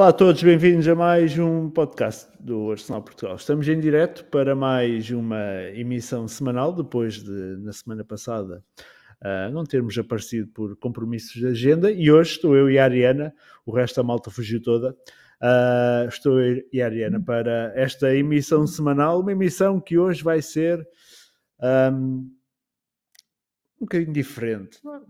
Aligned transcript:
Olá 0.00 0.08
a 0.08 0.12
todos, 0.14 0.42
bem-vindos 0.42 0.88
a 0.88 0.94
mais 0.94 1.38
um 1.38 1.68
podcast 1.68 2.26
do 2.40 2.70
Arsenal 2.70 3.02
Portugal. 3.02 3.36
Estamos 3.36 3.68
em 3.68 3.78
direto 3.78 4.24
para 4.24 4.56
mais 4.56 5.10
uma 5.10 5.38
emissão 5.74 6.26
semanal, 6.26 6.72
depois 6.72 7.22
de, 7.22 7.58
na 7.58 7.70
semana 7.70 8.02
passada, 8.02 8.64
uh, 9.20 9.52
não 9.52 9.62
termos 9.62 9.98
aparecido 9.98 10.48
por 10.54 10.74
compromissos 10.76 11.34
de 11.34 11.46
agenda. 11.46 11.92
E 11.92 12.10
hoje 12.10 12.30
estou 12.30 12.56
eu 12.56 12.70
e 12.70 12.78
a 12.78 12.84
Ariana, 12.84 13.34
o 13.66 13.72
resto 13.72 13.96
da 13.96 14.02
malta 14.02 14.30
fugiu 14.30 14.62
toda. 14.62 14.96
Uh, 15.38 16.08
estou 16.08 16.40
eu 16.40 16.62
e 16.72 16.80
a 16.80 16.86
Ariana 16.86 17.22
para 17.22 17.70
esta 17.76 18.16
emissão 18.16 18.66
semanal, 18.66 19.20
uma 19.20 19.32
emissão 19.32 19.78
que 19.78 19.98
hoje 19.98 20.24
vai 20.24 20.40
ser 20.40 20.82
um, 21.92 22.26
um 23.78 23.80
bocadinho 23.80 24.14
diferente. 24.14 24.78
Não, 24.82 25.06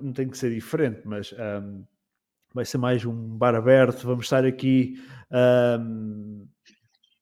não 0.00 0.12
tem 0.12 0.28
que 0.28 0.38
ser 0.38 0.54
diferente, 0.54 1.00
mas. 1.04 1.32
Um, 1.32 1.84
vai 2.54 2.64
ser 2.64 2.78
mais 2.78 3.04
um 3.04 3.36
bar 3.36 3.56
aberto, 3.56 4.06
vamos 4.06 4.26
estar 4.26 4.44
aqui 4.44 4.94
um, 5.80 6.46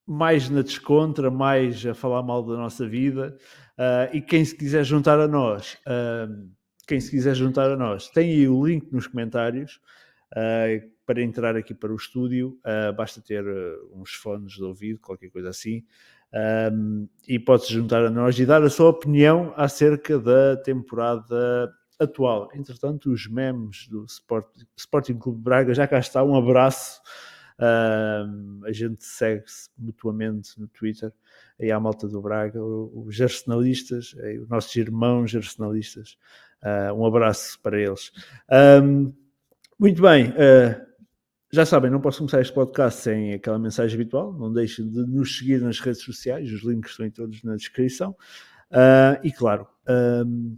mais 0.07 0.51
na 0.51 0.61
descontra, 0.61 1.31
mais 1.31 1.87
a 1.87 1.95
falar 1.95 2.23
mal 2.23 2.45
da 2.45 2.55
nossa 2.55 2.87
vida. 2.87 3.35
Uh, 3.79 4.15
e 4.15 4.21
quem 4.21 4.45
se 4.45 4.55
quiser 4.55 4.85
juntar 4.85 5.19
a 5.19 5.27
nós, 5.27 5.79
uh, 5.87 6.51
quem 6.87 7.01
se 7.01 7.11
quiser 7.11 7.35
juntar 7.35 7.71
a 7.71 7.77
nós, 7.77 8.11
tem 8.11 8.31
aí 8.31 8.47
o 8.47 8.63
link 8.63 8.93
nos 8.93 9.07
comentários 9.07 9.81
uh, 10.33 10.93
para 11.07 11.23
entrar 11.23 11.57
aqui 11.57 11.75
para 11.75 11.91
o 11.91 11.97
estúdio. 11.97 12.61
basta 12.97 13.21
ter 13.21 13.45
uns 13.93 14.13
fones 14.13 14.53
de 14.53 14.63
ouvido, 14.63 15.01
qualquer 15.01 15.31
coisa 15.31 15.49
assim. 15.49 15.83
Um, 16.73 17.09
e 17.29 17.39
pode-se 17.39 17.73
juntar 17.73 18.05
a 18.05 18.11
nós 18.11 18.39
e 18.39 18.47
dar 18.47 18.63
a 18.63 18.71
sua 18.71 18.89
opinião 18.89 19.53
acerca 19.57 20.19
da 20.19 20.57
temporada 20.57 21.71
atual. 22.03 22.49
Entretanto, 22.55 23.11
os 23.11 23.27
memes 23.27 23.89
do 23.89 24.05
Sport, 24.05 24.47
Sporting 24.77 25.19
Clube 25.19 25.41
Braga 25.41 25.75
já 25.75 25.87
cá 25.87 25.99
está. 25.99 26.23
Um 26.23 26.37
abraço. 26.37 27.01
Uh, 27.59 28.65
a 28.65 28.73
gente 28.73 29.05
segue-se 29.05 29.69
mutuamente 29.79 30.59
no 30.61 30.67
Twitter. 30.69 31.13
Aí 31.61 31.71
à 31.71 31.79
malta 31.79 32.09
do 32.09 32.21
Braga, 32.21 32.63
os 32.63 33.21
arsenalistas, 33.21 34.15
os 34.41 34.49
nossos 34.49 34.75
irmãos 34.77 35.35
arsenalistas. 35.35 36.17
Uh, 36.63 36.95
um 36.95 37.07
abraço 37.07 37.61
para 37.61 37.81
eles. 37.81 38.13
Um, 38.83 39.13
muito 39.79 40.01
bem. 40.01 40.31
Uh, 40.31 40.93
já 41.53 41.67
sabem, 41.67 41.91
não 41.91 42.01
posso 42.01 42.19
começar 42.19 42.41
este 42.41 42.53
podcast 42.53 43.03
sem 43.03 43.35
aquela 43.35 43.59
mensagem 43.59 43.95
habitual. 43.95 44.33
Não 44.33 44.53
deixem 44.53 44.89
de 44.89 45.05
nos 45.07 45.37
seguir 45.37 45.61
nas 45.61 45.79
redes 45.81 46.03
sociais. 46.03 46.51
Os 46.51 46.63
links 46.63 46.93
estão 46.93 47.11
todos 47.11 47.43
na 47.43 47.57
descrição. 47.57 48.17
Uh, 48.71 49.21
e 49.23 49.31
claro, 49.31 49.67
um, 50.27 50.57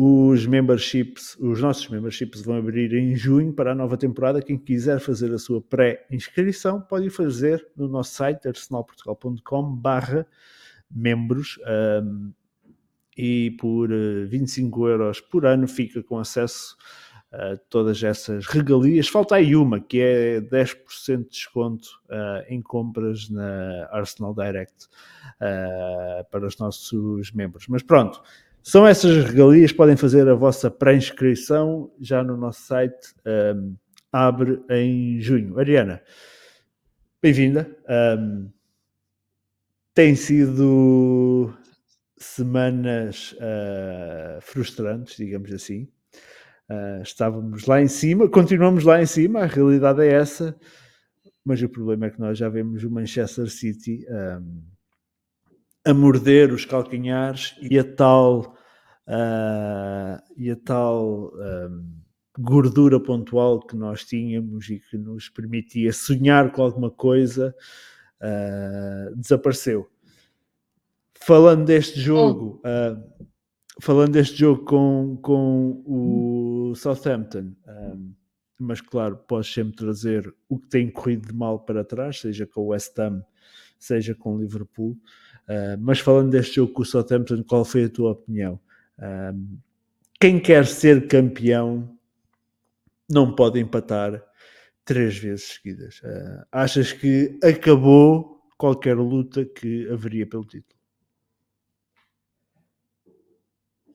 os 0.00 0.46
memberships, 0.46 1.36
os 1.40 1.60
nossos 1.60 1.88
memberships 1.88 2.40
vão 2.42 2.56
abrir 2.56 2.94
em 2.94 3.16
junho 3.16 3.52
para 3.52 3.72
a 3.72 3.74
nova 3.74 3.96
temporada. 3.96 4.40
Quem 4.40 4.56
quiser 4.56 5.00
fazer 5.00 5.32
a 5.32 5.38
sua 5.38 5.60
pré-inscrição 5.60 6.80
pode 6.80 7.10
fazer 7.10 7.66
no 7.76 7.88
nosso 7.88 8.14
site 8.14 8.46
arsenalportugal.com 8.46 9.74
barra 9.74 10.24
membros 10.88 11.58
um, 12.00 12.32
e 13.16 13.50
por 13.58 13.88
25 14.28 14.86
eh, 14.86 14.92
euros 14.92 15.20
por 15.20 15.44
ano 15.44 15.66
fica 15.66 16.00
com 16.00 16.16
acesso 16.20 16.76
a 17.32 17.56
todas 17.68 18.00
essas 18.00 18.46
regalias. 18.46 19.08
Falta 19.08 19.34
aí 19.34 19.56
uma, 19.56 19.80
que 19.80 20.00
é 20.00 20.40
10% 20.40 21.24
de 21.24 21.28
desconto 21.28 21.88
uh, 22.08 22.44
em 22.48 22.62
compras 22.62 23.28
na 23.28 23.88
Arsenal 23.90 24.32
Direct 24.32 24.86
uh, 25.40 26.24
para 26.30 26.46
os 26.46 26.56
nossos 26.56 27.32
membros. 27.32 27.66
Mas 27.66 27.82
pronto, 27.82 28.22
são 28.62 28.86
essas 28.86 29.24
regalias, 29.24 29.72
podem 29.72 29.96
fazer 29.96 30.28
a 30.28 30.34
vossa 30.34 30.70
pré-inscrição 30.70 31.90
já 32.00 32.22
no 32.22 32.36
nosso 32.36 32.62
site, 32.62 33.14
um, 33.56 33.76
abre 34.12 34.62
em 34.70 35.20
junho. 35.20 35.58
Ariana, 35.58 36.02
bem-vinda. 37.22 37.68
Um, 38.18 38.50
tem 39.94 40.14
sido 40.14 41.52
semanas 42.16 43.32
uh, 43.34 44.40
frustrantes, 44.40 45.16
digamos 45.16 45.52
assim. 45.52 45.88
Uh, 46.70 47.02
estávamos 47.02 47.66
lá 47.66 47.80
em 47.80 47.88
cima, 47.88 48.28
continuamos 48.28 48.84
lá 48.84 49.00
em 49.00 49.06
cima, 49.06 49.40
a 49.40 49.46
realidade 49.46 50.02
é 50.02 50.12
essa, 50.12 50.54
mas 51.42 51.62
o 51.62 51.68
problema 51.68 52.06
é 52.06 52.10
que 52.10 52.20
nós 52.20 52.36
já 52.36 52.48
vemos 52.48 52.84
o 52.84 52.90
Manchester 52.90 53.48
City 53.48 54.04
um, 54.10 54.62
a 55.88 55.94
morder 55.94 56.52
os 56.52 56.66
calcanhares 56.66 57.56
e 57.62 57.78
a 57.78 57.84
tal 57.84 58.54
uh, 59.06 60.22
e 60.36 60.50
a 60.50 60.56
tal 60.56 61.32
um, 61.34 61.98
gordura 62.38 63.00
pontual 63.00 63.58
que 63.58 63.74
nós 63.74 64.04
tínhamos 64.04 64.68
e 64.68 64.80
que 64.80 64.98
nos 64.98 65.30
permitia 65.30 65.90
sonhar 65.90 66.52
com 66.52 66.62
alguma 66.62 66.90
coisa 66.90 67.54
uh, 68.20 69.16
desapareceu. 69.16 69.88
Falando 71.22 71.64
deste 71.64 71.98
jogo, 71.98 72.60
uh, 72.66 73.26
falando 73.80 74.12
deste 74.12 74.36
jogo 74.36 74.66
com, 74.66 75.18
com 75.22 75.82
o 75.86 76.74
Southampton, 76.74 77.54
um, 77.66 78.12
mas 78.58 78.80
claro, 78.80 79.16
podes 79.16 79.52
sempre 79.52 79.76
trazer 79.76 80.34
o 80.48 80.58
que 80.58 80.68
tem 80.68 80.90
corrido 80.90 81.28
de 81.28 81.34
mal 81.34 81.60
para 81.60 81.84
trás, 81.84 82.20
seja 82.20 82.46
com 82.46 82.62
o 82.62 82.66
West 82.68 82.98
Ham, 82.98 83.22
seja 83.78 84.14
com 84.14 84.34
o 84.34 84.38
Liverpool. 84.38 84.98
Uh, 85.48 85.78
mas 85.80 86.00
falando 86.00 86.30
deste 86.30 86.56
jogo 86.56 86.72
com 86.72 86.82
o 86.82 86.84
Southampton, 86.84 87.42
qual 87.44 87.64
foi 87.64 87.84
a 87.84 87.88
tua 87.88 88.12
opinião? 88.12 88.60
Um, 88.98 89.58
quem 90.20 90.40
quer 90.40 90.66
ser 90.66 91.06
campeão 91.06 91.96
não 93.08 93.34
pode 93.34 93.60
empatar 93.60 94.22
três 94.84 95.16
vezes 95.16 95.44
seguidas. 95.54 96.00
Uh, 96.00 96.44
achas 96.50 96.92
que 96.92 97.38
acabou 97.42 98.42
qualquer 98.58 98.96
luta 98.96 99.44
que 99.44 99.88
haveria 99.88 100.26
pelo 100.26 100.44
título? 100.44 100.78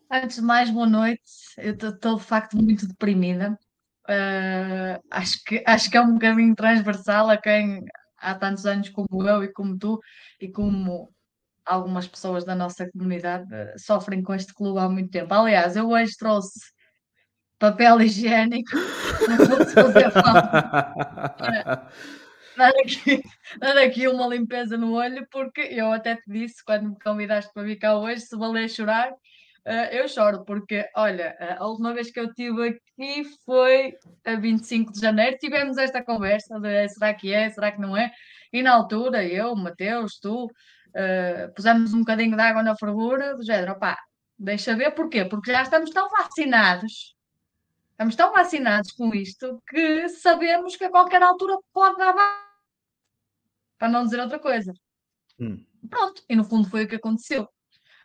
Antes 0.09 0.38
de 0.38 0.44
mais, 0.44 0.69
boa 0.69 0.85
noite. 0.85 1.23
Eu 1.57 1.73
estou 1.73 2.18
de 2.18 2.23
facto 2.23 2.56
muito 2.56 2.88
deprimida. 2.88 3.57
Uh, 4.09 5.00
acho, 5.09 5.44
que, 5.46 5.64
acho 5.66 5.90
que 5.90 5.96
é 5.97 6.02
um 6.02 6.14
bocadinho 6.14 6.56
transversal 6.56 7.30
a 7.30 7.38
quem 7.38 7.84
há 8.18 8.36
tantos 8.36 8.66
anos 8.66 8.90
como 8.90 9.28
eu 9.28 9.44
e 9.44 9.52
como 9.52 9.78
tu, 9.78 10.00
e 10.40 10.50
como 10.50 11.09
algumas 11.66 12.08
pessoas 12.08 12.44
da 12.44 12.53
nossa 12.53 12.90
comunidade 12.91 13.46
uh, 13.46 13.80
sofrem 13.80 14.22
com 14.22 14.34
este 14.34 14.53
clube 14.53 14.80
há 14.80 14.90
muito 14.90 15.09
tempo. 15.09 15.34
Aliás, 15.34 15.75
eu 15.75 15.90
hoje 15.90 16.18
trouxe 16.18 16.59
papel 17.58 18.02
higiênico 18.02 18.72
dar 22.58 22.70
aqui, 22.84 23.24
dar 23.58 23.78
aqui 23.78 24.08
uma 24.08 24.28
limpeza 24.28 24.78
no 24.78 24.94
olho, 24.94 25.25
porque 25.31 25.62
eu 25.62 25.91
até 25.91 26.16
te 26.16 26.24
disse 26.28 26.64
quando 26.66 26.90
me 26.90 27.00
convidaste 27.00 27.53
para 27.53 27.64
vir 27.64 27.78
cá 27.78 27.97
hoje, 27.97 28.22
se 28.22 28.38
valer 28.38 28.70
chorar, 28.70 29.14
eu 29.91 30.07
choro, 30.07 30.44
porque 30.44 30.90
olha, 30.96 31.38
a 31.57 31.66
última 31.66 31.94
vez 31.94 32.12
que 32.12 32.19
eu 32.19 32.25
estive 32.25 32.68
aqui 32.69 33.24
foi 33.46 33.97
a 34.25 34.35
25 34.35 34.91
de 34.91 35.00
janeiro, 35.00 35.38
tivemos 35.38 35.78
esta 35.78 36.03
conversa 36.03 36.59
de 36.59 36.90
será 36.90 37.13
que 37.13 37.34
é, 37.34 37.50
será 37.50 37.72
que 37.72 37.79
não 37.79 37.96
é, 37.96 38.12
e 38.52 38.62
na 38.62 38.73
altura 38.73 39.25
eu, 39.25 39.56
Mateus, 39.56 40.19
tu, 40.19 40.46
uh, 40.46 41.53
pusemos 41.56 41.94
um 41.94 42.00
bocadinho 42.00 42.35
de 42.35 42.41
água 42.41 42.62
na 42.62 42.75
fervura, 42.75 43.35
do 43.35 43.44
género, 43.44 43.72
opá, 43.72 43.97
deixa 44.38 44.75
ver 44.75 44.91
porquê, 44.91 45.25
porque 45.25 45.52
já 45.52 45.63
estamos 45.63 45.90
tão 45.90 46.09
vacinados, 46.09 47.16
estamos 47.91 48.16
tão 48.16 48.31
vacinados 48.31 48.91
com 48.91 49.13
isto, 49.16 49.62
que 49.68 50.09
sabemos 50.09 50.75
que 50.75 50.84
a 50.84 50.90
qualquer 50.90 51.23
altura 51.23 51.57
pode 51.73 51.97
dar 51.97 52.13
para 53.78 53.90
não 53.90 54.03
dizer 54.03 54.19
outra 54.19 54.40
coisa. 54.40 54.73
Hum. 55.40 55.66
Pronto, 55.90 56.23
e 56.29 56.35
no 56.35 56.43
fundo 56.43 56.70
foi 56.70 56.85
o 56.85 56.88
que 56.88 56.96
aconteceu. 56.96 57.49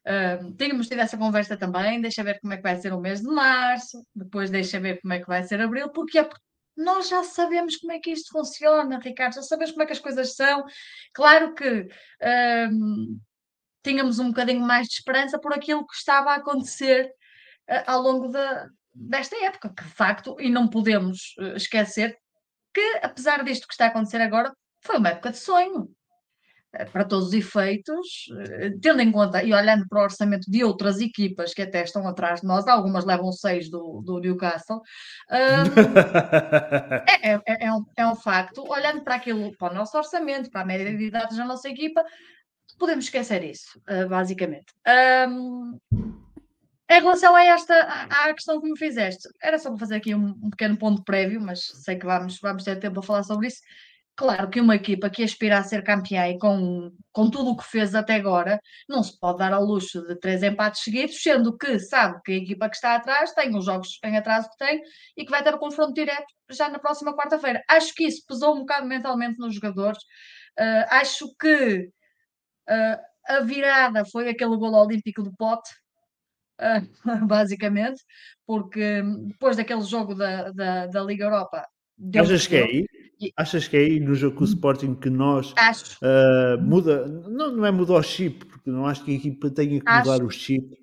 Uh, 0.08 0.54
tínhamos 0.56 0.88
tido 0.88 1.00
essa 1.00 1.18
conversa 1.18 1.54
também, 1.54 2.00
deixa 2.00 2.24
ver 2.24 2.40
como 2.40 2.54
é 2.54 2.56
que 2.56 2.62
vai 2.62 2.76
ser 2.76 2.94
o 2.94 3.00
mês 3.00 3.20
de 3.20 3.26
março, 3.26 4.02
depois 4.14 4.48
deixa 4.48 4.80
ver 4.80 5.02
como 5.02 5.12
é 5.12 5.18
que 5.18 5.26
vai 5.26 5.42
ser 5.42 5.60
abril, 5.60 5.90
porque 5.90 6.18
é 6.18 6.28
nós 6.78 7.08
já 7.08 7.24
sabemos 7.24 7.76
como 7.76 7.92
é 7.92 7.98
que 7.98 8.12
isto 8.12 8.30
funciona, 8.30 9.00
Ricardo, 9.00 9.34
já 9.34 9.42
sabemos 9.42 9.72
como 9.72 9.82
é 9.82 9.86
que 9.86 9.92
as 9.92 9.98
coisas 9.98 10.34
são. 10.34 10.64
Claro 11.12 11.52
que 11.52 11.88
hum, 12.70 13.20
tínhamos 13.82 14.20
um 14.20 14.28
bocadinho 14.28 14.60
mais 14.60 14.86
de 14.86 14.94
esperança 14.94 15.40
por 15.40 15.52
aquilo 15.52 15.84
que 15.86 15.96
estava 15.96 16.30
a 16.30 16.36
acontecer 16.36 17.06
uh, 17.68 17.82
ao 17.84 18.00
longo 18.00 18.30
desta 18.94 19.36
época, 19.44 19.74
que 19.76 19.82
de 19.82 19.90
facto, 19.90 20.36
e 20.38 20.48
não 20.48 20.68
podemos 20.68 21.34
uh, 21.40 21.56
esquecer 21.56 22.16
que, 22.72 23.00
apesar 23.02 23.42
disto 23.44 23.66
que 23.66 23.74
está 23.74 23.86
a 23.86 23.88
acontecer 23.88 24.20
agora, 24.20 24.54
foi 24.80 24.98
uma 24.98 25.08
época 25.08 25.32
de 25.32 25.38
sonho. 25.38 25.90
Eh, 26.74 26.84
para 26.84 27.04
todos 27.04 27.28
os 27.28 27.32
efeitos, 27.32 28.26
eh, 28.60 28.70
tendo 28.82 29.00
em 29.00 29.10
conta 29.10 29.42
e 29.42 29.54
olhando 29.54 29.88
para 29.88 30.00
o 30.00 30.02
orçamento 30.02 30.50
de 30.50 30.62
outras 30.62 31.00
equipas 31.00 31.54
que 31.54 31.62
até 31.62 31.82
estão 31.82 32.06
atrás 32.06 32.42
de 32.42 32.46
nós, 32.46 32.66
algumas 32.68 33.06
levam 33.06 33.32
seis 33.32 33.70
do, 33.70 34.02
do 34.04 34.18
Newcastle, 34.18 34.76
um, 34.76 35.34
é, 37.08 37.34
é, 37.34 37.66
é, 37.66 37.72
um, 37.72 37.84
é 37.96 38.06
um 38.06 38.14
facto. 38.14 38.62
Olhando 38.68 39.02
para 39.02 39.14
aquilo, 39.14 39.56
para 39.56 39.72
o 39.72 39.74
nosso 39.74 39.96
orçamento, 39.96 40.50
para 40.50 40.60
a 40.60 40.66
média 40.66 40.94
de 40.94 41.04
idades 41.04 41.38
da 41.38 41.44
nossa 41.46 41.68
equipa, 41.70 42.04
podemos 42.78 43.06
esquecer 43.06 43.42
isso, 43.44 43.80
uh, 43.88 44.08
basicamente. 44.08 44.66
Um, 45.26 45.78
Em 46.90 47.00
relação 47.00 47.34
a 47.36 47.44
esta, 47.44 47.74
à, 48.10 48.32
questão 48.32 48.60
que 48.60 48.70
me 48.70 48.78
fizeste, 48.78 49.28
era 49.42 49.58
só 49.58 49.70
para 49.70 49.78
fazer 49.78 49.96
aqui 49.96 50.14
um, 50.14 50.28
um, 50.42 50.50
pequeno 50.50 50.76
ponto 50.76 51.02
prévio, 51.04 51.40
mas 51.40 51.60
sei 51.84 51.96
que 51.96 52.06
vamos, 52.06 52.38
vamos 52.40 52.64
ter 52.64 52.78
tempo 52.78 53.00
a 53.00 53.02
falar 53.02 53.22
sobre 53.24 53.48
isso. 53.48 53.60
Claro 54.18 54.50
que 54.50 54.60
uma 54.60 54.74
equipa 54.74 55.08
que 55.08 55.22
aspira 55.22 55.58
a 55.58 55.62
ser 55.62 55.84
campeã 55.84 56.26
e 56.26 56.36
com, 56.40 56.90
com 57.12 57.30
tudo 57.30 57.50
o 57.50 57.56
que 57.56 57.62
fez 57.62 57.94
até 57.94 58.16
agora, 58.16 58.60
não 58.88 59.00
se 59.00 59.16
pode 59.16 59.38
dar 59.38 59.52
ao 59.52 59.62
luxo 59.64 60.04
de 60.08 60.18
três 60.18 60.42
empates 60.42 60.82
seguidos, 60.82 61.22
sendo 61.22 61.56
que 61.56 61.78
sabe 61.78 62.20
que 62.24 62.32
a 62.32 62.36
equipa 62.36 62.68
que 62.68 62.74
está 62.74 62.96
atrás 62.96 63.32
tem 63.32 63.56
os 63.56 63.64
jogos 63.64 64.00
em 64.04 64.16
atraso 64.16 64.50
que 64.50 64.56
tem 64.56 64.82
e 65.16 65.24
que 65.24 65.30
vai 65.30 65.40
ter 65.44 65.54
o 65.54 65.56
um 65.56 65.60
confronto 65.60 65.94
direto 65.94 66.26
já 66.50 66.68
na 66.68 66.80
próxima 66.80 67.16
quarta-feira. 67.16 67.62
Acho 67.70 67.94
que 67.94 68.08
isso 68.08 68.24
pesou 68.26 68.56
um 68.56 68.60
bocado 68.60 68.88
mentalmente 68.88 69.38
nos 69.38 69.54
jogadores. 69.54 70.02
Uh, 70.58 70.84
acho 70.90 71.32
que 71.40 71.88
uh, 72.68 72.98
a 73.28 73.40
virada 73.42 74.04
foi 74.04 74.30
aquele 74.30 74.56
gol 74.56 74.74
olímpico 74.74 75.22
do 75.22 75.32
pote, 75.36 75.70
uh, 76.60 76.82
basicamente, 77.24 78.02
porque 78.44 79.00
depois 79.28 79.56
daquele 79.56 79.82
jogo 79.82 80.16
da, 80.16 80.50
da, 80.50 80.86
da 80.88 81.04
Liga 81.04 81.26
Europa. 81.26 81.64
Achas 82.16 82.48
que 82.48 82.56
é 82.56 82.64
aí? 82.64 82.97
Achas 83.36 83.66
que 83.66 83.76
é 83.76 83.80
aí 83.80 84.00
no 84.00 84.14
jogo 84.14 84.36
com 84.36 84.44
o 84.44 84.46
Sporting 84.46 84.94
que 84.94 85.10
nós 85.10 85.52
uh, 85.52 86.60
muda, 86.62 87.06
não, 87.06 87.56
não 87.56 87.66
é 87.66 87.70
mudar 87.70 87.94
o 87.94 88.02
chip, 88.02 88.44
porque 88.46 88.70
não 88.70 88.86
acho 88.86 89.04
que 89.04 89.10
a 89.10 89.14
equipa 89.14 89.50
tenha 89.50 89.80
que 89.80 89.90
mudar 89.90 90.14
acho. 90.14 90.24
o 90.24 90.30
chip 90.30 90.76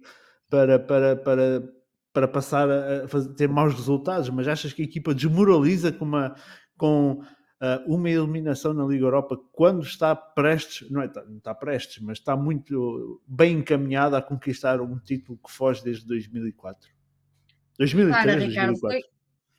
para, 0.50 0.78
para, 0.78 1.16
para, 1.16 1.74
para 2.12 2.28
passar 2.28 2.70
a 2.70 3.08
fazer, 3.08 3.34
ter 3.36 3.48
maus 3.48 3.74
resultados, 3.74 4.30
mas 4.30 4.48
achas 4.48 4.74
que 4.74 4.82
a 4.82 4.86
equipa 4.86 5.14
desmoraliza 5.14 5.94
com 5.94 6.04
uma, 6.04 6.36
com, 6.78 7.22
uh, 7.62 7.94
uma 7.94 8.10
eliminação 8.10 8.74
na 8.74 8.84
Liga 8.84 9.06
Europa 9.06 9.38
quando 9.54 9.84
está 9.84 10.14
prestes, 10.14 10.90
não, 10.92 11.02
é, 11.02 11.12
não 11.28 11.38
está 11.38 11.56
prestes, 11.56 12.04
mas 12.04 12.18
está 12.18 12.36
muito 12.36 13.22
bem 13.26 13.60
encaminhada 13.60 14.18
a 14.18 14.22
conquistar 14.22 14.82
um 14.82 15.00
título 15.00 15.40
que 15.46 15.52
foge 15.52 15.82
desde 15.84 16.06
2004? 16.06 16.90
2003, 17.80 18.26
Para, 18.26 18.46
Ricardo, 18.46 18.80
2004. 18.80 18.80
Foi, 18.80 19.02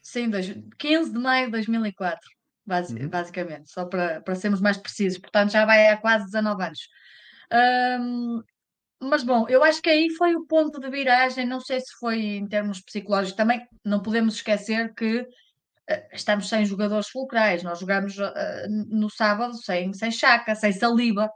sim, 0.03 0.31
15 0.79 1.13
de 1.13 1.19
maio 1.19 1.47
de 1.47 1.53
2004 1.53 2.36
uhum. 2.67 3.09
basicamente, 3.09 3.71
só 3.71 3.85
para, 3.85 4.21
para 4.21 4.35
sermos 4.35 4.61
mais 4.61 4.77
precisos. 4.77 5.19
Portanto, 5.19 5.53
já 5.53 5.65
vai 5.65 5.89
há 5.89 5.97
quase 5.97 6.25
19 6.27 6.63
anos. 6.63 6.89
Um, 8.01 8.43
mas 9.01 9.23
bom, 9.23 9.47
eu 9.49 9.63
acho 9.63 9.83
que 9.83 9.91
aí 9.91 10.11
foi 10.11 10.35
o 10.35 10.47
ponto 10.47 10.81
de 10.81 10.91
viragem. 10.91 11.47
Não 11.47 11.61
sei 11.61 11.81
se 11.81 11.93
foi 11.99 12.19
em 12.19 12.47
termos 12.47 12.81
psicológicos 12.81 13.37
também. 13.37 13.67
Não 13.85 14.03
podemos 14.03 14.37
esquecer 14.37 14.95
que 14.95 15.21
uh, 15.21 15.27
estamos 16.13 16.49
sem 16.49 16.65
jogadores 16.65 17.09
fulcrais. 17.09 17.63
Nós 17.63 17.79
jogamos 17.79 18.19
uh, 18.19 18.33
no 18.69 19.11
sábado 19.11 19.55
sem, 19.63 19.93
sem 19.93 20.11
chaca, 20.11 20.55
sem 20.55 20.73
saliba 20.73 21.31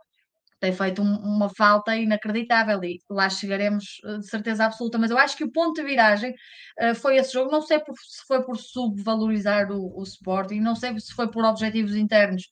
tem 0.60 0.72
feito 0.72 1.00
um, 1.02 1.16
uma 1.16 1.48
falta 1.48 1.96
inacreditável 1.96 2.84
e 2.84 3.00
lá 3.08 3.30
chegaremos 3.30 4.00
eh, 4.04 4.18
de 4.18 4.28
certeza 4.28 4.66
absoluta. 4.66 4.98
Mas 4.98 5.10
eu 5.10 5.18
acho 5.18 5.36
que 5.36 5.44
o 5.44 5.50
ponto 5.50 5.80
de 5.80 5.86
viragem 5.86 6.34
uh, 6.82 6.94
foi 6.94 7.16
esse 7.16 7.32
jogo. 7.32 7.50
Não 7.50 7.62
sei 7.62 7.78
por, 7.80 7.94
se 7.96 8.26
foi 8.26 8.44
por 8.44 8.56
subvalorizar 8.56 9.72
o, 9.72 9.98
o 9.98 10.02
Sporting, 10.02 10.60
não 10.60 10.76
sei 10.76 10.98
se 11.00 11.14
foi 11.14 11.30
por 11.30 11.44
objetivos 11.44 11.96
internos, 11.96 12.48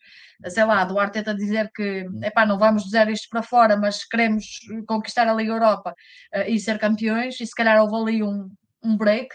sei 0.47 0.65
lá, 0.65 0.85
do 0.85 0.99
Arteta 0.99 1.35
dizer 1.35 1.71
que 1.75 2.07
epá, 2.23 2.47
não 2.47 2.59
vamos 2.59 2.85
dizer 2.85 3.09
isto 3.11 3.29
para 3.29 3.43
fora, 3.43 3.77
mas 3.77 4.05
queremos 4.05 4.47
conquistar 4.87 5.29
a 5.29 5.35
Liga 5.35 5.53
Europa 5.53 5.95
uh, 6.35 6.49
e 6.49 6.59
ser 6.59 6.79
campeões, 6.79 7.39
e 7.41 7.47
se 7.47 7.55
calhar 7.55 7.79
houve 7.83 7.95
ali 7.95 8.23
um, 8.23 8.49
um 8.83 8.97
break. 8.97 9.29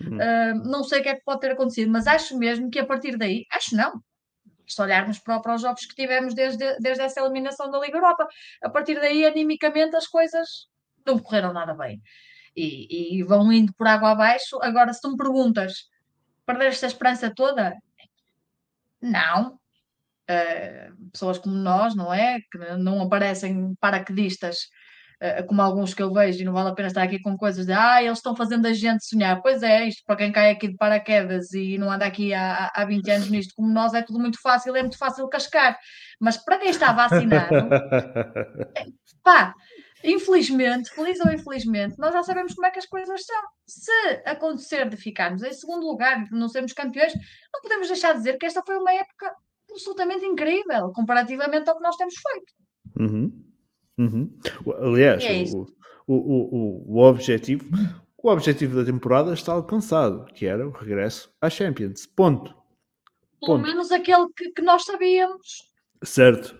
Uh, 0.00 0.54
não 0.70 0.84
sei 0.84 1.00
o 1.00 1.02
que 1.02 1.08
é 1.08 1.14
que 1.14 1.24
pode 1.24 1.40
ter 1.40 1.52
acontecido, 1.52 1.90
mas 1.90 2.06
acho 2.06 2.38
mesmo 2.38 2.70
que 2.70 2.78
a 2.78 2.86
partir 2.86 3.16
daí, 3.18 3.44
acho 3.52 3.76
não, 3.76 4.00
se 4.66 4.80
olharmos 4.80 5.18
para, 5.18 5.40
para 5.40 5.54
os 5.54 5.62
jogos 5.62 5.86
que 5.86 5.94
tivemos 5.94 6.34
desde, 6.34 6.78
desde 6.78 7.02
essa 7.02 7.20
eliminação 7.20 7.70
da 7.70 7.78
Liga 7.78 7.96
Europa, 7.96 8.26
a 8.62 8.70
partir 8.70 8.94
daí, 8.94 9.24
animicamente, 9.24 9.96
as 9.96 10.06
coisas 10.06 10.68
não 11.04 11.18
correram 11.18 11.52
nada 11.52 11.74
bem. 11.74 12.02
E, 12.54 13.18
e 13.18 13.22
vão 13.22 13.52
indo 13.52 13.72
por 13.74 13.86
água 13.86 14.10
abaixo. 14.10 14.58
Agora, 14.62 14.92
se 14.92 15.00
tu 15.00 15.10
me 15.10 15.16
perguntas, 15.16 15.88
perdeste 16.46 16.84
a 16.84 16.88
esperança 16.88 17.32
toda? 17.34 17.76
Não. 19.00 19.58
Uh, 20.28 21.10
pessoas 21.12 21.38
como 21.38 21.54
nós, 21.54 21.94
não 21.94 22.12
é? 22.12 22.40
Que 22.50 22.58
não 22.78 23.02
aparecem 23.02 23.74
paraquedistas 23.76 24.68
como 25.48 25.62
alguns 25.62 25.94
que 25.94 26.02
eu 26.02 26.12
vejo, 26.12 26.40
e 26.40 26.44
não 26.44 26.52
vale 26.52 26.70
a 26.70 26.74
pena 26.74 26.88
estar 26.88 27.02
aqui 27.02 27.18
com 27.18 27.36
coisas 27.36 27.64
de 27.64 27.72
ah, 27.72 28.02
eles 28.02 28.18
estão 28.18 28.36
fazendo 28.36 28.66
a 28.66 28.72
gente 28.72 29.04
sonhar. 29.04 29.40
Pois 29.40 29.62
é, 29.62 29.86
isto 29.88 30.02
para 30.04 30.16
quem 30.16 30.32
cai 30.32 30.50
aqui 30.50 30.68
de 30.68 30.76
paraquedas 30.76 31.52
e 31.52 31.78
não 31.78 31.90
anda 31.90 32.04
aqui 32.04 32.34
há, 32.34 32.70
há 32.74 32.84
20 32.84 33.10
anos 33.10 33.30
nisto, 33.30 33.54
como 33.54 33.72
nós, 33.72 33.94
é 33.94 34.02
tudo 34.02 34.18
muito 34.18 34.40
fácil, 34.40 34.76
é 34.76 34.82
muito 34.82 34.98
fácil 34.98 35.26
cascar. 35.28 35.78
Mas 36.20 36.36
para 36.36 36.58
quem 36.58 36.70
está 36.70 36.92
vacinado, 36.92 37.48
pá, 39.24 39.54
infelizmente, 40.04 40.90
feliz 40.90 41.18
ou 41.20 41.32
infelizmente, 41.32 41.98
nós 41.98 42.12
já 42.12 42.22
sabemos 42.22 42.54
como 42.54 42.66
é 42.66 42.70
que 42.70 42.78
as 42.78 42.86
coisas 42.86 43.24
são. 43.24 43.42
Se 43.66 44.22
acontecer 44.26 44.88
de 44.88 44.96
ficarmos 44.96 45.42
em 45.42 45.52
segundo 45.52 45.86
lugar 45.86 46.20
e 46.20 46.24
de 46.24 46.32
não 46.32 46.48
sermos 46.48 46.72
campeões, 46.72 47.14
não 47.52 47.62
podemos 47.62 47.88
deixar 47.88 48.12
de 48.12 48.18
dizer 48.18 48.36
que 48.38 48.46
esta 48.46 48.62
foi 48.64 48.76
uma 48.76 48.92
época 48.92 49.34
absolutamente 49.70 50.24
incrível 50.24 50.92
comparativamente 50.92 51.68
ao 51.68 51.76
que 51.76 51.82
nós 51.82 51.96
temos 51.96 52.14
feito. 52.14 52.52
Uhum. 53.00 53.46
Uhum. 53.98 54.30
Aliás, 54.80 55.24
é 55.24 55.44
o, 55.54 55.66
o, 56.06 56.14
o, 56.14 56.96
o, 56.96 56.98
objetivo, 57.02 57.64
o 58.22 58.28
objetivo 58.28 58.76
da 58.76 58.84
temporada 58.84 59.32
está 59.32 59.52
alcançado, 59.52 60.26
que 60.34 60.46
era 60.46 60.66
o 60.66 60.70
regresso 60.70 61.30
à 61.40 61.48
Champions. 61.48 62.06
Ponto. 62.06 62.54
Pelo 63.40 63.58
menos 63.58 63.90
aquele 63.92 64.26
que, 64.36 64.50
que, 64.50 64.62
nós 64.62 64.84
sabíamos. 64.84 65.70
Certo. 66.02 66.56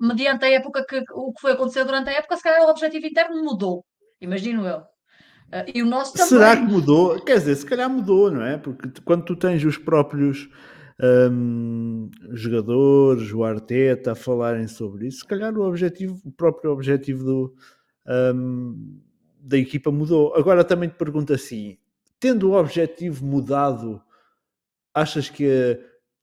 Mediante 0.00 0.44
a 0.44 0.50
época 0.50 0.84
que 0.86 1.04
o 1.12 1.32
que 1.32 1.40
foi 1.40 1.52
acontecer 1.52 1.84
durante 1.84 2.10
a 2.10 2.14
época, 2.14 2.36
se 2.36 2.42
calhar 2.42 2.62
o 2.62 2.70
objetivo 2.70 3.06
interno 3.06 3.42
mudou. 3.42 3.84
Imagino 4.20 4.66
eu. 4.66 4.78
Uh, 4.78 5.70
e 5.74 5.82
o 5.82 5.86
nosso 5.86 6.12
também. 6.14 6.28
Será 6.28 6.56
que 6.56 6.62
mudou? 6.62 7.20
Quer 7.20 7.38
dizer, 7.38 7.54
se 7.54 7.66
calhar 7.66 7.88
mudou, 7.88 8.30
não 8.30 8.42
é? 8.42 8.58
Porque 8.58 8.88
quando 9.04 9.24
tu 9.24 9.36
tens 9.36 9.62
os 9.64 9.78
próprios 9.78 10.48
um, 11.00 12.10
jogadores, 12.32 13.32
o 13.32 13.44
Arteta 13.44 14.12
a 14.12 14.14
falarem 14.14 14.66
sobre 14.66 15.08
isso, 15.08 15.18
se 15.18 15.26
calhar 15.26 15.56
o 15.56 15.62
objetivo, 15.62 16.20
o 16.24 16.32
próprio 16.32 16.70
objetivo 16.72 17.24
do, 17.24 17.54
um, 18.34 19.00
da 19.40 19.58
equipa 19.58 19.90
mudou. 19.90 20.34
Agora 20.34 20.64
também 20.64 20.88
te 20.88 20.96
pergunto 20.96 21.32
assim: 21.32 21.78
tendo 22.18 22.50
o 22.50 22.54
objetivo 22.54 23.24
mudado, 23.24 24.02
achas 24.94 25.28
que 25.28 25.78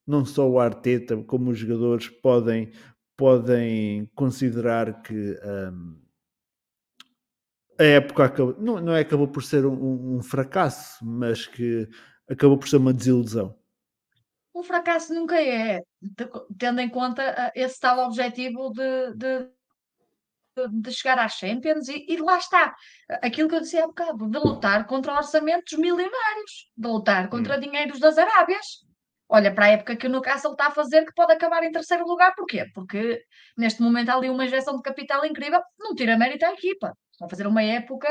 não 0.05 0.25
só 0.25 0.49
o 0.49 0.59
Arteta 0.59 1.17
como 1.23 1.51
os 1.51 1.57
jogadores 1.59 2.09
podem, 2.09 2.71
podem 3.15 4.09
considerar 4.15 5.01
que 5.03 5.37
um, 5.71 6.03
a 7.79 7.83
época 7.83 8.25
acabou, 8.25 8.55
não, 8.59 8.79
não 8.81 8.93
é 8.93 9.01
acabou 9.01 9.27
por 9.27 9.43
ser 9.43 9.65
um, 9.65 10.17
um 10.17 10.21
fracasso, 10.21 11.03
mas 11.05 11.47
que 11.47 11.87
acabou 12.29 12.57
por 12.57 12.67
ser 12.67 12.77
uma 12.77 12.93
desilusão? 12.93 13.55
Um 14.53 14.63
fracasso 14.63 15.13
nunca 15.13 15.41
é, 15.41 15.81
tendo 16.57 16.79
em 16.79 16.89
conta 16.89 17.23
ah, 17.37 17.51
esse 17.55 17.79
tal 17.79 18.05
objetivo 18.05 18.71
de, 18.71 19.13
de, 19.15 19.49
de 20.81 20.91
chegar 20.91 21.17
às 21.17 21.33
Champions 21.33 21.87
e, 21.87 22.05
e, 22.07 22.17
lá 22.17 22.37
está, 22.37 22.75
aquilo 23.21 23.49
que 23.49 23.55
eu 23.55 23.61
disse 23.61 23.77
há 23.79 23.87
bocado, 23.87 24.29
de 24.29 24.37
lutar 24.37 24.85
contra 24.85 25.15
orçamentos 25.15 25.77
milionários, 25.77 26.69
de 26.77 26.87
lutar 26.87 27.29
contra 27.29 27.57
hum. 27.57 27.59
dinheiros 27.59 27.99
das 27.99 28.17
Arábias. 28.17 28.83
Olha 29.27 29.51
para 29.53 29.65
a 29.65 29.69
época 29.69 29.95
que 29.95 30.05
o 30.05 30.09
Newcastle 30.09 30.51
está 30.51 30.67
a 30.67 30.71
fazer, 30.71 31.05
que 31.05 31.13
pode 31.15 31.33
acabar 31.33 31.63
em 31.63 31.71
terceiro 31.71 32.05
lugar, 32.05 32.35
porquê? 32.35 32.69
Porque 32.75 33.23
neste 33.57 33.81
momento 33.81 34.09
há 34.09 34.15
ali 34.15 34.29
uma 34.29 34.45
injeção 34.45 34.75
de 34.75 34.83
capital 34.83 35.25
incrível, 35.25 35.61
não 35.79 35.95
tira 35.95 36.17
mérito 36.17 36.45
à 36.45 36.51
equipa. 36.51 36.95
Estão 37.11 37.25
a 37.25 37.29
fazer 37.29 37.47
uma 37.47 37.63
época 37.63 38.07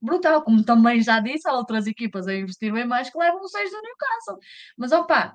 brutal, 0.00 0.42
como 0.42 0.64
também 0.64 1.02
já 1.02 1.20
disse, 1.20 1.48
há 1.48 1.52
outras 1.52 1.86
equipas 1.86 2.26
a 2.26 2.34
investir 2.34 2.72
bem 2.72 2.86
mais 2.86 3.10
que 3.10 3.18
levam 3.18 3.40
os 3.40 3.50
seis 3.50 3.70
do 3.70 3.80
Newcastle. 3.82 4.38
Mas 4.78 4.92
opa, 4.92 5.34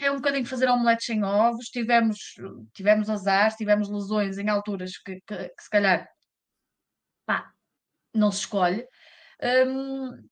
é, 0.00 0.10
um 0.10 0.16
bocadinho 0.16 0.46
fazer 0.46 0.68
omeletes 0.68 1.06
sem 1.06 1.22
ovos, 1.24 1.66
tivemos, 1.66 2.34
tivemos 2.72 3.10
azar, 3.10 3.54
tivemos 3.56 3.88
lesões 3.90 4.38
em 4.38 4.48
alturas 4.48 4.98
que, 4.98 5.20
que, 5.26 5.36
que 5.48 5.62
se 5.62 5.70
calhar 5.70 6.08
pá, 7.26 7.52
não 8.14 8.30
se 8.30 8.40
escolhe. 8.40 8.86
Hum, 9.42 10.28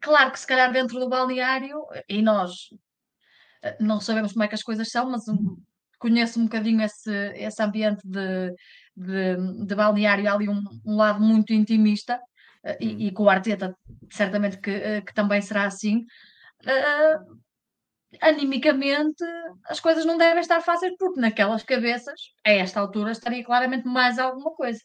claro 0.00 0.32
que 0.32 0.40
se 0.40 0.46
calhar 0.46 0.72
dentro 0.72 0.98
do 0.98 1.08
balneário, 1.08 1.84
e 2.08 2.22
nós 2.22 2.52
eh, 3.62 3.76
não 3.80 4.00
sabemos 4.00 4.32
como 4.32 4.44
é 4.44 4.48
que 4.48 4.54
as 4.54 4.62
coisas 4.62 4.90
são, 4.90 5.10
mas 5.10 5.24
conheço 5.98 6.40
um 6.40 6.44
bocadinho 6.44 6.82
esse, 6.82 7.12
esse 7.36 7.62
ambiente 7.62 8.02
de, 8.04 8.52
de, 8.96 9.66
de 9.66 9.74
balneário, 9.74 10.28
há 10.28 10.34
ali 10.34 10.48
um, 10.48 10.62
um 10.84 10.96
lado 10.96 11.20
muito 11.20 11.52
intimista, 11.52 12.16
uh, 12.64 12.76
e, 12.80 12.88
hum. 12.88 13.00
e, 13.00 13.12
com 13.12 13.24
o 13.24 13.30
Arteta 13.30 13.76
certamente 14.10 14.58
que, 14.58 14.70
uh, 14.70 15.04
que 15.04 15.14
também 15.14 15.40
será 15.40 15.64
assim. 15.64 15.98
Uh, 16.64 17.40
animicamente 18.20 19.24
as 19.66 19.80
coisas 19.80 20.04
não 20.04 20.18
devem 20.18 20.40
estar 20.40 20.60
fáceis, 20.60 20.94
porque 20.98 21.20
naquelas 21.20 21.62
cabeças, 21.62 22.20
a 22.44 22.50
esta 22.50 22.80
altura, 22.80 23.12
estaria 23.12 23.44
claramente 23.44 23.86
mais 23.86 24.18
alguma 24.18 24.50
coisa. 24.52 24.80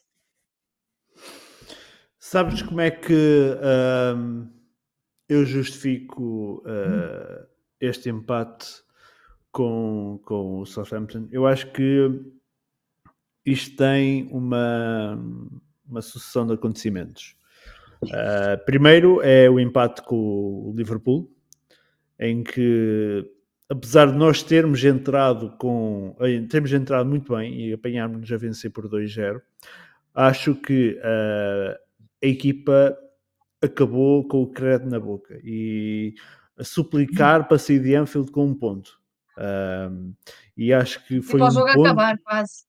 Sabes 2.18 2.62
como 2.62 2.80
é 2.80 2.90
que 2.90 3.12
uh, 3.12 4.48
eu 5.28 5.44
justifico 5.44 6.62
uh, 6.66 7.46
este 7.80 8.08
empate 8.08 8.66
com, 9.52 10.20
com 10.24 10.60
o 10.60 10.66
Southampton? 10.66 11.28
Eu 11.30 11.46
acho 11.46 11.70
que 11.72 12.10
isto 13.44 13.76
tem 13.76 14.28
uma, 14.30 15.18
uma 15.88 16.02
sucessão 16.02 16.46
de 16.46 16.54
acontecimentos. 16.54 17.36
Uh, 18.02 18.62
primeiro 18.64 19.22
é 19.22 19.48
o 19.48 19.58
empate 19.58 20.02
com 20.02 20.16
o 20.16 20.74
Liverpool, 20.76 21.30
em 22.18 22.42
que 22.42 23.24
apesar 23.68 24.06
de 24.06 24.16
nós 24.16 24.42
termos 24.42 24.82
entrado 24.82 25.50
com 25.58 26.16
termos 26.48 26.72
entrado 26.72 27.08
muito 27.08 27.34
bem 27.34 27.68
e 27.68 27.72
apanharmos 27.72 28.30
a 28.32 28.36
vencer 28.36 28.70
por 28.70 28.88
2-0, 28.88 29.40
acho 30.14 30.54
que 30.54 30.98
uh, 30.98 31.78
a 32.22 32.26
equipa 32.26 32.96
acabou 33.62 34.26
com 34.26 34.42
o 34.42 34.50
credo 34.50 34.88
na 34.88 34.98
boca 34.98 35.38
e 35.44 36.14
a 36.56 36.64
suplicar 36.64 37.46
para 37.46 37.58
sair 37.58 37.80
de 37.80 37.94
Anfield 37.94 38.30
com 38.30 38.46
um 38.46 38.54
ponto. 38.54 38.98
Um, 39.38 40.12
e 40.56 40.72
acho 40.72 41.04
que 41.06 41.22
foi. 41.22 41.40
E 41.40 41.42
um 41.42 41.50
jogo 41.50 41.72
ponto... 41.72 41.86
acabar, 41.86 42.18
quase. 42.18 42.64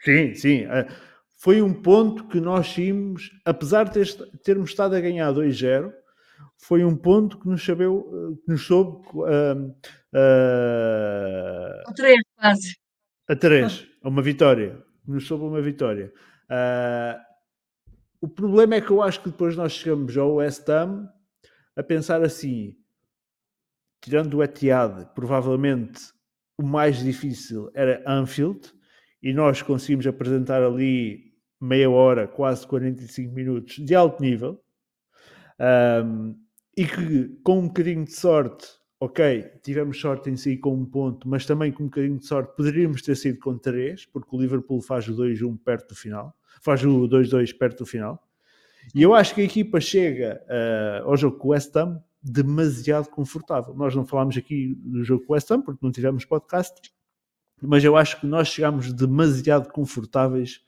Sim, 0.00 0.34
sim. 0.34 0.66
Uh, 0.66 0.90
foi 1.36 1.62
um 1.62 1.72
ponto 1.72 2.26
que 2.26 2.40
nós 2.40 2.72
tínhamos, 2.72 3.30
apesar 3.44 3.84
de 3.84 3.92
ter, 3.92 4.28
termos 4.42 4.70
estado 4.70 4.96
a 4.96 5.00
ganhar 5.00 5.32
2-0, 5.32 5.92
foi 6.56 6.84
um 6.84 6.96
ponto 6.96 7.38
que 7.38 7.48
nos, 7.48 7.64
sabeu, 7.64 8.38
que 8.44 8.52
nos 8.52 8.66
soube. 8.66 9.06
Uh, 9.14 9.70
uh, 10.14 11.82
a 11.86 11.92
3, 11.94 12.20
quase. 12.36 12.76
A 13.28 13.36
3, 13.36 13.86
a 14.02 14.08
uma 14.08 14.22
vitória. 14.22 14.82
Nos 15.06 15.26
soube 15.26 15.44
uma 15.44 15.62
vitória. 15.62 16.12
Uh, 16.50 17.18
o 18.20 18.28
problema 18.28 18.74
é 18.74 18.80
que 18.80 18.90
eu 18.90 19.02
acho 19.02 19.22
que 19.22 19.30
depois 19.30 19.56
nós 19.56 19.72
chegamos 19.72 20.16
ao 20.16 20.34
West 20.34 20.68
Ham 20.68 21.08
a 21.76 21.82
pensar 21.82 22.22
assim, 22.22 22.76
tirando 24.00 24.34
o 24.34 24.42
Etihad, 24.42 25.06
provavelmente 25.14 26.00
o 26.60 26.66
mais 26.66 26.98
difícil 26.98 27.70
era 27.72 28.02
Anfield, 28.04 28.72
e 29.22 29.32
nós 29.32 29.62
conseguimos 29.62 30.06
apresentar 30.06 30.62
ali 30.62 31.32
meia 31.60 31.88
hora, 31.88 32.26
quase 32.26 32.66
45 32.66 33.32
minutos 33.32 33.76
de 33.76 33.94
alto 33.94 34.20
nível, 34.20 34.60
um, 36.04 36.34
e 36.76 36.86
que 36.86 37.28
com 37.42 37.60
um 37.60 37.66
bocadinho 37.66 38.04
de 38.04 38.12
sorte, 38.12 38.66
ok, 39.00 39.42
tivemos 39.62 40.00
sorte 40.00 40.30
em 40.30 40.36
si 40.36 40.56
com 40.56 40.74
um 40.74 40.84
ponto, 40.84 41.28
mas 41.28 41.44
também 41.44 41.72
com 41.72 41.84
um 41.84 41.86
bocadinho 41.86 42.18
de 42.18 42.26
sorte 42.26 42.56
poderíamos 42.56 43.02
ter 43.02 43.16
sido 43.16 43.38
com 43.38 43.58
três, 43.58 44.06
porque 44.06 44.34
o 44.34 44.40
Liverpool 44.40 44.80
faz 44.80 45.08
o 45.08 45.14
2-1 45.14 45.58
perto 45.64 45.88
do 45.88 45.94
final 45.94 46.34
faz 46.60 46.84
o 46.84 47.08
2-2 47.08 47.56
perto 47.56 47.78
do 47.78 47.86
final. 47.86 48.22
E 48.94 49.02
eu 49.02 49.14
acho 49.14 49.34
que 49.34 49.40
a 49.40 49.44
equipa 49.44 49.80
chega 49.80 50.42
uh, 50.46 51.08
ao 51.08 51.16
jogo 51.16 51.36
com 51.38 51.48
o 51.48 51.50
West 51.50 51.74
Ham 51.76 52.02
demasiado 52.22 53.08
confortável. 53.10 53.74
Nós 53.74 53.94
não 53.94 54.06
falámos 54.06 54.36
aqui 54.36 54.74
do 54.80 55.04
jogo 55.04 55.24
com 55.24 55.32
o 55.32 55.34
West 55.34 55.50
Ham 55.50 55.60
porque 55.60 55.84
não 55.84 55.92
tivemos 55.92 56.24
podcast, 56.24 56.92
mas 57.60 57.84
eu 57.84 57.96
acho 57.96 58.20
que 58.20 58.26
nós 58.26 58.48
chegámos 58.48 58.92
demasiado 58.92 59.70
confortáveis 59.70 60.60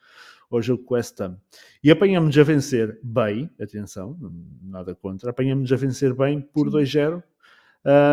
ao 0.57 0.63
jogo 0.63 0.85
com 0.85 0.95
o 0.95 0.97
West 0.97 1.21
Ham. 1.21 1.39
E 1.83 1.91
apanhamos 1.91 2.37
a 2.37 2.43
vencer 2.43 2.99
bem, 3.03 3.51
atenção, 3.61 4.17
nada 4.63 4.95
contra, 4.95 5.31
apanhamos 5.31 5.73
a 5.73 5.77
vencer 5.77 6.15
bem 6.15 6.41
por 6.41 6.69
2-0, 6.69 7.23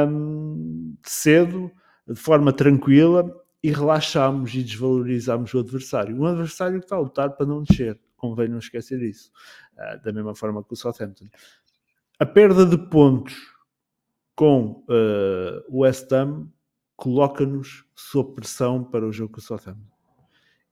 um, 0.09 0.95
cedo, 1.03 1.71
de 2.07 2.15
forma 2.15 2.53
tranquila, 2.53 3.29
e 3.63 3.71
relaxámos 3.71 4.53
e 4.53 4.63
desvalorizámos 4.63 5.53
o 5.53 5.59
adversário. 5.59 6.15
Um 6.15 6.25
adversário 6.25 6.79
que 6.79 6.85
está 6.85 6.95
a 6.95 6.99
lutar 6.99 7.31
para 7.31 7.45
não 7.45 7.63
descer, 7.63 7.99
convém 8.15 8.47
não 8.47 8.59
esquecer 8.59 9.01
isso. 9.01 9.31
Uh, 9.73 10.03
da 10.03 10.13
mesma 10.13 10.35
forma 10.35 10.63
que 10.63 10.73
o 10.73 10.75
Southampton. 10.75 11.25
A 12.19 12.25
perda 12.25 12.65
de 12.65 12.77
pontos 12.77 13.35
com 14.35 14.85
uh, 14.87 15.63
o 15.67 15.79
West 15.79 16.11
Ham 16.11 16.47
coloca-nos 16.95 17.85
sob 17.95 18.35
pressão 18.35 18.83
para 18.83 19.05
o 19.05 19.11
jogo 19.11 19.33
com 19.33 19.39
o 19.39 19.43
Southampton. 19.43 19.96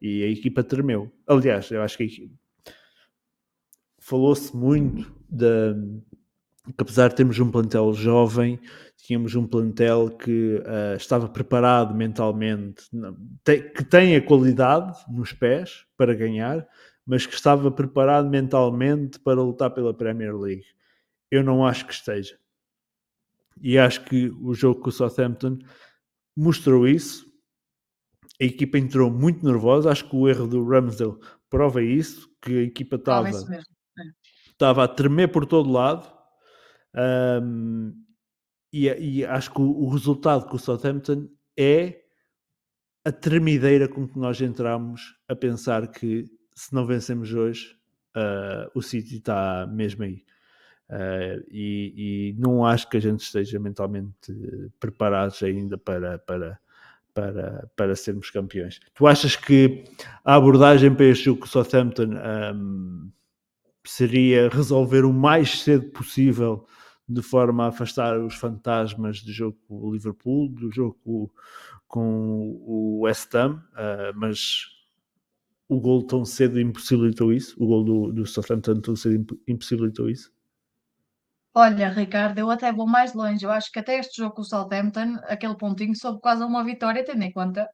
E 0.07 0.23
a 0.23 0.27
equipa 0.27 0.63
tremeu. 0.63 1.11
Aliás, 1.25 1.71
eu 1.71 1.81
acho 1.81 1.97
que 1.97 2.31
falou-se 3.97 4.55
muito 4.55 5.11
da, 5.27 5.73
que 6.63 6.75
apesar 6.77 7.07
de 7.07 7.15
termos 7.15 7.39
um 7.39 7.49
plantel 7.49 7.91
jovem, 7.91 8.59
tínhamos 8.97 9.33
um 9.33 9.47
plantel 9.47 10.11
que 10.11 10.57
uh, 10.57 10.95
estava 10.95 11.27
preparado 11.27 11.95
mentalmente, 11.95 12.83
que 13.75 13.83
tem 13.83 14.15
a 14.15 14.21
qualidade 14.21 14.95
nos 15.11 15.33
pés 15.33 15.87
para 15.97 16.13
ganhar, 16.13 16.67
mas 17.03 17.25
que 17.25 17.33
estava 17.33 17.71
preparado 17.71 18.29
mentalmente 18.29 19.19
para 19.19 19.41
lutar 19.41 19.71
pela 19.71 19.91
Premier 19.91 20.37
League. 20.37 20.65
Eu 21.31 21.43
não 21.43 21.65
acho 21.65 21.83
que 21.87 21.93
esteja. 21.93 22.37
E 23.59 23.75
acho 23.75 24.05
que 24.05 24.29
o 24.39 24.53
jogo 24.53 24.81
com 24.81 24.89
o 24.89 24.91
Southampton 24.91 25.57
mostrou 26.37 26.87
isso. 26.87 27.24
A 28.41 28.43
equipa 28.43 28.77
entrou 28.77 29.09
muito 29.09 29.45
nervosa. 29.45 29.91
Acho 29.91 30.09
que 30.09 30.15
o 30.15 30.27
erro 30.27 30.47
do 30.47 30.67
Ramsdale 30.67 31.17
prova 31.49 31.81
isso, 31.81 32.29
que 32.41 32.59
a 32.59 32.61
equipa 32.63 32.95
estava, 32.95 33.29
é. 33.29 33.61
estava 34.51 34.83
a 34.83 34.87
tremer 34.87 35.31
por 35.31 35.45
todo 35.45 35.71
lado 35.71 36.15
um, 36.95 37.93
e, 38.71 38.87
e, 38.87 39.25
acho 39.25 39.51
que 39.51 39.61
o, 39.61 39.83
o, 39.83 39.89
resultado 39.89 40.45
com 40.45 40.55
o 40.55 40.59
Southampton 40.59 41.27
é 41.57 42.01
a 43.03 43.11
tremideira 43.11 43.87
com 43.87 44.07
que 44.07 44.17
nós 44.17 44.41
entramos 44.41 45.15
a 45.27 45.35
pensar 45.35 45.87
que 45.91 46.25
se 46.55 46.73
não 46.73 46.85
vencemos 46.85 47.33
hoje, 47.33 47.75
uh, 48.15 48.71
o 48.73 48.81
City 48.81 49.17
está 49.17 49.67
mesmo 49.67 50.03
aí. 50.03 50.23
Uh, 50.89 51.43
e, 51.49 52.33
e, 52.33 52.35
não 52.39 52.65
acho 52.65 52.89
que 52.89 52.97
a 52.97 52.99
gente 52.99 53.21
esteja 53.21 53.59
mentalmente 53.59 54.33
preparados 54.79 55.41
ainda 55.43 55.77
para, 55.77 56.17
para, 56.19 56.59
para, 57.15 57.67
para 57.77 57.95
sermos 57.95 58.29
campeões. 58.29 58.79
Tu 58.93 59.07
achas 59.07 59.35
que 59.37 59.85
a 60.23 60.35
abordagem 60.35 60.93
para 60.93 61.05
este 61.05 61.25
jogo 61.25 61.39
com 61.39 61.45
o 61.45 61.49
Southampton 61.49 62.09
um, 62.53 63.09
seria 63.85 64.49
resolver 64.49 65.05
o 65.05 65.13
mais 65.13 65.61
cedo 65.61 65.89
possível 65.91 66.67
de 67.07 67.21
forma 67.21 67.63
a 67.63 67.67
afastar 67.67 68.19
os 68.19 68.35
fantasmas 68.35 69.21
do 69.21 69.31
jogo 69.31 69.57
com 69.65 69.75
o 69.75 69.93
Liverpool, 69.93 70.49
do 70.49 70.71
jogo 70.71 70.99
com, 71.03 71.29
com 71.87 72.61
o 72.65 72.99
West 73.03 73.33
Ham, 73.33 73.63
uh, 73.73 74.13
mas 74.15 74.65
o 75.69 75.79
gol 75.79 76.03
tão 76.03 76.25
cedo 76.25 76.59
impossibilitou 76.59 77.31
isso, 77.31 77.55
o 77.57 77.65
gol 77.65 77.83
do, 77.83 78.11
do 78.11 78.25
Southampton 78.25 78.81
tão 78.81 78.95
cedo 78.95 79.39
impossibilitou 79.47 80.09
isso. 80.09 80.34
Olha, 81.57 81.89
Ricardo, 81.89 82.37
eu 82.37 82.51
até 82.51 82.71
vou 82.71 82.85
mais 82.85 83.13
longe. 83.13 83.45
Eu 83.45 83.51
acho 83.51 83.71
que 83.71 83.79
até 83.79 83.97
este 83.97 84.17
jogo 84.17 84.35
com 84.35 84.41
o 84.41 84.45
Southampton, 84.45 85.15
aquele 85.23 85.55
pontinho 85.55 85.95
soube 85.95 86.19
quase 86.21 86.43
uma 86.43 86.63
vitória, 86.65 87.03
tendo 87.05 87.23
em 87.23 87.31
conta 87.31 87.67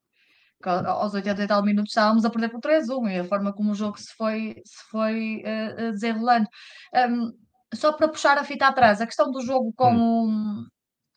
que 0.62 0.70
aos 0.70 1.14
80 1.16 1.44
e 1.44 1.48
tal 1.48 1.64
minutos 1.64 1.92
estávamos 1.92 2.24
a 2.24 2.30
perder 2.30 2.50
por 2.50 2.62
3-1 2.62 3.12
e 3.12 3.20
a 3.20 3.24
forma 3.26 3.52
como 3.54 3.72
o 3.72 3.76
jogo 3.76 4.00
se 4.00 4.14
foi, 4.16 4.62
se 4.66 4.84
foi 4.92 5.44
uh, 5.44 5.92
desenrolando. 5.94 6.48
Um, 6.94 7.32
só 7.74 7.94
para 7.94 8.08
puxar 8.08 8.38
a 8.38 8.44
fita 8.44 8.68
atrás, 8.68 9.02
a 9.02 9.08
questão 9.08 9.32
do 9.32 9.42
jogo 9.42 9.74
com, 9.76 9.92
hum. 9.94 10.64
o, 10.64 10.68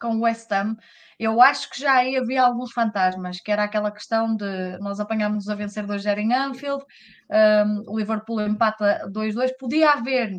com 0.00 0.16
o 0.16 0.20
West 0.22 0.50
Ham, 0.50 0.76
eu 1.18 1.42
acho 1.42 1.70
que 1.70 1.80
já 1.80 1.92
aí 1.94 2.16
havia 2.16 2.42
alguns 2.44 2.72
fantasmas, 2.72 3.40
que 3.40 3.52
era 3.52 3.64
aquela 3.64 3.90
questão 3.90 4.34
de 4.36 4.78
nós 4.78 5.00
apanhámos 5.00 5.48
a 5.48 5.54
vencer 5.54 5.86
2-0 5.86 6.18
em 6.18 6.32
Anfield, 6.32 6.82
um, 7.30 7.92
o 7.92 7.98
Liverpool 7.98 8.40
empata 8.40 9.06
2-2, 9.12 9.50
podia 9.58 9.92
haver, 9.92 10.30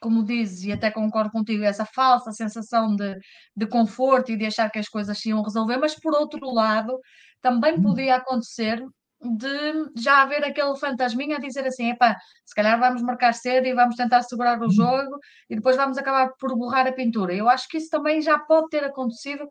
como 0.00 0.24
dizes, 0.24 0.64
e 0.64 0.72
até 0.72 0.90
concordo 0.90 1.30
contigo, 1.30 1.62
essa 1.62 1.84
falsa 1.84 2.32
sensação 2.32 2.96
de, 2.96 3.16
de 3.56 3.66
conforto 3.66 4.32
e 4.32 4.36
de 4.36 4.46
achar 4.46 4.70
que 4.70 4.78
as 4.78 4.88
coisas 4.88 5.18
se 5.18 5.28
iam 5.28 5.42
resolver, 5.42 5.76
mas 5.76 5.94
por 5.94 6.14
outro 6.14 6.52
lado, 6.52 6.98
também 7.40 7.74
hum. 7.74 7.82
podia 7.82 8.16
acontecer 8.16 8.82
de 9.22 10.00
já 10.00 10.22
haver 10.22 10.42
aquele 10.44 10.74
fantasminha 10.76 11.36
a 11.36 11.40
dizer 11.40 11.66
assim: 11.66 11.90
epá, 11.90 12.16
se 12.44 12.54
calhar 12.54 12.78
vamos 12.80 13.02
marcar 13.02 13.34
cedo 13.34 13.66
e 13.66 13.74
vamos 13.74 13.94
tentar 13.96 14.22
segurar 14.22 14.58
o 14.58 14.64
uhum. 14.64 14.70
jogo 14.70 15.18
e 15.48 15.56
depois 15.56 15.76
vamos 15.76 15.98
acabar 15.98 16.30
por 16.38 16.56
borrar 16.56 16.86
a 16.86 16.92
pintura. 16.92 17.34
Eu 17.34 17.48
acho 17.48 17.68
que 17.68 17.76
isso 17.76 17.90
também 17.90 18.22
já 18.22 18.38
pode 18.38 18.68
ter 18.70 18.82
acontecido 18.82 19.46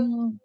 um, 0.00 0.36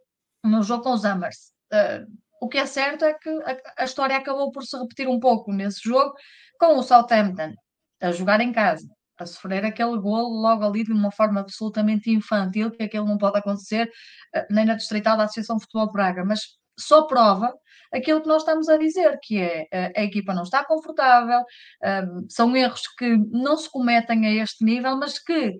no 0.44 0.62
jogo 0.62 0.84
com 0.84 0.94
os 0.94 1.04
Hammers. 1.04 1.52
Uh, 1.74 2.06
o 2.40 2.48
que 2.48 2.58
é 2.58 2.66
certo 2.66 3.06
é 3.06 3.14
que 3.14 3.30
a, 3.30 3.82
a, 3.82 3.86
história 3.86 4.18
acabou 4.18 4.52
por 4.52 4.64
se 4.64 4.78
repetir 4.78 5.08
um 5.08 5.20
pouco 5.20 5.52
nesse 5.52 5.82
jogo 5.82 6.14
com 6.60 6.78
o 6.78 6.84
Southampton 6.84 7.54
a 8.02 8.12
jogar 8.12 8.42
em 8.42 8.52
casa. 8.52 8.86
A 9.18 9.26
sofrer 9.26 9.64
aquele 9.66 9.98
golo 10.00 10.42
logo 10.42 10.66
ali 10.66 10.84
de 10.84 10.92
uma 10.92 11.12
forma 11.12 11.42
absolutamente 11.42 12.10
infantil, 12.10 12.72
que 12.72 12.84
aquilo 12.84 13.06
não 13.06 13.18
pode 13.18 13.38
acontecer 13.38 13.90
uh, 14.36 14.46
nem 14.50 14.66
na 14.66 14.76
Distrital 14.76 15.18
da 15.18 15.26
Associação 15.26 15.60
Futebol 15.60 15.92
Praga, 15.92 16.26
mas 16.26 16.42
só 16.78 17.04
prova 17.04 17.54
aquilo 17.94 18.22
que 18.22 18.28
nós 18.28 18.42
estamos 18.42 18.68
a 18.70 18.78
dizer, 18.78 19.20
que 19.22 19.40
é 19.40 19.68
a, 19.72 20.00
a 20.00 20.04
equipa 20.04 20.34
não 20.34 20.44
está 20.44 20.66
confortável, 20.66 21.40
um, 21.84 22.26
são 22.30 22.56
erros 22.56 22.82
que 22.98 23.18
não 23.32 23.56
se 23.56 23.70
cometem 23.70 24.26
a 24.26 24.44
este 24.44 24.66
nível, 24.66 24.98
mas 24.98 25.20
que 25.20 25.58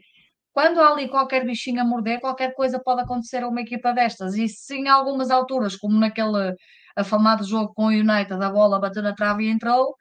quando 0.52 0.80
há 0.80 0.90
ali 0.90 1.10
qualquer 1.10 1.46
bichinho 1.46 1.82
a 1.82 1.86
morder, 1.86 2.20
qualquer 2.20 2.54
coisa 2.54 2.80
pode 2.80 3.02
acontecer 3.02 3.44
a 3.44 3.48
uma 3.48 3.62
equipa 3.62 3.92
destas. 3.92 4.36
E 4.36 4.48
se 4.48 4.76
em 4.76 4.88
algumas 4.88 5.32
alturas, 5.32 5.76
como 5.76 6.00
naquele 6.00 6.56
afamado 6.96 7.44
jogo 7.44 7.74
com 7.74 7.86
o 7.86 7.90
United, 7.90 8.34
a 8.34 8.50
bola 8.52 8.80
bateu 8.80 9.02
na 9.02 9.16
trave 9.16 9.46
e 9.46 9.50
entrou, 9.50 9.96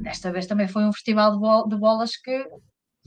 desta 0.00 0.32
vez 0.32 0.46
também 0.46 0.68
foi 0.68 0.84
um 0.84 0.92
festival 0.92 1.38
de 1.68 1.76
bolas 1.76 2.16
que 2.16 2.46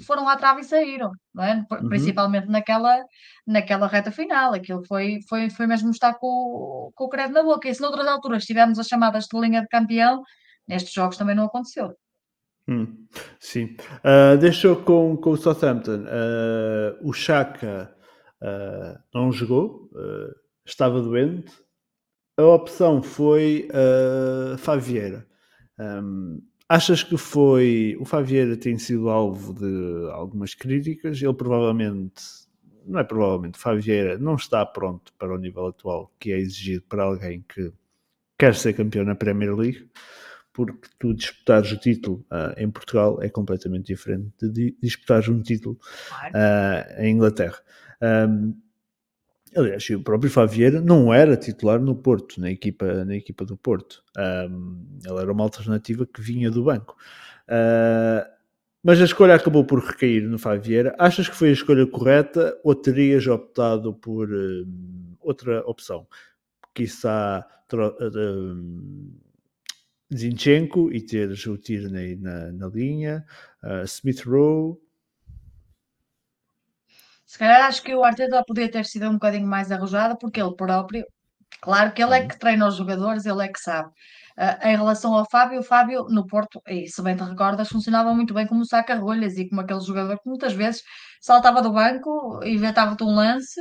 foram 0.05 0.27
à 0.27 0.35
trave 0.35 0.61
e 0.61 0.63
saíram, 0.63 1.11
é? 1.39 1.53
Uhum. 1.55 1.89
principalmente 1.89 2.47
naquela, 2.47 3.03
naquela 3.45 3.87
reta 3.87 4.11
final. 4.11 4.53
Aquilo 4.53 4.85
foi, 4.85 5.19
foi, 5.27 5.49
foi 5.49 5.67
mesmo 5.67 5.89
estar 5.89 6.13
com, 6.15 6.91
com 6.95 7.03
o 7.05 7.09
credo 7.09 7.33
na 7.33 7.43
boca. 7.43 7.67
E 7.67 7.73
se 7.73 7.81
noutras 7.81 8.07
alturas 8.07 8.45
tivemos 8.45 8.77
as 8.77 8.87
chamadas 8.87 9.25
de 9.25 9.39
linha 9.39 9.61
de 9.61 9.67
campeão, 9.67 10.21
nestes 10.67 10.93
jogos 10.93 11.17
também 11.17 11.35
não 11.35 11.45
aconteceu. 11.45 11.95
Hum, 12.67 13.07
sim. 13.39 13.77
Uh, 14.03 14.37
deixou 14.37 14.75
com, 14.75 15.17
com 15.17 15.31
o 15.31 15.37
Southampton. 15.37 16.03
Uh, 16.03 17.09
o 17.09 17.13
Chaka 17.13 17.95
uh, 18.41 18.99
não 19.13 19.31
jogou, 19.31 19.89
estava 20.65 21.01
doente. 21.01 21.51
A 22.37 22.43
opção 22.43 23.01
foi 23.01 23.67
uh, 23.71 24.57
Favieira. 24.59 25.25
Um, 25.79 26.39
achas 26.67 27.03
que 27.03 27.17
foi. 27.17 27.97
O 27.99 28.05
Favieira 28.05 28.57
tem 28.57 28.77
sido 28.77 29.09
alvo 29.09 29.53
de 29.53 30.11
algumas 30.11 30.53
críticas. 30.53 31.21
Ele 31.21 31.33
provavelmente. 31.33 32.23
Não 32.85 32.99
é 32.99 33.03
provavelmente. 33.03 33.57
Favieira 33.57 34.17
não 34.17 34.35
está 34.35 34.65
pronto 34.65 35.11
para 35.19 35.33
o 35.33 35.37
nível 35.37 35.67
atual 35.67 36.11
que 36.19 36.31
é 36.31 36.37
exigido 36.37 36.83
para 36.87 37.03
alguém 37.03 37.43
que 37.47 37.71
quer 38.37 38.55
ser 38.55 38.73
campeão 38.73 39.03
na 39.03 39.15
Premier 39.15 39.53
League 39.55 39.89
porque 40.57 40.89
tu 40.97 41.13
disputares 41.13 41.71
o 41.71 41.77
título 41.77 42.25
uh, 42.31 42.59
em 42.59 42.67
Portugal 42.67 43.21
é 43.21 43.29
completamente 43.29 43.85
diferente 43.85 44.49
de 44.49 44.75
disputares 44.81 45.27
um 45.27 45.39
título 45.39 45.77
uh, 46.33 46.99
em 46.99 47.13
Inglaterra. 47.13 47.59
Um, 48.01 48.59
aliás, 49.55 49.89
o 49.89 50.01
próprio 50.01 50.29
Favieira 50.31 50.81
não 50.81 51.13
era 51.13 51.37
titular 51.37 51.79
no 51.79 51.95
Porto, 51.95 52.39
na 52.39 52.51
equipa, 52.51 53.05
na 53.05 53.15
equipa 53.15 53.45
do 53.45 53.57
Porto. 53.57 54.03
Um, 54.17 54.99
ele 55.05 55.19
era 55.19 55.31
uma 55.31 55.43
alternativa 55.43 56.05
que 56.05 56.21
vinha 56.21 56.51
do 56.51 56.63
banco. 56.63 56.95
Uh, 57.47 58.27
mas 58.83 59.01
a 59.01 59.05
escolha 59.05 59.35
acabou 59.35 59.65
por 59.65 59.79
recair 59.79 60.21
no 60.27 60.39
Favieira. 60.39 60.95
Achas 60.97 61.27
que 61.27 61.35
foi 61.35 61.49
a 61.49 61.53
escolha 61.53 61.85
correta 61.85 62.57
ou 62.63 62.73
terias 62.75 63.27
optado 63.27 63.93
por 63.93 64.29
outra 65.19 65.61
opção? 65.65 66.07
Quizá 66.73 67.45
uh, 67.73 69.17
Zinchenko 70.13 70.91
e 70.91 71.01
teres 71.01 71.45
o 71.47 71.57
Tierney 71.57 72.15
na, 72.15 72.51
na 72.51 72.67
linha, 72.67 73.25
uh, 73.63 73.83
Smith 73.83 74.21
Rowe. 74.21 74.77
Se 77.27 77.37
calhar 77.37 77.65
acho 77.65 77.83
que 77.83 77.93
o 77.93 78.05
Arteta 78.05 78.41
podia 78.47 78.71
ter 78.71 78.85
sido 78.85 79.09
um 79.09 79.13
bocadinho 79.13 79.47
mais 79.47 79.69
arrojado, 79.69 80.17
porque 80.17 80.41
ele 80.41 80.55
próprio, 80.55 81.05
claro 81.61 81.91
que 81.91 82.01
ele 82.01 82.15
é 82.17 82.21
uhum. 82.21 82.27
que 82.29 82.39
treina 82.39 82.67
os 82.67 82.75
jogadores, 82.75 83.25
ele 83.25 83.43
é 83.43 83.49
que 83.49 83.59
sabe. 83.59 83.89
Uh, 84.37 84.67
em 84.67 84.77
relação 84.77 85.13
ao 85.13 85.29
Fábio, 85.29 85.59
o 85.59 85.63
Fábio 85.63 86.05
no 86.09 86.25
Porto, 86.25 86.61
e 86.67 86.87
se 86.87 87.01
bem 87.01 87.17
te 87.17 87.23
recordas, 87.23 87.67
funcionava 87.69 88.13
muito 88.13 88.33
bem 88.33 88.47
como 88.47 88.65
saca-rolhas 88.65 89.35
e 89.37 89.49
como 89.49 89.61
aquele 89.61 89.81
jogador 89.81 90.17
que 90.19 90.29
muitas 90.29 90.53
vezes 90.53 90.83
saltava 91.19 91.61
do 91.61 91.73
banco, 91.73 92.39
inventava-te 92.45 93.03
um 93.03 93.13
lance, 93.13 93.59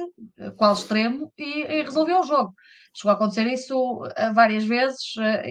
qual 0.56 0.74
extremo, 0.74 1.32
e, 1.36 1.62
e 1.62 1.82
resolveu 1.82 2.20
o 2.20 2.24
jogo. 2.24 2.54
Chegou 2.94 3.10
a 3.10 3.14
acontecer 3.14 3.46
isso 3.46 3.76
uh, 3.76 4.34
várias 4.34 4.64
vezes 4.64 4.98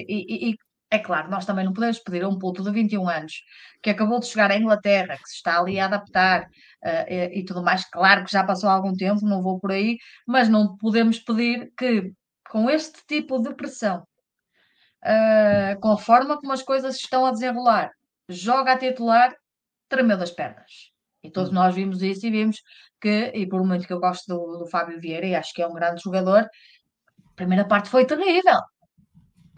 e, 0.07 0.51
e, 0.51 0.55
é 0.89 0.99
claro, 0.99 1.29
nós 1.29 1.45
também 1.45 1.65
não 1.65 1.73
podemos 1.73 1.99
pedir 1.99 2.23
a 2.23 2.29
um 2.29 2.37
puto 2.37 2.63
de 2.63 2.71
21 2.71 3.09
anos 3.09 3.43
que 3.81 3.89
acabou 3.89 4.19
de 4.19 4.27
chegar 4.27 4.51
à 4.51 4.57
Inglaterra, 4.57 5.17
que 5.17 5.29
se 5.29 5.35
está 5.35 5.59
ali 5.59 5.79
a 5.79 5.85
adaptar 5.85 6.43
uh, 6.43 7.05
e, 7.11 7.39
e, 7.39 7.45
tudo 7.45 7.63
mais. 7.63 7.85
Claro 7.89 8.23
que 8.23 8.31
já 8.31 8.43
passou 8.43 8.69
algum 8.69 8.93
tempo, 8.93 9.25
não 9.25 9.41
vou 9.41 9.59
por 9.59 9.71
aí, 9.71 9.97
mas 10.27 10.47
não 10.47 10.77
podemos 10.77 11.19
pedir 11.19 11.71
que, 11.77 12.13
com 12.49 12.69
este 12.69 13.05
tipo 13.07 13.39
de 13.39 13.53
pressão, 13.55 14.05
uh, 15.03 15.79
com 15.79 15.91
a 15.91 15.97
forma 15.97 16.37
como 16.39 16.53
as 16.53 16.61
coisas 16.61 16.95
estão 16.95 17.25
a 17.25 17.31
desenrolar, 17.31 17.91
joga 18.29 18.73
a 18.73 18.77
titular, 18.77 19.35
tremeu 19.89 20.17
das 20.17 20.31
pernas. 20.31 20.91
E 21.23 21.31
todos 21.31 21.49
hum. 21.49 21.55
nós 21.55 21.73
vimos 21.73 22.01
isso 22.03 22.25
e 22.27 22.31
vimos 22.31 22.61
que, 23.01 23.31
e 23.33 23.47
por 23.47 23.63
muito 23.65 23.87
que 23.87 23.93
eu 23.93 23.99
gosto 23.99 24.27
do, 24.27 24.59
do 24.59 24.67
Fábio 24.67 24.99
Vieira 24.99 25.25
e 25.25 25.35
acho 25.35 25.53
que 25.53 25.61
é 25.61 25.67
um 25.67 25.73
grande 25.73 26.01
jogador, 26.01 26.43
a 26.43 27.35
primeira 27.35 27.65
parte 27.65 27.89
foi 27.89 28.05
terrível 28.05 28.59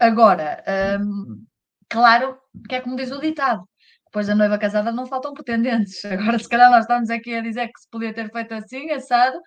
Agora, 0.00 0.62
hum, 1.00 1.44
claro 1.88 2.38
que 2.68 2.76
é 2.76 2.80
como 2.80 2.96
diz 2.96 3.10
o 3.10 3.20
ditado, 3.20 3.68
depois 4.06 4.26
da 4.26 4.34
noiva 4.34 4.58
casada 4.58 4.92
não 4.92 5.06
faltam 5.06 5.34
pretendentes. 5.34 6.04
Agora, 6.06 6.38
se 6.38 6.48
calhar 6.48 6.70
nós 6.70 6.82
estamos 6.82 7.10
aqui 7.10 7.34
a 7.34 7.40
dizer 7.42 7.68
que 7.68 7.80
se 7.80 7.88
podia 7.90 8.14
ter 8.14 8.30
feito 8.30 8.54
assim, 8.54 8.90
assado, 8.90 9.38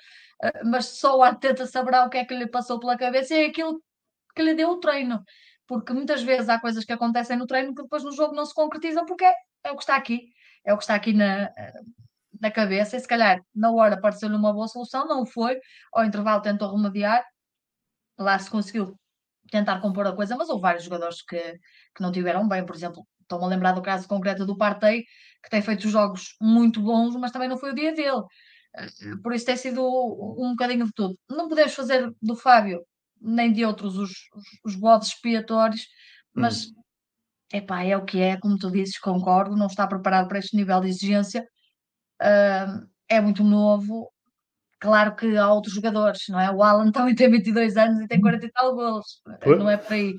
eh, 0.43 0.63
mas 0.65 0.85
só 0.99 1.17
o 1.17 1.23
Arteta 1.23 1.65
saberá 1.65 2.05
o 2.05 2.09
que 2.09 2.17
é 2.17 2.25
que 2.25 2.35
lhe 2.35 2.47
passou 2.47 2.79
pela 2.79 2.97
cabeça 2.97 3.33
e 3.35 3.45
é 3.45 3.47
aquilo 3.47 3.81
que 4.35 4.43
lhe 4.43 4.53
deu 4.55 4.71
o 4.71 4.79
treino. 4.79 5.23
Porque 5.67 5.93
muitas 5.93 6.23
vezes 6.23 6.49
há 6.49 6.59
coisas 6.59 6.85
que 6.85 6.93
acontecem 6.93 7.37
no 7.37 7.47
treino 7.47 7.73
que 7.75 7.83
depois 7.83 8.03
no 8.03 8.11
jogo 8.11 8.35
não 8.35 8.45
se 8.45 8.53
concretizam 8.53 9.05
porque 9.05 9.25
é, 9.25 9.33
é 9.65 9.71
o 9.71 9.75
que 9.77 9.83
está 9.83 9.95
aqui, 9.95 10.27
é 10.65 10.73
o 10.73 10.77
que 10.77 10.83
está 10.83 10.95
aqui 10.95 11.13
na, 11.13 11.49
na 12.39 12.51
cabeça 12.51 12.97
e 12.97 12.99
se 12.99 13.07
calhar 13.07 13.41
na 13.55 13.71
hora 13.71 13.99
pareceu-lhe 13.99 14.35
uma 14.35 14.53
boa 14.53 14.67
solução, 14.67 15.07
não 15.07 15.25
foi, 15.25 15.59
ao 15.93 16.03
intervalo 16.05 16.41
tentou 16.41 16.75
remediar, 16.75 17.23
lá 18.17 18.37
se 18.39 18.49
conseguiu 18.49 18.97
tentar 19.51 19.79
compor 19.81 20.07
a 20.07 20.15
coisa, 20.15 20.35
mas 20.35 20.49
houve 20.49 20.61
vários 20.61 20.83
jogadores 20.85 21.21
que, 21.21 21.37
que 21.37 22.01
não 22.01 22.11
tiveram 22.11 22.47
bem, 22.47 22.65
por 22.65 22.75
exemplo, 22.75 23.05
estou-me 23.21 23.45
a 23.45 23.47
lembrar 23.47 23.73
do 23.73 23.81
caso 23.81 24.07
concreto 24.07 24.45
do 24.45 24.57
Partey, 24.57 25.03
que 25.43 25.49
tem 25.49 25.61
feito 25.61 25.89
jogos 25.89 26.35
muito 26.41 26.81
bons, 26.81 27.15
mas 27.15 27.31
também 27.31 27.49
não 27.49 27.57
foi 27.57 27.71
o 27.71 27.75
dia 27.75 27.93
dele. 27.93 28.21
Eh, 28.75 28.87
por 29.21 29.33
isso 29.33 29.45
tem 29.45 29.57
sido 29.57 29.81
um 29.83 30.51
bocadinho 30.51 30.85
de 30.85 30.93
tudo. 30.93 31.17
Não 31.29 31.47
podemos 31.49 31.73
fazer 31.73 32.11
do 32.21 32.35
Fábio 32.35 32.81
nem 33.21 33.51
de 33.53 33.63
outros 33.65 33.97
os, 33.97 34.11
os, 34.33 34.43
os 34.65 34.75
bodes 34.75 35.09
expiatórios, 35.09 35.87
mas 36.33 36.67
hum. 36.67 36.73
epá, 37.53 37.83
é 37.83 37.95
o 37.95 38.05
que 38.05 38.19
é, 38.19 38.37
como 38.37 38.57
tu 38.57 38.71
dizes, 38.71 38.97
concordo, 38.97 39.55
não 39.55 39.67
está 39.67 39.85
preparado 39.85 40.27
para 40.27 40.39
este 40.39 40.55
nível 40.55 40.79
de 40.81 40.89
exigência. 40.89 41.45
Uh, 42.21 42.87
é 43.07 43.19
muito 43.19 43.43
novo, 43.43 44.10
Claro 44.81 45.15
que 45.15 45.37
há 45.37 45.47
outros 45.53 45.75
jogadores, 45.75 46.23
não 46.27 46.39
é? 46.39 46.49
O 46.49 46.63
Alan 46.63 46.91
também 46.91 47.13
tem 47.13 47.29
22 47.29 47.77
anos 47.77 48.01
e 48.01 48.07
tem 48.07 48.19
40 48.19 48.47
e 48.47 48.51
tal 48.51 48.75
gols, 48.75 49.21
não 49.45 49.69
é 49.69 49.77
por 49.77 49.93
aí. 49.93 50.15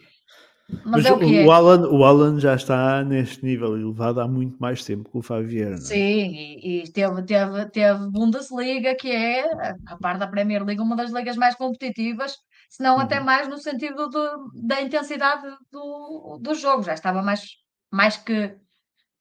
Mas, 0.84 1.02
Mas 1.02 1.06
é 1.06 1.12
o 1.12 1.18
que 1.18 1.24
o, 1.24 1.52
é. 1.52 1.54
Alan, 1.54 1.88
o 1.88 2.04
Alan 2.04 2.38
já 2.38 2.54
está 2.54 3.04
neste 3.04 3.44
nível 3.44 3.76
elevado 3.76 4.20
há 4.20 4.28
muito 4.28 4.56
mais 4.58 4.84
tempo 4.84 5.10
que 5.10 5.18
o 5.18 5.22
Favier. 5.22 5.72
É? 5.72 5.76
Sim, 5.76 6.32
e, 6.32 6.82
e, 6.84 6.92
teve, 6.92 7.22
teve, 7.24 7.66
teve 7.70 8.08
Bundesliga, 8.08 8.94
que 8.94 9.10
é, 9.10 9.50
a 9.86 9.96
par 10.00 10.16
da 10.16 10.28
Premier 10.28 10.64
League, 10.64 10.80
uma 10.80 10.94
das 10.96 11.10
ligas 11.10 11.36
mais 11.36 11.56
competitivas, 11.56 12.36
se 12.70 12.82
não 12.82 12.94
uhum. 12.94 13.00
até 13.00 13.18
mais 13.18 13.48
no 13.48 13.58
sentido 13.58 14.08
do, 14.08 14.50
da 14.54 14.80
intensidade 14.80 15.42
do, 15.72 16.38
do 16.40 16.54
jogo. 16.54 16.84
Já 16.84 16.94
estava 16.94 17.20
mais, 17.20 17.42
mais 17.90 18.16
que 18.16 18.56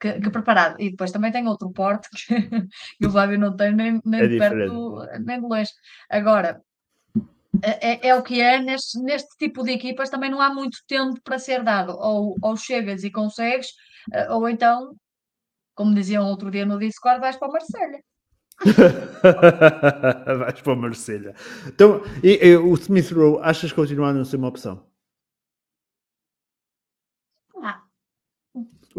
que, 0.01 0.19
que, 0.19 0.29
preparado. 0.31 0.75
E 0.79 0.89
depois 0.89 1.11
também 1.11 1.31
tem 1.31 1.47
outro 1.47 1.71
porte 1.71 2.09
que, 2.09 2.35
que 2.99 3.07
o 3.07 3.11
Fábio 3.11 3.37
não 3.37 3.55
tem 3.55 3.73
nem, 3.73 4.01
nem 4.03 4.21
é 4.21 4.27
de 4.27 4.37
perto 4.37 5.05
nem 5.23 5.39
de 5.39 5.47
longe. 5.47 5.71
Agora, 6.09 6.59
é, 7.61 7.91
é, 7.91 8.07
é, 8.09 8.15
o 8.15 8.23
que 8.23 8.41
é, 8.41 8.59
neste, 8.59 8.99
neste 8.99 9.37
tipo 9.37 9.63
de 9.63 9.71
equipas 9.71 10.09
também 10.09 10.31
não 10.31 10.41
há 10.41 10.51
muito 10.51 10.79
tempo 10.87 11.19
para 11.23 11.37
ser 11.37 11.63
dado. 11.63 11.95
Ou, 11.97 12.35
ou 12.41 12.57
chegas 12.57 13.03
e 13.03 13.11
consegues, 13.11 13.67
eh, 14.11 14.31
ou 14.31 14.49
então, 14.49 14.95
como 15.75 15.93
diziam 15.93 16.25
outro 16.25 16.49
dia 16.49 16.65
no 16.65 16.79
Discord, 16.79 17.21
vais 17.21 17.37
para 17.37 17.49
o 17.49 17.51
Marselha. 17.51 17.99
vais 20.39 20.61
para 20.61 20.73
o 20.73 20.75
Marselha. 20.75 21.35
Então, 21.67 22.01
e, 22.23 22.47
e, 22.47 22.57
o 22.57 22.73
Smith 22.73 23.11
Rowe, 23.11 23.39
achas 23.43 23.71
que 23.71 23.75
continuar 23.75 24.09
a 24.09 24.13
não 24.13 24.25
ser 24.25 24.37
uma 24.37 24.47
opção? 24.47 24.90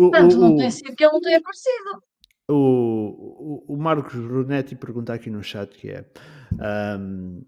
O, 0.06 0.10
Portanto, 0.10 0.36
o, 0.36 0.40
não 0.40 0.56
tem 0.56 0.70
sido 0.70 0.96
que 0.96 1.04
ele 1.04 1.12
não 1.12 1.20
tenha 1.20 1.38
aparecido. 1.38 2.02
O, 2.48 3.64
o, 3.68 3.74
o 3.74 3.76
Marcos 3.76 4.14
Brunetti 4.14 4.74
pergunta 4.74 5.14
aqui 5.14 5.30
no 5.30 5.42
chat 5.42 5.70
que 5.76 5.90
é 5.90 6.04
um, 6.98 7.44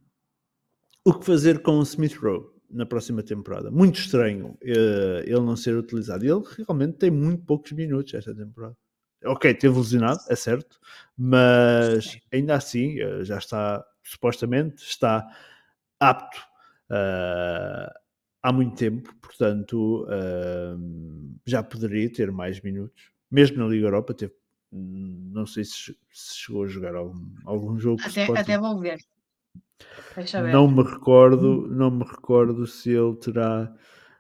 o 1.05 1.12
que 1.12 1.27
fazer 1.27 1.61
com 1.62 1.79
o 1.79 1.83
Smith 1.83 2.17
Rowe 2.17 2.47
na 2.71 2.87
próxima 2.87 3.23
temporada? 3.23 3.71
Muito 3.71 3.99
estranho 3.99 4.57
uh, 4.62 5.21
ele 5.25 5.40
não 5.40 5.57
ser 5.57 5.77
utilizado. 5.77 6.25
Ele 6.25 6.43
realmente 6.67 6.99
tem 6.99 7.11
muito 7.11 7.45
poucos 7.45 7.73
minutos 7.73 8.14
esta 8.14 8.35
temporada. 8.35 8.77
Ok, 9.25 9.53
teve 9.55 9.77
lesionado, 9.77 10.21
é 10.29 10.37
certo, 10.37 10.79
mas 11.17 12.19
ainda 12.31 12.55
assim 12.55 13.03
uh, 13.03 13.25
já 13.25 13.38
está, 13.38 13.83
supostamente, 14.03 14.83
está 14.83 15.27
apto 15.99 16.38
uh, 16.90 18.04
há 18.44 18.52
muito 18.52 18.76
tempo, 18.76 19.11
portanto 19.22 20.04
uh, 20.04 21.38
já 21.46 21.62
poderia 21.62 22.12
ter 22.12 22.30
mais 22.30 22.61
minutos. 22.61 23.11
Mesmo 23.30 23.57
na 23.57 23.66
Liga 23.66 23.87
Europa, 23.87 24.12
teve, 24.12 24.35
não 24.70 25.46
sei 25.46 25.64
se, 25.64 25.96
se 26.12 26.37
chegou 26.37 26.64
a 26.64 26.68
jogar 26.68 26.94
algum, 26.94 27.24
algum 27.46 27.78
jogo. 27.78 28.02
Até, 28.04 28.26
até 28.38 28.59
vou 28.59 28.78
ver. 28.78 28.98
Não 30.52 30.70
me 30.70 30.83
recordo, 30.83 31.66
não 31.68 31.90
me 31.90 32.04
recordo 32.04 32.66
se 32.66 32.90
ele 32.90 33.16
terá 33.16 33.74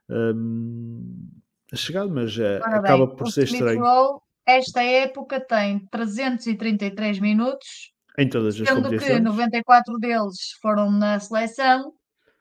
um, 0.08 1.28
chegado, 1.74 2.10
mas 2.10 2.36
é, 2.38 2.56
acaba 2.56 3.06
por 3.06 3.30
ser 3.30 3.44
estranho. 3.44 3.80
Roll, 3.80 4.22
esta 4.46 4.82
época 4.82 5.38
tem 5.38 5.80
333 5.90 7.20
minutos, 7.20 7.92
em 8.18 8.28
todas 8.28 8.58
as 8.58 8.66
sendo 8.66 8.88
que 8.88 9.20
94 9.20 9.98
deles 9.98 10.52
foram 10.62 10.90
na 10.90 11.20
seleção 11.20 11.92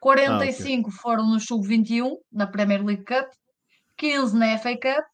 45 0.03 0.75
ah, 0.75 0.89
okay. 0.89 0.99
foram 1.01 1.25
no 1.25 1.39
Sub-21, 1.39 2.17
na 2.29 2.45
Premier 2.45 2.83
League 2.83 3.05
Cup, 3.05 3.29
15 3.95 4.37
na 4.37 4.57
FA 4.57 4.73
Cup, 4.73 5.05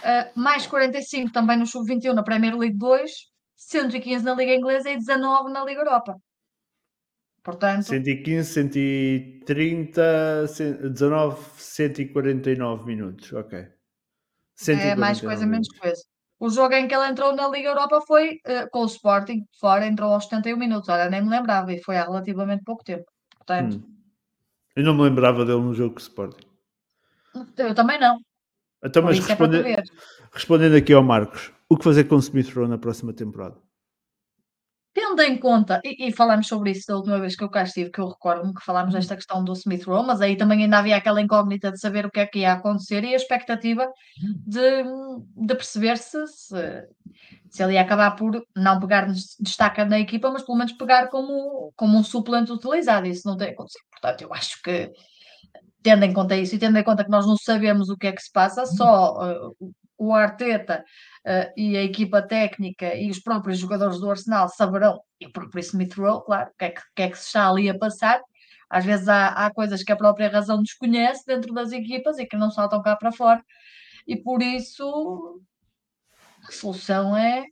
uh, 0.00 0.32
mais 0.34 0.66
45 0.66 1.30
também 1.30 1.56
no 1.56 1.64
Sub-21 1.64 2.14
na 2.14 2.24
Premier 2.24 2.56
League 2.56 2.76
2, 2.76 3.12
115 3.54 4.24
na 4.24 4.34
Liga 4.34 4.52
Inglesa 4.54 4.90
e 4.90 4.96
19 4.96 5.52
na 5.52 5.64
Liga 5.64 5.82
Europa. 5.82 6.16
Portanto, 7.44 7.84
115, 7.84 8.52
130, 9.46 10.46
19, 10.90 11.40
149 11.56 12.86
minutos, 12.86 13.32
ok. 13.32 13.68
É 14.66 14.96
mais 14.96 15.20
coisa, 15.20 15.46
menos 15.46 15.68
coisa. 15.78 16.02
O 16.40 16.50
jogo 16.50 16.74
em 16.74 16.88
que 16.88 16.94
ele 16.94 17.06
entrou 17.06 17.36
na 17.36 17.48
Liga 17.48 17.68
Europa 17.68 18.00
foi 18.04 18.40
uh, 18.48 18.68
com 18.72 18.80
o 18.80 18.86
Sporting, 18.86 19.44
fora, 19.60 19.86
entrou 19.86 20.12
aos 20.12 20.24
71 20.24 20.56
minutos. 20.56 20.88
Olha, 20.88 21.08
nem 21.08 21.22
me 21.22 21.30
lembrava 21.30 21.72
e 21.72 21.80
foi 21.80 21.96
há 21.96 22.02
relativamente 22.02 22.64
pouco 22.64 22.82
tempo. 22.82 23.04
Portanto, 23.36 23.76
hum. 23.76 23.97
Eu 24.78 24.84
não 24.84 24.94
me 24.94 25.02
lembrava 25.02 25.44
dele 25.44 25.58
no 25.58 25.74
jogo 25.74 25.94
com 25.94 25.98
o 25.98 26.02
Sporting. 26.02 26.46
Eu 27.56 27.74
também 27.74 27.98
não. 27.98 28.20
Então, 28.84 29.02
mas 29.02 29.18
é 29.18 29.22
responde... 29.22 29.56
é 29.56 29.82
respondendo 30.32 30.76
aqui 30.76 30.92
ao 30.92 31.02
Marcos, 31.02 31.50
o 31.68 31.76
que 31.76 31.82
fazer 31.82 32.04
com 32.04 32.14
o 32.14 32.20
Smith 32.20 32.54
Rowe 32.54 32.68
na 32.68 32.78
próxima 32.78 33.12
temporada? 33.12 33.56
Tendo 34.94 35.20
em 35.22 35.36
conta, 35.36 35.80
e, 35.84 36.06
e 36.06 36.12
falamos 36.12 36.46
sobre 36.46 36.70
isso 36.70 36.86
da 36.86 36.96
última 36.96 37.18
vez 37.18 37.34
que 37.34 37.42
eu 37.42 37.50
cá 37.50 37.64
estive, 37.64 37.90
que 37.90 38.00
eu 38.00 38.06
recordo-me 38.06 38.54
que 38.54 38.64
falámos 38.64 38.94
desta 38.94 39.16
questão 39.16 39.42
do 39.42 39.52
Smith 39.54 39.82
Rowe, 39.84 40.06
mas 40.06 40.20
aí 40.20 40.36
também 40.36 40.62
ainda 40.62 40.78
havia 40.78 40.96
aquela 40.96 41.20
incógnita 41.20 41.72
de 41.72 41.80
saber 41.80 42.06
o 42.06 42.10
que 42.10 42.20
é 42.20 42.26
que 42.26 42.38
ia 42.38 42.52
acontecer 42.52 43.02
e 43.02 43.14
a 43.14 43.16
expectativa 43.16 43.84
de, 44.46 44.84
de 45.44 45.54
perceber 45.56 45.98
se, 45.98 46.24
se, 46.28 46.88
se 47.50 47.62
ele 47.62 47.74
ia 47.74 47.82
acabar 47.82 48.12
por 48.12 48.44
não 48.54 48.78
pegar 48.78 49.06
destaca 49.40 49.84
na 49.84 49.98
equipa, 49.98 50.30
mas 50.30 50.42
pelo 50.42 50.58
menos 50.58 50.72
pegar 50.72 51.08
como, 51.08 51.72
como 51.76 51.98
um 51.98 52.04
suplente 52.04 52.52
utilizado. 52.52 53.06
Isso 53.06 53.26
não 53.26 53.36
tem 53.36 53.50
acontecido. 53.50 53.84
Portanto, 53.90 54.22
eu 54.22 54.32
acho 54.32 54.60
que 54.62 54.92
tendo 55.82 56.04
em 56.04 56.12
conta 56.12 56.36
isso 56.36 56.54
e 56.54 56.58
tendo 56.58 56.78
em 56.78 56.84
conta 56.84 57.04
que 57.04 57.10
nós 57.10 57.26
não 57.26 57.36
sabemos 57.36 57.88
o 57.88 57.96
que 57.96 58.08
é 58.08 58.12
que 58.12 58.22
se 58.22 58.30
passa, 58.32 58.66
só 58.66 59.14
uh, 59.14 59.74
o 59.96 60.12
Arteta 60.12 60.84
uh, 61.26 61.52
e 61.56 61.76
a 61.76 61.82
equipa 61.82 62.20
técnica 62.20 62.94
e 62.94 63.10
os 63.10 63.20
próprios 63.20 63.58
jogadores 63.58 63.98
do 63.98 64.10
Arsenal 64.10 64.48
saberão, 64.48 65.00
e 65.20 65.26
o 65.26 65.32
próprio 65.32 65.60
Smith 65.60 65.94
Rowe, 65.94 66.24
claro, 66.24 66.50
o 66.50 66.58
que, 66.58 66.64
é 66.64 66.70
que, 66.70 66.82
que, 66.94 67.02
é 67.02 67.08
que 67.10 67.18
se 67.18 67.26
está 67.26 67.48
ali 67.48 67.68
a 67.68 67.78
passar. 67.78 68.20
Às 68.68 68.84
vezes 68.84 69.08
há, 69.08 69.28
há 69.28 69.50
coisas 69.52 69.82
que 69.82 69.92
a 69.92 69.96
própria 69.96 70.28
razão 70.28 70.62
desconhece 70.62 71.24
dentro 71.26 71.54
das 71.54 71.72
equipas 71.72 72.18
e 72.18 72.26
que 72.26 72.36
não 72.36 72.50
saltam 72.50 72.82
cá 72.82 72.94
para 72.96 73.12
fora, 73.12 73.42
e 74.06 74.16
por 74.16 74.42
isso 74.42 75.40
a 76.48 76.52
solução 76.52 77.16
é, 77.16 77.44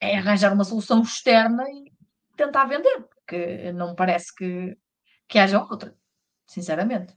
é 0.00 0.18
arranjar 0.18 0.52
uma 0.52 0.64
solução 0.64 1.02
externa 1.02 1.64
e 1.68 1.92
tentar 2.36 2.66
vender, 2.66 3.04
porque 3.14 3.72
não 3.72 3.90
me 3.90 3.96
parece 3.96 4.34
que, 4.34 4.76
que 5.28 5.38
haja 5.38 5.60
outra, 5.60 5.94
sinceramente 6.46 7.14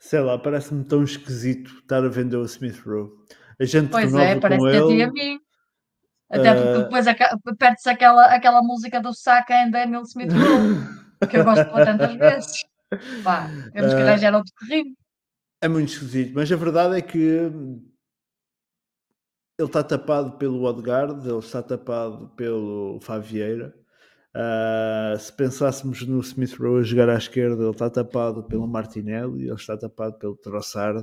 sei 0.00 0.20
lá, 0.20 0.38
parece-me 0.38 0.82
tão 0.82 1.04
esquisito 1.04 1.70
estar 1.82 2.02
a 2.02 2.08
vender 2.08 2.38
o 2.38 2.44
Smith 2.44 2.80
Rowe. 2.84 3.10
A 3.60 3.64
gente 3.64 3.90
pois 3.90 4.12
é, 4.14 4.40
parece 4.40 4.62
que 4.62 4.76
ele, 4.76 5.02
a 5.02 5.12
mim. 5.12 5.38
Até 6.30 6.54
porque 6.54 6.68
uh... 6.68 6.82
depois 6.82 7.06
perde-se 7.58 7.90
aquela, 7.90 8.34
aquela 8.34 8.62
música 8.62 9.00
do 9.00 9.12
Saka 9.12 9.62
em 9.62 9.70
Daniel 9.70 10.02
Smith 10.02 10.32
Rowe, 10.32 11.28
que 11.28 11.36
eu 11.36 11.44
gosto 11.44 11.66
pôr 11.66 11.84
tantas 11.84 12.14
vezes. 12.16 12.62
Pá, 13.22 13.48
temos 13.72 13.92
que 13.92 14.00
ah, 14.00 14.08
arranjar 14.08 14.34
outro 14.34 14.52
terreno. 14.58 14.96
É 15.60 15.68
muito 15.68 15.92
esquisito, 15.92 16.32
mas 16.34 16.50
a 16.50 16.56
verdade 16.56 16.96
é 16.96 17.02
que 17.02 17.52
ele 19.60 19.68
está 19.68 19.82
tapado 19.82 20.32
pelo 20.32 20.64
Odegaard, 20.64 21.28
ele 21.28 21.38
está 21.38 21.62
tapado 21.62 22.28
pelo 22.36 22.98
Favieira 23.00 23.74
Uh, 24.30 25.18
se 25.18 25.32
pensássemos 25.32 26.06
no 26.06 26.20
Smith 26.20 26.54
Rowe 26.56 26.80
a 26.80 26.84
jogar 26.84 27.08
à 27.08 27.16
esquerda, 27.16 27.62
ele 27.62 27.72
está 27.72 27.90
tapado 27.90 28.44
pelo 28.44 28.66
Martinelli, 28.66 29.46
ele 29.46 29.54
está 29.54 29.76
tapado 29.76 30.18
pelo 30.18 30.36
Trossard. 30.36 31.00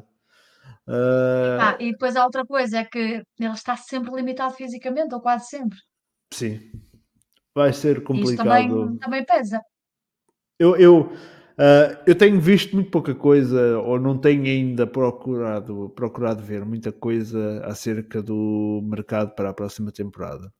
Uh... 0.87 1.59
Ah, 1.59 1.77
e 1.77 1.91
depois 1.91 2.15
há 2.15 2.23
outra 2.23 2.45
coisa, 2.45 2.79
é 2.79 2.85
que 2.85 3.21
ele 3.37 3.53
está 3.53 3.75
sempre 3.75 4.15
limitado 4.15 4.53
fisicamente, 4.53 5.13
ou 5.13 5.19
quase 5.19 5.47
sempre. 5.47 5.77
Sim, 6.33 6.71
vai 7.53 7.73
ser 7.73 8.01
complicado. 8.01 8.33
Isso 8.33 8.69
também, 8.69 8.97
também 8.97 9.25
pesa. 9.25 9.61
Eu, 10.57 10.77
eu, 10.77 11.11
uh, 11.57 11.97
eu 12.05 12.15
tenho 12.15 12.39
visto 12.39 12.75
muito 12.75 12.89
pouca 12.89 13.13
coisa, 13.15 13.79
ou 13.79 13.99
não 13.99 14.17
tenho 14.17 14.43
ainda 14.43 14.87
procurado, 14.87 15.89
procurado 15.95 16.43
ver 16.43 16.65
muita 16.65 16.91
coisa 16.91 17.61
acerca 17.65 18.21
do 18.21 18.81
mercado 18.83 19.35
para 19.35 19.49
a 19.49 19.53
próxima 19.53 19.91
temporada 19.91 20.51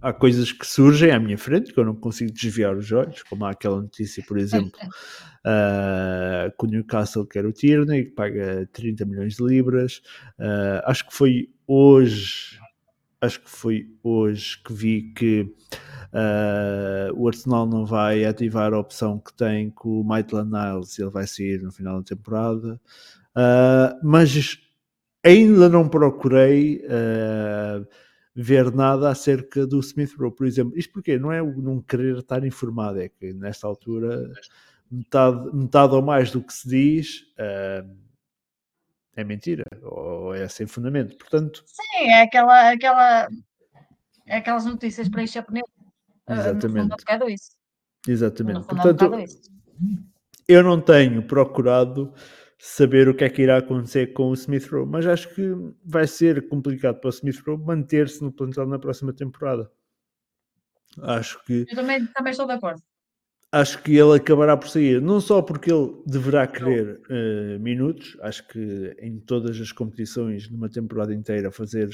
há 0.00 0.12
coisas 0.12 0.50
que 0.52 0.66
surgem 0.66 1.10
à 1.10 1.18
minha 1.18 1.36
frente 1.36 1.72
que 1.72 1.78
eu 1.78 1.84
não 1.84 1.94
consigo 1.94 2.32
desviar 2.32 2.76
os 2.76 2.90
olhos, 2.90 3.22
como 3.24 3.44
há 3.44 3.50
aquela 3.50 3.80
notícia, 3.80 4.22
por 4.26 4.38
exemplo, 4.38 4.72
uh, 5.44 6.50
que 6.58 6.64
o 6.64 6.68
Newcastle 6.68 7.26
quer 7.26 7.44
o 7.44 7.52
Tierney, 7.52 8.06
que 8.06 8.12
paga 8.12 8.68
30 8.72 9.04
milhões 9.04 9.36
de 9.36 9.44
libras. 9.44 10.00
Uh, 10.38 10.80
acho 10.84 11.06
que 11.06 11.14
foi 11.14 11.50
hoje, 11.66 12.58
acho 13.20 13.40
que 13.40 13.50
foi 13.50 13.88
hoje 14.02 14.62
que 14.62 14.72
vi 14.72 15.12
que 15.14 15.54
uh, 16.12 17.12
o 17.14 17.28
Arsenal 17.28 17.66
não 17.66 17.84
vai 17.84 18.24
ativar 18.24 18.72
a 18.72 18.78
opção 18.78 19.18
que 19.18 19.32
tem 19.32 19.70
com 19.70 20.00
o 20.00 20.04
Maitland 20.04 20.50
Niles, 20.50 20.98
ele 20.98 21.10
vai 21.10 21.26
sair 21.26 21.62
no 21.62 21.72
final 21.72 21.98
da 21.98 22.04
temporada. 22.04 22.80
mas 24.02 24.58
ainda 25.24 25.68
não 25.68 25.88
procurei 25.88 26.82
ver 28.34 28.72
nada 28.72 29.10
acerca 29.10 29.66
do 29.66 29.80
Smith 29.80 30.14
Rowe, 30.16 30.34
por 30.34 30.46
exemplo. 30.46 30.78
Isto 30.78 30.92
porque 30.92 31.18
não 31.18 31.32
é 31.32 31.42
não 31.42 31.80
querer 31.80 32.18
estar 32.18 32.44
informado, 32.44 33.00
é 33.00 33.08
que 33.08 33.32
nesta 33.32 33.66
altura 33.66 34.30
metade, 34.90 35.54
metade 35.54 35.94
ou 35.94 36.02
mais 36.02 36.30
do 36.30 36.42
que 36.42 36.52
se 36.52 36.68
diz 36.68 37.20
uh, 37.38 37.88
é 39.14 39.24
mentira 39.24 39.64
ou 39.82 40.34
é 40.34 40.48
sem 40.48 40.66
fundamento. 40.66 41.16
Portanto, 41.16 41.62
sim, 41.66 42.08
é 42.08 42.22
aquela, 42.22 42.72
aquela 42.72 43.28
é 44.26 44.36
aquelas 44.36 44.64
notícias 44.64 45.08
para 45.08 45.22
encher 45.22 45.44
pneu. 45.44 45.64
Exatamente. 46.30 46.86
Uh, 46.86 46.88
no 46.88 47.18
fundo, 47.18 47.30
isso. 47.30 47.50
Exatamente. 48.06 48.66
Portanto, 48.66 49.10
eu 50.48 50.62
não 50.62 50.80
tenho 50.80 51.22
procurado 51.22 52.12
saber 52.58 53.08
o 53.08 53.14
que 53.14 53.24
é 53.24 53.30
que 53.30 53.42
irá 53.42 53.56
acontecer 53.58 54.12
com 54.12 54.30
o 54.30 54.34
Smith 54.34 54.66
Rowe, 54.66 54.86
mas 54.86 55.06
acho 55.06 55.34
que 55.34 55.54
vai 55.84 56.06
ser 56.06 56.48
complicado 56.48 57.00
para 57.00 57.08
o 57.08 57.12
Smith 57.12 57.40
Rowe 57.46 57.62
manter-se 57.62 58.22
no 58.22 58.30
plantel 58.30 58.66
na 58.66 58.78
próxima 58.78 59.12
temporada. 59.12 59.70
Acho 61.02 61.42
que. 61.44 61.66
Eu 61.68 61.76
também, 61.76 62.06
também 62.06 62.30
estou 62.32 62.46
de 62.46 62.52
acordo. 62.52 62.82
Acho 63.52 63.82
que 63.82 63.96
ele 63.96 64.16
acabará 64.16 64.56
por 64.56 64.68
sair, 64.68 65.00
não 65.00 65.20
só 65.20 65.42
porque 65.42 65.72
ele 65.72 66.00
deverá 66.06 66.46
querer 66.46 67.00
uh, 67.10 67.58
minutos, 67.58 68.16
acho 68.20 68.46
que 68.46 68.96
em 69.00 69.18
todas 69.18 69.60
as 69.60 69.72
competições, 69.72 70.48
numa 70.48 70.68
temporada 70.68 71.12
inteira, 71.12 71.50
fazer 71.50 71.90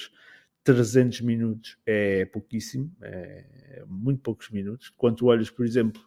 300 0.67 1.21
minutos 1.21 1.79
é 1.87 2.25
pouquíssimo, 2.25 2.91
é 3.01 3.85
muito 3.87 4.21
poucos 4.21 4.51
minutos. 4.51 4.93
Quando 4.97 5.25
olhas, 5.27 5.49
por 5.49 5.65
exemplo, 5.65 6.03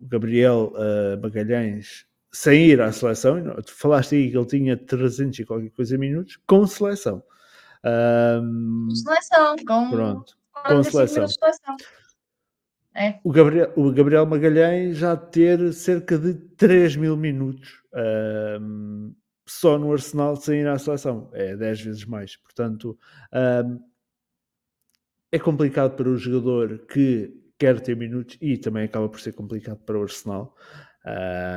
o 0.00 0.06
Gabriel 0.06 0.72
uh, 0.74 1.20
Magalhães 1.22 2.06
sem 2.32 2.66
ir 2.66 2.80
à 2.80 2.90
seleção, 2.90 3.38
tu 3.62 3.72
falaste 3.74 4.14
aí 4.14 4.30
que 4.30 4.36
ele 4.36 4.46
tinha 4.46 4.76
300 4.76 5.38
e 5.38 5.44
qualquer 5.44 5.70
coisa 5.70 5.98
minutos, 5.98 6.38
com 6.46 6.66
seleção. 6.66 7.22
Um, 7.84 8.88
com 8.88 8.94
seleção, 8.94 9.56
com, 9.66 9.90
pronto, 9.90 10.36
com 10.66 10.82
seleção. 10.82 11.28
seleção. 11.28 11.76
É. 12.94 13.20
O, 13.22 13.30
Gabriel, 13.30 13.70
o 13.76 13.92
Gabriel 13.92 14.24
Magalhães 14.24 14.96
já 14.96 15.14
ter 15.14 15.72
cerca 15.74 16.18
de 16.18 16.34
3 16.34 16.96
mil 16.96 17.16
minutos 17.16 17.82
um, 18.60 19.14
só 19.46 19.78
no 19.78 19.92
Arsenal 19.92 20.36
sem 20.36 20.60
ir 20.60 20.68
à 20.68 20.78
seleção. 20.78 21.30
É 21.32 21.56
10 21.56 21.80
vezes 21.80 22.04
mais. 22.04 22.36
Portanto, 22.36 22.98
um, 23.32 23.80
é 25.30 25.38
complicado 25.38 25.96
para 25.96 26.08
o 26.08 26.16
jogador 26.16 26.86
que 26.86 27.32
quer 27.58 27.80
ter 27.80 27.96
minutos 27.96 28.36
e 28.40 28.56
também 28.56 28.84
acaba 28.84 29.08
por 29.08 29.20
ser 29.20 29.32
complicado 29.32 29.78
para 29.78 29.98
o 29.98 30.02
Arsenal 30.02 30.54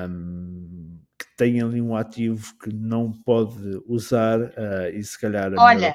um, 0.10 1.00
que 1.18 1.26
tem 1.38 1.62
ali 1.62 1.82
um 1.82 1.96
ativo 1.96 2.58
que 2.60 2.74
não 2.74 3.12
pode 3.12 3.82
usar 3.86 4.40
uh, 4.40 4.90
e 4.94 5.04
se 5.04 5.20
calhar 5.20 5.54
a 5.54 5.62
Olha, 5.62 5.94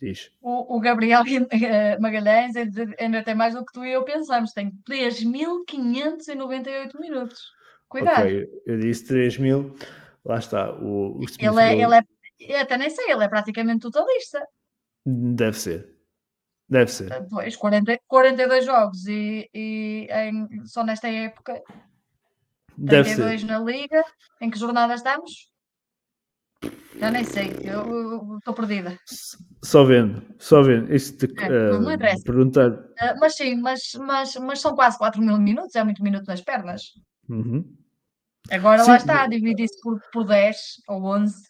Diz. 0.00 0.30
O, 0.40 0.76
o, 0.76 0.80
Gabriel 0.80 1.24
eh, 1.50 1.98
Magalhães 1.98 2.54
ainda 3.00 3.24
tem 3.24 3.34
mais 3.34 3.54
do 3.54 3.66
que 3.66 3.72
tu 3.72 3.84
e 3.84 3.92
eu 3.92 4.04
pensamos, 4.04 4.52
tem 4.52 4.70
3.598 4.88 7.00
minutos. 7.00 7.50
Cuidado. 7.88 8.28
Eu 8.64 8.78
disse 8.78 9.12
3.000, 9.12 9.74
lá 10.28 10.38
está. 10.38 10.72
O, 10.72 11.18
o 11.18 11.24
ele, 11.38 11.60
é, 11.60 11.72
ele 11.74 11.94
é, 11.94 12.02
eu 12.40 12.60
até 12.60 12.76
nem 12.76 12.90
sei, 12.90 13.10
ele 13.10 13.24
é 13.24 13.28
praticamente 13.28 13.80
totalista. 13.80 14.46
Deve 15.04 15.58
ser. 15.58 15.94
Deve 16.68 16.90
ser. 16.90 17.26
Pois, 17.30 17.56
40, 17.56 17.98
42 18.06 18.64
jogos 18.66 19.06
e, 19.06 19.48
e 19.54 20.06
em, 20.10 20.66
só 20.66 20.84
nesta 20.84 21.08
época 21.08 21.62
Deve 22.76 23.14
32 23.14 23.40
ser. 23.40 23.46
na 23.46 23.58
Liga. 23.58 24.04
Em 24.40 24.50
que 24.50 24.58
jornada 24.58 24.94
estamos? 24.94 25.50
Já 26.98 27.10
nem 27.10 27.24
sei, 27.24 27.56
eu 27.62 28.38
estou 28.38 28.52
perdida. 28.52 28.98
Só 29.62 29.84
vendo, 29.84 30.22
só 30.38 30.62
vendo. 30.62 30.92
Isto 30.92 31.28
de, 31.28 31.44
é, 31.44 31.70
uh, 31.70 31.80
não 31.80 31.92
interessa. 31.92 32.24
perguntar. 32.24 32.70
Uh, 32.70 33.20
mas 33.20 33.36
sim, 33.36 33.54
mas, 33.56 33.92
mas, 33.94 34.34
mas 34.36 34.60
são 34.60 34.74
quase 34.74 34.98
4 34.98 35.22
mil 35.22 35.38
minutos, 35.38 35.76
é 35.76 35.84
muito 35.84 36.02
minuto 36.02 36.26
nas 36.26 36.40
pernas. 36.40 36.92
Uhum. 37.28 37.64
Agora 38.50 38.82
sim. 38.82 38.90
lá 38.90 38.96
está, 38.96 39.26
dividir-se 39.26 39.80
por, 39.80 40.00
por 40.12 40.24
10 40.24 40.56
ou 40.88 41.04
11. 41.04 41.48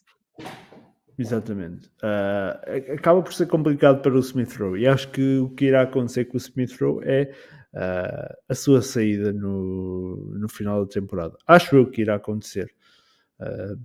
Exatamente. 1.18 1.88
Uh, 2.02 2.94
acaba 2.94 3.22
por 3.22 3.32
ser 3.34 3.46
complicado 3.46 4.00
para 4.02 4.14
o 4.14 4.20
Smith 4.20 4.54
Rowe. 4.56 4.80
E 4.80 4.86
acho 4.86 5.08
que 5.08 5.38
o 5.38 5.50
que 5.50 5.66
irá 5.66 5.82
acontecer 5.82 6.26
com 6.26 6.34
o 6.34 6.40
Smith 6.40 6.76
Rowe 6.80 7.04
é 7.04 7.32
uh, 7.74 8.36
a 8.48 8.54
sua 8.54 8.82
saída 8.82 9.32
no, 9.32 10.34
no 10.38 10.48
final 10.48 10.84
da 10.84 10.90
temporada. 10.90 11.36
Acho 11.46 11.76
eu 11.76 11.90
que 11.90 12.02
irá 12.02 12.14
acontecer. 12.14 12.72
Uh, 13.40 13.78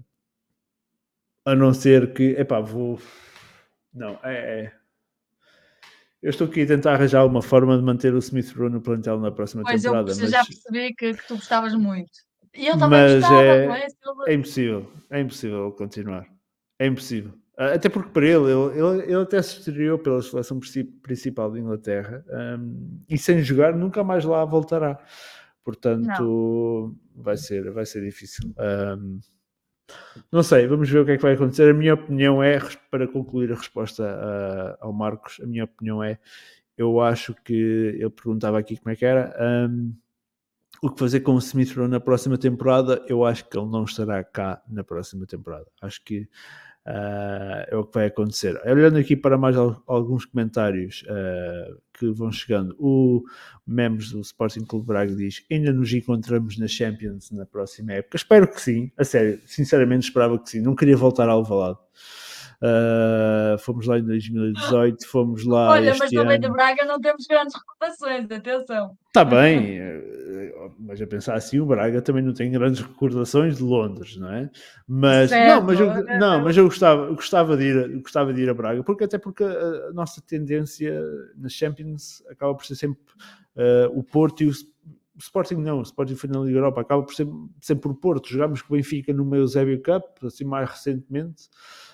A 1.46 1.56
não 1.56 1.74
ser 1.74 2.14
que, 2.14 2.36
epá, 2.38 2.60
vou. 2.60 3.00
Não, 3.94 4.20
é, 4.24 4.62
é. 4.62 4.74
Eu 6.22 6.30
estou 6.30 6.48
aqui 6.48 6.62
a 6.62 6.68
tentar 6.68 6.94
arranjar 6.94 7.26
uma 7.26 7.42
forma 7.42 7.76
de 7.78 7.84
manter 7.84 8.14
o 8.14 8.20
Smith 8.20 8.54
Rowe 8.56 8.70
no 8.70 8.82
plantel 8.82 9.20
na 9.20 9.32
próxima 9.32 9.64
Pois 9.64 9.84
eu, 9.84 9.92
temporada. 9.92 10.12
eu 10.12 10.22
mas... 10.22 10.32
já 10.32 10.46
percebi 10.46 10.94
que, 10.96 11.14
que 11.14 11.28
tu 11.28 11.36
gostavas 11.36 11.74
muito. 11.76 12.12
E 12.56 12.68
eu 12.68 12.78
também 12.78 12.90
Mas 12.90 13.14
gostava, 13.14 13.42
é- 13.42 13.68
não 13.68 13.74
é? 13.76 13.86
Ele- 13.86 13.94
É 14.28 14.34
impossível, 14.34 14.92
é 15.10 15.20
impossível 15.22 15.72
continuar. 15.72 16.28
É 16.80 16.88
impossível. 16.88 17.34
Ah, 17.58 17.74
Até 17.74 17.90
porque 17.90 18.10
para 18.10 18.26
ele, 18.26 18.52
ele, 18.52 18.80
ele, 18.80 19.04
ele 19.12 19.22
até 19.22 19.42
se 19.42 19.60
estreou 19.60 20.00
pela 20.00 20.22
seleção 20.22 20.60
princi- 20.60 20.84
principal 20.84 21.52
de 21.52 21.60
Inglaterra 21.60 22.24
ahm, 22.30 23.00
e 23.10 23.18
sem 23.18 23.42
jogar 23.44 23.76
nunca 23.76 24.04
mais 24.04 24.24
lá 24.26 24.44
voltará. 24.46 25.00
Portanto, 25.64 26.96
vai 27.16 27.38
ser, 27.38 27.72
vai 27.72 27.86
ser 27.86 28.02
difícil. 28.04 28.54
Ahm, 28.58 29.20
não 30.32 30.44
sei, 30.44 30.68
vamos 30.68 30.90
ver 30.90 31.00
o 31.00 31.06
que 31.06 31.12
é 31.12 31.16
que 31.18 31.22
vai 31.24 31.34
acontecer. 31.34 31.70
A 31.70 31.74
minha 31.74 31.94
opinião 31.94 32.42
é, 32.44 32.60
para 32.90 33.08
concluir 33.08 33.52
a 33.52 33.56
resposta 33.56 34.04
ah, 34.06 34.78
ao 34.82 34.94
Marcos, 34.94 35.40
a 35.42 35.46
minha 35.46 35.64
opinião 35.66 36.04
é, 36.04 36.20
eu 36.78 37.02
acho 37.02 37.36
que 37.44 37.54
ele 37.54 38.10
perguntava 38.10 38.60
aqui 38.60 38.78
como 38.78 38.92
é 38.92 38.96
que 38.96 39.06
era. 39.06 39.36
ahm, 39.40 39.92
o 40.84 40.92
que 40.92 41.00
fazer 41.00 41.22
com 41.22 41.34
o 41.36 41.40
Smith 41.40 41.74
Rowe 41.76 41.88
na 41.88 42.00
próxima 42.00 42.38
temporada, 42.38 43.02
eu 43.08 43.24
acho 43.26 43.48
que 43.48 43.58
ele 43.58 43.70
não 43.70 43.86
estará 43.86 44.24
cá 44.24 44.62
na 44.70 44.84
próxima 44.84 45.26
temporada. 45.26 45.66
Acho 45.82 46.04
que 46.04 46.28
ah, 46.86 47.66
é 47.70 47.76
o 47.78 47.86
que 47.86 47.94
vai 47.94 48.08
acontecer. 48.08 48.60
Olhando 48.66 48.98
aqui 48.98 49.16
para 49.16 49.38
mais 49.38 49.56
al- 49.56 49.82
alguns 49.88 50.26
comentários 50.26 51.06
ah, 51.08 51.74
que 51.94 52.12
vão 52.12 52.32
chegando, 52.32 52.76
o 52.78 53.24
Memes 53.66 54.12
do 54.12 54.20
Sporting 54.20 54.66
Clube 54.66 54.88
Braga 54.88 55.16
diz: 55.16 55.46
ainda 55.50 55.72
nos 55.72 55.94
encontramos 55.94 56.58
na 56.58 56.68
Champions 56.68 57.32
na 57.32 57.46
próxima 57.46 57.94
época. 57.94 58.18
Espero 58.18 58.48
que 58.48 58.60
sim, 58.60 58.92
a 58.98 59.06
sério, 59.06 59.40
sinceramente 59.46 60.08
esperava 60.08 60.38
que 60.38 60.50
sim. 60.50 60.62
Não 60.62 60.76
queria 60.76 60.98
voltar 60.98 61.30
ao 61.30 61.40
Alvalade. 61.40 61.80
Ah, 62.66 63.58
fomos 63.60 63.86
lá 63.86 64.00
em 64.00 64.04
2018, 64.04 65.06
fomos 65.08 65.46
lá 65.46 65.72
Olha, 65.72 65.90
este 65.90 66.00
mas 66.00 66.12
também 66.12 66.38
ano. 66.38 66.48
de 66.48 66.50
Braga 66.50 66.86
não 66.86 66.98
temos 66.98 67.28
grandes 67.28 67.54
recordações, 67.56 68.32
atenção. 68.32 68.98
Está 69.08 69.26
bem, 69.26 69.80
eh, 69.80 70.62
mas 70.80 71.02
a 71.02 71.06
pensar 71.06 71.36
assim, 71.36 71.60
o 71.60 71.66
Braga 71.66 72.02
também 72.02 72.24
não 72.24 72.34
tem 72.34 72.50
grandes 72.50 72.80
recordações 72.80 73.58
de 73.58 73.64
Londres, 73.64 74.16
não 74.16 74.32
é? 74.32 74.50
Mas 74.88 75.30
Certo, 75.30 75.60
não, 75.60 75.68
mas 75.68 75.80
eu, 75.80 75.92
eh, 75.92 76.18
não, 76.18 76.42
mas 76.42 76.56
eu 76.56 76.64
gostava, 76.64 77.08
eu 77.08 77.16
gostava 77.16 77.58
de 77.58 77.66
ir, 77.66 78.02
gostava 78.02 78.34
de 78.34 78.42
ir 78.42 78.50
a 78.50 78.54
Braga, 78.54 78.82
porque 78.82 79.04
até 79.04 79.18
porque 79.18 79.44
a, 79.44 79.90
a 79.90 79.94
nossa 79.94 80.22
tendência 80.22 80.98
na 81.36 81.50
Champions 81.50 82.24
acaba 82.30 82.56
por 82.56 82.66
ser 82.66 82.76
sempre 82.76 83.02
eh, 83.58 83.90
o 83.92 84.02
Porto 84.04 84.42
e 84.42 84.48
o 84.48 84.52
Sporting 85.18 85.56
não, 85.56 85.82
Sporting 85.82 86.16
foi 86.16 86.30
na 86.30 86.40
Liga 86.40 86.58
Europa, 86.58 86.82
acaba 86.82 87.04
por 87.04 87.14
ser 87.14 87.28
sempre 87.62 87.90
o 87.90 87.94
Porto. 87.94 88.30
Jogámos 88.30 88.62
com 88.62 88.74
o 88.74 88.78
Benfica 88.78 89.14
no 89.14 89.36
Eusébio 89.36 89.82
Cup, 89.82 90.24
assim 90.24 90.44
mais 90.44 90.70
recentemente, 90.70 91.50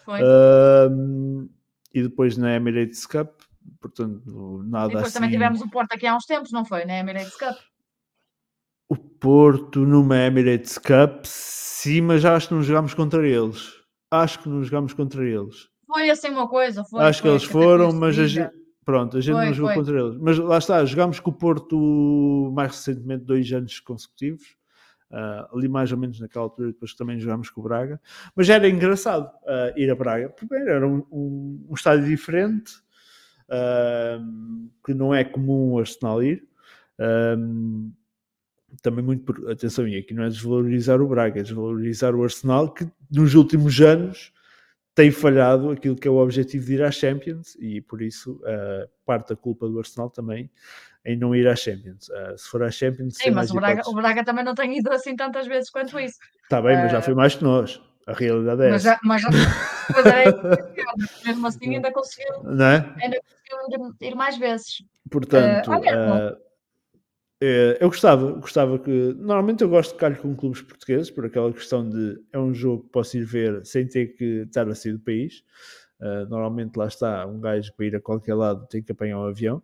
Foi. 0.05 0.21
Ahm, 0.21 1.49
e 1.93 2.03
depois 2.03 2.37
na 2.37 2.55
Emirates 2.55 3.05
Cup, 3.05 3.41
portanto 3.79 4.61
e 4.63 4.69
nada 4.69 4.87
depois 4.87 5.05
assim. 5.05 5.13
também 5.15 5.31
tivemos 5.31 5.61
o 5.61 5.69
Porto 5.69 5.93
aqui 5.93 6.07
há 6.07 6.15
uns 6.15 6.25
tempos, 6.25 6.51
não 6.51 6.63
foi? 6.63 6.85
Na 6.85 6.97
Emirates 6.97 7.35
Cup. 7.35 7.57
O 8.87 8.95
Porto 8.95 9.85
numa 9.85 10.17
Emirates 10.17 10.77
Cup, 10.77 11.25
sim, 11.25 12.01
mas 12.01 12.23
acho 12.23 12.47
que 12.47 12.53
não 12.53 12.63
jogámos 12.63 12.93
contra 12.93 13.27
eles. 13.27 13.73
Acho 14.11 14.39
que 14.39 14.49
não 14.49 14.63
jogámos 14.63 14.93
contra 14.93 15.23
eles. 15.27 15.67
Foi 15.85 16.09
assim 16.09 16.29
uma 16.29 16.47
coisa, 16.47 16.83
foi. 16.83 17.03
acho 17.03 17.21
que 17.21 17.27
eles 17.27 17.43
foram, 17.43 17.91
mas 17.91 18.17
a 18.17 18.27
gente, 18.27 18.51
pronto, 18.89 19.17
a 19.17 19.21
gente 19.21 19.35
Foi, 19.35 19.45
não 19.45 19.53
jogou 19.53 19.73
foi. 19.73 19.83
contra 19.83 19.99
eles. 19.99 20.17
Mas 20.17 20.39
lá 20.39 20.57
está, 20.57 20.83
jogámos 20.83 21.19
com 21.19 21.29
o 21.29 21.33
Porto 21.33 22.51
mais 22.55 22.71
recentemente, 22.71 23.23
dois 23.23 23.51
anos 23.53 23.79
consecutivos. 23.79 24.57
ah, 25.11 25.47
ali 25.53 25.67
mais 25.67 25.91
ou 25.91 25.97
menos 25.97 26.19
naquela 26.19 26.45
altura, 26.45 26.69
depois 26.69 26.93
também 26.95 27.19
jogámos 27.19 27.49
com 27.49 27.61
o 27.61 27.63
Braga. 27.63 28.01
Mas 28.35 28.49
era 28.49 28.67
engraçado 28.67 29.29
ah, 29.45 29.73
ir 29.75 29.91
a 29.91 29.95
Braga. 29.95 30.29
Primeiro, 30.29 30.69
era 30.69 30.87
um, 30.87 31.05
um, 31.11 31.65
um 31.69 31.73
estádio 31.75 32.05
diferente, 32.05 32.73
ah, 33.47 34.19
que 34.83 34.93
não 34.93 35.13
é 35.13 35.23
comum 35.23 35.73
o 35.73 35.79
Arsenal 35.79 36.23
ir. 36.23 36.43
Também 38.81 39.03
muito 39.03 39.23
por, 39.23 39.51
atenção, 39.51 39.87
e 39.87 39.97
aqui 39.97 40.13
não 40.13 40.23
é 40.23 40.29
desvalorizar 40.29 40.99
o 41.01 41.07
Braga, 41.07 41.39
é 41.39 41.43
desvalorizar 41.43 42.15
o 42.15 42.23
Arsenal 42.23 42.73
que 42.73 42.87
nos 43.11 43.35
últimos 43.35 43.79
anos 43.81 44.31
tem 44.95 45.11
falhado 45.11 45.71
aquilo 45.71 45.95
que 45.95 46.07
é 46.07 46.11
o 46.11 46.17
objetivo 46.17 46.65
de 46.65 46.73
ir 46.73 46.83
à 46.83 46.91
Champions 46.91 47.55
e 47.59 47.81
por 47.81 48.01
isso 48.01 48.33
uh, 48.43 48.89
parte 49.05 49.29
da 49.29 49.35
culpa 49.35 49.67
do 49.67 49.79
Arsenal 49.79 50.09
também 50.09 50.49
em 51.05 51.17
não 51.17 51.33
ir 51.33 51.47
à 51.47 51.55
Champions. 51.55 52.09
Uh, 52.09 52.37
se 52.37 52.49
for 52.49 52.61
à 52.63 52.69
Champions, 52.69 53.15
Sim, 53.15 53.31
mas 53.31 53.51
o 53.51 53.55
Braga, 53.55 53.81
o 53.87 53.93
Braga 53.93 54.23
também 54.23 54.43
não 54.43 54.53
tem 54.53 54.77
ido 54.77 54.91
assim 54.91 55.15
tantas 55.15 55.47
vezes 55.47 55.69
quanto 55.69 55.99
isso. 55.99 56.17
Está 56.43 56.61
bem, 56.61 56.75
mas 56.75 56.91
já 56.91 56.99
Uh, 56.99 57.01
foi 57.01 57.13
mais 57.13 57.35
que 57.35 57.43
nós. 57.43 57.81
A 58.07 58.13
realidade 58.13 58.63
é 58.63 58.69
Mas, 58.71 58.85
essa. 58.85 58.95
já, 58.95 58.99
mas 59.03 59.21
já, 59.21 59.29
mas 59.93 60.05
é, 60.07 60.25
mesmo 61.27 61.47
assim 61.47 61.75
ainda 61.75 61.91
conseguiu, 61.93 62.33
é? 62.59 63.03
ainda 63.03 63.19
conseguiu 63.21 63.95
ir, 64.01 64.07
ir 64.07 64.15
mais 64.15 64.37
vezes. 64.37 64.83
Portanto, 65.11 65.69
Uh, 65.69 65.73
olha, 65.73 65.91
uh, 65.91 66.17
eh, 66.17 66.37
eu 67.41 67.87
gostava, 67.87 68.31
gostava 68.33 68.77
que. 68.77 69.13
Normalmente 69.17 69.63
eu 69.63 69.69
gosto 69.69 69.93
de 69.93 69.99
calho 69.99 70.17
com 70.17 70.35
clubes 70.35 70.61
portugueses, 70.61 71.09
por 71.09 71.25
aquela 71.25 71.51
questão 71.53 71.87
de 71.87 72.21
é 72.33 72.39
um 72.39 72.53
jogo 72.53 72.83
que 72.83 72.89
posso 72.89 73.17
ir 73.17 73.23
ver 73.23 73.65
sem 73.65 73.87
ter 73.87 74.07
que 74.07 74.41
estar 74.41 74.67
a 74.67 74.75
sair 74.75 74.93
do 74.93 74.99
país. 74.99 75.43
Uh, 75.99 76.29
normalmente 76.29 76.77
lá 76.77 76.87
está, 76.87 77.25
um 77.25 77.39
gajo 77.39 77.73
para 77.73 77.85
ir 77.85 77.95
a 77.95 78.01
qualquer 78.01 78.33
lado 78.33 78.65
tem 78.67 78.81
que 78.81 78.91
apanhar 78.91 79.19
um 79.19 79.25
avião. 79.25 79.61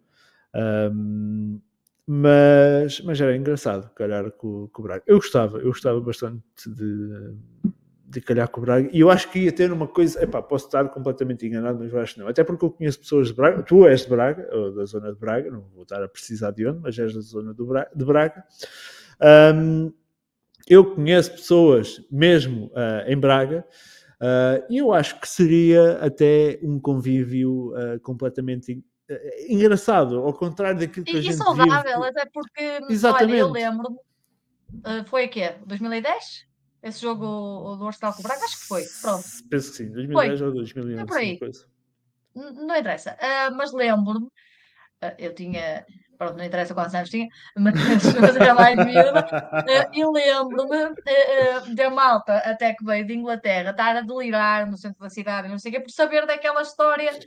Um, 0.53 1.59
mas, 2.07 3.01
mas 3.01 3.19
era 3.19 3.35
engraçado 3.35 3.89
calhar 3.95 4.31
com, 4.31 4.67
com 4.71 4.81
o 4.81 4.85
Braga. 4.85 5.03
Eu 5.07 5.17
gostava, 5.17 5.57
eu 5.57 5.65
gostava 5.67 5.99
bastante 5.99 6.43
de, 6.67 7.35
de 8.15 8.21
calhar 8.21 8.47
com 8.47 8.61
o 8.61 8.63
Braga. 8.63 8.89
E 8.91 8.99
eu 8.99 9.09
acho 9.09 9.29
que 9.29 9.39
ia 9.39 9.51
ter 9.51 9.71
uma 9.71 9.87
coisa. 9.87 10.23
Epá, 10.23 10.41
posso 10.41 10.65
estar 10.65 10.87
completamente 10.89 11.45
enganado, 11.45 11.79
mas 11.79 11.91
eu 11.91 11.99
acho 11.99 12.13
que 12.13 12.19
não. 12.21 12.27
Até 12.27 12.43
porque 12.43 12.63
eu 12.63 12.71
conheço 12.71 12.99
pessoas 12.99 13.27
de 13.27 13.33
Braga. 13.33 13.61
Tu 13.61 13.85
és 13.85 14.01
de 14.03 14.09
Braga, 14.09 14.49
ou 14.55 14.73
da 14.73 14.85
zona 14.85 15.13
de 15.13 15.19
Braga, 15.19 15.51
não 15.51 15.61
vou 15.73 15.83
estar 15.83 16.01
a 16.01 16.07
precisar 16.07 16.51
de 16.51 16.65
onde, 16.65 16.79
mas 16.79 16.97
és 16.97 17.13
da 17.13 17.21
zona 17.21 17.53
do 17.53 17.65
Braga, 17.65 17.91
de 17.93 18.05
Braga. 18.05 18.43
Um, 19.53 19.93
eu 20.67 20.95
conheço 20.95 21.31
pessoas 21.31 22.01
mesmo 22.09 22.67
uh, 22.67 23.07
em 23.07 23.17
Braga. 23.17 23.65
Uh, 24.15 24.63
e 24.69 24.77
eu 24.77 24.93
acho 24.93 25.19
que 25.19 25.27
seria 25.27 25.99
até 25.99 26.57
um 26.63 26.79
convívio 26.79 27.73
uh, 27.73 27.99
completamente 27.99 28.81
engraçado, 29.47 30.17
ao 30.17 30.33
contrário 30.33 30.79
daquilo 30.79 31.05
que 31.05 31.13
e, 31.13 31.19
a 31.19 31.21
gente 31.21 31.33
e 31.33 31.37
saudável, 31.37 32.01
vive. 32.01 32.07
até 32.07 32.25
porque, 32.33 32.79
Exatamente. 32.89 33.33
olha, 33.33 33.39
eu 33.39 33.51
lembro-me, 33.51 33.97
uh, 33.97 35.05
foi 35.05 35.25
aqui, 35.25 35.41
2010? 35.67 36.54
Esse 36.85 37.01
jogo 37.01 37.75
do 37.77 37.87
Arsenal 37.87 38.13
com 38.13 38.19
o 38.19 38.23
Braga? 38.23 38.45
Acho 38.45 38.59
que 38.59 38.67
foi, 38.67 38.83
pronto. 39.01 39.25
Penso 39.49 39.71
que 39.71 39.77
sim, 39.77 39.91
2010 39.91 40.39
foi. 40.39 40.47
ou 40.47 40.53
2011. 40.53 41.01
É 41.01 41.05
por 41.05 41.17
aí. 41.17 41.39
Coisa. 41.39 41.65
Não 42.35 42.77
interessa, 42.77 43.13
uh, 43.13 43.55
mas 43.55 43.73
lembro-me, 43.73 44.27
uh, 44.27 45.15
eu 45.17 45.33
tinha, 45.33 45.83
pronto, 46.15 46.37
não 46.37 46.45
interessa 46.45 46.75
quantos 46.75 46.93
anos 46.93 47.09
tinha, 47.09 47.27
mas, 47.57 47.73
mas 48.21 48.35
era 48.35 48.53
mais 48.53 48.75
miúda, 48.75 49.25
uh, 49.25 49.89
e 49.91 50.05
lembro-me 50.05 51.75
da 51.75 51.89
malta 51.89 52.37
até 52.39 52.75
que 52.75 52.85
veio 52.85 53.07
de 53.07 53.15
Inglaterra 53.15 53.71
estar 53.71 53.95
a 53.95 54.01
delirar 54.01 54.69
no 54.69 54.77
centro 54.77 54.99
da 54.99 55.09
cidade, 55.09 55.47
não 55.47 55.57
sei 55.57 55.71
o 55.71 55.75
quê, 55.75 55.79
por 55.79 55.89
saber 55.89 56.27
daquela 56.27 56.61
história 56.61 57.17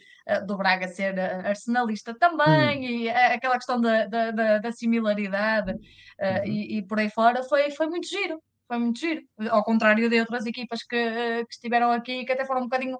do 0.47 0.57
Braga 0.57 0.87
ser 0.87 1.19
arsenalista 1.19 2.15
também, 2.15 2.81
hum. 2.81 2.83
e 2.83 3.11
aquela 3.11 3.57
questão 3.57 3.81
da, 3.81 4.07
da, 4.07 4.31
da, 4.31 4.59
da 4.59 4.73
similaridade 4.73 5.73
uhum. 5.73 6.45
e, 6.45 6.77
e, 6.79 6.83
por 6.83 7.01
aí 7.01 7.11
fora, 7.11 7.43
foi, 7.43 7.71
foi 7.71 7.89
muito 7.89 8.07
giro. 8.07 8.41
Foi 8.69 8.79
muito 8.79 9.01
giro, 9.01 9.23
ao 9.51 9.65
contrário 9.65 10.09
de 10.09 10.21
outras 10.21 10.45
equipas 10.45 10.83
que, 10.83 11.45
que 11.45 11.55
estiveram 11.55 11.91
aqui 11.91 12.25
que 12.25 12.33
até 12.33 12.45
foram 12.45 12.61
um 12.61 12.65
bocadinho 12.65 12.99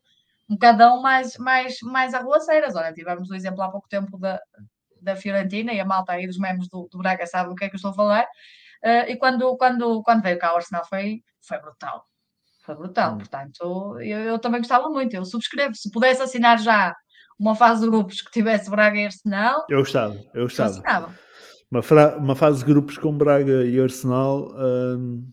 um 0.49 0.55
bocadão 0.55 1.03
mais, 1.03 1.37
mais, 1.37 1.77
mais 1.83 2.15
arruaceiras. 2.15 2.75
Olha, 2.75 2.93
tivemos 2.93 3.29
o 3.29 3.35
exemplo 3.35 3.63
há 3.63 3.71
pouco 3.71 3.87
tempo 3.87 4.17
da, 4.19 4.41
da 5.03 5.15
Fiorentina 5.15 5.73
e 5.75 5.79
a 5.79 5.85
malta 5.85 6.13
aí 6.13 6.27
dos 6.27 6.39
memes 6.39 6.69
do, 6.69 6.89
do 6.91 6.99
Braga 6.99 7.27
sabe 7.27 7.51
o 7.51 7.55
que 7.55 7.67
é 7.67 7.69
que 7.69 7.75
eu 7.75 7.77
estou 7.77 7.91
a 7.91 7.95
falar. 7.95 8.25
Uh, 8.83 9.11
e 9.11 9.17
quando, 9.17 9.57
quando, 9.59 10.03
quando 10.03 10.23
veio 10.23 10.39
cá 10.39 10.55
o 10.55 10.57
Arsenal 10.57 10.87
foi, 10.87 11.23
foi 11.47 11.59
brutal. 11.61 12.05
Foi 12.65 12.75
brutal. 12.75 13.15
Hum. 13.15 13.19
Portanto, 13.19 13.99
eu, 14.01 14.19
eu, 14.21 14.39
também 14.39 14.61
gostava 14.61 14.89
muito. 14.89 15.15
Eu 15.15 15.25
subscrevo. 15.25 15.75
Se 15.75 15.91
pudesse 15.91 16.23
assinar 16.23 16.59
já 16.59 16.95
uma 17.39 17.55
fase 17.55 17.83
de 17.83 17.91
grupos 17.91 18.23
que 18.23 18.31
tivesse 18.31 18.71
Braga 18.71 18.99
e 18.99 19.05
Arsenal. 19.05 19.67
Eu 19.69 19.79
gostava, 19.79 20.15
eu 20.33 20.45
gostava. 20.45 20.83
Eu. 20.87 21.11
Uma, 21.71 21.83
fra- 21.83 22.17
uma 22.17 22.35
fase 22.35 22.61
de 22.61 22.65
grupos 22.65 22.97
com 22.97 23.13
Braga 23.17 23.65
e 23.65 23.79
Arsenal. 23.79 24.51
hum, 24.57 25.31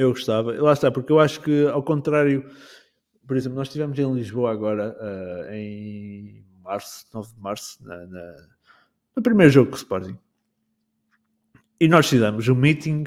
eu 0.00 0.10
gostava. 0.10 0.52
Lá 0.60 0.72
está, 0.72 0.90
porque 0.90 1.12
eu 1.12 1.20
acho 1.20 1.40
que, 1.40 1.66
ao 1.66 1.82
contrário 1.82 2.44
por 3.30 3.36
exemplo, 3.36 3.58
nós 3.58 3.68
estivemos 3.68 3.96
em 3.96 4.12
Lisboa 4.12 4.50
agora, 4.50 4.96
uh, 5.00 5.54
em 5.54 6.44
março, 6.64 7.06
9 7.14 7.32
de 7.32 7.40
março, 7.40 7.78
na, 7.80 8.04
na, 8.08 8.34
no 9.14 9.22
primeiro 9.22 9.52
jogo 9.52 9.70
com 9.70 9.76
o 9.76 9.78
Sporting. 9.78 10.18
E 11.78 11.86
nós 11.86 12.08
fizemos 12.08 12.48
um 12.48 12.56
meeting. 12.56 13.04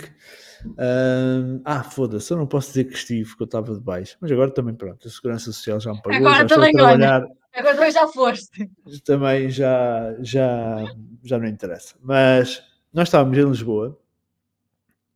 Uh, 0.65 1.59
ah, 1.65 1.83
foda-se, 1.83 2.31
eu 2.31 2.37
não 2.37 2.47
posso 2.47 2.69
dizer 2.69 2.85
que 2.85 2.93
estive, 2.93 3.27
porque 3.31 3.43
eu 3.43 3.47
estava 3.47 3.73
de 3.73 3.81
baixo. 3.81 4.15
Mas 4.21 4.31
agora 4.31 4.49
também, 4.49 4.73
pronto, 4.73 5.05
a 5.05 5.11
Segurança 5.11 5.51
Social 5.51 5.81
já 5.81 5.91
me 5.91 6.01
pagou, 6.01 6.15
agora 6.19 6.35
já 6.35 6.43
estou 6.43 6.63
a 6.63 6.71
trabalhar. 6.71 7.21
olha, 7.23 7.35
agora 7.53 7.75
também 7.75 7.91
já 7.91 8.07
foste. 8.07 8.71
Também 9.03 9.49
já, 9.49 10.15
já, 10.21 10.85
já 11.21 11.37
não 11.37 11.47
interessa. 11.47 11.95
Mas 12.01 12.63
nós 12.93 13.09
estávamos 13.09 13.37
em 13.37 13.43
Lisboa 13.43 13.99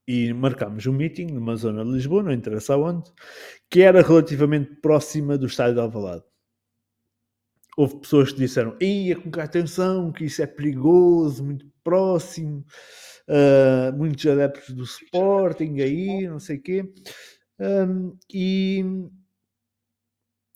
e 0.08 0.32
marcámos 0.34 0.86
um 0.88 0.93
meeting 0.93 1.28
numa 1.28 1.56
zona 1.56 1.84
de 1.84 1.91
Lisboa, 1.91 2.24
não 2.24 2.32
interessa 2.32 2.78
onde, 2.78 3.12
que 3.70 3.82
era 3.82 4.02
relativamente 4.02 4.76
próxima 4.78 5.38
do 5.38 5.48
estádio 5.48 5.76
de 5.76 5.82
Alvalade. 5.82 6.24
Houve 7.76 7.98
pessoas 7.98 8.32
que 8.32 8.39
disseram, 8.39 8.76
ia 8.82 9.15
com 9.15 9.39
atenção, 9.39 10.12
que 10.12 10.26
isso 10.26 10.41
é 10.41 10.48
perigoso, 10.48 11.43
muito 11.43 11.67
próximo, 11.84 12.65
uh, 13.28 13.96
muitos 13.96 14.26
adeptos 14.26 14.74
do 14.74 14.84
Sporting 14.84 15.82
aí, 15.82 16.28
não 16.28 16.39
sei 16.39 16.58
o 16.58 16.62
quê. 16.62 16.93
Um, 17.60 18.17
e 18.34 18.84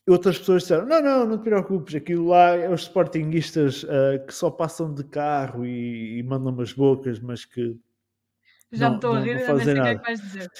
outras 0.08 0.40
pessoas 0.40 0.64
disseram: 0.64 0.88
não, 0.88 1.02
não, 1.02 1.26
não 1.28 1.38
te 1.38 1.44
preocupes, 1.44 1.94
aquilo 1.94 2.28
lá 2.28 2.56
é 2.56 2.70
os 2.70 2.84
sportinguistas 2.84 3.84
uh, 3.84 4.26
que 4.26 4.34
só 4.34 4.50
passam 4.50 4.94
de 4.94 5.04
carro 5.04 5.66
e, 5.66 6.20
e 6.20 6.24
mandam 6.24 6.54
umas 6.54 6.74
bocas, 6.74 7.20
mas 7.20 7.46
que 7.46 7.78
já 8.72 8.86
não, 8.86 8.92
me 8.92 8.96
estou 8.98 9.14
a 9.14 9.20
rir, 9.20 9.48
não, 9.48 9.56
não 9.56 9.64
sei 9.64 9.80
o 9.80 9.84
que 9.84 9.90
é 9.90 9.96
que 9.96 10.04
vais 10.04 10.22
dizer. 10.22 10.52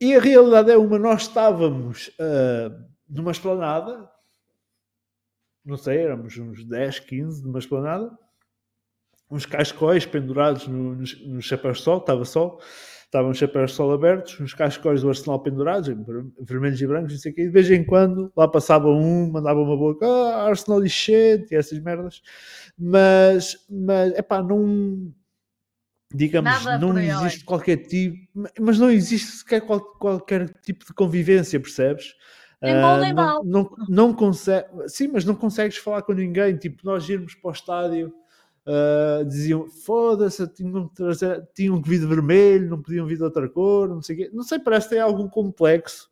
E 0.00 0.14
a 0.14 0.20
realidade 0.20 0.70
é 0.70 0.76
uma, 0.76 0.98
nós 0.98 1.22
estávamos 1.22 2.08
uh, 2.20 2.84
numa 3.08 3.30
esplanada, 3.30 4.08
não 5.64 5.76
sei, 5.76 5.98
éramos 5.98 6.36
uns 6.36 6.64
10, 6.64 7.00
15 7.00 7.44
numa 7.44 7.58
esplanada, 7.58 8.10
uns 9.30 9.46
cascóis 9.46 10.04
pendurados 10.04 10.68
no, 10.68 10.94
no, 10.94 11.04
no 11.26 11.42
chapéu 11.42 11.72
de 11.72 11.80
sol, 11.80 11.98
estava 11.98 12.24
sol, 12.24 12.60
estavam 13.06 13.30
os 13.30 13.38
chapéus 13.38 13.70
de 13.70 13.76
sol 13.76 13.92
abertos, 13.92 14.38
uns 14.40 14.52
cascóis 14.52 15.00
do 15.00 15.08
Arsenal 15.08 15.40
pendurados, 15.40 15.88
vermelhos 16.40 16.80
e 16.80 16.86
brancos, 16.86 17.12
não 17.12 17.18
sei 17.18 17.32
o 17.32 17.34
quê, 17.34 17.42
e 17.42 17.46
de 17.46 17.52
vez 17.52 17.70
em 17.70 17.84
quando 17.84 18.30
lá 18.36 18.46
passava 18.46 18.88
um, 18.88 19.30
mandava 19.30 19.60
uma 19.60 19.76
boca, 19.76 20.06
ah, 20.06 20.48
Arsenal 20.48 20.84
e 20.84 20.88
shit, 20.88 21.46
e 21.50 21.56
essas 21.56 21.78
merdas, 21.78 22.20
mas, 22.78 23.56
mas, 23.70 24.12
é 24.12 24.22
pá, 24.22 24.42
não 24.42 25.12
digamos, 26.14 26.64
Nada 26.64 26.78
não 26.78 26.98
existe 26.98 27.44
qualquer 27.44 27.76
tipo, 27.78 28.16
mas 28.60 28.78
não 28.78 28.90
existe 28.90 29.38
sequer 29.38 29.60
qual, 29.60 29.80
qualquer 29.80 30.48
tipo 30.60 30.84
de 30.84 30.94
convivência, 30.94 31.58
percebes? 31.58 32.14
Nem 32.62 32.80
bom, 32.80 32.98
nem 32.98 33.12
uh, 33.12 33.14
não, 33.14 33.44
não, 33.44 33.76
não 33.88 34.14
consegue, 34.14 34.66
sim, 34.88 35.08
mas 35.08 35.24
não 35.24 35.34
consegues 35.34 35.76
falar 35.76 36.02
com 36.02 36.12
ninguém. 36.12 36.56
Tipo, 36.56 36.84
nós 36.84 37.08
irmos 37.08 37.34
para 37.34 37.48
o 37.50 37.52
estádio, 37.52 38.14
uh, 38.66 39.24
diziam 39.24 39.68
foda-se, 39.68 40.46
tinham, 40.48 40.90
tinham 41.54 41.82
que 41.82 41.88
vir 41.88 42.00
de 42.00 42.06
vermelho, 42.06 42.70
não 42.70 42.80
podiam 42.80 43.06
vir 43.06 43.16
de 43.16 43.22
outra 43.22 43.48
cor, 43.48 43.88
não 43.88 44.02
sei 44.02 44.16
o 44.16 44.18
quê. 44.18 44.30
Não 44.32 44.42
sei, 44.42 44.58
parece 44.58 44.88
que 44.88 44.94
tem 44.94 45.02
algum 45.02 45.28
complexo 45.28 46.08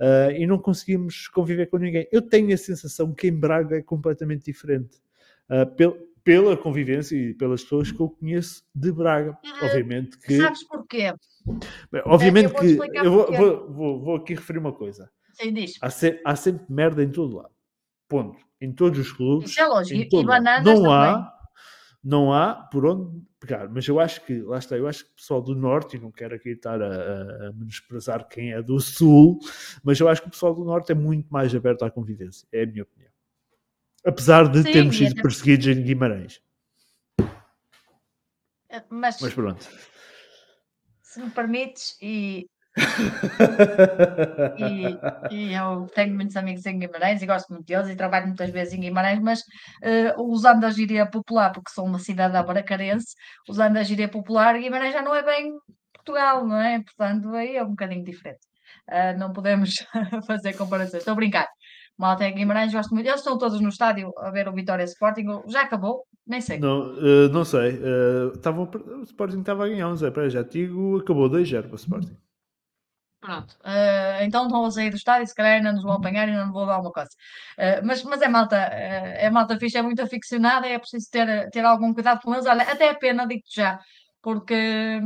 uh, 0.00 0.32
e 0.32 0.46
não 0.46 0.58
conseguimos 0.58 1.28
conviver 1.28 1.66
com 1.66 1.78
ninguém. 1.78 2.08
Eu 2.10 2.22
tenho 2.22 2.52
a 2.52 2.58
sensação 2.58 3.12
que 3.12 3.28
em 3.28 3.32
Braga 3.32 3.76
é 3.76 3.82
completamente 3.82 4.44
diferente. 4.44 5.00
Uh, 5.48 5.66
pelo, 5.76 5.96
pela 6.24 6.56
convivência 6.56 7.14
e 7.14 7.34
pelas 7.34 7.62
pessoas 7.62 7.92
que 7.92 8.00
eu 8.00 8.08
conheço 8.08 8.64
de 8.74 8.90
Braga. 8.90 9.38
Obviamente 9.62 10.18
que. 10.18 10.38
Sabes 10.38 10.66
porquê? 10.66 11.12
Bem, 11.92 12.02
obviamente 12.06 12.46
é, 12.46 12.56
eu 12.56 12.60
que. 12.60 12.98
Eu 12.98 13.12
vou, 13.12 13.32
vou, 13.32 13.72
vou, 13.72 14.00
vou, 14.00 14.16
aqui 14.16 14.34
referir 14.34 14.58
uma 14.58 14.72
coisa. 14.72 15.10
Sim, 15.34 15.52
diz. 15.52 15.74
Há, 15.80 15.90
se, 15.90 16.20
há, 16.24 16.34
sempre 16.34 16.64
merda 16.68 17.04
em 17.04 17.10
todo 17.10 17.36
lado. 17.36 17.54
Ponto. 18.08 18.38
Em 18.60 18.72
todos 18.72 18.98
os 18.98 19.12
clubes. 19.12 19.50
Isso 19.50 19.60
é 19.60 19.66
lógico. 19.66 20.16
E 20.16 20.24
bananas 20.24 20.64
não 20.64 20.76
também. 20.76 20.92
há. 20.92 21.34
Não 22.02 22.32
há 22.34 22.54
por 22.54 22.84
onde 22.84 23.22
pegar, 23.40 23.66
mas 23.68 23.88
eu 23.88 23.98
acho 23.98 24.22
que, 24.26 24.42
lá 24.42 24.58
está, 24.58 24.76
eu 24.76 24.86
acho 24.86 25.04
que 25.04 25.12
o 25.12 25.14
pessoal 25.14 25.40
do 25.40 25.54
Norte, 25.54 25.96
e 25.96 26.00
não 26.00 26.12
quero 26.12 26.34
aqui 26.34 26.50
estar 26.50 26.80
a, 26.82 26.86
a, 26.86 27.48
a 27.48 27.52
menosprezar 27.54 28.28
quem 28.28 28.52
é 28.52 28.62
do 28.62 28.78
Sul, 28.78 29.38
mas 29.82 29.98
eu 30.00 30.08
acho 30.08 30.20
que 30.20 30.28
o 30.28 30.30
pessoal 30.30 30.54
do 30.54 30.64
Norte 30.64 30.92
é 30.92 30.94
muito 30.94 31.26
mais 31.30 31.54
aberto 31.54 31.82
à 31.82 31.90
convivência, 31.90 32.46
é 32.52 32.62
a 32.62 32.66
minha 32.66 32.82
opinião. 32.82 33.13
Apesar 34.06 34.48
de 34.48 34.62
Sim, 34.62 34.72
termos 34.72 34.98
sido 34.98 35.22
perseguidos 35.22 35.66
em 35.66 35.82
Guimarães. 35.82 36.40
Mas, 38.90 39.20
Mas 39.20 39.34
pronto. 39.34 39.64
Se 41.02 41.20
me 41.20 41.30
permites, 41.30 41.96
e, 42.02 42.48
e, 45.30 45.34
e, 45.34 45.54
eu 45.54 45.86
tenho 45.94 46.12
muitos 46.14 46.36
amigos 46.36 46.66
em 46.66 46.78
Guimarães 46.78 47.22
e 47.22 47.26
gosto 47.26 47.52
muito 47.52 47.66
deles 47.66 47.88
e 47.88 47.94
trabalho 47.94 48.26
muitas 48.26 48.50
vezes 48.50 48.74
em 48.74 48.80
Guimarães, 48.80 49.20
mas 49.20 49.40
uh, 49.40 50.20
usando 50.22 50.64
a 50.64 50.70
gíria 50.70 51.08
popular, 51.08 51.52
porque 51.52 51.70
sou 51.70 51.86
uma 51.86 52.00
cidade 52.00 52.36
abaracarense, 52.36 53.14
usando 53.48 53.76
a 53.76 53.84
gíria 53.84 54.08
popular, 54.08 54.58
Guimarães 54.58 54.92
já 54.92 55.02
não 55.02 55.14
é 55.14 55.22
bem 55.22 55.52
Portugal, 55.92 56.44
não 56.46 56.60
é? 56.60 56.82
Portanto, 56.82 57.32
aí 57.34 57.56
é 57.56 57.62
um 57.62 57.70
bocadinho 57.70 58.04
diferente. 58.04 58.40
Uh, 58.88 59.16
não 59.18 59.32
podemos 59.32 59.76
fazer 60.26 60.54
comparações. 60.54 61.00
Estou 61.00 61.12
a 61.12 61.16
brincar. 61.16 61.48
Malta 61.96 62.26
em 62.26 62.34
Guimarães, 62.34 62.72
gosto 62.72 62.92
muito. 62.92 63.06
Eles 63.06 63.20
estão 63.20 63.38
todos 63.38 63.60
no 63.60 63.68
estádio 63.68 64.12
a 64.18 64.30
ver 64.30 64.48
o 64.48 64.52
Vitória 64.52 64.84
Sporting. 64.84 65.26
Já 65.46 65.62
acabou? 65.62 66.04
Nem 66.26 66.40
sei. 66.40 66.58
Não, 66.58 66.92
uh, 66.94 67.28
não 67.30 67.44
sei. 67.44 67.78
Uh, 67.78 68.36
tava, 68.38 68.62
o 68.62 69.02
Sporting 69.02 69.40
estava 69.40 69.64
a 69.64 69.68
ganhar 69.68 69.88
11 69.88 70.10
para 70.10 70.28
já 70.28 70.42
digo, 70.42 70.98
acabou 70.98 71.28
2-0 71.30 71.62
para 71.62 71.72
o 71.72 71.76
Sporting. 71.76 72.16
Pronto. 73.24 73.52
Uh, 73.64 74.22
então 74.22 74.44
estão 74.44 74.64
a 74.66 74.70
sair 74.70 74.90
do 74.90 74.96
estádio, 74.96 75.26
se 75.26 75.34
calhar 75.34 75.54
ainda 75.54 75.72
nos 75.72 75.82
vão 75.82 75.94
apanhar 75.94 76.28
e 76.28 76.32
não 76.32 76.52
vou 76.52 76.66
dar 76.66 76.78
uma 76.78 76.92
coisa. 76.92 77.08
Uh, 77.58 77.80
mas, 77.82 78.02
mas 78.04 78.20
é 78.20 78.28
malta, 78.28 78.56
uh, 78.56 79.16
é 79.16 79.30
malta 79.30 79.58
fixe, 79.58 79.78
é 79.78 79.82
muito 79.82 80.02
aficionada, 80.02 80.66
é 80.66 80.78
preciso 80.78 81.08
ter, 81.10 81.48
ter 81.50 81.64
algum 81.64 81.94
cuidado 81.94 82.20
com 82.20 82.34
eles. 82.34 82.44
Olha, 82.44 82.64
até 82.64 82.88
é 82.88 82.94
pena, 82.94 83.26
digo-te 83.26 83.56
já, 83.56 83.80
porque 84.20 85.00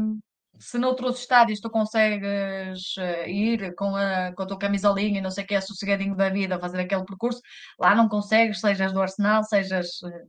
se 0.59 0.79
noutros 0.79 1.21
estádios 1.21 1.61
tu 1.61 1.71
consegues 1.71 2.97
uh, 2.97 3.29
ir 3.29 3.75
com 3.75 3.95
a, 3.95 4.33
com 4.33 4.43
a 4.43 4.47
tua 4.47 4.59
camisolinha 4.59 5.19
e 5.19 5.23
não 5.23 5.31
sei 5.31 5.45
o 5.45 5.47
que, 5.47 5.55
é 5.55 5.61
sossegadinho 5.61 6.17
da 6.17 6.29
vida, 6.29 6.59
fazer 6.59 6.81
aquele 6.81 7.05
percurso, 7.05 7.41
lá 7.79 7.95
não 7.95 8.09
consegues, 8.09 8.61
sejas 8.61 8.93
do 8.93 9.01
Arsenal, 9.01 9.45
sejas 9.45 10.03
uh, 10.03 10.29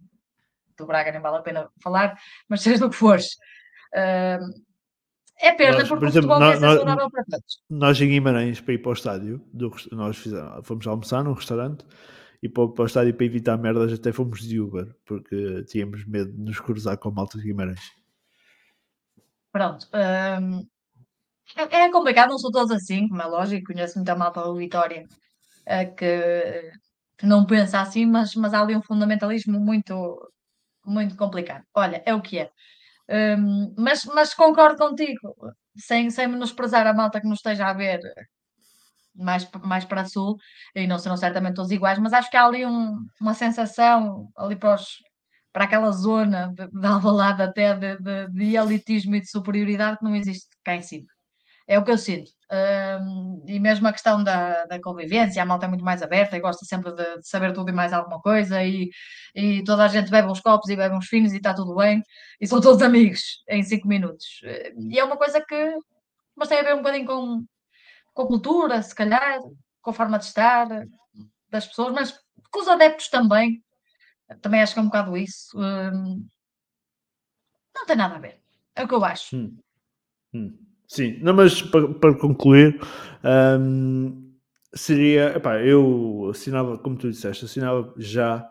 do 0.78 0.86
Braga, 0.86 1.12
nem 1.12 1.22
vale 1.22 1.38
a 1.38 1.42
pena 1.42 1.68
falar, 1.82 2.18
mas 2.48 2.62
sejas 2.62 2.80
do 2.80 2.89
que 2.89 2.96
fores. 2.96 3.34
Uh, 3.94 4.70
é 5.42 5.54
pena, 5.54 5.78
nós, 5.78 5.88
porque 5.88 6.02
por 6.02 6.10
exemplo, 6.10 6.30
o 6.30 6.34
futebol 6.34 6.60
nós, 6.60 6.86
nós, 6.86 7.12
para 7.12 7.24
todos. 7.24 7.63
Nós 7.70 8.02
em 8.02 8.10
Guimarães, 8.10 8.60
para 8.60 8.74
ir 8.74 8.80
para 8.80 8.89
o 8.89 8.94
estádio, 8.94 9.42
do, 9.54 9.74
nós 9.92 10.18
fizemos, 10.18 10.68
fomos 10.68 10.86
almoçar 10.86 11.24
num 11.24 11.34
restaurante 11.34 11.86
e 12.44 12.50
para, 12.50 12.68
para 12.68 12.84
o 12.84 12.86
estádio 12.86 13.13
para 13.13 13.26
evitar 13.26 13.58
merdas 13.58 13.94
até 13.94 14.12
fomos 14.12 14.42
de 14.42 14.60
Uber, 14.60 14.94
porque 15.06 15.63
tínhamos 15.63 16.06
medo 16.06 16.32
de 16.32 16.42
nos 16.42 16.60
cruzar 16.60 16.98
com 16.98 17.10
a 17.10 17.12
malta 17.12 17.38
de 17.38 17.46
Guimarães. 17.46 17.98
Pronto. 19.51 19.88
Hum, 19.93 20.67
é, 21.57 21.63
é 21.85 21.91
complicado, 21.91 22.29
não 22.29 22.38
sou 22.39 22.51
todos 22.51 22.71
assim, 22.71 23.07
como 23.07 23.21
é 23.21 23.25
lógico, 23.25 23.73
conheço 23.73 23.97
muita 23.97 24.15
malta 24.15 24.41
da 24.41 24.53
Vitória 24.53 25.05
é, 25.65 25.85
que, 25.85 26.71
que 27.17 27.25
não 27.25 27.45
pensa 27.45 27.81
assim, 27.81 28.05
mas, 28.05 28.35
mas 28.35 28.53
há 28.53 28.62
ali 28.62 28.75
um 28.75 28.81
fundamentalismo 28.83 29.59
muito, 29.59 30.31
muito 30.85 31.15
complicado. 31.17 31.65
Olha, 31.75 32.03
é 32.05 32.13
o 32.15 32.21
que 32.21 32.39
é. 32.39 32.51
Um, 33.38 33.73
mas, 33.77 34.05
mas 34.05 34.33
concordo 34.35 34.77
contigo, 34.77 35.35
sem, 35.77 36.09
sem 36.12 36.27
menosprezar 36.27 36.88
a 36.88 36.93
malta 36.93 37.21
que 37.21 37.27
nos 37.27 37.39
esteja 37.39 37.67
a 37.69 37.73
ver 37.73 37.99
mais, 39.15 39.49
mais 39.63 39.85
para 39.85 40.05
sul, 40.05 40.38
e 40.75 40.88
não 40.88 40.97
serão 40.99 41.17
certamente 41.17 41.55
todos 41.55 41.71
iguais, 41.71 41.99
mas 41.99 42.13
acho 42.13 42.29
que 42.29 42.38
há 42.38 42.45
ali 42.45 42.65
um, 42.65 42.95
uma 43.19 43.33
sensação 43.33 44.29
ali 44.38 44.55
para 44.55 44.75
os, 44.75 44.88
para 45.51 45.65
aquela 45.65 45.91
zona 45.91 46.53
de, 46.55 46.67
de 46.67 46.88
Alvalade 46.88 47.41
até 47.41 47.73
de, 47.73 47.97
de, 47.97 48.27
de, 48.27 48.55
elitismo 48.55 49.15
e 49.15 49.21
de 49.21 49.29
superioridade 49.29 49.97
que 49.97 50.03
não 50.03 50.15
existe 50.15 50.47
cá 50.63 50.75
em 50.75 50.81
cima. 50.81 51.07
É 51.67 51.77
o 51.77 51.83
que 51.83 51.91
eu 51.91 51.97
sinto. 51.97 52.31
Um, 52.51 53.43
e 53.47 53.59
mesmo 53.59 53.88
a 53.88 53.93
questão 53.93 54.23
da, 54.23 54.65
da 54.65 54.81
convivência, 54.81 55.41
a 55.41 55.45
malta 55.45 55.65
é 55.65 55.69
muito 55.69 55.85
mais 55.85 56.01
aberta 56.01 56.35
e 56.35 56.39
gosta 56.39 56.65
sempre 56.65 56.91
de, 56.93 57.17
de, 57.17 57.27
saber 57.27 57.53
tudo 57.53 57.69
e 57.69 57.73
mais 57.73 57.93
alguma 57.93 58.19
coisa 58.19 58.63
e, 58.63 58.89
e 59.35 59.63
toda 59.63 59.85
a 59.85 59.88
gente 59.88 60.09
bebe 60.09 60.27
uns 60.27 60.39
copos 60.39 60.67
e 60.69 60.75
bebe 60.75 60.95
uns 60.95 61.05
finos 61.05 61.31
e 61.31 61.38
está 61.38 61.53
tudo 61.53 61.75
bem 61.75 62.01
e 62.41 62.47
são 62.47 62.59
todos 62.59 62.81
amigos 62.81 63.43
em 63.47 63.62
cinco 63.62 63.88
minutos. 63.88 64.25
E 64.89 64.97
é 64.97 65.03
uma 65.03 65.15
coisa 65.15 65.39
que 65.41 65.75
mas 66.39 66.47
tem 66.47 66.59
a 66.59 66.63
ver 66.63 66.73
um 66.73 66.77
bocadinho 66.77 67.05
com, 67.05 67.45
com 68.13 68.21
a 68.21 68.27
cultura, 68.27 68.81
se 68.81 68.95
calhar, 68.95 69.39
com 69.81 69.89
a 69.89 69.93
forma 69.93 70.17
de 70.17 70.23
estar 70.23 70.67
das 71.49 71.67
pessoas, 71.67 71.93
mas 71.93 72.17
com 72.49 72.62
os 72.62 72.67
adeptos 72.69 73.09
também, 73.09 73.62
também 74.42 74.62
acho 74.62 74.74
que 74.74 74.80
é 74.80 74.84
um 74.84 74.86
bocado 74.88 75.18
isso. 75.18 75.58
Hum, 75.58 76.28
não 77.76 77.86
tem 77.86 77.96
nada 77.96 78.15
a 78.15 78.20
ver. 78.20 78.39
É 78.76 78.84
o 78.84 78.88
que 78.88 78.94
eu 78.94 79.04
acho. 79.04 79.36
Hum. 79.36 79.58
Hum. 80.34 80.58
Sim, 80.88 81.19
não, 81.21 81.34
mas 81.36 81.62
para, 81.62 81.88
para 81.96 82.17
concluir, 82.17 82.80
hum, 83.60 84.34
seria. 84.73 85.36
Epá, 85.38 85.62
eu 85.62 86.30
assinava, 86.32 86.77
como 86.80 86.98
tu 86.98 87.10
disseste, 87.12 87.46
assinava 87.46 87.94
já 87.98 88.48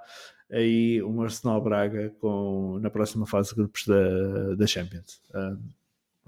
aí 0.53 1.03
um 1.03 1.21
Arsenal 1.23 1.63
Braga 1.63 2.11
com, 2.21 2.79
na 2.81 2.91
próxima 2.91 3.27
fase 3.27 3.51
de 3.51 3.57
grupos 3.57 3.87
da, 3.87 4.55
da 4.55 4.67
Champions. 4.67 5.21
Hum, 5.35 5.59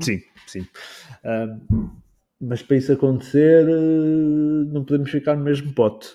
sim, 0.00 0.20
sim. 0.46 0.66
Mas 2.40 2.62
para 2.62 2.76
isso 2.76 2.92
acontecer, 2.92 3.66
não 3.66 4.84
podemos 4.84 5.10
ficar 5.10 5.36
no 5.36 5.44
mesmo 5.44 5.72
pote. 5.74 6.08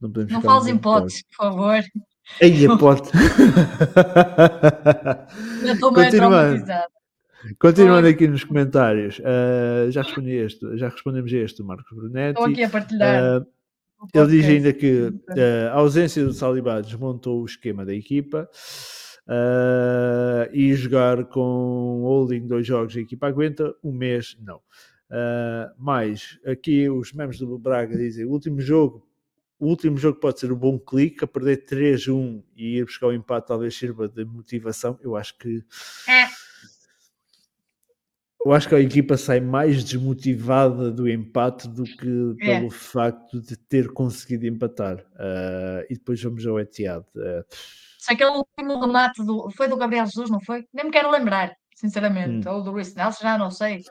Não, 0.00 0.10
podemos 0.10 0.32
não 0.32 0.42
fales 0.42 0.66
em 0.68 0.78
potes, 0.78 1.22
por 1.22 1.36
favor. 1.36 1.82
Aí 2.42 2.68
pote. 2.78 3.10
Já 5.64 5.72
estou 5.72 5.92
meio 5.92 6.10
traumatizada. 6.10 6.86
Continuando 7.58 8.08
aqui 8.08 8.26
nos 8.26 8.44
comentários, 8.44 9.18
uh, 9.20 9.90
já, 9.90 10.02
respondi 10.02 10.32
este, 10.32 10.76
já 10.76 10.88
respondemos 10.88 11.32
a 11.32 11.36
este, 11.36 11.62
Marcos 11.62 11.96
Brunetti. 11.96 12.38
Estou 12.38 12.46
aqui 12.46 12.62
a 12.64 12.68
partilhar. 12.68 13.42
Uh, 13.42 13.46
ele 14.12 14.26
diz 14.28 14.46
ainda 14.46 14.72
que 14.72 15.02
uh, 15.02 15.68
a 15.72 15.76
ausência 15.76 16.24
do 16.24 16.32
Saliba 16.32 16.82
desmontou 16.82 17.42
o 17.42 17.46
esquema 17.46 17.84
da 17.84 17.94
equipa. 17.94 18.48
E 20.52 20.74
jogar 20.74 21.24
com 21.26 22.00
holding 22.02 22.46
dois 22.46 22.66
jogos 22.66 22.96
a 22.96 23.00
equipa 23.00 23.28
aguenta, 23.28 23.74
um 23.84 23.92
mês 23.92 24.36
não. 24.40 24.60
Uh, 25.10 25.72
mais 25.78 26.38
aqui 26.44 26.88
os 26.90 27.14
membros 27.14 27.38
do 27.38 27.58
Braga 27.58 27.96
dizem: 27.96 28.26
o 28.26 28.30
último 28.30 28.60
jogo, 28.60 29.07
o 29.58 29.66
último 29.66 29.98
jogo 29.98 30.20
pode 30.20 30.38
ser 30.38 30.52
um 30.52 30.56
bom 30.56 30.78
clique, 30.78 31.24
a 31.24 31.26
perder 31.26 31.64
3-1 31.66 32.42
e 32.56 32.78
ir 32.78 32.84
buscar 32.84 33.08
o 33.08 33.12
empate 33.12 33.48
talvez 33.48 33.76
sirva 33.76 34.08
de 34.08 34.24
motivação. 34.24 34.98
Eu 35.02 35.16
acho 35.16 35.36
que 35.36 35.64
é. 36.08 36.26
eu 38.44 38.52
acho 38.52 38.68
que 38.68 38.74
a 38.76 38.80
equipa 38.80 39.16
sai 39.16 39.40
mais 39.40 39.82
desmotivada 39.82 40.92
do 40.92 41.08
empate 41.08 41.68
do 41.68 41.82
que 41.82 42.36
é. 42.40 42.58
pelo 42.58 42.70
facto 42.70 43.40
de 43.40 43.56
ter 43.56 43.88
conseguido 43.88 44.46
empatar. 44.46 44.98
Uh, 45.14 45.84
e 45.90 45.94
depois 45.94 46.22
vamos 46.22 46.46
ao 46.46 46.60
Etihad. 46.60 47.04
Uh, 47.16 47.44
se 47.98 48.12
aquele 48.12 48.30
último 48.30 48.80
remate 48.80 49.24
do, 49.24 49.50
foi 49.50 49.66
do 49.66 49.76
Gabriel 49.76 50.06
Jesus, 50.06 50.30
não 50.30 50.40
foi? 50.40 50.64
Nem 50.72 50.84
me 50.84 50.90
quero 50.92 51.10
lembrar, 51.10 51.52
sinceramente. 51.74 52.48
Hum. 52.48 52.52
Ou 52.52 52.62
do 52.62 52.72
Rhys 52.72 52.94
Nelson, 52.94 53.22
já 53.22 53.36
não 53.36 53.50
sei. 53.50 53.82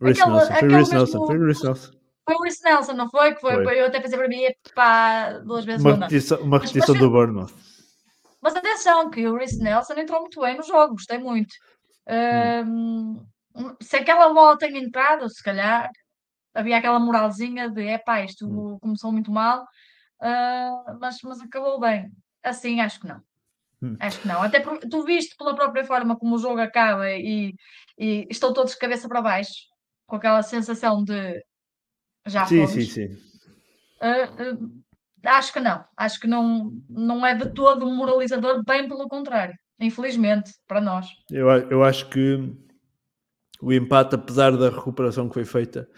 Rhys 0.00 0.18
Nelson, 0.18 0.54
foi 0.58 0.68
Rhys 0.68 0.90
Nelson, 0.90 1.26
foi 1.26 1.38
Rhys 1.38 1.62
Nelson. 1.62 1.95
Foi 2.26 2.34
o 2.34 2.42
Rhys 2.42 2.60
Nelson, 2.60 2.92
não 2.94 3.08
foi? 3.08 3.34
Que 3.34 3.40
foi, 3.40 3.62
foi. 3.62 3.80
Eu 3.80 3.86
até 3.86 4.00
pensei 4.00 4.18
para 4.18 4.28
mim, 4.28 4.42
pá, 4.74 5.38
duas 5.44 5.64
vezes 5.64 5.84
uma 5.84 5.94
repetição, 5.94 6.40
uma 6.42 6.58
repetição 6.58 6.94
do 6.96 7.08
Bournemouth. 7.08 7.54
Mas 8.42 8.56
atenção, 8.56 9.08
que 9.10 9.26
o 9.26 9.36
Rhys 9.36 9.58
Nelson 9.60 9.94
entrou 9.94 10.20
muito 10.20 10.40
bem 10.40 10.56
no 10.56 10.62
jogo, 10.64 10.94
gostei 10.94 11.18
muito. 11.18 11.54
Hum. 12.08 13.24
Um, 13.54 13.76
se 13.80 13.96
aquela 13.96 14.32
bola 14.34 14.58
tem 14.58 14.76
entrado, 14.76 15.28
se 15.30 15.42
calhar 15.42 15.88
havia 16.52 16.78
aquela 16.78 16.98
moralzinha 16.98 17.70
de 17.70 17.86
é 17.86 17.98
pá, 17.98 18.22
isto 18.22 18.46
hum. 18.46 18.78
começou 18.80 19.12
muito 19.12 19.30
mal, 19.30 19.62
uh, 20.20 20.98
mas, 21.00 21.18
mas 21.22 21.40
acabou 21.40 21.78
bem. 21.78 22.10
Assim, 22.42 22.80
acho 22.80 23.00
que 23.00 23.06
não. 23.06 23.20
Hum. 23.80 23.96
Acho 24.00 24.20
que 24.20 24.28
não. 24.28 24.42
Até 24.42 24.58
porque 24.58 24.88
tu 24.88 25.04
viste 25.04 25.36
pela 25.36 25.54
própria 25.54 25.84
forma 25.84 26.16
como 26.16 26.34
o 26.34 26.38
jogo 26.38 26.60
acaba 26.60 27.08
e, 27.10 27.54
e 27.96 28.26
estão 28.30 28.52
todos 28.52 28.72
de 28.72 28.78
cabeça 28.78 29.08
para 29.08 29.22
baixo, 29.22 29.52
com 30.06 30.16
aquela 30.16 30.42
sensação 30.42 31.04
de 31.04 31.42
já 32.26 32.46
sim, 32.46 32.66
fomos. 32.66 32.72
Sim, 32.72 32.84
sim, 32.84 33.06
uh, 34.02 34.54
uh, 34.54 34.82
acho 35.24 35.52
que 35.52 35.60
não. 35.60 35.84
Acho 35.96 36.20
que 36.20 36.26
não, 36.26 36.72
não 36.88 37.26
é 37.26 37.34
de 37.34 37.50
todo 37.50 37.86
um 37.86 37.94
moralizador, 37.94 38.62
bem 38.64 38.88
pelo 38.88 39.08
contrário. 39.08 39.54
Infelizmente, 39.78 40.52
para 40.66 40.80
nós. 40.80 41.06
Eu, 41.30 41.48
eu 41.48 41.84
acho 41.84 42.08
que 42.08 42.52
o 43.60 43.72
empate, 43.72 44.14
apesar 44.14 44.56
da 44.56 44.70
recuperação 44.70 45.28
que 45.28 45.34
foi 45.34 45.44
feita, 45.44 45.88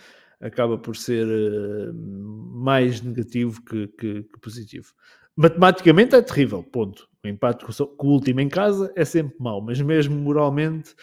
acaba 0.40 0.76
por 0.76 0.96
ser 0.96 1.26
uh, 1.26 1.94
mais 1.94 3.00
negativo 3.00 3.62
que, 3.64 3.88
que, 3.88 4.22
que 4.22 4.40
positivo 4.40 4.92
matematicamente 5.38 6.16
é 6.16 6.20
terrível, 6.20 6.64
ponto. 6.64 7.08
O 7.24 7.28
empate 7.28 7.64
com 7.64 8.06
o 8.08 8.10
último 8.10 8.40
em 8.40 8.48
casa 8.48 8.92
é 8.96 9.04
sempre 9.04 9.36
mau, 9.38 9.60
mas 9.60 9.80
mesmo 9.80 10.16
moralmente 10.16 10.96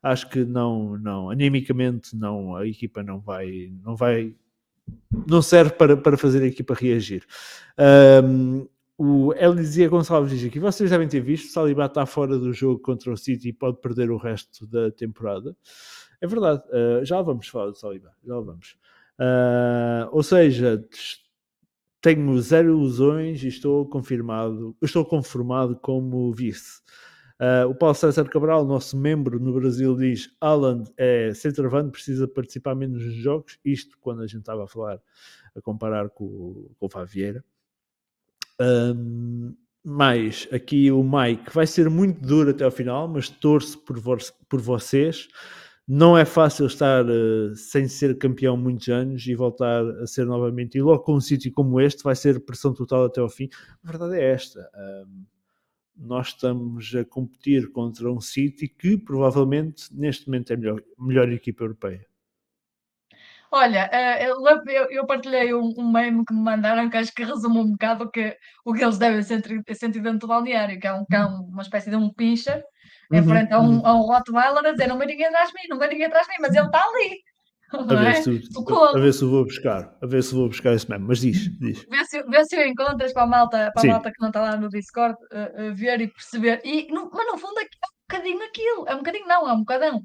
acho 0.00 0.30
que 0.30 0.44
não, 0.44 0.96
não, 0.96 1.28
animicamente 1.28 2.16
não, 2.16 2.54
a 2.54 2.66
equipa 2.66 3.02
não 3.02 3.18
vai, 3.18 3.72
não 3.82 3.96
vai, 3.96 4.32
não 5.26 5.42
serve 5.42 5.72
para, 5.72 5.96
para 5.96 6.16
fazer 6.16 6.42
a 6.42 6.46
equipa 6.46 6.74
reagir. 6.74 7.24
Um, 8.24 8.66
o 8.98 9.32
Elisia 9.34 9.88
Gonçalves 9.88 10.30
diz 10.30 10.46
aqui, 10.46 10.60
vocês 10.60 10.90
devem 10.90 11.08
ter 11.08 11.20
visto, 11.20 11.50
Saliba 11.50 11.86
está 11.86 12.04
fora 12.04 12.38
do 12.38 12.52
jogo 12.52 12.80
contra 12.80 13.10
o 13.10 13.16
City 13.16 13.48
e 13.48 13.52
pode 13.52 13.80
perder 13.80 14.10
o 14.10 14.18
resto 14.18 14.66
da 14.66 14.90
temporada. 14.90 15.56
É 16.20 16.26
verdade, 16.26 16.62
uh, 16.68 17.04
já 17.04 17.22
vamos 17.22 17.48
falar 17.48 17.70
do 17.70 17.76
Saliba, 17.76 18.12
já 18.22 18.38
vamos. 18.38 18.76
Uh, 19.18 20.08
ou 20.12 20.22
seja, 20.22 20.84
tenho 22.00 22.38
zero 22.40 22.68
ilusões 22.68 23.42
e 23.42 23.48
estou 23.48 23.88
confirmado, 23.88 24.76
estou 24.82 25.04
conformado 25.04 25.76
como 25.76 26.32
vice. 26.32 26.80
Uh, 27.40 27.66
o 27.70 27.74
Paulo 27.74 27.94
César 27.94 28.28
Cabral, 28.28 28.66
nosso 28.66 28.98
membro 28.98 29.40
no 29.40 29.54
Brasil, 29.54 29.96
diz: 29.96 30.30
Alan 30.38 30.84
é 30.98 31.32
centroavante, 31.32 31.92
precisa 31.92 32.28
participar 32.28 32.74
menos 32.74 33.02
nos 33.02 33.14
jogos. 33.14 33.58
Isto 33.64 33.96
quando 33.98 34.20
a 34.20 34.26
gente 34.26 34.40
estava 34.40 34.64
a 34.64 34.68
falar, 34.68 35.00
a 35.56 35.60
comparar 35.62 36.10
com, 36.10 36.68
com 36.78 36.86
o 36.86 36.90
Favieira. 36.90 37.42
Um, 38.60 39.54
mais 39.82 40.46
aqui 40.52 40.92
o 40.92 41.02
Mike 41.02 41.50
vai 41.54 41.66
ser 41.66 41.88
muito 41.88 42.20
duro 42.20 42.50
até 42.50 42.62
ao 42.64 42.70
final, 42.70 43.08
mas 43.08 43.30
torço 43.30 43.78
por, 43.78 43.98
vo 43.98 44.18
por 44.46 44.60
vocês. 44.60 45.26
Não 45.88 46.18
é 46.18 46.26
fácil 46.26 46.66
estar 46.66 47.06
uh, 47.06 47.56
sem 47.56 47.88
ser 47.88 48.18
campeão 48.18 48.54
muitos 48.54 48.88
anos 48.88 49.26
e 49.26 49.34
voltar 49.34 49.82
a 50.02 50.06
ser 50.06 50.26
novamente. 50.26 50.76
E 50.76 50.82
logo 50.82 51.02
com 51.02 51.14
um 51.14 51.20
sítio 51.20 51.50
como 51.52 51.80
este 51.80 52.02
vai 52.02 52.14
ser 52.14 52.44
pressão 52.44 52.74
total 52.74 53.06
até 53.06 53.22
ao 53.22 53.30
fim. 53.30 53.48
A 53.82 53.90
verdade 53.90 54.16
é 54.16 54.30
esta. 54.30 54.60
Nós 56.00 56.28
estamos 56.28 56.94
a 56.94 57.04
competir 57.04 57.70
contra 57.70 58.10
um 58.10 58.20
City 58.20 58.66
que 58.66 58.96
provavelmente 58.96 59.94
neste 59.94 60.26
momento 60.26 60.50
é 60.50 60.54
a 60.54 60.56
melhor, 60.56 60.82
melhor 60.98 61.30
equipa 61.30 61.64
europeia. 61.64 62.06
Olha, 63.52 63.90
eh, 63.92 64.28
eu, 64.28 64.36
eu, 64.90 65.06
partilhei 65.06 65.52
um, 65.52 65.74
um, 65.76 65.90
meme 65.90 66.24
que 66.24 66.32
me 66.32 66.40
mandaram 66.40 66.88
que 66.88 66.96
acho 66.96 67.12
que 67.12 67.24
resume 67.24 67.58
um 67.58 67.72
bocado 67.72 68.04
o 68.04 68.10
que, 68.10 68.36
o 68.64 68.72
que 68.72 68.82
eles 68.82 68.96
devem 68.96 69.22
sentir, 69.24 69.60
sentir 69.74 70.00
dentro 70.00 70.20
do 70.20 70.28
balneário, 70.28 70.78
que 70.78 70.86
é 70.86 70.92
um 70.92 71.04
cão, 71.04 71.46
uma 71.46 71.62
espécie 71.62 71.90
de 71.90 71.96
um 71.96 72.12
pincher, 72.12 72.62
em 73.12 73.20
uhum, 73.20 73.26
frente 73.26 73.52
a 73.52 73.58
um, 73.58 73.78
uhum. 73.78 73.86
a 73.86 73.94
um 73.94 74.02
Rottweiler 74.02 74.64
a 74.64 74.70
dizer 74.70 74.86
não 74.86 74.96
vai 74.96 75.08
ninguém 75.08 75.26
atrás 75.26 75.48
de 75.48 75.54
mim, 75.54 75.68
não 75.68 75.78
vai 75.78 75.88
ninguém 75.88 76.06
atrás 76.06 76.26
de 76.26 76.32
mim, 76.32 76.38
mas 76.40 76.54
ele 76.54 76.66
está 76.66 76.80
ali. 76.80 77.22
A 77.78 77.82
ver, 77.84 78.06
é? 78.08 78.14
se, 78.14 78.30
a 78.30 78.98
ver 78.98 79.12
se 79.12 79.24
vou 79.24 79.44
buscar, 79.44 79.96
a 80.02 80.06
ver 80.06 80.22
se 80.24 80.34
vou 80.34 80.48
buscar 80.48 80.74
esse 80.74 80.90
mesmo, 80.90 81.06
mas 81.06 81.20
diz, 81.20 81.56
diz. 81.58 81.86
Vê 81.88 82.04
se, 82.04 82.22
vê 82.24 82.44
se 82.44 82.66
encontras 82.66 83.12
para 83.12 83.22
a 83.22 83.26
malta, 83.26 83.70
para 83.72 83.88
a 83.88 83.92
malta 83.92 84.10
que 84.10 84.20
não 84.20 84.28
está 84.28 84.40
lá 84.40 84.56
no 84.56 84.68
Discord, 84.68 85.14
uh, 85.32 85.70
uh, 85.70 85.74
ver 85.74 86.00
e 86.00 86.08
perceber. 86.08 86.60
E, 86.64 86.88
no, 86.92 87.08
mas 87.12 87.26
no 87.26 87.38
fundo 87.38 87.60
é, 87.60 87.62
um 87.62 87.66
bocadinho 88.08 88.42
aquilo, 88.42 88.88
é 88.88 88.94
um 88.94 88.98
bocadinho 88.98 89.28
não, 89.28 89.48
é 89.48 89.52
um 89.52 89.60
bocadão. 89.60 89.98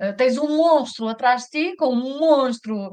Uh, 0.00 0.16
tens 0.16 0.36
um 0.38 0.56
monstro 0.56 1.06
atrás 1.06 1.42
de 1.44 1.50
ti, 1.50 1.76
com 1.76 1.94
um 1.94 2.18
monstro, 2.18 2.90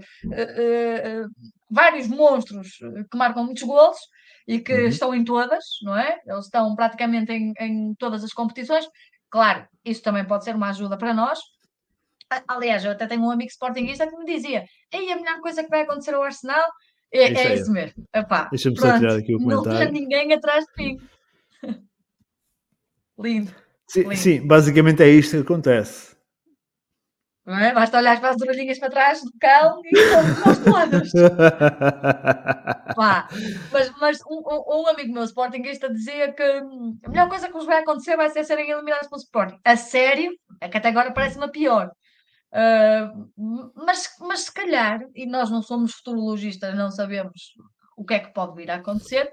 vários 1.69 2.07
monstros 2.07 2.77
que 3.09 3.17
marcam 3.17 3.43
muitos 3.43 3.63
golos 3.63 3.97
e 4.47 4.59
que 4.59 4.73
uhum. 4.73 4.87
estão 4.87 5.15
em 5.15 5.23
todas, 5.23 5.63
não 5.81 5.97
é? 5.97 6.19
Eles 6.27 6.45
estão 6.45 6.75
praticamente 6.75 7.31
em, 7.31 7.53
em 7.59 7.95
todas 7.95 8.23
as 8.23 8.33
competições, 8.33 8.85
Claro, 9.31 9.65
isso 9.85 10.03
também 10.03 10.25
pode 10.25 10.43
ser 10.43 10.55
uma 10.55 10.69
ajuda 10.69 10.97
para 10.97 11.13
nós. 11.13 11.39
Aliás, 12.47 12.85
eu 12.85 12.91
até 12.91 13.07
tenho 13.07 13.23
um 13.23 13.31
amigo 13.31 13.51
sportingista 13.51 14.07
que 14.07 14.15
me 14.15 14.25
dizia: 14.25 14.63
Ei, 14.91 15.11
a 15.11 15.15
melhor 15.15 15.39
coisa 15.41 15.63
que 15.63 15.69
vai 15.69 15.81
acontecer 15.81 16.13
ao 16.13 16.23
Arsenal 16.23 16.69
é, 17.13 17.31
isso, 17.31 17.41
é 17.41 17.55
isso 17.55 17.71
mesmo. 17.71 18.03
Deixa-me 18.51 18.79
só 18.79 18.97
tirar 18.97 19.17
aqui 19.17 19.35
o 19.35 19.39
comentário. 19.39 19.71
Não 19.71 19.77
tem 19.77 19.91
ninguém 19.91 20.33
atrás 20.33 20.65
de 20.65 20.83
mim. 20.83 20.97
Lindo. 23.19 23.53
Sim, 23.87 24.03
lindo. 24.03 24.15
sim, 24.15 24.47
basicamente 24.47 25.03
é 25.03 25.09
isto 25.09 25.31
que 25.31 25.43
acontece. 25.43 26.15
Não 27.45 27.57
é? 27.57 27.73
Basta 27.73 27.97
olhar 27.97 28.19
para 28.19 28.29
as 28.29 28.41
orelhinhas 28.41 28.79
para 28.79 28.89
trás 28.89 29.21
do 29.21 29.31
cão 29.39 29.81
e 29.83 29.91
nós 30.45 30.59
todas. 30.59 31.11
Pá. 32.95 33.27
Mas, 33.71 33.91
mas 33.99 34.19
um, 34.29 34.41
um, 34.47 34.87
amigo 34.87 35.11
meu 35.11 35.23
Sportingista 35.23 35.91
dizia 35.91 36.31
que 36.31 36.43
a 36.43 37.09
melhor 37.09 37.27
coisa 37.27 37.47
que 37.47 37.53
nos 37.53 37.65
vai 37.65 37.81
acontecer 37.81 38.15
vai 38.15 38.29
ser 38.29 38.45
serem 38.45 38.69
eliminados 38.69 39.09
pelo 39.09 39.19
Sporting. 39.19 39.59
A 39.65 39.75
sério, 39.75 40.31
é 40.61 40.69
que 40.69 40.77
até 40.77 40.89
agora 40.89 41.11
parece-me 41.11 41.51
pior. 41.51 41.91
Uh, 42.51 43.71
mas, 43.75 44.09
mas 44.19 44.41
se 44.41 44.53
calhar, 44.53 45.01
e 45.15 45.25
nós 45.25 45.49
não 45.49 45.61
somos 45.61 45.93
futurologistas, 45.93 46.75
não 46.75 46.91
sabemos 46.91 47.53
o 47.95 48.03
que 48.03 48.15
é 48.15 48.19
que 48.19 48.33
pode 48.33 48.55
vir 48.55 48.69
a 48.69 48.75
acontecer, 48.75 49.31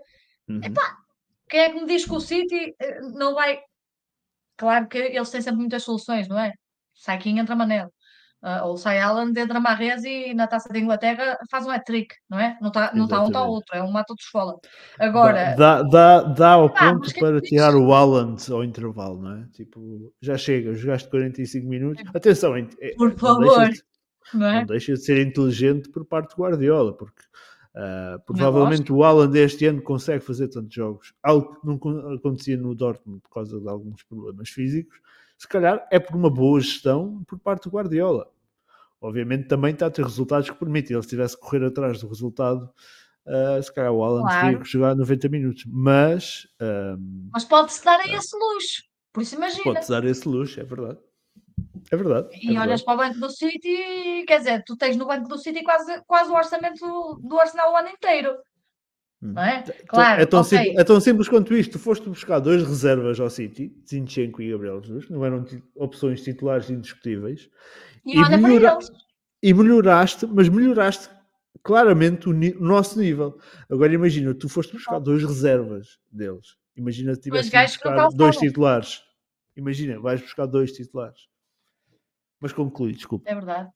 uhum. 0.49 0.61
epá, 0.63 0.99
quem 1.49 1.61
é 1.61 1.71
que 1.71 1.81
me 1.81 1.87
diz 1.87 2.05
que 2.05 2.13
o 2.13 2.21
City 2.21 2.75
eh, 2.79 3.01
não 3.01 3.35
vai. 3.35 3.61
Claro 4.57 4.89
que 4.89 4.99
eles 4.99 5.31
têm 5.31 5.41
sempre 5.41 5.61
muitas 5.61 5.83
soluções, 5.83 6.29
não 6.29 6.39
é? 6.39 6.53
Sai 6.95 7.19
quem 7.19 7.39
entra 7.39 7.57
Manel. 7.57 7.93
Uh, 8.41 8.67
ou 8.67 8.77
sai 8.77 9.01
Alan 9.01 9.33
dentro 9.33 9.53
da 9.53 9.59
Marrez 9.59 10.05
e 10.05 10.33
na 10.33 10.47
taça 10.47 10.69
da 10.69 10.79
Inglaterra 10.79 11.37
faz 11.51 11.67
um 11.67 11.71
hat-trick, 11.71 12.15
não 12.31 12.39
é? 12.39 12.57
Não 12.61 12.69
está 12.69 12.93
não 12.95 13.09
tá 13.09 13.21
um, 13.21 13.27
está 13.27 13.43
outro, 13.43 13.77
é 13.77 13.83
um 13.83 13.91
mata 13.91 14.15
de 14.15 14.23
escola. 14.23 14.55
Agora, 14.97 15.57
dá, 15.57 15.83
dá, 15.83 16.23
dá 16.23 16.51
ao 16.53 16.71
ponto 16.73 17.13
para 17.19 17.41
tirar 17.41 17.75
o 17.75 17.93
Alan 17.93 18.37
ao 18.49 18.63
intervalo, 18.63 19.21
não 19.21 19.39
é? 19.39 19.47
Tipo, 19.53 20.15
já 20.23 20.39
chega, 20.39 20.73
jogaste 20.73 21.11
45 21.11 21.67
minutos. 21.67 22.05
Atenção, 22.15 22.57
é, 22.57 22.63
por 22.97 23.13
favor, 23.19 23.41
não 23.45 23.59
deixa, 23.59 23.73
de, 23.73 24.39
não, 24.39 24.47
é? 24.47 24.61
não 24.61 24.67
deixa 24.67 24.93
de 24.93 25.05
ser 25.05 25.27
inteligente 25.27 25.89
por 25.89 26.05
parte 26.05 26.37
do 26.37 26.43
Guardiola, 26.43 26.97
porque 26.97 27.23
Uh, 27.75 28.19
provavelmente 28.27 28.93
o 28.93 29.05
Alan 29.05 29.31
deste 29.31 29.65
ano 29.67 29.81
consegue 29.81 30.25
fazer 30.25 30.49
tantos 30.49 30.75
jogos, 30.75 31.13
algo 31.23 31.61
que 31.61 31.67
não 31.67 31.77
acontecia 32.13 32.57
no 32.57 32.75
Dortmund 32.75 33.21
por 33.21 33.31
causa 33.31 33.61
de 33.61 33.69
alguns 33.69 34.03
problemas 34.03 34.49
físicos 34.49 34.99
se 35.39 35.47
calhar 35.47 35.87
é 35.91 36.01
por 36.01 36.17
uma 36.17 36.29
boa 36.29 36.61
gestão 36.61 37.23
por 37.25 37.39
parte 37.39 37.65
do 37.65 37.71
Guardiola. 37.71 38.29
Obviamente 39.01 39.47
também 39.47 39.73
está 39.73 39.87
a 39.87 39.91
ter 39.91 40.03
resultados 40.03 40.51
que 40.51 40.57
permitem. 40.57 40.97
Ele 40.97 41.03
se 41.03 41.09
tivesse 41.09 41.37
que 41.37 41.43
correr 41.43 41.65
atrás 41.65 42.01
do 42.01 42.09
resultado, 42.09 42.69
uh, 43.25 43.63
se 43.63 43.73
calhar 43.73 43.93
o 43.93 44.03
Alan 44.03 44.23
claro. 44.23 44.47
teria 44.47 44.59
que 44.59 44.69
jogar 44.69 44.97
90 44.97 45.29
minutos. 45.29 45.65
Mas, 45.69 46.49
um, 46.61 47.31
mas 47.33 47.45
pode-se 47.45 47.85
dar 47.85 48.01
a 48.01 48.09
esse 48.09 48.37
luxo. 48.37 48.83
Por 49.13 49.23
isso 49.23 49.37
imagina. 49.37 49.63
Pode-se 49.63 49.91
dar 49.91 50.05
esse 50.05 50.29
luxo, 50.29 50.61
é 50.61 50.65
verdade. 50.65 50.99
É 51.91 51.97
verdade. 51.97 52.29
E 52.43 52.57
é 52.57 52.61
olhas 52.61 52.81
verdade. 52.81 52.85
para 52.85 52.95
o 52.95 52.97
Banco 52.97 53.21
do 53.21 53.31
City, 53.31 54.25
quer 54.27 54.39
dizer, 54.39 54.65
tu 54.65 54.77
tens 54.77 54.97
no 54.97 55.07
Banco 55.07 55.29
do 55.29 55.39
City 55.39 55.63
quase, 55.63 56.03
quase 56.05 56.31
o 56.31 56.35
orçamento 56.35 56.81
do, 56.81 57.21
do 57.23 57.39
Arsenal 57.39 57.73
o 57.73 57.77
ano 57.77 57.89
inteiro. 57.91 58.37
Não 59.21 59.43
é? 59.43 59.63
Claro, 59.89 60.23
é 60.23 60.27
tão, 60.27 60.41
okay. 60.41 60.59
simples, 60.59 60.79
é 60.79 60.85
tão 60.85 61.01
simples 61.01 61.29
quanto 61.29 61.55
isto. 61.55 61.73
Tu 61.73 61.79
foste 61.79 62.09
buscar 62.09 62.39
dois 62.39 62.63
reservas 62.63 63.19
ao 63.19 63.29
City, 63.29 63.75
Zinchenko 63.89 64.41
e 64.41 64.53
Gabriel 64.53 64.81
Jesus, 64.81 65.11
não 65.11 65.25
eram 65.25 65.45
opções 65.75 66.23
titulares 66.23 66.71
indiscutíveis. 66.71 67.51
E, 68.07 68.17
e, 68.17 68.37
melhora, 68.37 68.79
e 69.43 69.53
melhoraste, 69.53 70.25
mas 70.27 70.49
melhoraste 70.49 71.11
claramente 71.65 72.29
o, 72.29 72.33
o, 72.33 72.65
nosso 72.65 72.99
nível. 72.99 73.39
Agora 73.69 73.93
imagina, 73.93 74.33
tu 74.35 74.49
foste 74.49 74.73
buscar 74.73 75.01
dois 75.01 75.25
reservas 75.25 75.99
deles. 76.11 76.57
Imagina 76.77 77.15
se 77.15 77.23
tivesse 77.23 77.51
buscar 77.51 78.09
dois 78.11 78.37
titulares. 78.37 79.03
Imagina, 79.57 79.99
vais 79.99 80.21
buscar 80.21 80.47
dois 80.47 80.71
titulares. 80.71 81.27
Mas 82.41 82.53
conclui, 82.53 82.93
desculpa. 82.93 83.29
É 83.29 83.35
verdade. 83.35 83.69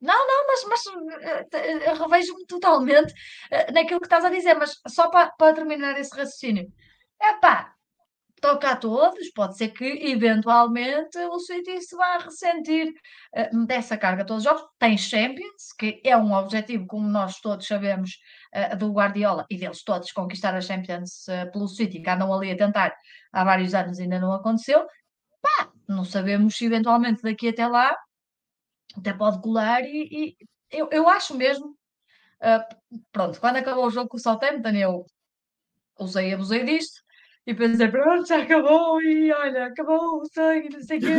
Não, 0.00 0.26
não, 0.26 0.46
mas, 0.46 0.64
mas 0.64 0.86
uh, 0.86 2.02
revejo-me 2.02 2.46
totalmente 2.46 3.12
uh, 3.12 3.72
naquilo 3.72 4.00
que 4.00 4.06
estás 4.06 4.24
a 4.24 4.30
dizer, 4.30 4.54
mas 4.54 4.80
só 4.86 5.10
para, 5.10 5.30
para 5.32 5.54
terminar 5.54 5.98
esse 5.98 6.16
raciocínio. 6.16 6.72
É 7.20 7.34
pá, 7.34 7.74
toca 8.40 8.70
a 8.70 8.76
todos, 8.76 9.28
pode 9.32 9.56
ser 9.56 9.70
que 9.70 9.84
eventualmente 9.84 11.18
o 11.18 11.40
City 11.40 11.80
se 11.82 11.96
vá 11.96 12.18
ressentir 12.18 12.92
dessa 13.66 13.96
carga 13.98 14.24
todos 14.24 14.44
os 14.44 14.50
jogos. 14.50 14.64
Tem 14.78 14.96
Champions, 14.96 15.72
que 15.76 16.00
é 16.04 16.16
um 16.16 16.32
objetivo, 16.32 16.86
como 16.86 17.08
nós 17.08 17.40
todos 17.40 17.66
sabemos, 17.66 18.12
do 18.78 18.92
Guardiola 18.92 19.44
e 19.50 19.58
deles 19.58 19.82
todos 19.82 20.12
conquistar 20.12 20.54
a 20.54 20.60
Champions 20.60 21.26
pelo 21.52 21.66
City, 21.66 22.00
que 22.00 22.08
andam 22.08 22.32
ali 22.32 22.52
a 22.52 22.56
tentar 22.56 22.94
há 23.32 23.44
vários 23.44 23.74
anos 23.74 23.98
ainda 23.98 24.20
não 24.20 24.32
aconteceu. 24.32 24.86
Pá, 25.42 25.72
não 25.88 26.04
sabemos 26.04 26.56
se 26.56 26.66
eventualmente 26.66 27.22
daqui 27.22 27.48
até 27.48 27.66
lá 27.66 27.96
até 28.96 29.12
pode 29.12 29.40
colar 29.40 29.82
e, 29.82 30.08
e 30.10 30.36
eu, 30.70 30.88
eu 30.90 31.08
acho 31.08 31.36
mesmo. 31.36 31.76
pronto, 33.12 33.40
quando 33.40 33.56
acabou 33.56 33.86
o 33.86 33.90
jogo 33.90 34.08
com 34.08 34.16
o 34.16 34.20
Southampton, 34.20 34.70
eu 34.70 35.06
usei, 35.98 36.32
abusei 36.32 36.64
disto 36.64 37.02
e 37.46 37.54
pensei, 37.54 37.88
pronto, 37.88 38.28
já 38.28 38.42
acabou, 38.42 39.00
e 39.00 39.32
olha, 39.32 39.66
acabou 39.66 40.20
o 40.20 40.26
sangue, 40.26 40.68
não 40.68 40.82
sei 40.82 40.98
o 40.98 41.00
quê. 41.00 41.14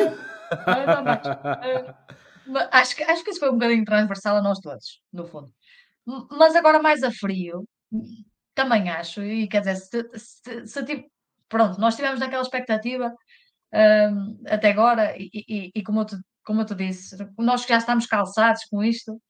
Uh, 2.47 2.67
acho, 2.72 2.95
que, 2.95 3.03
acho 3.03 3.24
que 3.24 3.32
isso 3.32 3.39
foi 3.39 3.49
um 3.49 3.53
bocadinho 3.53 3.84
transversal 3.84 4.38
a 4.38 4.41
nós 4.41 4.59
todos, 4.59 5.01
no 5.11 5.26
fundo. 5.26 5.51
Mas 6.32 6.55
agora 6.55 6.82
mais 6.82 7.01
a 7.03 7.11
frio, 7.11 7.67
também 8.53 8.89
acho, 8.91 9.24
e 9.24 9.47
quer 9.47 9.61
dizer, 9.61 9.76
se, 9.76 10.09
se, 10.20 10.67
se 10.67 10.86
tipo, 10.86 11.09
pronto, 11.47 11.80
nós 11.80 11.95
estivemos 11.95 12.20
naquela 12.20 12.43
expectativa 12.43 13.11
um, 13.74 14.39
até 14.47 14.70
agora, 14.70 15.15
e, 15.17 15.30
e, 15.34 15.72
e 15.74 15.84
como, 15.84 16.01
eu 16.01 16.05
te, 16.05 16.15
como 16.49 16.61
eu 16.61 16.65
te 16.65 16.73
disse, 16.73 17.15
nós 17.37 17.63
já 17.63 17.77
estamos 17.77 18.07
calçados 18.07 18.63
com 18.71 18.83
isto, 18.83 19.21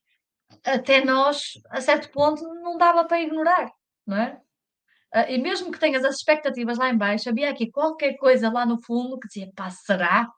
até 0.64 1.04
nós, 1.04 1.52
a 1.68 1.78
certo 1.78 2.10
ponto, 2.10 2.42
não 2.62 2.78
dava 2.78 3.04
para 3.04 3.20
ignorar, 3.20 3.70
não 4.06 4.16
é? 4.16 4.40
Uh, 5.14 5.28
e 5.28 5.36
mesmo 5.36 5.70
que 5.70 5.78
tenhas 5.78 6.02
as 6.02 6.16
expectativas 6.16 6.78
lá 6.78 6.88
em 6.88 6.96
baixo, 6.96 7.28
havia 7.28 7.50
aqui 7.50 7.70
qualquer 7.70 8.14
coisa 8.14 8.50
lá 8.50 8.64
no 8.64 8.82
fundo 8.82 9.20
que 9.20 9.28
dizia, 9.28 9.52
pá, 9.54 9.68
será? 9.68 10.32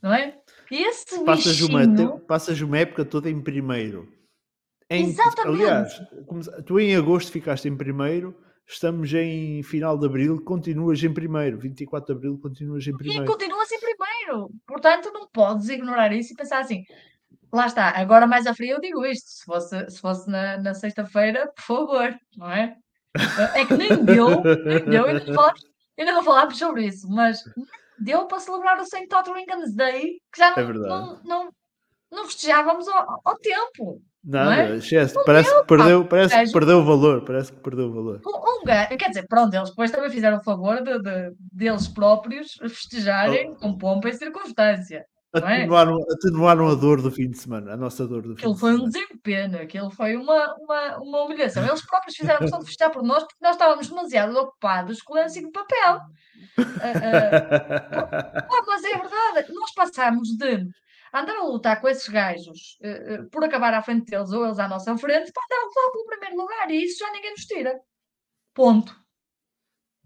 Não 0.00 0.14
é? 0.14 0.40
E 0.70 0.82
esse 0.82 1.22
passas 1.26 1.60
bichinho... 1.60 2.12
Uma, 2.12 2.20
passas 2.20 2.58
uma 2.62 2.78
época 2.78 3.04
toda 3.04 3.28
em 3.28 3.42
primeiro. 3.42 4.10
Em, 4.88 5.10
Exatamente. 5.10 5.62
Aliás, 5.62 6.02
tu 6.64 6.80
em 6.80 6.96
agosto 6.96 7.30
ficaste 7.30 7.68
em 7.68 7.76
primeiro, 7.76 8.34
estamos 8.72 9.12
em 9.12 9.62
final 9.62 9.98
de 9.98 10.06
abril, 10.06 10.42
continuas 10.42 11.02
em 11.02 11.12
primeiro. 11.12 11.58
24 11.58 12.06
de 12.06 12.12
abril, 12.12 12.38
continuas 12.38 12.86
em 12.86 12.96
primeiro. 12.96 13.24
E 13.24 13.26
continuas 13.26 13.70
em 13.72 13.80
primeiro. 13.80 14.50
Portanto, 14.66 15.10
não 15.12 15.28
podes 15.28 15.68
ignorar 15.68 16.12
isso 16.12 16.32
e 16.32 16.36
pensar 16.36 16.60
assim, 16.60 16.84
lá 17.52 17.66
está, 17.66 17.88
agora 17.98 18.26
mais 18.26 18.46
a 18.46 18.54
frio 18.54 18.76
eu 18.76 18.80
digo 18.80 19.04
isto, 19.04 19.28
se 19.28 19.44
fosse, 19.44 19.90
se 19.90 20.00
fosse 20.00 20.30
na, 20.30 20.58
na 20.58 20.74
sexta-feira, 20.74 21.50
por 21.54 21.62
favor, 21.62 22.18
não 22.36 22.50
é? 22.50 22.76
É 23.54 23.66
que 23.66 23.74
nem 23.74 24.04
deu, 24.04 24.40
nem 24.64 24.84
deu, 24.84 25.04
ainda 25.06 25.24
não, 25.24 25.34
falámos, 25.34 25.60
ainda 25.98 26.12
não 26.12 26.22
falámos 26.22 26.58
sobre 26.58 26.86
isso, 26.86 27.08
mas 27.08 27.42
deu 27.98 28.26
para 28.26 28.38
celebrar 28.38 28.78
o 28.78 28.84
St. 28.84 29.06
Tottenham's 29.08 29.74
Day, 29.74 30.20
que 30.32 30.38
já 30.38 30.50
não, 30.50 30.62
é 30.62 30.72
não, 30.72 31.22
não, 31.24 31.54
não, 32.10 32.24
festejávamos 32.26 32.86
ao, 32.86 33.20
ao 33.24 33.36
tempo. 33.38 34.00
Nada, 34.22 34.44
não 34.44 34.52
é? 34.52 34.66
parece, 35.24 35.50
deu, 35.50 35.60
que 35.60 35.66
perdeu, 35.66 36.04
parece 36.04 36.44
que 36.44 36.52
perdeu 36.52 36.78
o 36.78 36.84
valor, 36.84 37.24
parece 37.24 37.52
que 37.52 37.60
perdeu 37.60 37.86
o 37.86 37.94
valor. 37.94 38.20
Um, 38.26 38.60
um, 38.60 38.96
quer 38.96 39.08
dizer, 39.08 39.26
pronto, 39.26 39.54
eles 39.54 39.70
depois 39.70 39.90
também 39.90 40.10
fizeram 40.10 40.38
o 40.38 40.44
favor 40.44 40.82
de, 40.82 40.98
de, 40.98 41.32
deles 41.52 41.88
próprios 41.88 42.52
festejarem 42.60 43.52
oh. 43.52 43.56
com 43.56 43.78
pompa 43.78 44.10
e 44.10 44.12
circunstância. 44.12 45.06
Atenuaram, 45.32 45.96
é? 45.96 46.12
atenuaram 46.12 46.68
a 46.68 46.74
dor 46.74 47.00
do 47.00 47.10
fim 47.10 47.30
de 47.30 47.38
semana, 47.38 47.72
a 47.72 47.76
nossa 47.76 48.06
dor 48.06 48.22
do 48.22 48.30
fim 48.30 48.40
Aquilo 48.40 48.54
de 48.54 48.60
foi 48.60 48.74
um 48.74 48.88
desempenho, 48.88 49.62
aquilo 49.62 49.90
foi 49.90 50.16
uma, 50.16 50.54
uma, 50.58 50.98
uma 50.98 51.22
humilhação. 51.22 51.64
Eles 51.64 51.86
próprios 51.86 52.16
fizeram 52.16 52.40
questão 52.40 52.58
de 52.58 52.66
festejar 52.66 52.90
por 52.90 53.02
nós 53.02 53.22
porque 53.22 53.38
nós 53.40 53.52
estávamos 53.52 53.88
demasiado 53.88 54.36
ocupados 54.36 55.00
com 55.00 55.14
o 55.14 55.16
lenço 55.16 55.40
de 55.40 55.50
papel. 55.50 56.00
Uh, 56.58 56.62
uh, 56.62 58.66
mas 58.66 58.84
é 58.84 58.98
verdade, 58.98 59.52
nós 59.52 59.72
passámos 59.74 60.30
de 60.30 60.66
andar 61.12 61.36
a 61.36 61.44
lutar 61.44 61.80
com 61.80 61.88
esses 61.88 62.08
gajos 62.08 62.78
uh, 62.80 63.28
por 63.30 63.44
acabar 63.44 63.74
à 63.74 63.82
frente 63.82 64.10
deles 64.10 64.30
ou 64.30 64.44
eles 64.44 64.58
à 64.58 64.68
nossa 64.68 64.96
frente 64.96 65.32
para 65.32 65.44
andar 65.44 65.62
a 65.62 65.66
lutar 65.66 65.92
pelo 65.92 66.06
primeiro 66.06 66.36
lugar 66.36 66.70
e 66.70 66.84
isso 66.84 66.98
já 66.98 67.10
ninguém 67.12 67.32
nos 67.32 67.44
tira. 67.44 67.80
Ponto. 68.54 68.96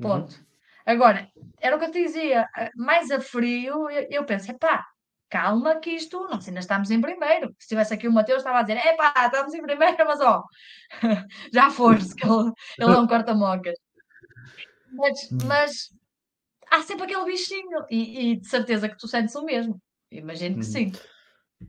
Ponto. 0.00 0.36
Uhum. 0.36 0.44
Agora, 0.86 1.30
era 1.60 1.76
o 1.76 1.78
que 1.78 1.86
eu 1.86 1.90
te 1.90 2.02
dizia, 2.02 2.48
mais 2.76 3.10
a 3.10 3.20
frio, 3.20 3.88
eu, 3.88 4.06
eu 4.10 4.24
penso, 4.26 4.52
pá, 4.58 4.84
calma 5.30 5.80
que 5.80 5.90
isto, 5.90 6.28
nós 6.28 6.46
ainda 6.46 6.60
estamos 6.60 6.90
em 6.90 7.00
primeiro. 7.00 7.54
Se 7.58 7.68
tivesse 7.68 7.94
aqui 7.94 8.06
o 8.06 8.12
Mateus, 8.12 8.38
estava 8.38 8.58
a 8.58 8.62
dizer, 8.62 8.78
epá, 8.78 9.12
estamos 9.24 9.54
em 9.54 9.62
primeiro, 9.62 9.96
mas 10.06 10.20
ó, 10.20 10.44
já 11.52 11.70
foste, 11.70 12.14
que 12.14 12.26
ele, 12.26 12.52
ele 12.78 12.92
é 12.92 12.98
um 12.98 13.06
corta-mocas. 13.06 13.78
Mas, 14.92 15.28
mas, 15.44 15.90
há 16.70 16.82
sempre 16.82 17.04
aquele 17.04 17.24
bichinho, 17.24 17.84
e, 17.90 18.32
e, 18.32 18.36
de 18.36 18.48
certeza 18.48 18.88
que 18.88 18.96
tu 18.96 19.08
sentes 19.08 19.34
o 19.34 19.44
mesmo. 19.44 19.80
Imagino 20.18 20.56
que 20.56 20.64
sim. 20.64 20.92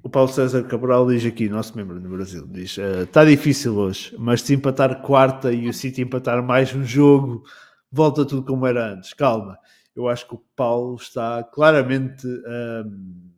O 0.04 0.10
Paulo 0.10 0.30
César 0.30 0.64
Cabral 0.64 1.08
diz 1.08 1.26
aqui, 1.26 1.48
nosso 1.48 1.76
membro 1.76 2.00
no 2.00 2.10
Brasil, 2.10 2.46
diz: 2.48 2.78
está 2.78 3.24
uh, 3.24 3.26
difícil 3.26 3.78
hoje, 3.78 4.16
mas 4.18 4.42
se 4.42 4.54
empatar 4.54 5.02
quarta 5.02 5.52
e 5.52 5.70
o 5.70 5.74
City 5.74 6.02
empatar 6.02 6.44
mais 6.44 6.74
um 6.76 6.84
jogo, 6.84 7.44
volta 7.92 8.26
tudo 8.26 8.44
como 8.44 8.66
era 8.68 8.94
antes. 8.94 9.14
Calma, 9.14 9.58
eu 9.96 10.08
acho 10.08 10.28
que 10.28 10.36
o 10.36 10.44
Paulo 10.56 10.96
está 10.96 11.44
claramente. 11.44 12.28
Um, 12.28 13.32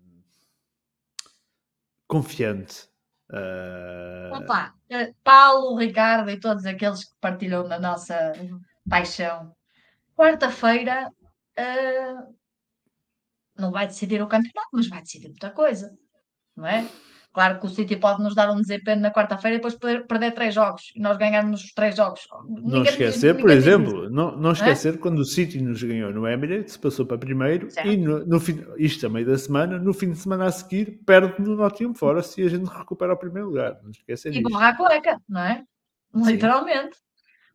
confiante. 2.07 2.87
Uh... 3.29 4.33
Opa, 4.33 4.73
eh, 4.89 5.13
Paulo, 5.23 5.77
Ricardo 5.77 6.31
e 6.31 6.39
todos 6.39 6.65
aqueles 6.65 7.03
que 7.03 7.11
partilham 7.19 7.67
da 7.67 7.79
nossa 7.79 8.31
paixão. 8.89 9.53
Quarta-feira 10.15 11.09
uh, 11.59 12.35
não 13.57 13.71
vai 13.71 13.87
decidir 13.87 14.21
o 14.21 14.27
campeonato, 14.27 14.69
mas 14.73 14.87
vai 14.87 15.01
decidir 15.01 15.29
muita 15.29 15.51
coisa, 15.51 15.91
não 16.55 16.65
é? 16.65 16.87
Claro 17.37 17.59
que 17.59 17.67
o 17.67 17.69
City 17.69 17.95
pode 17.95 18.23
nos 18.23 18.33
dar 18.33 18.49
um 18.51 18.59
desempenho 18.59 18.99
na 18.99 19.11
quarta-feira 19.11 19.57
e 19.57 19.59
depois 19.59 19.75
perder 20.07 20.31
três 20.31 20.55
jogos 20.55 20.91
e 20.95 20.99
nós 20.99 21.17
ganharmos 21.17 21.63
os 21.63 21.71
três 21.71 21.95
jogos. 21.95 22.21
Não 22.47 22.79
ninguém, 22.79 22.81
esquecer, 22.81 23.35
ninguém 23.35 23.41
por 23.45 23.51
exemplo, 23.51 24.09
não, 24.09 24.35
não 24.35 24.51
esquecer 24.53 24.95
é? 24.95 24.97
quando 24.97 25.19
o 25.19 25.23
City 25.23 25.61
nos 25.61 25.83
ganhou 25.83 26.11
no 26.11 26.27
Emirates, 26.27 26.77
passou 26.77 27.05
para 27.05 27.15
primeiro 27.15 27.69
certo. 27.69 27.87
e 27.87 27.95
no, 27.95 28.25
no 28.25 28.39
fim, 28.39 28.65
isto 28.77 29.05
a 29.05 29.09
meio 29.09 29.27
da 29.27 29.37
semana, 29.37 29.77
no 29.77 29.93
fim 29.93 30.09
de 30.09 30.17
semana 30.17 30.45
a 30.45 30.51
seguir, 30.51 30.99
perde 31.05 31.39
no 31.39 31.55
Nottingham 31.55 31.93
Forest 31.93 32.41
e 32.41 32.45
a 32.45 32.49
gente 32.49 32.65
recupera 32.75 33.13
o 33.13 33.17
primeiro 33.17 33.49
lugar. 33.49 33.77
Não 33.83 33.91
esquecer 33.91 34.33
E 34.33 34.41
borra 34.41 34.69
a 34.69 34.75
cueca, 34.75 35.21
não 35.29 35.41
é? 35.41 35.63
Literalmente. 36.15 36.97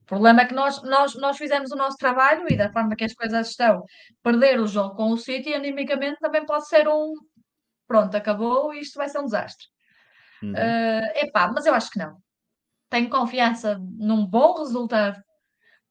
O 0.03 0.07
problema 0.07 0.43
é 0.43 0.45
que 0.45 0.55
nós, 0.55 0.83
nós, 0.83 1.15
nós 1.15 1.37
fizemos 1.39 1.71
o 1.71 1.77
nosso 1.77 1.97
trabalho 1.97 2.45
e 2.51 2.57
da 2.57 2.71
forma 2.71 2.97
que 2.97 3.05
as 3.05 3.15
coisas 3.15 3.49
estão, 3.49 3.85
perder 4.23 4.61
o 4.61 4.67
jogo 4.67 4.95
com 4.97 5.11
o 5.11 5.17
City 5.17 5.55
animicamente 5.55 6.19
também 6.21 6.45
pode 6.45 6.69
ser 6.69 6.89
um 6.89 7.15
pronto, 7.87 8.17
acabou 8.17 8.75
e 8.75 8.81
isto 8.81 8.97
vai 8.97 9.09
ser 9.09 9.19
um 9.19 9.25
desastre. 9.25 9.67
Uhum. 10.43 10.53
Uh, 10.53 11.25
epá, 11.25 11.51
mas 11.53 11.67
eu 11.67 11.75
acho 11.75 11.91
que 11.91 11.99
não. 11.99 12.17
Tenho 12.91 13.09
confiança 13.09 13.81
num 13.99 14.27
bom 14.27 14.59
resultado 14.59 15.23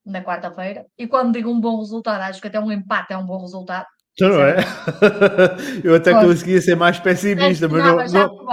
na 0.04 0.22
quarta-feira. 0.22 0.86
E 0.98 1.06
quando 1.06 1.32
digo 1.32 1.50
um 1.50 1.60
bom 1.60 1.78
resultado, 1.78 2.22
acho 2.22 2.40
que 2.40 2.48
até 2.48 2.60
um 2.60 2.70
empate 2.70 3.12
é 3.12 3.16
um 3.16 3.26
bom 3.26 3.40
resultado. 3.40 3.86
Então 4.14 4.28
não 4.28 4.42
é? 4.42 4.56
eu 5.82 5.94
até 5.94 6.12
Pode. 6.12 6.26
conseguia 6.26 6.60
ser 6.60 6.76
mais 6.76 6.98
pessimista, 6.98 7.66
mas 7.68 8.12
não, 8.12 8.28
não, 8.28 8.46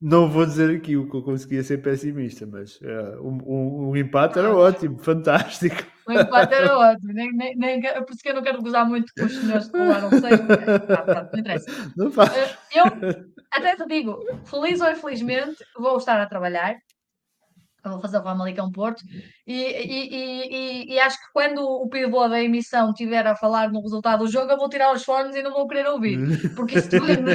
não, 0.00 0.30
vou 0.30 0.46
dizer 0.46 0.74
aqui 0.74 0.96
o 0.96 1.08
que 1.10 1.14
eu 1.14 1.22
conseguia 1.22 1.62
ser 1.62 1.82
pessimista, 1.82 2.46
mas 2.46 2.80
uh, 2.80 3.20
um, 3.22 3.90
um, 3.90 3.96
empate 3.96 4.38
era 4.38 4.54
ótimo, 4.54 4.98
fantástico. 4.98 5.76
O 6.08 6.12
empate 6.12 6.54
era 6.54 6.78
ótimo, 6.78 7.12
nem, 7.12 7.30
nem, 7.32 7.54
nem, 7.54 7.82
por 7.82 8.10
isso 8.10 8.22
que 8.22 8.30
eu 8.30 8.34
não 8.34 8.42
quero 8.42 8.62
gozar 8.62 8.86
muito 8.86 9.12
com 9.14 9.26
os 9.26 9.36
senhores 9.36 9.66
que 9.66 9.72
tomaram 9.72 10.08
seis. 10.08 10.40
Não, 10.40 11.14
não 11.14 11.38
interessa. 11.38 11.92
Não 11.96 12.10
faz. 12.10 12.30
Uh, 12.30 12.56
eu 12.74 12.84
até 13.50 13.76
te 13.76 13.86
digo, 13.86 14.18
feliz 14.46 14.80
ou 14.80 14.90
infelizmente, 14.90 15.62
vou 15.78 15.98
estar 15.98 16.18
a 16.18 16.26
trabalhar. 16.26 16.78
Eu 17.84 17.92
vou 17.92 18.00
fazer 18.00 18.18
o 18.18 18.22
Famalicão 18.22 18.70
Porto 18.70 19.02
e, 19.46 19.54
e, 19.54 20.14
e, 20.14 20.94
e, 20.94 21.00
acho 21.00 21.16
que 21.18 21.32
quando 21.32 21.62
o 21.62 21.88
pivô 21.88 22.28
da 22.28 22.42
emissão 22.42 22.90
estiver 22.90 23.26
a 23.26 23.34
falar 23.34 23.70
no 23.70 23.80
resultado 23.80 24.24
do 24.24 24.30
jogo, 24.30 24.50
eu 24.50 24.58
vou 24.58 24.68
tirar 24.68 24.92
os 24.92 25.02
fones 25.02 25.34
e 25.34 25.42
não 25.42 25.52
vou 25.52 25.66
querer 25.66 25.88
ouvir, 25.88 26.18
porque 26.54 26.78
isso 26.78 26.90
vai-me 26.90 27.34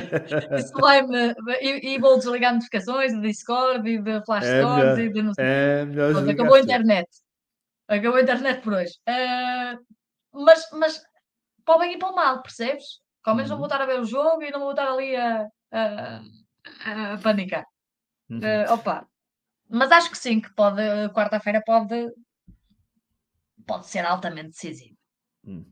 vai 0.73 1.01
e, 1.61 1.95
e, 1.95 1.99
vou 1.99 2.17
desligar 2.17 2.53
notificações 2.53 3.11
de 3.11 3.21
Discord 3.21 3.89
e 3.89 3.99
de 3.99 4.23
Flash 4.25 4.45
é 4.45 4.61
e 4.99 5.09
de 5.09 5.21
não 5.21 5.33
sei. 5.33 5.45
É 5.45 5.85
melhor 5.85 6.29
acabou 6.29 6.55
a 6.55 6.59
internet. 6.59 7.09
Acabou 7.87 8.17
a 8.17 8.21
internet 8.21 8.61
por 8.61 8.73
hoje. 8.73 8.93
Uh, 9.07 10.43
mas, 10.43 10.69
mas 10.73 11.01
para 11.63 11.75
o 11.75 11.79
bem 11.79 11.93
e 11.93 11.97
para 11.97 12.09
o 12.09 12.15
mal, 12.15 12.41
percebes? 12.41 12.83
Ao 13.23 13.35
menos 13.35 13.49
não 13.49 13.57
vou 13.57 13.65
Uhum. 13.65 13.71
estar 13.73 13.81
a 13.81 13.87
ver 13.87 13.99
o 13.99 14.05
jogo 14.05 14.43
e 14.43 14.51
não 14.51 14.59
vou 14.59 14.71
estar 14.71 14.87
ali 14.87 15.15
a, 15.15 15.47
a, 15.71 16.21
a, 16.85 17.13
a 17.13 17.17
panicar. 17.17 17.65
Uhum. 18.29 18.39
Uh, 18.39 18.73
opa. 18.73 19.07
Mas 19.69 19.91
acho 19.91 20.11
que 20.11 20.17
sim, 20.17 20.39
que 20.39 20.53
pode, 20.53 20.81
quarta-feira 21.13 21.61
pode, 21.65 22.11
pode 23.65 23.87
ser 23.87 24.05
altamente 24.05 24.49
decisivo. 24.49 24.95
Hum. 25.45 25.65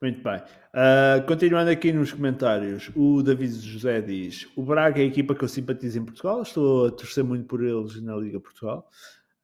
Muito 0.00 0.22
bem. 0.22 0.38
Uh, 0.74 1.26
continuando 1.26 1.70
aqui 1.70 1.92
nos 1.92 2.12
comentários, 2.12 2.90
o 2.94 3.22
David 3.22 3.58
José 3.60 4.00
diz: 4.00 4.48
O 4.56 4.62
Braga 4.62 5.00
é 5.00 5.04
a 5.04 5.06
equipa 5.06 5.34
que 5.34 5.44
eu 5.44 5.48
simpatizo 5.48 5.98
em 5.98 6.04
Portugal, 6.04 6.42
estou 6.42 6.88
a 6.88 6.90
torcer 6.90 7.24
muito 7.24 7.46
por 7.46 7.62
eles 7.62 8.00
na 8.02 8.16
Liga 8.16 8.40
Portugal. 8.40 8.88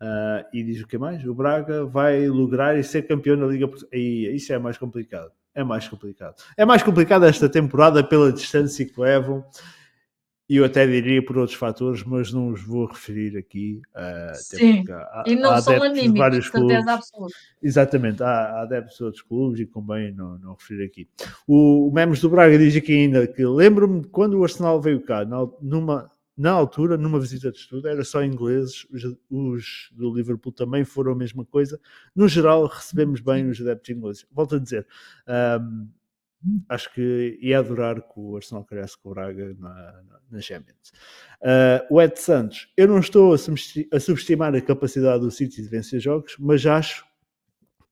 Uh, 0.00 0.44
e 0.52 0.62
diz 0.62 0.80
o 0.82 0.86
que 0.86 0.98
mais? 0.98 1.24
O 1.24 1.34
Braga 1.34 1.84
vai 1.84 2.28
lograr 2.28 2.78
e 2.78 2.84
ser 2.84 3.02
campeão 3.02 3.36
na 3.36 3.46
Liga 3.46 3.66
Portugal. 3.66 3.90
E 3.92 4.34
isso 4.34 4.52
é 4.52 4.58
mais 4.58 4.76
complicado. 4.76 5.32
É 5.54 5.64
mais 5.64 5.88
complicado. 5.88 6.36
É 6.56 6.64
mais 6.64 6.82
complicado 6.82 7.24
esta 7.24 7.48
temporada 7.48 8.04
pela 8.04 8.32
distância 8.32 8.84
que 8.84 9.00
levam 9.00 9.44
e 10.48 10.56
eu 10.56 10.64
até 10.64 10.86
diria 10.86 11.22
por 11.22 11.36
outros 11.36 11.58
fatores, 11.58 12.02
mas 12.02 12.32
não 12.32 12.48
os 12.48 12.62
vou 12.62 12.86
referir 12.86 13.36
aqui. 13.36 13.82
Uh, 13.94 14.34
Sim, 14.34 14.84
há, 14.90 15.24
e 15.26 15.36
não 15.36 15.60
são 15.60 15.82
anímicos, 15.82 16.12
de 16.12 16.18
vários 16.18 16.48
clubes. 16.48 16.88
absoluta. 16.88 17.34
Exatamente, 17.62 18.22
há, 18.22 18.26
há 18.26 18.62
adeptos 18.62 18.96
de 18.96 19.04
outros 19.04 19.22
clubes 19.22 19.60
e 19.60 19.66
convém 19.66 20.12
não, 20.12 20.38
não 20.38 20.54
referir 20.54 20.84
aqui. 20.84 21.08
O, 21.46 21.88
o 21.88 21.92
Memes 21.92 22.20
do 22.20 22.30
Braga 22.30 22.56
diz 22.56 22.74
aqui 22.74 22.92
ainda 22.92 23.26
que 23.26 23.44
lembro-me 23.44 24.04
quando 24.04 24.38
o 24.38 24.42
Arsenal 24.42 24.80
veio 24.80 25.02
cá, 25.02 25.22
na, 25.24 25.46
numa, 25.60 26.10
na 26.34 26.52
altura, 26.52 26.96
numa 26.96 27.20
visita 27.20 27.50
de 27.50 27.58
estudo, 27.58 27.86
era 27.86 28.02
só 28.02 28.22
ingleses, 28.24 28.86
os, 28.90 29.04
os, 29.28 29.90
do 29.92 30.14
Liverpool 30.14 30.52
também 30.52 30.82
foram 30.82 31.12
a 31.12 31.16
mesma 31.16 31.44
coisa. 31.44 31.78
No 32.16 32.26
geral, 32.26 32.64
recebemos 32.66 33.20
bem 33.20 33.50
os 33.50 33.60
adeptos 33.60 33.90
ingleses. 33.90 34.26
Volto 34.32 34.54
a 34.54 34.58
dizer, 34.58 34.86
um, 35.60 35.88
acho 36.68 36.92
que 36.94 37.38
ia 37.40 37.58
adorar 37.58 38.00
que 38.00 38.12
o 38.16 38.36
Arsenal 38.36 38.64
cresce 38.64 38.96
com 38.98 39.10
o 39.10 39.14
Braga 39.14 39.54
na, 39.58 40.02
na, 40.30 40.40
Champions. 40.40 40.92
Uh, 41.42 41.94
o 41.94 42.00
Ed 42.00 42.18
Santos, 42.18 42.72
eu 42.76 42.86
não 42.86 42.98
estou 42.98 43.34
a, 43.34 44.00
subestimar 44.00 44.54
a 44.54 44.60
capacidade 44.60 45.20
do 45.20 45.30
City 45.30 45.62
de 45.62 45.68
vencer 45.68 46.00
jogos, 46.00 46.36
mas 46.38 46.64
acho 46.64 47.04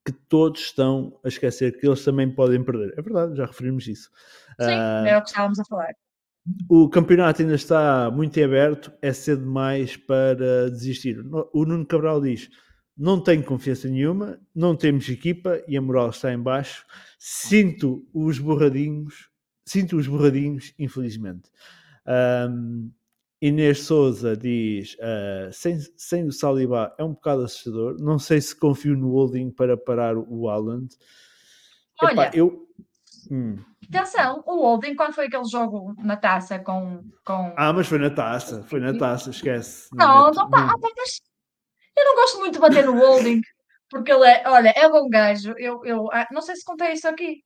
que 0.05 0.13
todos 0.13 0.61
estão 0.61 1.19
a 1.25 1.29
esquecer 1.29 1.79
que 1.79 1.87
eles 1.87 2.05
também 2.05 2.31
podem 2.31 2.63
perder. 2.63 2.95
É 2.97 3.03
verdade, 3.03 3.37
já 3.37 3.47
referimos 3.47 3.89
isso. 3.89 4.11
Sim, 4.61 4.67
uh, 4.67 5.07
é 5.07 5.19
o 5.19 5.23
que 5.23 5.29
estávamos 5.29 5.59
a 5.59 5.65
falar. 5.65 5.95
O 6.69 6.89
campeonato 6.89 7.43
ainda 7.43 7.57
está 7.57 8.09
muito 8.09 8.41
aberto, 8.43 8.93
é 9.03 9.13
cedo 9.13 9.43
demais 9.43 9.97
para 9.97 10.71
desistir. 10.71 11.19
O 11.53 11.65
Nuno 11.65 11.85
Cabral 11.85 12.21
diz: 12.21 12.49
não 12.97 13.21
tenho 13.21 13.45
confiança 13.45 13.89
nenhuma, 13.89 14.41
não 14.55 14.75
temos 14.75 15.09
equipa 15.09 15.63
e 15.69 15.77
a 15.77 15.83
moral 15.83 16.11
está 16.11 16.33
em 16.33 16.41
baixo. 16.41 16.87
Sinto 17.19 18.07
os 18.15 18.39
borradinhos, 18.39 19.29
sinto 19.65 19.97
os 19.97 20.07
borradinhos, 20.07 20.73
infelizmente. 20.79 21.51
Um, 22.49 22.91
Inês 23.41 23.81
Souza 23.81 24.35
diz: 24.35 24.95
uh, 24.95 25.53
sem, 25.53 25.79
sem 25.97 26.27
o 26.27 26.33
Saliba 26.33 26.95
é 26.99 27.05
um 27.05 27.13
bocado 27.13 27.43
assustador. 27.43 27.97
Não 28.01 28.19
sei 28.19 28.41
se 28.41 28.57
confio 28.57 28.97
no 28.97 29.11
holding 29.11 29.51
para 29.51 29.77
parar 29.77 30.17
o 30.17 30.49
Haaland. 30.49 30.89
Olha, 32.01 32.13
Epá, 32.13 32.31
eu. 32.33 32.67
Hum. 33.31 33.59
Atenção, 33.89 34.43
o 34.47 34.63
holding, 34.63 34.95
quando 34.97 35.15
foi 35.15 35.27
aquele 35.27 35.45
jogo 35.45 35.95
na 35.99 36.17
taça 36.17 36.59
com. 36.59 37.05
com... 37.25 37.53
Ah, 37.57 37.73
mas 37.73 37.87
foi 37.87 37.99
na 37.99 38.11
taça, 38.11 38.63
foi 38.65 38.81
na 38.81 38.97
taça, 38.97 39.31
esquece. 39.31 39.89
Não, 39.93 40.31
não, 40.31 40.49
não, 40.49 40.49
não, 40.49 40.81
eu 41.97 42.05
não 42.05 42.15
gosto 42.15 42.39
muito 42.39 42.55
de 42.55 42.59
bater 42.61 42.85
no 42.85 42.99
holding, 42.99 43.41
porque 43.89 44.13
ele 44.13 44.27
é, 44.27 44.43
olha, 44.47 44.73
é 44.77 44.89
bom 44.89 45.09
gajo. 45.09 45.55
Eu, 45.59 45.85
eu 45.85 46.13
ah, 46.13 46.27
não 46.31 46.43
sei 46.43 46.57
se 46.57 46.65
contei 46.65 46.93
isso 46.93 47.09
aqui 47.09 47.43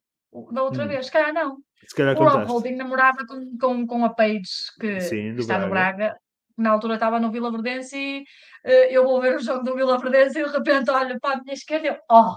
da 0.52 0.62
outra 0.62 0.84
hum. 0.84 0.88
vez, 0.88 1.06
se 1.06 1.12
calhar 1.12 1.32
não. 1.32 1.58
Se 1.86 1.94
calhar 1.94 2.16
o 2.16 2.28
Rob 2.28 2.44
Holding 2.44 2.76
namorava 2.76 3.26
com, 3.26 3.58
com, 3.58 3.86
com 3.86 4.04
a 4.04 4.10
Paige, 4.10 4.42
que 4.78 5.00
Sim, 5.00 5.34
está 5.36 5.54
Braga. 5.54 5.64
no 5.64 5.70
Braga. 5.70 6.16
Na 6.56 6.70
altura 6.70 6.94
estava 6.94 7.18
no 7.18 7.30
Vila 7.30 7.50
Verdense 7.50 7.96
e 7.96 8.20
uh, 8.66 8.90
eu 8.90 9.04
vou 9.04 9.20
ver 9.20 9.36
o 9.36 9.42
jogo 9.42 9.64
do 9.64 9.74
Vila 9.74 9.98
Verdense 9.98 10.38
e 10.38 10.44
de 10.44 10.50
repente 10.50 10.90
olho 10.90 11.18
para 11.18 11.36
a 11.36 11.40
minha 11.40 11.54
esquerda 11.54 11.86
e 11.86 11.90
eu, 11.90 11.98
oh! 12.10 12.36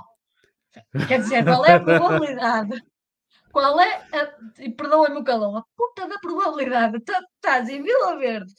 Quer 1.07 1.20
dizer, 1.20 1.43
qual 1.43 1.66
é 1.66 1.74
a 1.74 1.80
probabilidade? 1.80 2.82
Qual 3.51 3.80
é 3.80 3.95
a. 4.14 4.34
E 4.59 4.72
perdoa-me 4.72 5.20
o 5.20 5.24
calão, 5.24 5.57
a 5.57 5.64
puta 5.76 6.07
da 6.07 6.18
probabilidade 6.20 6.99
de 6.99 7.14
estás 7.36 7.70
em 7.70 7.84
Vila 7.84 8.18
Verde 8.18 8.53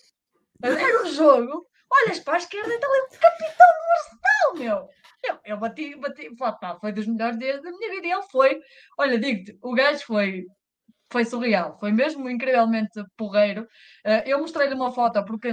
a 0.63 0.71
ver 0.71 1.03
o 1.03 1.07
jogo 1.13 1.67
olhas 2.03 2.21
para 2.21 2.35
a 2.35 2.39
esquerda 2.39 2.71
e 2.71 2.75
está 2.75 2.87
ali 2.87 3.01
o 3.01 3.21
capitão 3.21 3.67
do 3.67 3.93
Arsenal, 3.93 4.55
meu. 4.57 4.89
Eu, 5.23 5.39
eu 5.45 5.57
bati, 5.59 5.97
bati, 5.97 6.35
pá, 6.37 6.77
foi 6.81 6.93
dos 6.93 7.07
melhores 7.07 7.39
dias 7.39 7.63
da 7.63 7.71
minha 7.71 7.91
vida. 7.91 8.07
E 8.07 8.11
ele 8.13 8.23
foi, 8.31 8.61
olha, 8.99 9.19
digo-te, 9.19 9.59
o 9.63 9.75
gajo 9.75 10.05
foi, 10.05 10.45
foi 11.11 11.25
surreal, 11.25 11.79
foi 11.79 11.93
mesmo 11.93 12.29
incrivelmente 12.29 13.03
porreiro. 13.17 13.63
Uh, 14.05 14.23
eu 14.27 14.39
mostrei-lhe 14.39 14.75
uma 14.75 14.93
foto 14.93 15.25
porque 15.25 15.53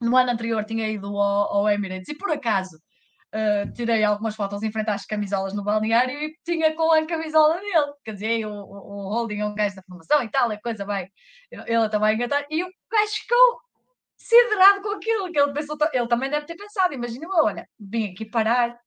no 0.00 0.16
ano 0.16 0.30
anterior 0.30 0.64
tinha 0.64 0.88
ido 0.88 1.06
ao, 1.06 1.56
ao 1.56 1.68
Emirates 1.68 2.08
e 2.08 2.14
por 2.16 2.30
acaso 2.30 2.78
Uh, 3.28 3.70
tirei 3.74 4.02
algumas 4.04 4.34
fotos 4.34 4.62
em 4.62 4.72
frente 4.72 4.88
às 4.88 5.04
camisolas 5.04 5.52
no 5.52 5.62
balneário 5.62 6.18
e 6.18 6.34
tinha 6.46 6.74
com 6.74 6.90
a 6.90 7.06
camisola 7.06 7.60
dele. 7.60 7.92
Quer 8.02 8.12
dizer, 8.14 8.46
o, 8.46 8.50
o, 8.50 9.12
Holding 9.12 9.40
é 9.40 9.46
um 9.46 9.54
gajo 9.54 9.76
da 9.76 9.82
formação 9.82 10.22
e 10.22 10.30
tal, 10.30 10.50
a 10.50 10.58
coisa 10.58 10.86
vai. 10.86 11.08
Ele 11.50 11.88
também 11.90 12.14
engatar. 12.14 12.46
E 12.50 12.64
o 12.64 12.66
gajo 12.90 13.12
ficou 13.12 13.60
siderado 14.28 14.82
com 14.82 14.90
aquilo, 14.90 15.32
que 15.32 15.38
ele 15.38 15.52
pensou, 15.52 15.76
ele 15.92 16.06
também 16.06 16.30
deve 16.30 16.46
ter 16.46 16.56
pensado, 16.56 16.92
imagina 16.92 17.24
eu, 17.24 17.30
olha, 17.44 17.68
vim 17.80 18.12
aqui 18.12 18.26
parar, 18.26 18.78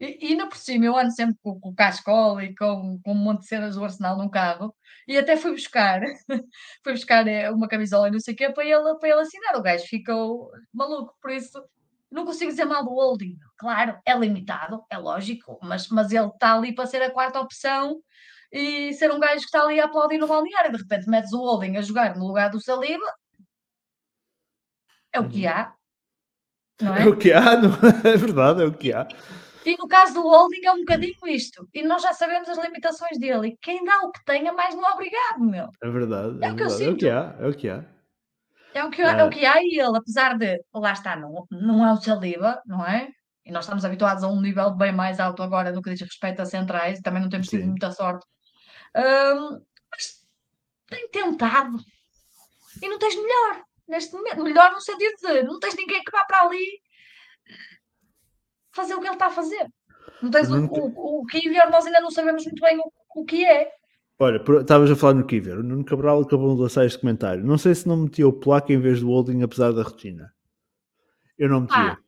e, 0.00 0.18
ainda 0.26 0.48
por 0.48 0.56
cima 0.56 0.86
eu 0.86 0.96
ando 0.96 1.12
sempre 1.12 1.36
com, 1.42 1.60
com 1.60 1.68
o 1.70 1.74
cascol 1.74 2.40
e 2.40 2.54
com, 2.56 3.00
com 3.04 3.12
um 3.12 3.14
monte 3.14 3.42
de 3.42 3.46
cenas 3.46 3.76
do 3.76 3.84
Arsenal 3.84 4.18
num 4.18 4.28
carro, 4.28 4.74
e 5.06 5.16
até 5.16 5.36
fui 5.36 5.52
buscar, 5.52 6.00
fui 6.82 6.92
buscar 6.92 7.26
eh, 7.28 7.50
uma 7.50 7.68
camisola 7.68 8.08
e 8.08 8.10
não 8.10 8.20
sei 8.20 8.34
o 8.34 8.36
quê 8.36 8.50
para 8.50 8.64
ele, 8.64 8.98
para 8.98 9.08
ele 9.08 9.20
assinar, 9.20 9.56
o 9.56 9.62
gajo 9.62 9.84
ficou 9.86 10.50
maluco, 10.72 11.16
por 11.22 11.30
isso 11.30 11.62
não 12.10 12.26
consigo 12.26 12.50
dizer 12.50 12.64
mal 12.64 12.84
do 12.84 12.90
holding, 12.90 13.38
claro, 13.56 13.98
é 14.04 14.14
limitado, 14.18 14.84
é 14.90 14.98
lógico, 14.98 15.58
mas, 15.62 15.88
mas 15.88 16.10
ele 16.10 16.26
está 16.26 16.54
ali 16.54 16.74
para 16.74 16.86
ser 16.86 17.02
a 17.02 17.10
quarta 17.10 17.40
opção 17.40 18.02
e 18.52 18.92
ser 18.94 19.10
um 19.12 19.20
gajo 19.20 19.40
que 19.40 19.46
está 19.46 19.62
ali 19.62 19.80
a 19.80 19.86
aplaudir 19.86 20.18
no 20.18 20.26
balneário, 20.26 20.72
de 20.72 20.78
repente 20.78 21.08
metes 21.08 21.32
o 21.32 21.38
holding 21.38 21.76
a 21.76 21.82
jogar 21.82 22.16
no 22.16 22.26
lugar 22.26 22.50
do 22.50 22.60
Saliba, 22.60 23.06
é 25.12 25.20
o 25.20 25.28
que 25.28 25.46
uhum. 25.46 25.52
há. 25.52 25.74
Não 26.80 26.96
é? 26.96 27.02
é 27.02 27.06
o 27.06 27.16
que 27.16 27.32
há, 27.32 27.56
não 27.56 27.70
é? 27.70 28.08
é 28.14 28.16
verdade, 28.16 28.62
é 28.62 28.66
o 28.66 28.72
que 28.72 28.92
há. 28.92 29.06
E 29.64 29.76
no 29.76 29.86
caso 29.86 30.14
do 30.14 30.22
holding 30.22 30.64
é 30.64 30.72
um 30.72 30.78
bocadinho 30.78 31.14
isto. 31.26 31.68
E 31.72 31.82
nós 31.82 32.02
já 32.02 32.12
sabemos 32.12 32.48
as 32.48 32.58
limitações 32.58 33.18
dele. 33.18 33.48
E 33.48 33.56
quem 33.62 33.84
dá 33.84 34.00
o 34.00 34.10
que 34.10 34.24
tem 34.24 34.48
é 34.48 34.52
mais 34.52 34.74
no 34.74 34.82
obrigado, 34.82 35.40
meu. 35.40 35.68
É 35.80 35.90
verdade. 35.90 36.38
É, 36.42 36.48
é 36.48 36.52
o 36.52 36.56
que 36.56 36.62
verdade. 36.62 36.62
eu 36.62 36.70
sinto. 36.70 36.88
É 36.88 36.90
o 36.92 36.96
que 36.96 37.08
há, 37.08 37.36
é 37.38 37.48
o 37.48 37.54
que 37.54 37.68
há. 37.68 37.84
É 38.74 38.84
o 38.84 38.90
que, 38.90 39.02
é. 39.02 39.04
é 39.04 39.24
o 39.24 39.30
que 39.30 39.46
há 39.46 39.62
e 39.62 39.78
ele, 39.78 39.96
apesar 39.96 40.36
de, 40.36 40.58
lá 40.74 40.92
está, 40.92 41.14
não, 41.14 41.46
não 41.50 41.86
é 41.86 41.92
o 41.92 42.00
saliva, 42.00 42.60
não 42.66 42.84
é? 42.84 43.10
E 43.44 43.52
nós 43.52 43.64
estamos 43.64 43.84
habituados 43.84 44.24
a 44.24 44.28
um 44.28 44.40
nível 44.40 44.70
bem 44.74 44.92
mais 44.92 45.20
alto 45.20 45.42
agora 45.42 45.72
no 45.72 45.82
que 45.82 45.90
diz 45.90 46.00
respeito 46.00 46.40
a 46.40 46.46
centrais, 46.46 47.00
também 47.00 47.20
não 47.20 47.28
temos 47.28 47.48
tido 47.48 47.66
muita 47.66 47.92
sorte. 47.92 48.24
Um, 48.96 49.60
mas 49.90 50.26
tem 50.88 51.08
tentado. 51.10 51.76
E 52.80 52.88
não 52.88 52.98
tens 52.98 53.14
melhor 53.14 53.62
neste 53.92 54.14
momento. 54.14 54.42
Melhor 54.42 54.72
no 54.72 54.80
sentido 54.80 55.14
de 55.20 55.42
não 55.42 55.60
tens 55.60 55.76
ninguém 55.76 56.02
que 56.02 56.10
vá 56.10 56.24
para 56.24 56.40
ali 56.40 56.80
fazer 58.74 58.94
o 58.94 59.00
que 59.00 59.06
ele 59.06 59.14
está 59.14 59.26
a 59.26 59.30
fazer. 59.30 59.68
Não 60.22 60.30
tens 60.30 60.48
não 60.48 60.64
o, 60.64 60.88
o, 60.88 61.20
o 61.20 61.26
Kivior, 61.26 61.70
nós 61.70 61.84
ainda 61.86 62.00
não 62.00 62.10
sabemos 62.10 62.44
muito 62.44 62.60
bem 62.60 62.78
o, 62.78 63.20
o 63.20 63.24
que 63.24 63.44
é. 63.44 63.70
Olha, 64.18 64.42
estavas 64.60 64.90
a 64.90 64.96
falar 64.96 65.14
no 65.14 65.26
Kivior. 65.26 65.58
O 65.58 65.62
Nuno 65.62 65.84
Cabral 65.84 66.22
acabou 66.22 66.54
de 66.54 66.62
lançar 66.62 66.86
este 66.86 66.98
comentário. 66.98 67.44
Não 67.44 67.58
sei 67.58 67.74
se 67.74 67.86
não 67.86 67.96
metia 67.96 68.26
o 68.26 68.32
placa 68.32 68.72
em 68.72 68.80
vez 68.80 69.00
do 69.00 69.08
holding, 69.08 69.42
apesar 69.42 69.72
da 69.72 69.82
rotina. 69.82 70.32
Eu 71.36 71.48
não 71.48 71.62
metia. 71.62 71.76
Ah, 71.76 71.98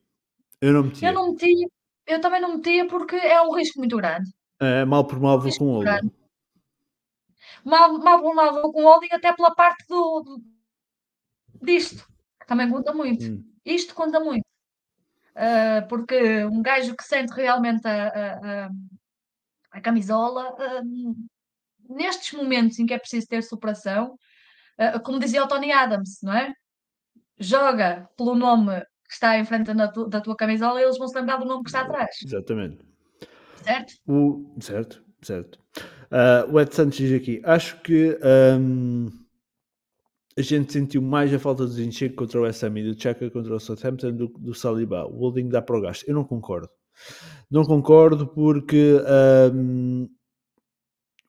eu 0.61 0.73
não 0.73 0.85
metia. 0.85 1.09
Eu 1.09 1.13
não 1.13 1.33
metia. 1.33 1.69
Eu 2.07 2.21
também 2.21 2.41
não 2.41 2.57
metia 2.57 2.87
porque 2.87 3.17
é 3.17 3.41
um 3.43 3.55
risco 3.55 3.79
muito 3.79 3.97
grande. 3.97 4.31
É, 4.61 4.85
mal 4.85 5.05
por 5.05 5.21
mal 5.21 5.41
vou 5.41 5.57
com 5.57 5.65
o 5.65 5.73
holding. 5.73 6.11
Mal, 7.65 7.99
mal 7.99 8.21
por 8.21 8.35
mal 8.35 8.53
vou 8.55 8.73
com 8.73 8.83
o 8.83 8.85
holding 8.85 9.09
até 9.11 9.33
pela 9.33 9.55
parte 9.55 9.85
do, 9.89 10.41
disto, 11.65 12.07
que 12.41 12.47
também 12.47 12.71
conta 12.71 12.93
muito. 12.93 13.25
Hum. 13.25 13.45
Isto 13.65 13.95
conta 13.95 14.21
muito. 14.21 14.45
Uh, 15.35 15.87
porque 15.89 16.45
um 16.45 16.63
gajo 16.63 16.95
que 16.95 17.03
sente 17.03 17.33
realmente 17.33 17.87
a, 17.89 18.07
a, 18.07 18.71
a, 19.73 19.81
camisola, 19.81 20.53
uh, 20.53 21.17
nestes 21.89 22.33
momentos 22.39 22.79
em 22.79 22.87
que 22.87 22.95
é 22.95 22.99
preciso 22.99 23.27
ter 23.27 23.43
superação, 23.43 24.17
uh, 24.79 25.01
como 25.03 25.19
dizia 25.19 25.43
o 25.43 25.49
Tony 25.49 25.73
Adams, 25.73 26.21
não 26.23 26.33
é? 26.35 26.55
Joga 27.37 28.09
pelo 28.17 28.37
nome 28.37 28.81
que 29.09 29.15
está 29.15 29.37
em 29.37 29.45
frente 29.45 29.73
tu, 29.93 30.07
da 30.07 30.21
tua 30.21 30.37
camisola 30.37 30.81
e 30.81 30.85
eles 30.85 30.99
vão 30.99 31.09
se 31.09 31.19
lembrar 31.19 31.39
do 31.39 31.47
nome 31.47 31.65
que 31.65 31.71
está 31.71 31.81
atrás. 31.81 32.17
Exatamente. 32.25 32.79
Certo? 33.65 33.95
O, 34.07 34.55
certo, 34.61 35.03
certo. 35.21 35.59
o 36.49 36.61
Ed 36.61 36.73
Santos 36.73 36.97
diz 36.97 37.21
aqui: 37.21 37.43
acho 37.45 37.81
que. 37.81 38.17
Um 38.23 39.24
a 40.37 40.43
gente 40.43 40.73
sentiu 40.73 41.01
mais 41.01 41.33
a 41.33 41.39
falta 41.39 41.65
de 41.65 41.75
Zinchenko 41.75 42.17
contra 42.17 42.41
o 42.41 42.43
West 42.43 42.63
Ham 42.65 42.75
do 42.75 43.01
Chaka 43.01 43.31
contra 43.31 43.55
o 43.55 43.61
Southampton 43.61 44.13
do, 44.13 44.29
do 44.29 44.55
Saliba. 44.55 45.07
O 45.07 45.19
holding 45.19 45.49
dá 45.49 45.63
para 45.63 45.79
o 45.79 45.81
gasto. 45.81 46.05
Eu 46.09 46.15
não 46.15 46.25
concordo. 46.25 46.69
Não 47.51 47.65
concordo 47.65 48.27
porque 48.27 49.01
um, 49.55 50.09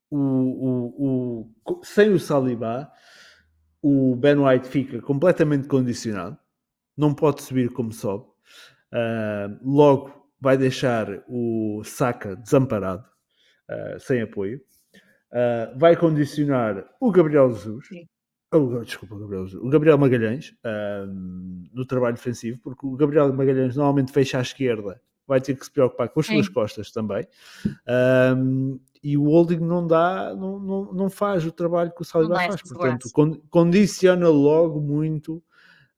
o, 0.10 0.18
o, 0.18 1.52
o, 1.66 1.84
sem 1.84 2.10
o 2.12 2.20
Saliba, 2.20 2.92
o 3.82 4.16
Ben 4.16 4.38
White 4.38 4.68
fica 4.68 5.02
completamente 5.02 5.68
condicionado, 5.68 6.38
não 6.98 7.14
pode 7.14 7.44
subir 7.44 7.70
como 7.70 7.92
sobe. 7.92 8.26
Uh, 8.92 9.60
logo 9.62 10.12
vai 10.40 10.58
deixar 10.58 11.24
o 11.28 11.84
Saka 11.84 12.36
desamparado, 12.36 13.04
uh, 13.70 14.00
sem 14.00 14.22
apoio. 14.22 14.60
Uh, 15.32 15.78
vai 15.78 15.96
condicionar 15.96 16.86
o 17.00 17.12
Gabriel 17.12 17.52
Jesus, 17.52 17.88
desculpa, 18.84 19.16
o 19.16 19.20
Gabriel, 19.20 19.46
o 19.62 19.70
Gabriel 19.70 19.98
Magalhães 19.98 20.54
no 21.74 21.86
trabalho 21.86 22.16
defensivo, 22.16 22.60
porque 22.64 22.86
o 22.86 22.96
Gabriel 22.96 23.32
Magalhães 23.34 23.76
normalmente 23.76 24.12
fecha 24.12 24.38
à 24.38 24.42
esquerda, 24.42 25.02
vai 25.28 25.42
ter 25.42 25.56
que 25.56 25.66
se 25.66 25.72
preocupar 25.72 26.10
com 26.10 26.20
as 26.20 26.26
Sim. 26.26 26.36
suas 26.36 26.50
costas 26.50 26.92
também. 26.92 27.28
Um, 28.38 28.80
e 29.04 29.18
o 29.18 29.26
holding 29.26 29.60
não 29.60 29.86
dá, 29.86 30.36
não, 30.36 30.60
não, 30.60 30.94
não 30.94 31.10
faz 31.10 31.46
o 31.46 31.52
trabalho 31.52 31.92
que 31.92 32.02
o 32.02 32.06
Saliba 32.06 32.36
faz, 32.36 32.62
portanto, 32.62 33.10
condiciona 33.50 34.28
logo 34.30 34.82
muito 34.82 35.44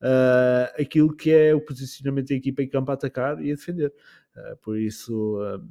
uh, 0.02 0.82
aquilo 0.82 1.16
que 1.16 1.32
é 1.32 1.56
o 1.56 1.62
posicionamento 1.62 2.30
da 2.30 2.36
equipa 2.36 2.62
em 2.62 2.68
campo 2.68 2.92
a 2.92 2.96
atacar 2.96 3.42
e 3.42 3.52
a 3.52 3.56
defender. 3.56 3.94
Uh, 4.36 4.58
por 4.58 4.78
isso, 4.78 5.40
uh, 5.42 5.66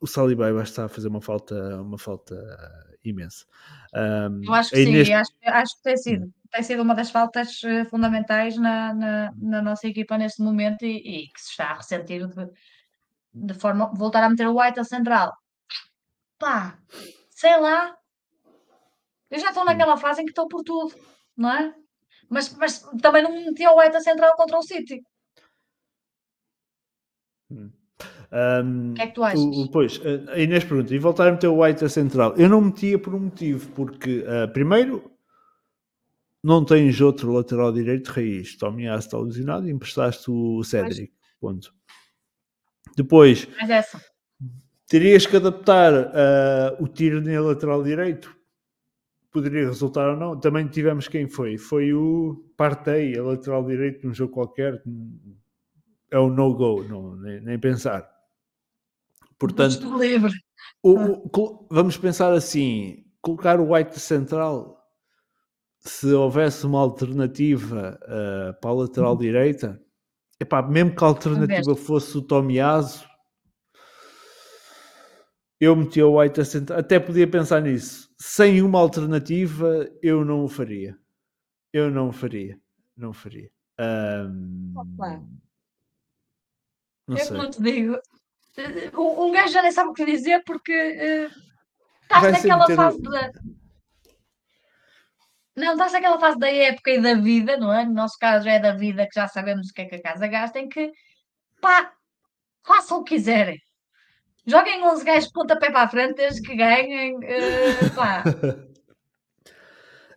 o 0.00 0.06
Saliba 0.06 0.52
vai 0.52 0.62
estar 0.62 0.84
a 0.84 0.88
fazer 0.88 1.08
uma 1.08 1.20
falta, 1.20 1.80
uma 1.80 1.98
falta 1.98 2.36
imensa. 3.04 3.44
Um, 3.94 4.44
Eu 4.44 4.54
acho 4.54 4.70
que 4.70 4.84
sim, 4.84 4.92
neste... 4.92 5.12
acho, 5.12 5.32
acho 5.44 5.76
que 5.76 5.82
tem 5.82 5.96
sido, 5.96 6.26
hum. 6.26 6.32
tem 6.50 6.62
sido 6.62 6.82
uma 6.82 6.94
das 6.94 7.10
faltas 7.10 7.60
fundamentais 7.90 8.56
na, 8.56 8.94
na, 8.94 9.32
na 9.36 9.62
nossa 9.62 9.86
equipa 9.86 10.18
neste 10.18 10.42
momento 10.42 10.84
e, 10.84 10.96
e, 10.96 11.28
que 11.28 11.40
se 11.40 11.50
está 11.50 11.66
a 11.66 11.76
ressentir 11.76 12.26
de, 12.26 12.48
de 13.34 13.54
forma 13.54 13.92
voltar 13.94 14.22
a 14.24 14.30
meter 14.30 14.48
o 14.48 14.60
White 14.60 14.80
a 14.80 14.84
central. 14.84 15.32
Pá, 16.38 16.78
sei 17.30 17.58
lá. 17.58 17.96
Eu 19.30 19.38
já 19.38 19.48
estou 19.48 19.62
hum. 19.62 19.66
naquela 19.66 19.96
fase 19.96 20.22
em 20.22 20.24
que 20.24 20.32
estou 20.32 20.48
por 20.48 20.62
tudo, 20.62 20.94
não 21.36 21.50
é? 21.50 21.74
Mas, 22.28 22.54
mas 22.56 22.80
também 23.00 23.22
não 23.22 23.30
metia 23.30 23.72
o 23.72 23.80
ETA 23.80 24.00
central 24.00 24.34
contra 24.36 24.58
o 24.58 24.62
City. 24.62 25.02
Hum. 27.50 27.70
Um, 28.32 28.92
o 28.92 28.94
que 28.94 29.02
é 29.02 29.06
que 29.06 29.14
tu 29.14 29.22
achas? 29.22 29.40
O, 29.40 29.70
pois, 29.70 30.00
a 30.28 30.38
Inês 30.38 30.64
pergunta, 30.64 30.94
e 30.94 30.98
voltar 30.98 31.28
a 31.28 31.32
meter 31.32 31.48
o 31.48 31.62
White 31.62 31.84
a 31.84 31.88
central? 31.88 32.34
Eu 32.36 32.48
não 32.48 32.60
metia 32.60 32.98
por 32.98 33.14
um 33.14 33.20
motivo, 33.20 33.68
porque 33.70 34.20
uh, 34.20 34.52
primeiro 34.52 35.10
não 36.42 36.64
tens 36.64 37.00
outro 37.00 37.32
lateral 37.32 37.72
direito 37.72 38.08
raiz. 38.08 38.56
Tomias 38.56 39.04
está 39.04 39.18
lesionado 39.18 39.66
e 39.66 39.72
emprestaste 39.72 40.30
o 40.30 40.62
Cédric. 40.62 41.12
Ponto. 41.40 41.72
Depois, 42.96 43.48
terias 44.86 45.26
que 45.26 45.36
adaptar 45.36 45.92
uh, 45.92 46.82
o 46.82 46.86
tiro 46.86 47.20
na 47.22 47.40
lateral 47.40 47.82
direito 47.82 48.34
poderia 49.34 49.66
resultar 49.66 50.08
ou 50.10 50.16
não. 50.16 50.38
Também 50.38 50.68
tivemos 50.68 51.08
quem 51.08 51.28
foi? 51.28 51.58
Foi 51.58 51.92
o 51.92 52.44
Partey, 52.56 53.18
a 53.18 53.22
lateral 53.22 53.66
direito, 53.66 54.06
num 54.06 54.14
jogo 54.14 54.32
qualquer. 54.32 54.80
É 56.10 56.18
o 56.18 56.30
no-go, 56.30 56.84
não, 56.84 57.16
nem, 57.16 57.40
nem, 57.40 57.58
pensar. 57.58 58.08
Portanto, 59.48 59.88
o, 60.82 61.28
o, 61.38 61.68
vamos 61.70 61.96
pensar 61.96 62.32
assim: 62.32 63.04
colocar 63.20 63.60
o 63.60 63.72
White 63.74 63.98
central. 63.98 64.80
Se 65.86 66.06
houvesse 66.14 66.64
uma 66.64 66.80
alternativa 66.80 68.00
uh, 68.04 68.58
para 68.58 68.70
a 68.70 68.74
lateral 68.74 69.12
uhum. 69.12 69.18
direita, 69.18 69.78
epá, 70.40 70.62
mesmo 70.62 70.96
que 70.96 71.04
a 71.04 71.08
alternativa 71.08 71.76
fosse 71.76 72.16
o 72.16 72.22
Tomiaso, 72.22 73.06
eu 75.60 75.76
meti 75.76 76.00
o 76.00 76.18
White 76.18 76.40
a 76.40 76.44
central. 76.46 76.78
Até 76.78 76.98
podia 76.98 77.28
pensar 77.28 77.60
nisso 77.60 78.04
sem 78.26 78.62
uma 78.62 78.78
alternativa, 78.78 79.86
eu 80.02 80.24
não 80.24 80.44
o 80.44 80.48
faria. 80.48 80.98
Eu 81.72 81.90
não 81.90 82.08
o 82.08 82.12
faria. 82.12 82.58
Não 82.96 83.10
o 83.10 83.12
faria. 83.12 83.50
Um, 83.78 84.72
não 87.06 87.16
eu 87.18 87.24
sei. 87.24 87.36
não 87.36 87.50
te 87.50 87.62
digo. 87.62 87.98
Um, 88.96 89.32
gajo 89.32 89.52
já 89.52 89.62
nem 89.62 89.72
sabe 89.72 89.90
o 89.90 89.94
que 89.94 90.04
dizer 90.04 90.42
porque 90.44 90.72
uh, 90.72 91.40
estás 92.02 92.32
naquela 92.32 92.66
fase 92.74 93.02
da. 93.02 93.32
Não, 95.56 95.72
estás 95.72 95.92
naquela 95.92 96.18
fase 96.18 96.38
da 96.38 96.50
época 96.50 96.90
e 96.90 97.00
da 97.00 97.14
vida, 97.14 97.56
não 97.56 97.72
é? 97.72 97.84
No 97.84 97.94
nosso 97.94 98.18
caso 98.18 98.48
é 98.48 98.58
da 98.58 98.72
vida 98.72 99.06
que 99.06 99.14
já 99.14 99.28
sabemos 99.28 99.68
o 99.70 99.72
que 99.72 99.82
é 99.82 99.84
que 99.86 99.94
a 99.96 100.02
casa 100.02 100.26
gasta, 100.26 100.58
em 100.58 100.68
que 100.68 100.92
pá, 101.60 101.92
façam 102.64 102.98
o 102.98 103.04
que 103.04 103.14
quiserem. 103.14 103.58
Joguem 104.46 104.84
11 104.84 105.04
gajos 105.04 105.26
de 105.26 105.32
pontapé 105.32 105.70
para 105.70 105.82
a 105.82 105.88
frente 105.88 106.16
desde 106.16 106.42
que 106.42 106.54
ganhem. 106.54 107.16
Uh, 107.16 107.94
pá. 107.94 108.22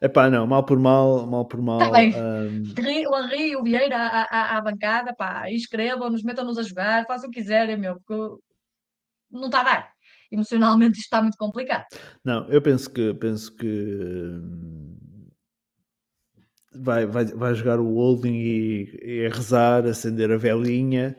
Epá, 0.01 0.29
não, 0.29 0.45
mal 0.45 0.63
por 0.63 0.79
mal, 0.79 1.25
mal 1.25 1.45
por 1.45 1.61
mal. 1.61 1.79
Tá 1.79 1.91
bem. 1.91 2.13
Um... 2.15 2.63
O 3.09 3.19
Henri 3.19 3.51
e 3.51 3.55
o 3.55 3.63
Vieira 3.63 3.97
à, 3.97 4.21
à, 4.23 4.57
à 4.57 4.61
bancada, 4.61 5.13
pá, 5.13 5.49
escrevam-nos, 5.49 6.23
metam-nos 6.23 6.57
a 6.57 6.63
jogar, 6.63 7.05
façam 7.05 7.29
o 7.29 7.31
que 7.31 7.41
quiserem, 7.41 7.77
meu, 7.77 7.95
porque 7.95 8.41
não 9.31 9.45
está 9.45 9.61
a 9.61 9.63
dar. 9.63 9.91
Emocionalmente 10.31 10.97
isto 10.97 11.05
está 11.05 11.21
muito 11.21 11.37
complicado. 11.37 11.85
Não, 12.23 12.47
eu 12.49 12.61
penso 12.61 12.91
que 12.91 13.13
penso 13.13 13.55
que 13.55 13.65
hum, 13.65 14.97
vai, 16.75 17.05
vai, 17.05 17.25
vai 17.25 17.55
jogar 17.55 17.79
o 17.79 17.95
holding 17.95 18.35
e, 18.35 18.99
e 19.01 19.25
a 19.25 19.29
rezar, 19.29 19.85
acender 19.85 20.31
a 20.31 20.37
velinha, 20.37 21.17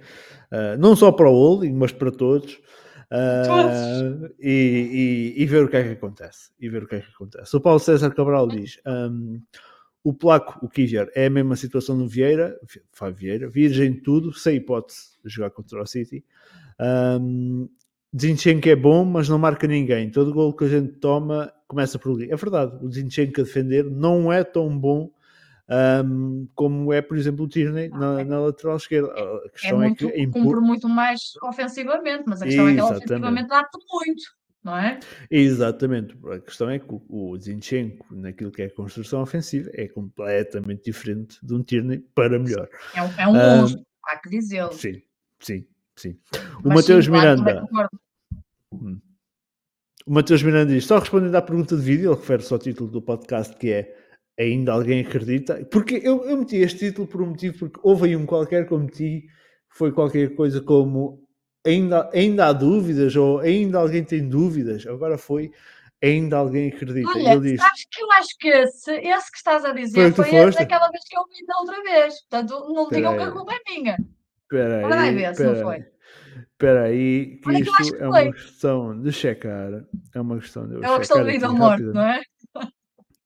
uh, 0.53 0.79
não 0.79 0.95
só 0.95 1.11
para 1.11 1.29
o 1.29 1.33
holding, 1.33 1.73
mas 1.73 1.91
para 1.91 2.11
todos. 2.11 2.61
Uh, 3.11 4.31
e, 4.39 5.35
e, 5.37 5.43
e, 5.43 5.47
ver 5.47 5.65
o 5.65 5.69
que 5.69 5.77
é 5.77 5.83
que 5.83 5.91
acontece. 5.91 6.51
E 6.61 6.69
ver 6.69 6.83
o 6.83 6.87
que 6.87 6.97
é 6.97 7.01
que 7.01 7.11
acontece. 7.11 7.57
O 7.57 7.61
Paulo 7.61 7.81
César 7.81 8.11
Cabral 8.11 8.47
diz: 8.49 8.79
um, 8.87 9.41
o 10.05 10.13
Placo, 10.13 10.65
o 10.65 10.69
Kiger, 10.69 11.11
é 11.15 11.27
a 11.27 11.31
mesma 11.31 11.57
situação 11.57 11.97
do 11.97 12.07
Vieira, 12.07 12.59
Fábio 12.93 13.17
Vieira, 13.17 13.49
virgem 13.49 13.93
de 13.93 14.01
tudo, 14.01 14.33
sem 14.33 14.57
hipótese 14.57 15.19
de 15.25 15.31
jogar 15.31 15.51
contra 15.51 15.83
o 15.83 15.87
City. 15.87 16.23
Um, 17.21 17.69
Zinchenko 18.19 18.69
é 18.69 18.77
bom, 18.77 19.05
mas 19.05 19.29
não 19.29 19.39
marca 19.39 19.67
ninguém. 19.67 20.11
Todo 20.11 20.33
gol 20.33 20.55
que 20.55 20.65
a 20.65 20.69
gente 20.69 20.93
toma 20.95 21.53
começa 21.67 21.99
por 21.99 22.13
ali. 22.13 22.31
É 22.31 22.37
verdade, 22.37 22.77
o 22.83 22.91
Zinchenko 22.91 23.41
a 23.41 23.45
defender 23.45 23.85
não 23.85 24.33
é 24.33 24.45
tão 24.45 24.79
bom 24.79 25.11
um, 25.71 26.49
como 26.55 26.93
é, 26.93 27.03
por 27.03 27.17
exemplo, 27.17 27.45
o 27.45 27.49
Tierney 27.49 27.91
na, 27.91 28.25
na, 28.25 28.41
lateral 28.41 28.77
esquerda. 28.77 29.13
A 29.13 29.21
é 29.45 29.49
questão 29.51 29.83
é, 29.83 29.87
muito, 29.89 30.09
é 30.09 30.11
que 30.11 30.21
impor... 30.23 30.43
cumpre 30.43 30.61
muito 30.61 30.89
mais 30.89 31.21
ofensivamente, 31.43 32.25
mas 32.27 32.41
a 32.41 32.47
questão 32.47 32.69
Exatamente. 32.69 32.71
é 32.71 33.07
que 33.07 33.13
ele 33.13 33.23
ofensivamente 33.23 33.49
dá 33.49 33.69
muito. 33.93 34.39
Não 34.65 34.77
é? 34.77 34.99
Exatamente, 35.31 36.19
a 36.31 36.41
questão 36.41 36.69
é 36.69 36.79
que 36.79 36.93
o, 36.93 37.03
o 37.09 37.39
Zinchenko, 37.39 38.15
naquilo 38.15 38.51
que 38.51 38.63
é 38.63 38.69
construção 38.69 39.23
ofensiva, 39.23 39.71
é 39.73 39.87
completamente 39.87 40.85
diferente 40.85 41.39
de 41.43 41.55
um 41.55 41.63
Tierney 41.63 42.01
para 42.15 42.39
melhor. 42.39 42.69
É 42.95 43.03
um, 43.03 43.07
é 43.19 43.29
um 43.29 43.31
um, 43.31 43.61
monstro, 43.61 43.87
há 44.05 44.17
que 44.17 44.29
dizê-lo. 44.29 44.73
Sim, 44.73 45.01
sim, 45.39 45.67
sim. 45.97 46.19
O 46.65 46.69
Mateus 46.71 47.07
Miranda. 47.07 47.65
Hum. 48.73 49.01
O 50.05 50.13
Mateus 50.13 50.43
Miranda 50.43 50.73
diz: 50.73 50.87
só 50.87 50.99
respondendo 50.99 51.35
à 51.35 51.41
pergunta 51.41 51.77
de 51.77 51.83
vídeo, 51.83 52.11
ele 52.11 52.21
refere-se 52.21 52.53
ao 52.53 52.59
título 52.59 52.91
do 52.91 53.01
podcast 53.01 53.55
que 53.57 53.71
é 53.71 54.08
ainda 54.39 54.73
alguém 54.73 55.01
acredita? 55.01 55.65
Porque 55.71 56.01
eu, 56.03 56.25
eu 56.25 56.37
meti 56.37 56.57
este 56.57 56.79
título 56.79 57.09
por 57.09 57.23
um 57.23 57.27
motivo, 57.27 57.59
porque 57.59 57.81
houve 57.83 58.07
aí 58.07 58.17
um 58.17 58.27
qualquer 58.27 58.67
que 58.67 58.73
eu 58.73 58.79
meti, 58.79 59.25
foi 59.69 59.93
qualquer 59.93 60.35
coisa 60.35 60.61
como 60.61 61.27
ainda, 61.67 62.09
ainda 62.13 62.47
há 62.47 62.53
dúvidas, 62.53 63.17
ou 63.17 63.41
ainda 63.41 63.79
alguém 63.79 64.05
tem 64.05 64.29
dúvidas, 64.29 64.87
agora 64.87 65.19
foi 65.19 65.51
ainda 66.03 66.37
alguém 66.37 66.69
acredita. 66.69 67.09
Olha, 67.09 67.33
ele 67.33 67.53
diz, 67.53 67.61
acho 67.61 67.87
que 67.91 68.03
eu 68.03 68.13
acho 68.13 68.39
que 68.39 68.49
esse, 68.49 68.93
esse 68.93 69.31
que 69.33 69.39
estás 69.39 69.65
a 69.65 69.73
dizer 69.73 70.13
foi, 70.15 70.25
foi 70.25 70.53
daquela 70.53 70.89
vez 70.91 71.05
que 71.09 71.17
eu 71.17 71.25
vi 71.27 71.45
da 71.45 71.59
outra 71.59 71.83
vez. 71.83 72.21
Portanto, 72.23 72.73
não 72.73 72.89
digam 72.89 73.17
que 73.17 73.23
a 73.23 73.31
culpa 73.31 73.53
é 73.53 73.73
minha. 73.73 73.97
Espera 74.43 74.79
aí, 74.79 74.89
vai 74.89 75.15
ver 75.15 75.35
se 75.35 75.45
não 75.45 75.57
foi. 75.57 75.85
Espera 76.53 76.83
aí, 76.85 77.39
que 77.41 77.49
Olha, 77.49 77.59
isto 77.61 77.93
que 77.93 78.03
é 78.03 78.09
uma 78.09 78.33
questão 78.33 79.01
de 79.01 79.13
checar. 79.13 79.85
É 80.15 80.21
uma 80.21 80.39
questão 80.39 80.69
de. 80.69 80.85
É 80.85 80.89
uma 80.89 80.99
questão 80.99 81.25
de 81.25 81.31
vida 81.31 81.49
ou 81.49 81.57
morte, 81.57 81.83
não 81.83 82.03
é? 82.03 82.21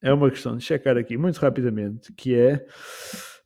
É 0.02 0.12
uma 0.12 0.30
questão 0.30 0.56
de 0.56 0.64
checar 0.64 0.98
aqui 0.98 1.16
muito 1.16 1.38
rapidamente, 1.38 2.12
que 2.12 2.34
é 2.34 2.66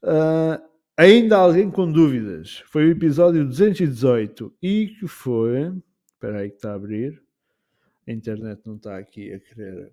uh, 0.03 0.59
ainda 0.97 1.37
alguém 1.37 1.71
com 1.71 1.93
dúvidas. 1.93 2.65
Foi 2.67 2.87
o 2.87 2.91
episódio 2.91 3.45
218 3.45 4.57
e 4.63 4.89
que 4.99 5.07
foi. 5.07 5.71
Espera 6.15 6.39
aí 6.39 6.49
que 6.49 6.57
está 6.57 6.73
a 6.73 6.75
abrir. 6.75 7.23
A 8.09 8.13
internet 8.13 8.63
não 8.65 8.77
está 8.77 8.97
aqui 8.97 9.35
a 9.35 9.39
querer 9.39 9.93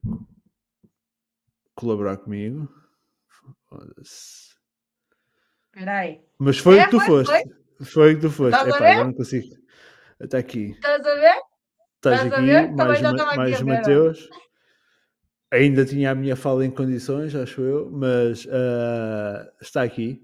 colaborar 1.76 2.16
comigo. 2.18 2.70
Espera 5.70 6.00
aí. 6.00 6.22
Mas 6.40 6.58
foi 6.60 6.78
o 6.78 6.80
é, 6.80 6.86
que 6.86 6.92
tu 6.92 7.00
foste. 7.02 7.30
Foi? 7.30 7.86
foi 7.86 8.14
o 8.14 8.16
que 8.16 8.22
tu 8.22 8.32
foste. 8.32 8.56
Estás 8.56 8.76
Epá, 8.76 8.90
agora 8.90 9.06
não 9.06 9.14
consigo. 9.14 9.48
Está 10.18 10.38
aqui. 10.38 10.72
Estás 10.72 11.06
a 11.06 11.16
ver? 11.16 11.42
Estás, 11.96 12.22
aqui, 12.22 12.76
mais, 12.76 13.02
mais 13.36 13.62
Mateus 13.62 14.30
ainda 15.54 15.86
tinha 15.86 16.12
a 16.12 16.16
minha 16.16 16.36
fala 16.36 16.66
em 16.66 16.72
condições, 16.72 17.34
acho 17.36 17.62
eu, 17.62 17.92
mas 17.92 18.46
uh, 18.46 19.48
está 19.62 19.84
aqui. 19.84 20.20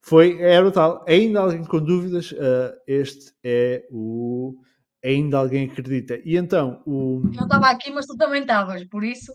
Foi, 0.00 0.40
era 0.40 0.66
o 0.66 0.72
tal. 0.72 1.04
Ainda 1.06 1.40
alguém 1.40 1.62
com 1.64 1.78
dúvidas? 1.78 2.32
Uh, 2.32 2.72
este 2.86 3.34
é 3.44 3.84
o. 3.90 4.56
Ainda 5.04 5.36
alguém 5.38 5.68
acredita. 5.68 6.18
E 6.24 6.36
então 6.36 6.82
o. 6.86 7.22
Eu 7.36 7.42
estava 7.44 7.68
aqui, 7.68 7.90
mas 7.90 8.06
tu 8.06 8.16
também 8.16 8.40
estavas, 8.40 8.82
por 8.84 9.04
isso. 9.04 9.30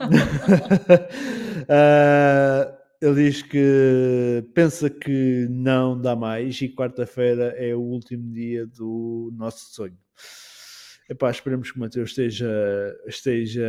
uh, 0.00 0.06
ele 3.02 3.14
diz 3.14 3.42
que 3.42 4.48
pensa 4.54 4.88
que 4.88 5.48
não 5.50 6.00
dá 6.00 6.14
mais 6.14 6.62
e 6.62 6.68
quarta-feira 6.68 7.52
é 7.56 7.74
o 7.74 7.80
último 7.80 8.32
dia 8.32 8.64
do 8.66 9.32
nosso 9.36 9.74
sonho. 9.74 9.98
Epá, 11.08 11.30
esperemos 11.30 11.70
que 11.70 11.78
o 11.78 11.80
Mateus 11.80 12.10
esteja, 12.10 12.48
esteja 13.06 13.66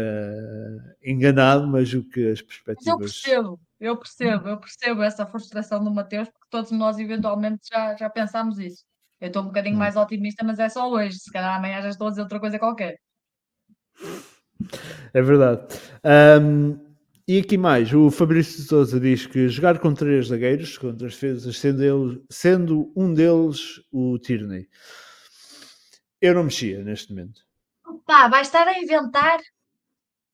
enganado, 1.02 1.66
mas 1.68 1.94
o 1.94 2.04
que 2.04 2.32
as 2.32 2.42
perspectivas. 2.42 3.00
Mas 3.00 3.28
eu 3.28 3.56
percebo, 3.56 3.60
eu 3.80 3.98
percebo, 3.98 4.50
eu 4.50 4.58
percebo 4.58 5.04
essa 5.04 5.26
frustração 5.26 5.82
do 5.82 5.90
Mateus, 5.90 6.28
porque 6.28 6.48
todos 6.50 6.72
nós 6.72 7.00
eventualmente 7.00 7.62
já, 7.72 7.96
já 7.96 8.10
pensámos 8.10 8.60
isso. 8.60 8.84
Eu 9.22 9.28
estou 9.28 9.44
um 9.44 9.48
bocadinho 9.48 9.76
hum. 9.76 9.80
mais 9.80 9.96
otimista, 9.96 10.44
mas 10.44 10.60
é 10.60 10.68
só 10.68 10.90
hoje. 10.90 11.18
Se 11.18 11.32
calhar 11.32 11.56
amanhã 11.56 11.82
já 11.82 11.90
estou 11.90 12.08
a 12.08 12.10
dizer 12.10 12.22
outra 12.24 12.40
coisa 12.40 12.60
qualquer. 12.60 12.98
É 15.14 15.22
verdade. 15.22 15.62
Um, 16.42 16.78
e 17.28 17.40
aqui 17.40 17.58
mais, 17.58 17.94
o 17.94 18.10
Fabrício 18.10 18.58
de 18.58 18.68
Souza 18.68 19.00
diz 19.00 19.26
que 19.26 19.48
jogar 19.48 19.80
com 19.80 19.94
três 19.94 20.28
zagueiros, 20.28 20.78
contra 20.78 21.08
as 21.08 21.14
defesas, 21.14 21.58
sendo, 21.58 21.84
ele, 21.84 22.24
sendo 22.30 22.92
um 22.96 23.14
deles 23.14 23.82
o 23.92 24.18
Tierney. 24.18 24.68
Eu 26.22 26.34
não 26.34 26.44
mexia 26.44 26.84
neste 26.84 27.12
momento. 27.12 27.42
Pá, 28.06 28.28
vai 28.28 28.42
estar 28.42 28.68
a 28.68 28.78
inventar 28.80 29.40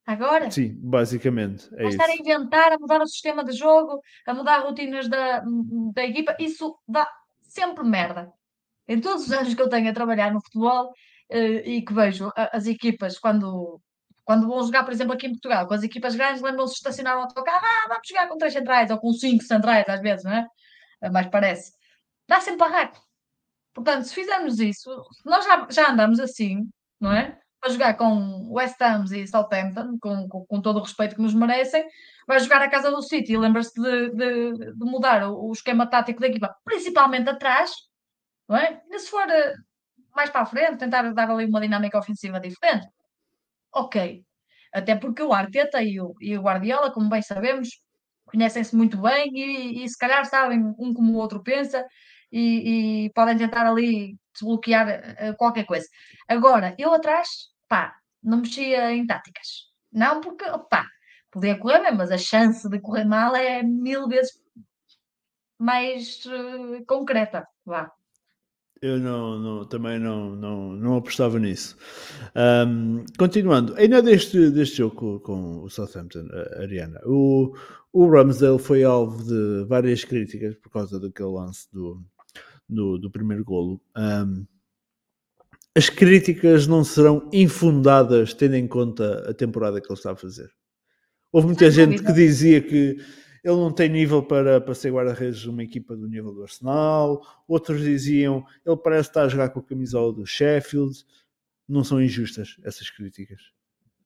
agora? 0.06 0.50
Sim, 0.52 0.76
basicamente. 0.82 1.68
É 1.74 1.84
vai 1.84 1.88
isso. 1.88 2.02
estar 2.02 2.10
a 2.10 2.16
inventar, 2.16 2.72
a 2.72 2.78
mudar 2.80 3.02
o 3.02 3.08
sistema 3.08 3.44
de 3.44 3.54
jogo, 3.54 4.02
a 4.26 4.34
mudar 4.34 4.60
rotinas 4.60 5.08
da, 5.08 5.44
da 5.94 6.06
equipa. 6.06 6.36
Isso 6.40 6.78
dá 6.88 7.08
sempre 7.42 7.84
merda. 7.84 8.32
Em 8.88 9.00
todos 9.02 9.26
os 9.26 9.32
anos 9.32 9.54
que 9.54 9.62
eu 9.62 9.70
tenho 9.70 9.90
a 9.90 9.94
trabalhar 9.94 10.32
no 10.32 10.42
futebol 10.42 10.92
uh, 11.32 11.62
e 11.66 11.82
que 11.82 11.94
vejo 11.94 12.32
as 12.36 12.68
equipas 12.68 13.18
quando, 13.18 13.82
quando 14.24 14.48
vão 14.48 14.64
jogar, 14.64 14.84
por 14.84 14.94
exemplo, 14.94 15.14
aqui 15.14 15.28
em 15.28 15.32
Portugal, 15.32 15.68
com 15.68 15.74
as 15.74 15.84
equipas 15.84 16.16
grandes, 16.16 16.42
lembram-se 16.42 16.74
de 16.74 16.78
estacionar 16.78 17.18
o 17.18 17.22
autocarro, 17.22 17.66
ah, 17.66 17.88
vamos 17.88 18.08
jogar 18.08 18.28
com 18.28 18.38
três 18.38 18.54
centrais 18.54 18.92
ou 18.92 19.00
com 19.00 19.12
cinco 19.14 19.44
centrais, 19.44 19.88
às 19.88 20.02
vezes, 20.02 20.24
não 20.24 20.34
é? 20.34 20.48
é 21.02 21.10
mais 21.10 21.28
parece. 21.28 21.74
Dá 22.28 22.40
sempre 22.40 22.60
barraco. 22.60 23.05
Portanto, 23.76 24.05
se 24.05 24.15
fizermos 24.15 24.59
isso, 24.59 24.89
nós 25.26 25.43
já, 25.43 25.67
já 25.69 25.91
andamos 25.91 26.17
assim, 26.17 26.69
não 26.99 27.11
é? 27.11 27.38
Para 27.59 27.73
jogar 27.73 27.93
com 27.95 28.49
West 28.53 28.82
Ham 28.82 29.03
e 29.11 29.28
Southampton, 29.28 29.97
com, 29.99 30.30
com, 30.30 30.45
com, 30.45 30.61
todo 30.61 30.80
o 30.80 30.82
respeito 30.82 31.15
que 31.15 31.21
nos 31.21 31.34
merecem, 31.34 31.86
vai 32.26 32.39
jogar 32.39 32.61
a 32.61 32.69
casa 32.69 32.89
do 32.89 33.01
City 33.01 33.36
lembra-se 33.36 33.73
de, 33.73 34.11
de, 34.11 34.73
de, 34.73 34.86
mudar 34.86 35.30
o, 35.30 35.49
o, 35.49 35.51
esquema 35.51 35.86
tático 35.86 36.21
da 36.21 36.28
equipa, 36.28 36.55
principalmente 36.63 37.30
atrás, 37.30 37.71
não 38.47 38.55
é? 38.55 38.82
E 38.89 38.99
se 38.99 39.09
for 39.09 39.30
eh, 39.30 39.55
mais 40.15 40.30
para 40.30 40.41
a 40.41 40.45
frente, 40.45 40.78
tentar 40.78 41.13
dar 41.13 41.30
ali 41.30 41.45
uma 41.45 41.59
dinâmica 41.59 41.99
ofensiva 41.99 42.39
diferente, 42.39 42.88
ok. 43.73 44.23
Até 44.73 44.95
porque 44.95 45.21
o 45.21 45.34
Arteta 45.34 45.84
e 45.84 45.99
o, 45.99 46.15
e 46.21 46.38
o 46.38 46.41
Guardiola, 46.41 46.91
como 46.91 47.09
bem 47.09 47.21
sabemos, 47.21 47.69
conhecem-se 48.26 48.76
muito 48.76 48.97
bem 49.01 49.30
e, 49.34 49.84
e, 49.84 49.89
se 49.89 49.97
calhar 49.97 50.26
sabem 50.26 50.59
um 50.80 50.93
como 50.93 51.13
o 51.13 51.17
outro 51.17 51.43
pensa 51.43 51.86
e, 52.36 53.06
e 53.06 53.10
podem 53.12 53.38
tentar 53.38 53.66
ali 53.66 54.18
desbloquear 54.34 54.88
uh, 54.90 55.38
qualquer 55.38 55.66
coisa. 55.66 55.88
Agora, 56.28 56.76
eu 56.78 56.94
atrás, 56.94 57.30
pá, 57.70 57.96
não 58.22 58.40
mexia 58.40 58.92
em 58.92 59.08
táticas. 59.08 59.72
Não 59.92 60.20
porque, 60.20 60.44
pá, 60.70 60.86
podia 61.32 61.58
correr 61.58 61.92
mas 61.92 62.12
a 62.12 62.18
chance 62.18 62.70
de 62.70 62.80
correr 62.80 63.06
mal 63.06 63.34
é 63.36 63.64
mil 63.64 64.10
vezes 64.10 64.34
mais 65.58 66.26
uh, 66.26 66.86
concreta, 66.86 67.48
vá. 67.66 67.90
Eu 68.82 69.00
não, 69.00 69.40
não, 69.40 69.66
também 69.66 69.98
não, 69.98 70.36
não, 70.36 70.74
não 70.74 70.98
apostava 70.98 71.40
nisso. 71.40 71.78
Um, 72.36 73.06
continuando, 73.18 73.74
ainda 73.78 74.02
deste, 74.02 74.52
deste 74.52 74.78
jogo 74.78 75.22
com, 75.22 75.64
o 75.64 75.70
Southampton, 75.70 76.28
Ariana, 76.60 77.00
o, 77.06 77.56
o 77.94 78.10
Ramsdale 78.10 78.60
foi 78.60 78.84
alvo 78.84 79.24
de 79.24 79.66
várias 79.70 80.04
críticas 80.04 80.56
por 80.58 80.70
causa 80.70 81.00
daquele 81.00 81.30
lance 81.30 81.72
do, 81.72 82.06
do, 82.68 82.97
do 82.97 83.09
primeiro 83.09 83.43
golo. 83.43 83.82
Um, 83.95 84.45
as 85.76 85.89
críticas 85.89 86.68
não 86.68 86.84
serão 86.84 87.30
infundadas 87.34 88.34
tendo 88.34 88.55
em 88.55 88.68
conta 88.68 89.30
a 89.30 89.34
temporada 89.34 89.82
que 89.82 89.88
ele 89.88 89.93
está 89.93 90.11
a 90.11 90.16
fazer. 90.16 90.49
Houve 91.32 91.47
muita 91.47 91.70
gente 91.70 92.01
que 92.01 92.13
dizia 92.13 92.61
que 92.61 92.97
ele 93.43 93.57
não 93.57 93.72
tem 93.72 93.89
nível 93.89 94.24
para, 94.24 94.61
para 94.61 94.74
ser 94.74 94.91
guarda-redes 94.91 95.39
de 95.39 95.49
uma 95.49 95.63
equipa 95.63 95.95
do 95.95 96.07
nível 96.07 96.34
do 96.34 96.43
Arsenal. 96.43 97.22
Outros 97.47 97.82
diziam 97.82 98.45
ele 98.66 98.78
parece 98.78 99.09
estar 99.09 99.24
a 99.24 99.28
jogar 99.28 99.49
com 99.49 99.59
a 99.59 99.63
camisola 99.63 100.13
do 100.13 100.26
Sheffield. 100.26 101.05
Não 101.68 101.84
são 101.84 102.01
injustas 102.01 102.57
essas 102.63 102.89
críticas? 102.89 103.41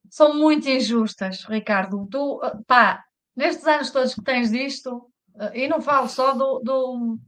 São 0.09 0.35
muito 0.35 0.67
injustas, 0.67 1.43
Ricardo. 1.45 2.07
Tu, 2.09 2.41
pá, 2.65 3.05
nestes 3.35 3.65
anos 3.67 3.91
todos 3.91 4.15
que 4.15 4.23
tens 4.23 4.49
disto, 4.49 5.05
e 5.53 5.67
não 5.67 5.81
falo 5.81 6.09
só 6.09 6.33
do, 6.33 6.59
do, 6.59 7.19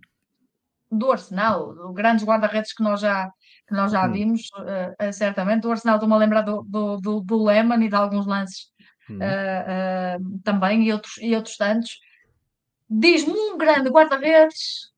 do 0.92 1.12
Arsenal, 1.12 1.94
grandes 1.94 2.26
guarda-redes 2.26 2.74
que 2.74 2.84
nós 2.84 3.00
já, 3.00 3.32
que 3.68 3.74
nós 3.74 3.92
já 3.92 4.06
hum. 4.06 4.12
vimos, 4.12 4.42
uh, 4.60 5.14
certamente. 5.14 5.62
Do 5.62 5.72
Arsenal 5.72 5.96
estou-me 5.96 6.16
a 6.16 6.18
lembrar 6.18 6.42
do, 6.42 6.64
do, 6.64 6.98
do, 6.98 7.22
do 7.22 7.44
Lehmann 7.44 7.84
e 7.84 7.90
de 7.90 7.96
alguns 7.96 8.28
lances 8.28 8.68
uh, 9.10 9.14
uh, 9.14 10.40
também, 10.44 10.84
e 10.84 10.92
outros, 10.92 11.18
e 11.20 11.36
outros 11.36 11.56
tantos. 11.56 11.98
Diz-me 12.90 13.34
um 13.34 13.58
grande 13.58 13.90
guarda-redes 13.90 14.92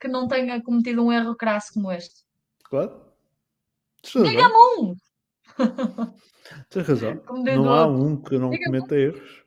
que 0.00 0.08
não 0.08 0.26
tenha 0.26 0.60
cometido 0.62 1.04
um 1.04 1.12
erro 1.12 1.36
crasso 1.36 1.72
como 1.74 1.92
este. 1.92 2.24
Claro. 2.64 3.00
Diga-me 4.02 4.54
um! 4.54 4.96
Tens 6.70 6.86
razão. 6.86 7.22
Não 7.44 7.72
há 7.72 7.86
um 7.86 8.16
que 8.16 8.38
não 8.38 8.50
cometa 8.50 8.94
erros. 8.94 9.45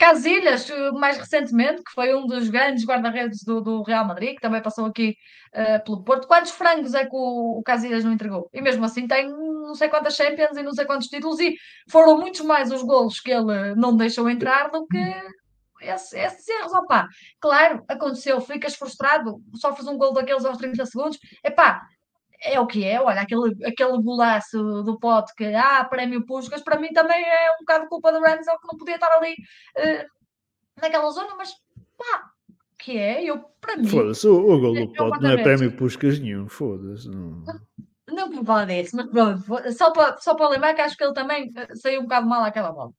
Casilhas, 0.00 0.66
mais 0.94 1.18
recentemente, 1.18 1.84
que 1.84 1.92
foi 1.92 2.14
um 2.14 2.26
dos 2.26 2.48
grandes 2.48 2.86
guarda-redes 2.86 3.44
do, 3.44 3.60
do, 3.60 3.82
Real 3.82 4.06
Madrid, 4.06 4.34
que 4.34 4.40
também 4.40 4.62
passou 4.62 4.86
aqui 4.86 5.14
uh, 5.54 5.84
pelo 5.84 6.02
Porto. 6.02 6.26
Quantos 6.26 6.52
frangos 6.52 6.94
é 6.94 7.04
que 7.04 7.14
o, 7.14 7.58
o 7.58 7.62
Casilhas 7.62 8.02
não 8.02 8.10
entregou? 8.10 8.48
E 8.50 8.62
mesmo 8.62 8.82
assim 8.82 9.06
tem 9.06 9.28
não 9.28 9.74
sei 9.74 9.90
quantas 9.90 10.16
Champions 10.16 10.56
e 10.56 10.62
não 10.62 10.72
sei 10.72 10.86
quantos 10.86 11.08
títulos, 11.08 11.38
e 11.38 11.54
foram 11.90 12.18
muitos 12.18 12.40
mais 12.40 12.72
os 12.72 12.82
golos 12.82 13.20
que 13.20 13.30
ele 13.30 13.74
não 13.74 13.94
deixou 13.94 14.30
entrar 14.30 14.70
do 14.70 14.86
que 14.86 15.14
esses, 15.82 16.48
erros. 16.48 16.72
Opá, 16.72 17.06
claro, 17.38 17.84
aconteceu, 17.86 18.40
ficas 18.40 18.74
frustrado, 18.74 19.38
sofres 19.56 19.86
um 19.86 19.98
gol 19.98 20.14
daqueles 20.14 20.46
aos 20.46 20.56
30 20.56 20.86
segundos, 20.86 21.18
epá, 21.44 21.82
é 22.42 22.58
o 22.58 22.66
que 22.66 22.84
é, 22.84 23.00
olha, 23.00 23.20
aquele, 23.20 23.64
aquele 23.64 24.02
golaço 24.02 24.82
do 24.82 24.98
pote 24.98 25.34
que, 25.34 25.44
ah, 25.54 25.84
prémio 25.84 26.24
Puscas, 26.24 26.62
para 26.62 26.78
mim 26.78 26.88
também 26.88 27.22
é 27.22 27.52
um 27.52 27.60
bocado 27.60 27.88
culpa 27.88 28.12
do 28.12 28.20
Ramsey, 28.20 28.56
que 28.58 28.68
não 28.70 28.78
podia 28.78 28.94
estar 28.94 29.12
ali 29.12 29.32
uh, 29.32 30.80
naquela 30.80 31.10
zona, 31.10 31.34
mas 31.36 31.52
pá, 31.98 32.30
que 32.78 32.96
é, 32.96 33.22
eu, 33.24 33.44
para 33.60 33.76
mim... 33.76 33.88
Foda-se, 33.88 34.26
o, 34.26 34.36
o 34.36 34.60
gol 34.60 34.72
do 34.72 34.80
é 34.80 34.86
pote 34.86 35.22
não 35.22 35.30
é 35.30 35.42
prémio 35.42 35.76
Puscas 35.76 36.18
nenhum, 36.18 36.48
foda-se, 36.48 37.08
não... 37.08 37.44
Não 38.08 38.28
me 38.28 38.44
falar 38.44 38.64
disso, 38.64 38.96
mas 38.96 39.06
pronto, 39.06 39.72
só 39.72 39.92
para, 39.92 40.18
só 40.18 40.34
para 40.34 40.48
lembrar 40.48 40.74
que 40.74 40.80
acho 40.80 40.96
que 40.96 41.04
ele 41.04 41.14
também 41.14 41.52
eh, 41.54 41.76
saiu 41.76 42.00
um 42.00 42.04
bocado 42.04 42.26
mal 42.26 42.42
aquela 42.42 42.72
bola. 42.72 42.90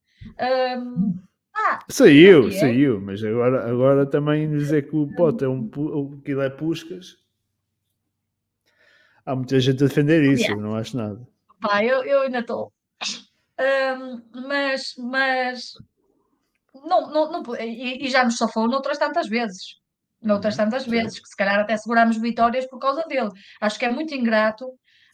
Um, 0.80 1.20
ah, 1.54 1.80
saiu, 1.90 2.48
é. 2.48 2.52
saiu, 2.52 3.02
mas 3.02 3.22
agora, 3.22 3.70
agora 3.70 4.06
também 4.06 4.50
dizer 4.50 4.90
que 4.90 4.96
o 4.96 5.14
pote 5.18 5.44
é 5.44 5.50
um, 5.50 5.70
aquilo 6.18 6.42
é 6.42 6.50
Puscas 6.50 7.21
Há 9.26 9.36
muita 9.36 9.60
gente 9.60 9.84
a 9.84 9.88
defender 9.88 10.24
isso, 10.24 10.44
yeah. 10.44 10.62
não 10.62 10.76
acho 10.76 10.98
nada. 10.98 11.28
Pá, 11.62 11.84
eu, 11.84 12.04
eu 12.04 12.22
ainda 12.22 12.40
estou. 12.40 12.74
Um, 13.60 14.22
mas, 14.48 14.96
mas 14.98 15.74
não, 16.74 17.12
não, 17.12 17.32
não 17.32 17.56
e, 17.58 18.06
e, 18.06 18.10
já 18.10 18.24
nos 18.24 18.38
safou 18.38 18.68
noutras 18.68 18.98
tantas 18.98 19.28
vezes. 19.28 19.80
Noutras 20.22 20.58
uhum, 20.58 20.66
tantas 20.66 20.86
vezes, 20.86 21.20
que 21.20 21.28
se 21.28 21.36
calhar 21.36 21.60
até 21.60 21.76
seguramos 21.78 22.18
vitórias 22.18 22.68
por 22.68 22.80
causa 22.80 23.04
dele. 23.08 23.30
Acho 23.60 23.78
que 23.78 23.86
é 23.86 23.92
muito 23.92 24.14
ingrato 24.14 24.66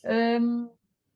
um, 0.05 0.69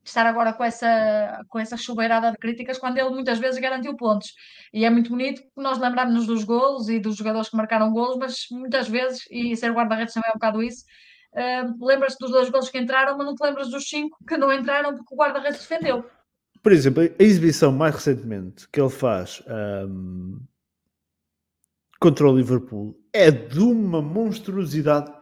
estar 0.04 0.26
agora 0.26 0.52
com 0.52 0.64
essa, 0.64 1.40
com 1.48 1.58
essa 1.58 1.76
chuveirada 1.76 2.32
de 2.32 2.38
críticas 2.38 2.78
quando 2.78 2.98
ele 2.98 3.10
muitas 3.10 3.38
vezes 3.38 3.60
garantiu 3.60 3.96
pontos. 3.96 4.34
E 4.72 4.84
é 4.84 4.90
muito 4.90 5.10
bonito 5.10 5.42
nós 5.56 5.78
lembramos-nos 5.78 6.26
dos 6.26 6.44
golos 6.44 6.88
e 6.88 6.98
dos 6.98 7.16
jogadores 7.16 7.48
que 7.48 7.56
marcaram 7.56 7.92
golos, 7.92 8.16
mas 8.18 8.46
muitas 8.50 8.88
vezes, 8.88 9.22
e 9.30 9.56
ser 9.56 9.72
guarda-redes 9.72 10.14
também 10.14 10.28
é 10.28 10.32
um 10.32 10.38
bocado 10.38 10.62
isso, 10.62 10.84
Uh, 11.34 11.86
lembras-te 11.86 12.18
dos 12.18 12.30
dois 12.30 12.50
gols 12.50 12.68
que 12.68 12.78
entraram, 12.78 13.16
mas 13.16 13.26
não 13.26 13.34
te 13.34 13.42
lembras 13.42 13.70
dos 13.70 13.88
cinco 13.88 14.18
que 14.26 14.36
não 14.36 14.52
entraram 14.52 14.94
porque 14.94 15.14
o 15.14 15.16
guarda-redes 15.16 15.60
defendeu. 15.60 16.04
Por 16.62 16.72
exemplo, 16.72 17.02
a 17.02 17.22
exibição 17.22 17.72
mais 17.72 17.94
recentemente 17.94 18.68
que 18.68 18.80
ele 18.80 18.90
faz 18.90 19.42
um, 19.88 20.38
contra 21.98 22.28
o 22.28 22.36
Liverpool 22.36 22.96
é 23.12 23.30
de 23.30 23.60
uma 23.60 24.02
monstruosidade 24.02 25.12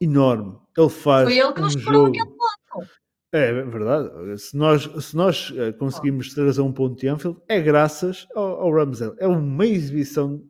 enorme. 0.00 0.58
Ele 0.76 0.88
faz. 0.88 1.24
Foi 1.24 1.38
ele 1.38 1.52
que 1.52 1.60
nos 1.60 1.76
um 1.76 1.78
jogo... 1.78 2.08
aquele 2.08 2.26
ponto. 2.26 2.90
É, 3.34 3.48
é 3.48 3.64
verdade. 3.64 4.38
Se 4.38 4.56
nós, 4.56 4.82
se 4.82 5.16
nós 5.16 5.50
uh, 5.50 5.72
conseguimos 5.78 6.34
trazer 6.34 6.60
um 6.60 6.72
ponto 6.72 7.00
de 7.00 7.08
Anfield, 7.08 7.40
é 7.48 7.58
graças 7.60 8.28
ao, 8.34 8.60
ao 8.60 8.72
Ramsdale. 8.72 9.16
É 9.18 9.26
uma 9.26 9.66
exibição 9.66 10.42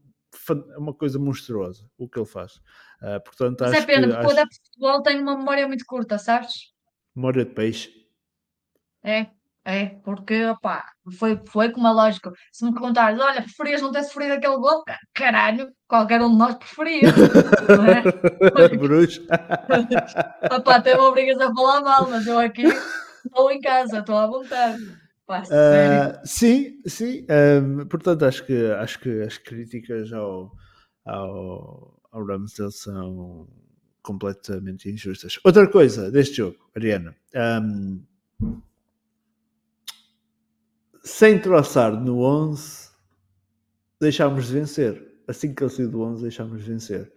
é 0.50 0.78
uma 0.78 0.94
coisa 0.94 1.18
monstruosa 1.18 1.84
o 1.96 2.08
que 2.08 2.18
ele 2.18 2.26
faz. 2.26 2.60
Uh, 3.02 3.20
portanto, 3.24 3.60
Mas 3.62 3.72
é 3.72 3.82
pena, 3.82 4.06
que, 4.06 4.12
porque 4.14 4.38
acho... 4.38 4.46
o 4.46 4.48
de 4.48 4.56
futebol 4.64 5.02
tem 5.02 5.20
uma 5.20 5.36
memória 5.36 5.66
muito 5.66 5.84
curta, 5.84 6.18
sabes? 6.18 6.52
Memória 7.16 7.44
de 7.44 7.50
peixe. 7.50 7.90
É, 9.04 9.26
é, 9.64 9.86
porque, 10.04 10.46
opá, 10.46 10.84
foi, 11.18 11.40
foi 11.46 11.70
com 11.70 11.80
uma 11.80 11.92
lógica. 11.92 12.32
Se 12.52 12.64
me 12.64 12.72
perguntares, 12.72 13.18
olha, 13.20 13.42
preferias 13.42 13.82
não 13.82 13.90
ter 13.90 14.04
sofrido 14.04 14.34
aquele 14.34 14.56
gol? 14.56 14.84
Caralho, 15.12 15.70
qualquer 15.88 16.22
um 16.22 16.30
de 16.30 16.36
nós 16.36 16.54
preferia. 16.54 17.02
não 17.68 17.86
é? 17.86 18.68
Bruxo. 18.76 19.20
opá, 20.56 20.76
até 20.76 20.94
me 20.94 21.00
obrigas 21.00 21.40
a 21.40 21.52
falar 21.52 21.80
mal, 21.80 22.08
mas 22.08 22.26
eu 22.26 22.38
aqui 22.38 22.64
estou 23.24 23.50
em 23.50 23.60
casa, 23.60 23.98
estou 23.98 24.16
à 24.16 24.26
vontade. 24.26 24.80
Uh, 25.28 26.20
sim, 26.24 26.80
sim. 26.86 27.26
Um, 27.30 27.86
portanto, 27.86 28.24
acho 28.24 28.44
que, 28.44 28.70
acho 28.72 28.98
que 28.98 29.22
as 29.22 29.38
críticas 29.38 30.12
ao, 30.12 30.52
ao, 31.06 32.01
ao 32.12 32.24
Ramsdale 32.24 32.70
são 32.70 33.48
completamente 34.02 34.90
injustas. 34.90 35.38
Outra 35.42 35.68
coisa 35.68 36.10
deste 36.10 36.36
jogo, 36.36 36.58
Ariana. 36.76 37.16
Um, 37.34 38.02
sem 41.02 41.40
troçar 41.40 41.92
no 42.00 42.20
11, 42.20 42.90
deixámos 44.00 44.46
de 44.46 44.52
vencer. 44.52 45.12
Assim 45.26 45.54
que 45.54 45.62
ele 45.62 45.70
saiu 45.70 45.90
do 45.90 46.02
11, 46.02 46.22
deixámos 46.22 46.62
de 46.62 46.70
vencer. 46.70 47.12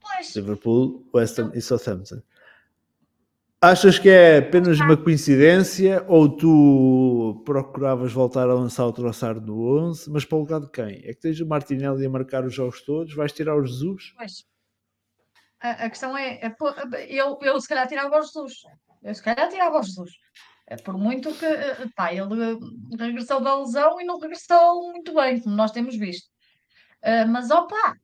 Pois. 0.00 0.36
Liverpool, 0.36 1.08
West 1.12 1.38
Ham 1.38 1.50
e 1.54 1.60
Southampton. 1.60 2.22
Achas 3.64 3.98
que 3.98 4.10
é 4.10 4.40
apenas 4.40 4.78
uma 4.78 4.94
coincidência 4.94 6.04
ou 6.06 6.28
tu 6.28 7.42
procuravas 7.46 8.12
voltar 8.12 8.42
a 8.42 8.52
lançar 8.52 8.84
o 8.84 8.92
troçar 8.92 9.40
no 9.40 9.78
11, 9.88 10.10
mas 10.10 10.22
para 10.22 10.36
o 10.36 10.40
lugar 10.40 10.60
de 10.60 10.70
quem? 10.70 11.00
É 11.02 11.14
que 11.14 11.20
tens 11.20 11.40
o 11.40 11.46
Martinelli 11.46 12.04
a 12.04 12.10
marcar 12.10 12.44
os 12.44 12.52
jogos 12.52 12.82
todos, 12.82 13.14
vais 13.14 13.32
tirar 13.32 13.56
o 13.56 13.64
Jesus? 13.64 14.12
Pois. 14.18 14.44
A, 15.62 15.86
a 15.86 15.88
questão 15.88 16.14
é, 16.14 16.40
é 16.42 16.54
eu, 17.08 17.38
eu 17.40 17.58
se 17.58 17.66
calhar 17.66 17.88
tirava 17.88 18.18
o 18.18 18.20
Jesus. 18.20 18.52
Eu 19.02 19.14
se 19.14 19.22
calhar 19.22 19.48
tirava 19.48 19.80
o 19.80 19.82
Jesus. 19.82 20.10
É 20.66 20.76
por 20.76 20.98
muito 20.98 21.32
que 21.32 21.46
eh, 21.46 21.86
pá, 21.96 22.12
ele 22.12 22.58
regressou 22.98 23.40
da 23.40 23.56
lesão 23.56 23.98
e 23.98 24.04
não 24.04 24.18
regressou 24.18 24.92
muito 24.92 25.14
bem, 25.14 25.40
como 25.40 25.56
nós 25.56 25.72
temos 25.72 25.96
visto. 25.96 26.28
Uh, 27.02 27.26
mas 27.28 27.50
opa, 27.50 27.94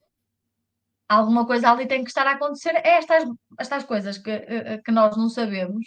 alguma 1.10 1.46
coisa 1.46 1.70
ali 1.70 1.86
tem 1.86 2.02
que 2.04 2.10
estar 2.10 2.26
a 2.26 2.32
acontecer. 2.32 2.74
É 2.76 2.98
estas, 2.98 3.24
estas 3.58 3.84
coisas 3.84 4.18
que, 4.18 4.30
eh, 4.30 4.80
que 4.84 4.92
nós 4.92 5.16
não 5.16 5.28
sabemos 5.28 5.84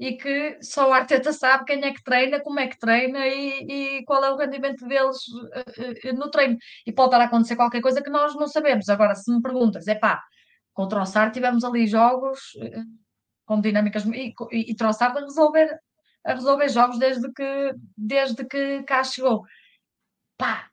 e 0.00 0.16
que 0.16 0.58
só 0.62 0.88
o 0.88 0.92
Arteta 0.92 1.32
sabe 1.32 1.64
quem 1.66 1.84
é 1.84 1.92
que 1.92 2.02
treina, 2.02 2.40
como 2.40 2.58
é 2.58 2.66
que 2.66 2.78
treina 2.78 3.26
e, 3.26 3.98
e 4.00 4.04
qual 4.04 4.24
é 4.24 4.30
o 4.30 4.36
rendimento 4.36 4.86
deles 4.86 5.18
no 6.16 6.30
treino. 6.30 6.56
E 6.86 6.92
pode 6.92 7.08
estar 7.08 7.20
a 7.20 7.26
acontecer 7.26 7.56
qualquer 7.56 7.80
coisa 7.80 8.02
que 8.02 8.10
nós 8.10 8.34
não 8.34 8.48
sabemos. 8.48 8.88
Agora, 8.88 9.14
se 9.14 9.30
me 9.32 9.40
perguntas, 9.42 9.86
é 9.86 9.94
pá, 9.94 10.20
contra 10.72 11.00
o 11.02 11.06
Sar 11.06 11.30
tivemos 11.30 11.62
ali 11.64 11.86
jogos 11.86 12.40
com 13.46 13.60
dinâmicas 13.60 14.04
e, 14.06 14.34
e, 14.50 14.70
e 14.72 14.76
Troçar 14.76 15.16
a 15.16 15.20
resolver 15.20 15.78
a 16.24 16.32
resolver 16.32 16.68
jogos 16.68 16.98
desde 16.98 17.30
que, 17.32 17.74
desde 17.96 18.44
que 18.46 18.82
cá 18.84 19.04
chegou. 19.04 19.44
Pá, 20.38 20.70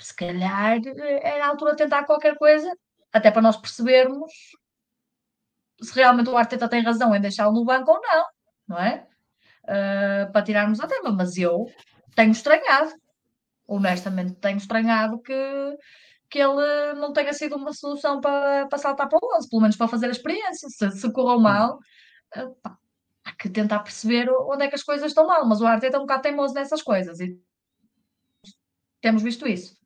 se 0.00 0.14
calhar 0.14 0.78
era 1.22 1.46
a 1.46 1.48
altura 1.48 1.72
de 1.72 1.78
tentar 1.78 2.04
qualquer 2.04 2.36
coisa, 2.36 2.70
até 3.14 3.30
para 3.30 3.40
nós 3.40 3.56
percebermos 3.56 4.32
se 5.80 5.94
realmente 5.94 6.28
o 6.28 6.36
Arteta 6.36 6.68
tem 6.68 6.82
razão 6.82 7.14
em 7.14 7.20
deixá-lo 7.20 7.54
no 7.54 7.64
banco 7.64 7.92
ou 7.92 8.00
não, 8.00 8.24
não 8.68 8.78
é? 8.78 9.06
Uh, 9.62 10.32
para 10.32 10.42
tirarmos 10.42 10.80
a 10.80 10.86
tema, 10.86 11.12
mas 11.12 11.36
eu 11.36 11.66
tenho 12.14 12.32
estranhado, 12.32 12.92
honestamente 13.66 14.34
tenho 14.34 14.58
estranhado 14.58 15.20
que, 15.20 15.32
que 16.28 16.38
ele 16.40 16.94
não 16.94 17.12
tenha 17.12 17.32
sido 17.32 17.56
uma 17.56 17.72
solução 17.72 18.20
para, 18.20 18.66
para 18.66 18.78
saltar 18.78 19.08
para 19.08 19.18
o 19.20 19.36
11, 19.36 19.48
pelo 19.48 19.62
menos 19.62 19.76
para 19.76 19.88
fazer 19.88 20.06
a 20.06 20.10
experiência. 20.12 20.68
Se, 20.68 20.90
se 20.90 21.12
correu 21.12 21.38
mal, 21.38 21.78
uh, 22.36 22.54
pá, 22.62 22.76
há 23.24 23.32
que 23.32 23.48
tentar 23.48 23.78
perceber 23.80 24.28
onde 24.30 24.64
é 24.64 24.68
que 24.68 24.74
as 24.74 24.82
coisas 24.82 25.06
estão 25.06 25.26
mal, 25.26 25.46
mas 25.46 25.60
o 25.60 25.66
Arteta 25.66 25.96
é 25.96 26.00
um 26.00 26.02
bocado 26.02 26.22
teimoso 26.22 26.52
nessas 26.52 26.82
coisas 26.82 27.20
e 27.20 27.38
temos 29.00 29.22
visto 29.22 29.46
isso. 29.46 29.76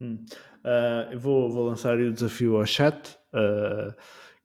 Hum. 0.00 0.24
Uh, 0.64 1.12
eu 1.12 1.18
vou, 1.18 1.50
vou 1.50 1.66
lançar 1.68 1.98
o 1.98 2.12
desafio 2.12 2.56
ao 2.56 2.66
chat 2.66 3.16
uh, 3.32 3.94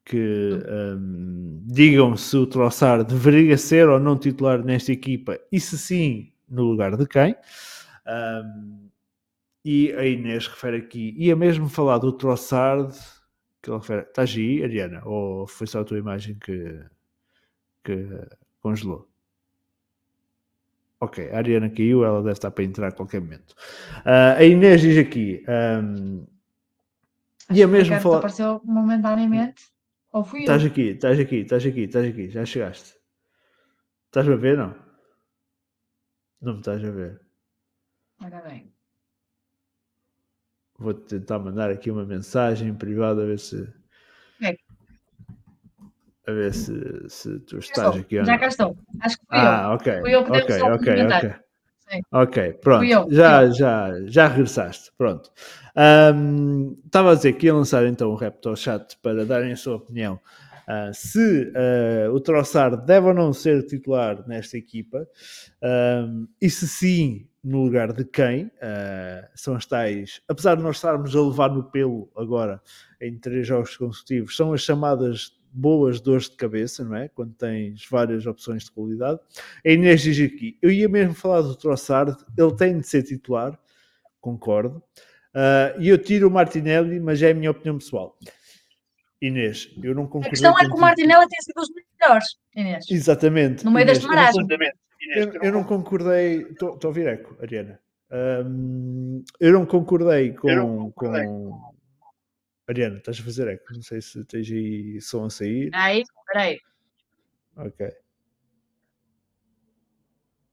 que 0.06 0.60
um, 0.98 1.62
digam 1.66 2.16
se 2.16 2.38
o 2.38 2.46
Troçar 2.46 3.04
deveria 3.04 3.58
ser 3.58 3.90
ou 3.90 4.00
não 4.00 4.18
titular 4.18 4.64
nesta 4.64 4.92
equipa 4.92 5.38
e 5.52 5.60
se 5.60 5.78
sim, 5.78 6.32
no 6.48 6.64
lugar 6.64 6.96
de 6.96 7.08
quem. 7.08 7.36
E 9.66 9.92
a 9.94 10.06
Inês 10.06 10.48
refere 10.48 10.78
aqui, 10.78 11.16
ia 11.18 11.36
mesmo 11.36 11.68
falar 11.68 11.98
do 11.98 12.14
Troçard 12.14 12.94
que 13.64 13.72
ele 13.72 13.80
refere. 13.80 14.02
Estás 14.04 14.30
aí, 14.36 14.64
Ariana? 14.64 15.02
Ou 15.06 15.48
foi 15.48 15.66
só 15.66 15.82
a 15.82 15.84
tua 15.84 15.98
imagem 15.98 16.38
que 16.40 16.86
que 17.84 18.08
congelou. 18.60 19.08
Ok, 21.06 21.30
a 21.32 21.38
Ariana 21.38 21.70
caiu, 21.70 22.04
ela 22.04 22.22
deve 22.22 22.34
estar 22.34 22.52
para 22.52 22.64
entrar 22.64 22.88
a 22.88 22.92
qualquer 22.92 23.22
momento. 23.22 23.54
Uh, 24.06 24.38
a 24.38 24.44
Inês 24.44 24.82
diz 24.82 24.98
aqui. 24.98 25.44
Um, 25.48 26.26
e 27.52 27.62
a 27.62 27.68
mesmo 27.68 28.00
falar. 28.00 28.18
apareceu 28.18 28.62
momentaneamente. 28.64 29.72
Ou 30.12 30.24
fui 30.24 30.40
estás 30.40 30.64
eu? 30.64 30.70
aqui, 30.70 30.82
estás 30.90 31.20
aqui, 31.20 31.36
estás 31.38 31.66
aqui, 31.66 31.82
estás 31.82 32.06
aqui, 32.08 32.30
já 32.30 32.46
chegaste. 32.46 32.96
Estás 34.08 34.28
a 34.28 34.36
ver, 34.36 34.58
não? 34.58 34.76
Não 36.42 36.54
me 36.54 36.60
estás 36.60 36.84
a 36.84 36.92
ver. 36.92 37.22
Ora 38.24 38.42
bem. 38.42 38.74
Vou 40.80 40.94
tentar 40.94 41.40
mandar 41.40 41.70
aqui 41.70 41.92
uma 41.92 42.06
mensagem 42.06 42.74
privada 42.74 43.24
a 43.24 43.26
ver 43.26 43.40
se. 43.40 43.72
A 46.28 46.32
ver 46.32 46.54
se, 46.54 46.74
se 47.08 47.40
tu 47.40 47.60
estás 47.60 47.96
aqui. 47.96 48.24
Já 48.24 48.38
cá 48.38 48.48
estou. 48.48 48.78
Acho 49.02 49.18
que 49.18 49.26
fui 49.28 49.38
ah, 49.38 49.64
eu. 49.64 49.70
ok. 49.76 50.02
Fui 50.02 50.16
eu 50.16 50.24
que 50.24 50.32
ok, 50.32 50.62
ok, 50.62 51.06
ok. 51.06 51.34
Sim. 51.88 52.02
Ok, 52.12 52.54
pronto. 52.54 52.84
eu, 52.84 53.08
já, 53.12 53.48
já, 53.50 53.92
já 54.06 54.28
regressaste. 54.28 54.92
Pronto. 54.98 55.32
Um, 56.16 56.76
estava 56.84 57.12
a 57.12 57.16
dizer 57.16 57.34
que 57.34 57.46
ia 57.46 57.54
lançar 57.54 57.86
então 57.86 58.10
o 58.10 58.16
repto 58.16 58.50
ao 58.50 58.56
chat 58.56 58.98
para 59.04 59.26
darem 59.26 59.52
a 59.52 59.58
sua 59.58 59.76
opinião. 59.76 60.20
Uh, 60.68 60.92
se 60.94 61.52
uh, 61.52 62.12
o 62.12 62.20
Troçar 62.20 62.76
deve 62.76 63.08
ou 63.08 63.14
não 63.14 63.32
ser 63.32 63.68
titular 63.68 64.28
nesta 64.28 64.58
equipa 64.58 65.08
um, 65.62 66.28
e 66.42 66.50
se 66.50 66.68
sim, 66.68 67.28
no 67.44 67.64
lugar 67.66 67.94
de 67.94 68.04
quem 68.04 68.46
uh, 68.46 69.28
são 69.36 69.56
as 69.56 69.68
tais, 69.68 70.22
apesar 70.28 70.56
de 70.56 70.64
nós 70.64 70.78
estarmos 70.78 71.16
a 71.16 71.22
levar 71.22 71.52
no 71.52 71.64
pelo 71.64 72.10
agora 72.18 72.60
em 73.00 73.16
três 73.20 73.46
jogos 73.46 73.78
consecutivos, 73.78 74.36
são 74.36 74.54
as 74.54 74.62
chamadas 74.62 75.35
boas 75.56 76.02
dores 76.02 76.30
de 76.30 76.36
cabeça, 76.36 76.84
não 76.84 76.96
é? 76.96 77.08
Quando 77.08 77.34
tens 77.34 77.88
várias 77.90 78.26
opções 78.26 78.66
de 78.66 78.72
qualidade. 78.72 79.20
A 79.66 79.70
Inês 79.70 80.02
diz 80.02 80.20
aqui, 80.20 80.58
eu 80.62 80.70
ia 80.70 80.90
mesmo 80.90 81.14
falar 81.14 81.42
do 81.42 81.56
Trossard, 81.56 82.16
ele 82.38 82.56
tem 82.56 82.78
de 82.80 82.88
ser 82.88 83.04
titular, 83.04 83.58
concordo. 84.20 84.84
Uh, 85.34 85.80
e 85.80 85.90
eu 85.90 85.98
tiro 85.98 86.28
o 86.28 86.32
Martinelli, 86.32 87.00
mas 87.00 87.22
é 87.22 87.32
a 87.32 87.34
minha 87.34 87.52
opinião 87.52 87.78
pessoal. 87.78 88.18
Inês, 89.22 89.70
eu 89.82 89.96
não 89.96 90.06
concordo. 90.06 90.28
A 90.28 90.30
questão 90.32 90.60
é 90.60 90.66
que 90.66 90.74
o 90.74 90.80
Martinelli 90.80 91.28
tem 91.28 91.42
sido 91.42 91.62
os 91.62 91.70
melhores, 92.00 92.38
Inês. 92.56 92.86
Exatamente. 92.90 93.64
No 93.64 93.72
meio 93.72 93.86
Inês, 93.86 94.00
deste 94.00 94.14
marasmo. 94.14 94.46
Eu, 94.50 95.24
eu, 95.24 95.42
eu, 95.44 95.52
não 95.52 95.64
concordei. 95.64 96.42
Estou 96.42 96.78
a 96.82 96.88
ouvir 96.88 97.08
eco, 97.08 97.38
Ariana. 97.42 97.80
Um, 98.12 99.24
eu 99.40 99.54
não 99.54 99.66
concordei 99.66 100.34
com, 100.34 100.48
não 100.48 100.92
concordei. 100.92 101.26
com 101.26 101.75
Ariana, 102.68 102.98
estás 102.98 103.20
a 103.20 103.24
fazer 103.24 103.48
eco? 103.48 103.74
Não 103.74 103.82
sei 103.82 104.02
se 104.02 104.24
tens 104.26 104.50
aí 104.50 105.00
som 105.02 105.26
a 105.26 105.30
sair. 105.30 105.70
Aí, 105.74 106.04
peraí. 106.28 106.60
Ok. 107.56 107.92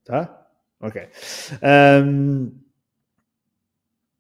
Tá? 0.05 0.47
Ok. 0.81 1.09
Um, 1.63 2.62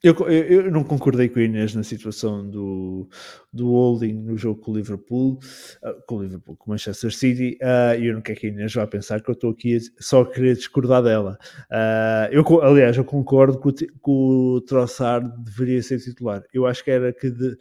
eu, 0.02 0.14
eu, 0.28 0.70
não 0.70 0.82
concordei 0.82 1.28
com 1.28 1.38
a 1.38 1.42
Inês 1.42 1.74
na 1.74 1.84
situação 1.84 2.48
do, 2.48 3.08
do 3.52 3.68
holding 3.68 4.14
no 4.14 4.36
jogo 4.36 4.60
com 4.60 4.72
o 4.72 4.76
Liverpool, 4.76 5.38
uh, 5.82 6.06
com 6.06 6.16
o 6.16 6.22
Liverpool, 6.22 6.56
com 6.56 6.70
o 6.70 6.70
Manchester 6.70 7.14
City, 7.14 7.56
uh, 7.62 8.00
e 8.00 8.08
eu 8.08 8.14
não 8.14 8.20
quero 8.20 8.40
que 8.40 8.46
a 8.48 8.50
Inês 8.50 8.74
vá 8.74 8.84
pensar 8.86 9.22
que 9.22 9.30
eu 9.30 9.34
estou 9.34 9.50
aqui 9.50 9.78
só 10.00 10.22
a 10.22 10.30
querer 10.30 10.56
discordar 10.56 11.04
dela. 11.04 11.38
Uh, 11.70 12.32
eu, 12.32 12.62
aliás, 12.62 12.96
eu 12.96 13.04
concordo 13.04 13.60
que 13.60 13.68
o, 13.68 13.72
que 13.72 13.90
o 14.04 14.60
Trossard 14.66 15.32
deveria 15.44 15.82
ser 15.82 16.00
titular. 16.00 16.42
Eu 16.52 16.66
acho 16.66 16.82
que 16.82 16.90
era 16.90 17.12
que 17.12 17.30
de, 17.30 17.56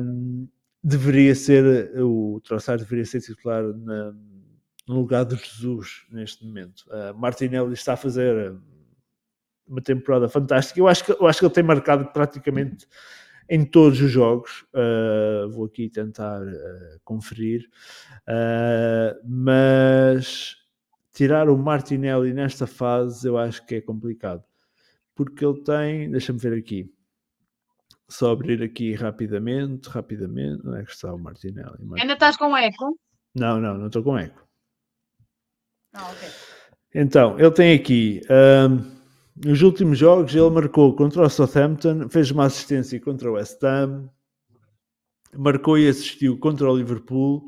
um, 0.00 0.48
deveria 0.84 1.34
ser, 1.34 1.90
o 2.00 2.40
Trossard 2.44 2.82
deveria 2.82 3.04
ser 3.04 3.20
titular 3.20 3.64
na, 3.64 4.14
no 4.86 5.00
lugar 5.00 5.24
de 5.24 5.34
Jesus 5.34 6.06
neste 6.12 6.44
momento. 6.46 6.84
Uh, 6.86 7.18
Martinelli 7.18 7.72
está 7.72 7.94
a 7.94 7.96
fazer 7.96 8.54
uma 9.66 9.80
temporada 9.80 10.28
fantástica. 10.28 10.78
Eu 10.78 10.88
acho 10.88 11.04
que, 11.04 11.12
eu 11.12 11.26
acho 11.26 11.38
que 11.38 11.44
ele 11.44 11.54
tem 11.54 11.64
marcado 11.64 12.06
praticamente 12.12 12.86
em 13.48 13.64
todos 13.64 14.00
os 14.00 14.10
jogos. 14.10 14.64
Uh, 14.74 15.50
vou 15.50 15.66
aqui 15.66 15.88
tentar 15.88 16.42
uh, 16.42 17.00
conferir. 17.04 17.68
Uh, 18.22 19.20
mas 19.24 20.56
tirar 21.12 21.48
o 21.48 21.56
Martinelli 21.56 22.32
nesta 22.32 22.66
fase 22.66 23.26
eu 23.26 23.38
acho 23.38 23.64
que 23.66 23.76
é 23.76 23.80
complicado. 23.80 24.42
Porque 25.14 25.44
ele 25.44 25.62
tem, 25.62 26.10
deixa-me 26.10 26.38
ver 26.38 26.58
aqui. 26.58 26.92
Só 28.08 28.30
abrir 28.32 28.62
aqui 28.62 28.94
rapidamente, 28.94 29.88
rapidamente. 29.88 30.66
Onde 30.66 30.80
é 30.80 30.84
que 30.84 30.90
está 30.90 31.12
o 31.12 31.18
Martinelli? 31.18 31.78
Ainda 31.98 32.12
estás 32.12 32.36
com 32.36 32.56
eco? 32.56 32.98
Não, 33.34 33.60
não, 33.60 33.76
não 33.76 33.86
estou 33.86 34.02
com 34.02 34.16
eco. 34.16 34.46
Ah, 35.92 36.10
ok. 36.10 36.28
Então, 36.94 37.38
ele 37.38 37.50
tem 37.50 37.74
aqui. 37.74 38.22
Um, 38.30 38.95
nos 39.44 39.60
últimos 39.62 39.98
jogos, 39.98 40.34
ele 40.34 40.48
marcou 40.48 40.94
contra 40.94 41.22
o 41.22 41.28
Southampton, 41.28 42.08
fez 42.08 42.30
uma 42.30 42.46
assistência 42.46 42.98
contra 43.00 43.30
o 43.30 43.34
West 43.34 43.62
Ham, 43.62 44.08
marcou 45.36 45.78
e 45.78 45.88
assistiu 45.88 46.38
contra 46.38 46.70
o 46.70 46.76
Liverpool, 46.76 47.44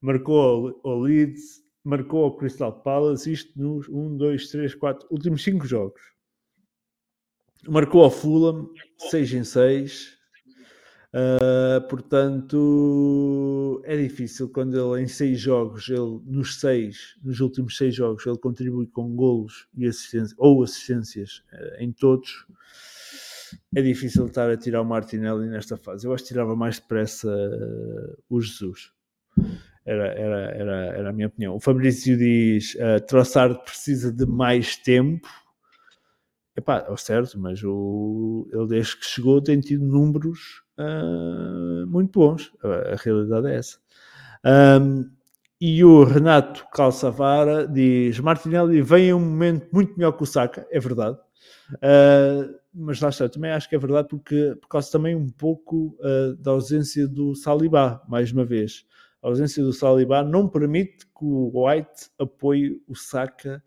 marcou 0.00 0.80
o 0.82 0.94
Leeds, 1.02 1.62
marcou 1.84 2.26
o 2.26 2.36
Crystal 2.36 2.72
Palace, 2.82 3.32
isto 3.32 3.52
nos 3.60 3.88
1, 3.88 4.16
2, 4.16 4.50
3, 4.50 4.74
4, 4.74 5.08
últimos 5.10 5.42
5 5.44 5.66
jogos. 5.66 6.00
Marcou 7.68 8.02
ao 8.02 8.10
Fulham, 8.10 8.68
6 9.10 9.34
em 9.34 9.44
6. 9.44 10.19
Uh, 11.12 11.80
portanto, 11.88 13.82
é 13.84 13.96
difícil 13.96 14.48
quando 14.48 14.76
ele 14.94 15.02
em 15.02 15.08
6 15.08 15.40
jogos, 15.40 15.88
ele 15.88 16.20
nos 16.24 16.60
6, 16.60 17.16
nos 17.24 17.40
últimos 17.40 17.76
6 17.76 17.92
jogos, 17.92 18.24
ele 18.26 18.38
contribui 18.38 18.86
com 18.86 19.16
golos 19.16 19.66
e 19.76 19.86
assistências, 19.86 20.34
ou 20.38 20.62
assistências 20.62 21.42
uh, 21.52 21.82
em 21.82 21.92
todos. 21.92 22.46
É 23.74 23.82
difícil 23.82 24.26
estar 24.26 24.48
a 24.48 24.56
tirar 24.56 24.82
o 24.82 24.84
Martinelli 24.84 25.48
nesta 25.48 25.76
fase. 25.76 26.06
Eu 26.06 26.14
acho 26.14 26.22
que 26.22 26.28
tirava 26.28 26.54
mais 26.54 26.78
depressa 26.78 27.28
uh, 27.28 28.22
o 28.28 28.40
Jesus. 28.40 28.92
Era, 29.84 30.06
era, 30.12 30.40
era, 30.52 30.86
era 30.96 31.10
a 31.10 31.12
minha 31.12 31.26
opinião. 31.26 31.56
O 31.56 31.60
Fabrício 31.60 32.16
diz: 32.16 32.76
uh, 32.76 33.64
precisa 33.64 34.12
de 34.12 34.26
mais 34.26 34.76
tempo 34.76 35.26
Epá, 36.56 36.84
é 36.86 36.96
certo, 36.96 37.38
mas 37.38 37.62
o, 37.64 38.46
ele 38.52 38.66
desde 38.66 38.96
que 38.98 39.06
chegou 39.06 39.40
tem 39.40 39.60
tido 39.60 39.82
números 39.82 40.62
uh, 40.80 41.86
muito 41.86 42.18
bons. 42.18 42.52
A, 42.62 42.92
a, 42.92 42.96
realidade 42.96 43.48
é 43.48 43.56
essa. 43.56 43.78
Um, 44.44 45.10
e 45.60 45.84
o 45.84 46.04
Renato 46.04 46.66
Calçavara 46.72 47.68
diz: 47.68 48.18
Martinelli 48.18 48.80
vem 48.80 49.08
em 49.08 49.14
um 49.14 49.20
momento 49.20 49.68
muito 49.72 49.94
melhor 49.96 50.12
que 50.12 50.22
o 50.22 50.26
Saka, 50.26 50.66
é 50.70 50.80
verdade. 50.80 51.18
Uh, 51.74 52.58
mas 52.72 53.00
lá 53.00 53.08
está, 53.08 53.28
também 53.28 53.50
acho 53.50 53.68
que 53.68 53.74
é 53.74 53.78
verdade 53.78 54.08
porque, 54.08 54.56
por 54.60 54.68
causa 54.68 54.90
também 54.90 55.14
um 55.14 55.28
pouco 55.28 55.96
uh, 56.00 56.34
da 56.36 56.52
ausência 56.52 57.06
do 57.06 57.34
Salibá, 57.34 58.02
mais 58.08 58.32
uma 58.32 58.44
vez. 58.44 58.86
A 59.22 59.28
ausência 59.28 59.62
do 59.62 59.72
Salibá 59.72 60.22
não 60.22 60.48
permite 60.48 61.04
que 61.06 61.24
o 61.24 61.66
White 61.66 62.08
apoie 62.18 62.80
o 62.88 62.94
Saka 62.94 63.62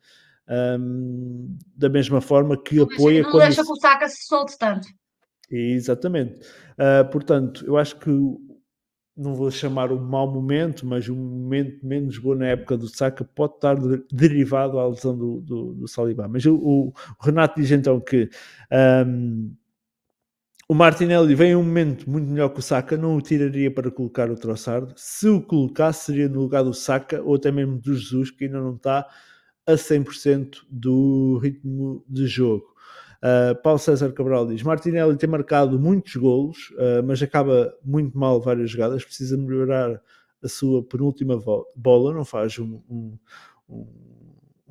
um, 0.49 1.57
da 1.75 1.89
mesma 1.89 2.21
forma 2.21 2.57
que 2.61 2.75
não 2.75 2.83
apoia. 2.83 3.21
Não 3.21 3.31
quando 3.31 3.43
deixa 3.43 3.63
que 3.63 3.71
o 3.71 3.75
Saka 3.75 4.09
se 4.09 4.25
solte 4.25 4.57
tanto. 4.57 4.87
Exatamente. 5.55 6.39
Uh, 6.73 7.09
portanto, 7.11 7.63
eu 7.65 7.77
acho 7.77 7.97
que 7.99 8.09
não 9.15 9.35
vou 9.35 9.51
chamar 9.51 9.91
um 9.91 9.99
mau 9.99 10.31
momento, 10.31 10.85
mas 10.85 11.07
um 11.07 11.15
momento 11.15 11.85
menos 11.85 12.17
bom 12.17 12.33
na 12.33 12.47
época 12.47 12.75
do 12.75 12.87
Saka 12.87 13.23
pode 13.23 13.55
estar 13.55 13.75
derivado 14.11 14.79
à 14.79 14.87
lesão 14.87 15.15
do, 15.15 15.39
do, 15.41 15.73
do 15.75 15.87
Saliba. 15.87 16.27
Mas 16.27 16.45
o, 16.45 16.55
o, 16.55 16.93
Renato 17.21 17.61
diz 17.61 17.69
então 17.69 17.99
que 17.99 18.27
um, 19.05 19.53
o 20.67 20.73
Martinelli 20.73 21.35
vem 21.35 21.51
em 21.51 21.55
um 21.55 21.63
momento 21.63 22.09
muito 22.09 22.27
melhor 22.27 22.49
que 22.49 22.59
o 22.59 22.63
Saka, 22.63 22.97
não 22.97 23.15
o 23.17 23.21
tiraria 23.21 23.69
para 23.69 23.91
colocar 23.91 24.31
o 24.31 24.35
Trossard. 24.35 24.91
Se 24.95 25.29
o 25.29 25.39
colocasse, 25.39 26.05
seria 26.05 26.27
no 26.27 26.41
lugar 26.41 26.63
do 26.63 26.73
Saka 26.73 27.21
ou 27.21 27.35
até 27.35 27.51
mesmo 27.51 27.77
do 27.77 27.95
Jesus, 27.95 28.31
que 28.31 28.45
ainda 28.45 28.59
não 28.59 28.75
está 28.75 29.07
a 29.67 29.73
100% 29.73 30.63
do 30.69 31.37
ritmo 31.37 32.03
de 32.09 32.25
jogo. 32.25 32.72
Uh, 33.23 33.55
Paulo 33.61 33.79
César 33.79 34.11
Cabral 34.11 34.45
diz: 34.47 34.61
Martinelli 34.61 35.17
tem 35.17 35.29
marcado 35.29 35.79
muitos 35.79 36.15
golos, 36.17 36.71
uh, 36.71 37.01
mas 37.05 37.23
acaba 37.23 37.73
muito 37.83 38.17
mal 38.17 38.41
várias 38.41 38.69
jogadas. 38.69 39.05
Precisa 39.05 39.37
melhorar 39.37 40.01
a 40.43 40.47
sua 40.49 40.83
penúltima 40.83 41.41
bola, 41.73 42.13
não 42.13 42.25
faz 42.25 42.59
um, 42.59 42.81
um, 42.89 43.17
um 43.69 43.87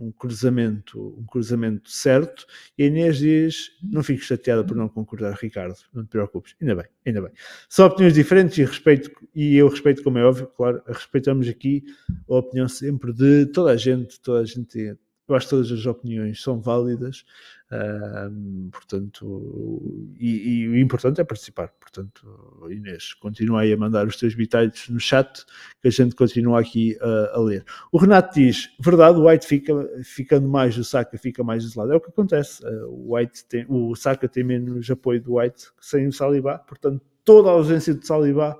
um 0.02 0.10
cruzamento, 0.10 1.14
um 1.18 1.24
cruzamento 1.24 1.90
certo, 1.90 2.44
e 2.76 2.82
a 2.82 2.86
Inês 2.86 3.18
diz: 3.18 3.70
Não 3.82 4.02
fiques 4.02 4.26
chateada 4.26 4.64
por 4.64 4.76
não 4.76 4.88
concordar, 4.88 5.34
Ricardo, 5.40 5.76
não 5.92 6.04
te 6.04 6.08
preocupes. 6.08 6.56
Ainda 6.60 6.74
bem, 6.74 6.86
ainda 7.06 7.22
bem. 7.22 7.32
São 7.68 7.86
opiniões 7.86 8.14
diferentes 8.14 8.58
e 8.58 8.64
respeito, 8.64 9.10
e 9.34 9.56
eu 9.56 9.68
respeito, 9.68 10.02
como 10.02 10.18
é 10.18 10.24
óbvio, 10.24 10.48
claro, 10.48 10.82
respeitamos 10.86 11.48
aqui 11.48 11.84
a 12.28 12.36
opinião 12.36 12.68
sempre 12.68 13.12
de 13.12 13.46
toda 13.46 13.70
a 13.70 13.76
gente, 13.76 14.20
toda 14.20 14.40
a 14.40 14.44
gente 14.44 14.96
eu 15.32 15.36
acho 15.36 15.46
que 15.46 15.50
todas 15.50 15.72
as 15.72 15.86
opiniões 15.86 16.42
são 16.42 16.60
válidas, 16.60 17.24
uh, 17.70 18.70
portanto, 18.70 20.14
e, 20.18 20.60
e, 20.60 20.68
o 20.68 20.78
importante 20.78 21.20
é 21.20 21.24
participar. 21.24 21.68
Portanto, 21.80 22.68
Inês, 22.70 23.14
continua 23.14 23.62
aí 23.62 23.72
a 23.72 23.76
mandar 23.76 24.06
os 24.06 24.16
teus 24.16 24.34
bitites 24.34 24.88
no 24.88 25.00
chat, 25.00 25.44
que 25.80 25.88
a 25.88 25.90
gente 25.90 26.14
continua 26.14 26.60
aqui 26.60 26.96
uh, 27.00 27.36
a 27.36 27.40
ler. 27.40 27.64
O 27.90 27.98
Renato 27.98 28.34
diz: 28.34 28.70
verdade, 28.78 29.18
o 29.18 29.28
White 29.28 29.46
fica 29.46 29.72
ficando 30.04 30.48
mais, 30.48 30.76
o 30.76 30.84
Saka 30.84 31.16
fica 31.18 31.42
mais 31.42 31.64
isolado. 31.64 31.92
É 31.92 31.96
o 31.96 32.00
que 32.00 32.10
acontece. 32.10 32.64
Uh, 32.64 32.88
o, 32.88 33.14
White 33.16 33.44
tem, 33.46 33.66
o 33.68 33.94
Saka 33.94 34.28
tem 34.28 34.44
menos 34.44 34.90
apoio 34.90 35.20
do 35.20 35.36
White 35.36 35.68
sem 35.80 36.06
o 36.06 36.12
Salibá, 36.12 36.58
portanto, 36.58 37.02
toda 37.24 37.48
a 37.48 37.52
ausência 37.52 37.94
de 37.94 38.06
Salibá 38.06 38.58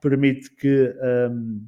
permite 0.00 0.50
que. 0.50 0.94
Um, 1.30 1.66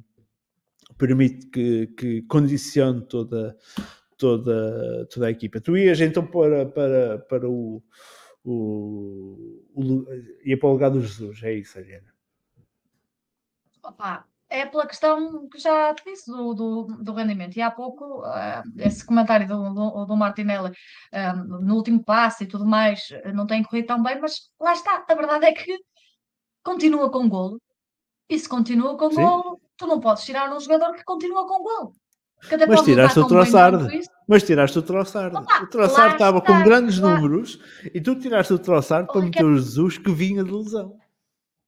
permite 0.97 1.47
que, 1.47 1.87
que 1.87 2.21
condicione 2.23 3.01
toda, 3.01 3.55
toda, 4.17 5.07
toda 5.07 5.27
a 5.27 5.31
equipa. 5.31 5.61
Tu 5.61 5.77
ias 5.77 6.01
então 6.01 6.25
para, 6.25 6.65
para, 6.65 7.19
para 7.19 7.49
o, 7.49 7.83
o, 8.43 9.63
o 9.73 10.05
ia 10.43 10.57
para 10.57 10.69
o 10.69 10.71
lugar 10.71 10.89
do 10.89 11.01
Jesus, 11.01 11.41
é 11.43 11.53
isso, 11.53 11.77
Ariana? 11.77 12.13
Opa, 13.83 14.25
é 14.49 14.65
pela 14.65 14.87
questão 14.87 15.47
que 15.49 15.59
já 15.59 15.93
te 15.93 16.03
disse 16.05 16.29
do, 16.29 16.53
do, 16.53 16.83
do 17.03 17.13
rendimento. 17.13 17.55
E 17.57 17.61
há 17.61 17.71
pouco, 17.71 18.21
uh, 18.21 18.63
esse 18.77 19.05
comentário 19.05 19.47
do, 19.47 19.73
do, 19.73 20.05
do 20.05 20.17
Martinelli 20.17 20.71
uh, 20.71 21.61
no 21.61 21.75
último 21.75 22.03
passo 22.03 22.43
e 22.43 22.47
tudo 22.47 22.65
mais 22.65 23.09
não 23.33 23.45
tem 23.45 23.63
corrido 23.63 23.87
tão 23.87 24.01
bem, 24.01 24.19
mas 24.19 24.51
lá 24.59 24.73
está. 24.73 25.05
A 25.07 25.15
verdade 25.15 25.45
é 25.45 25.53
que 25.53 25.77
continua 26.63 27.09
com 27.09 27.29
golo. 27.29 27.61
E 28.29 28.37
se 28.37 28.49
continua 28.49 28.97
com 28.97 29.09
Sim. 29.09 29.21
golo, 29.21 29.61
tu 29.77 29.87
não 29.87 30.01
podes 30.01 30.25
tirar 30.25 30.53
um 30.53 30.59
jogador 30.59 30.93
que 30.93 31.03
continua 31.03 31.47
com 31.47 31.63
golo. 31.63 31.93
Mas 32.67 32.81
tiraste 32.81 33.19
o 33.19 33.27
Trossard. 33.27 34.09
Mas 34.27 34.43
tiraste 34.43 34.79
o 34.79 34.81
Trossard. 34.81 35.35
o 35.35 35.67
Trossard 35.67 36.13
estava 36.13 36.41
com 36.41 36.63
grandes 36.63 36.99
lá. 36.99 37.15
números 37.15 37.59
e 37.93 37.99
tu 38.01 38.15
tiraste 38.15 38.53
o 38.53 38.59
Trossard 38.59 39.07
para 39.07 39.21
meter 39.21 39.45
o 39.45 39.57
Jesus 39.57 39.97
que 39.97 40.11
vinha 40.11 40.43
de 40.43 40.51
lesão. 40.51 40.97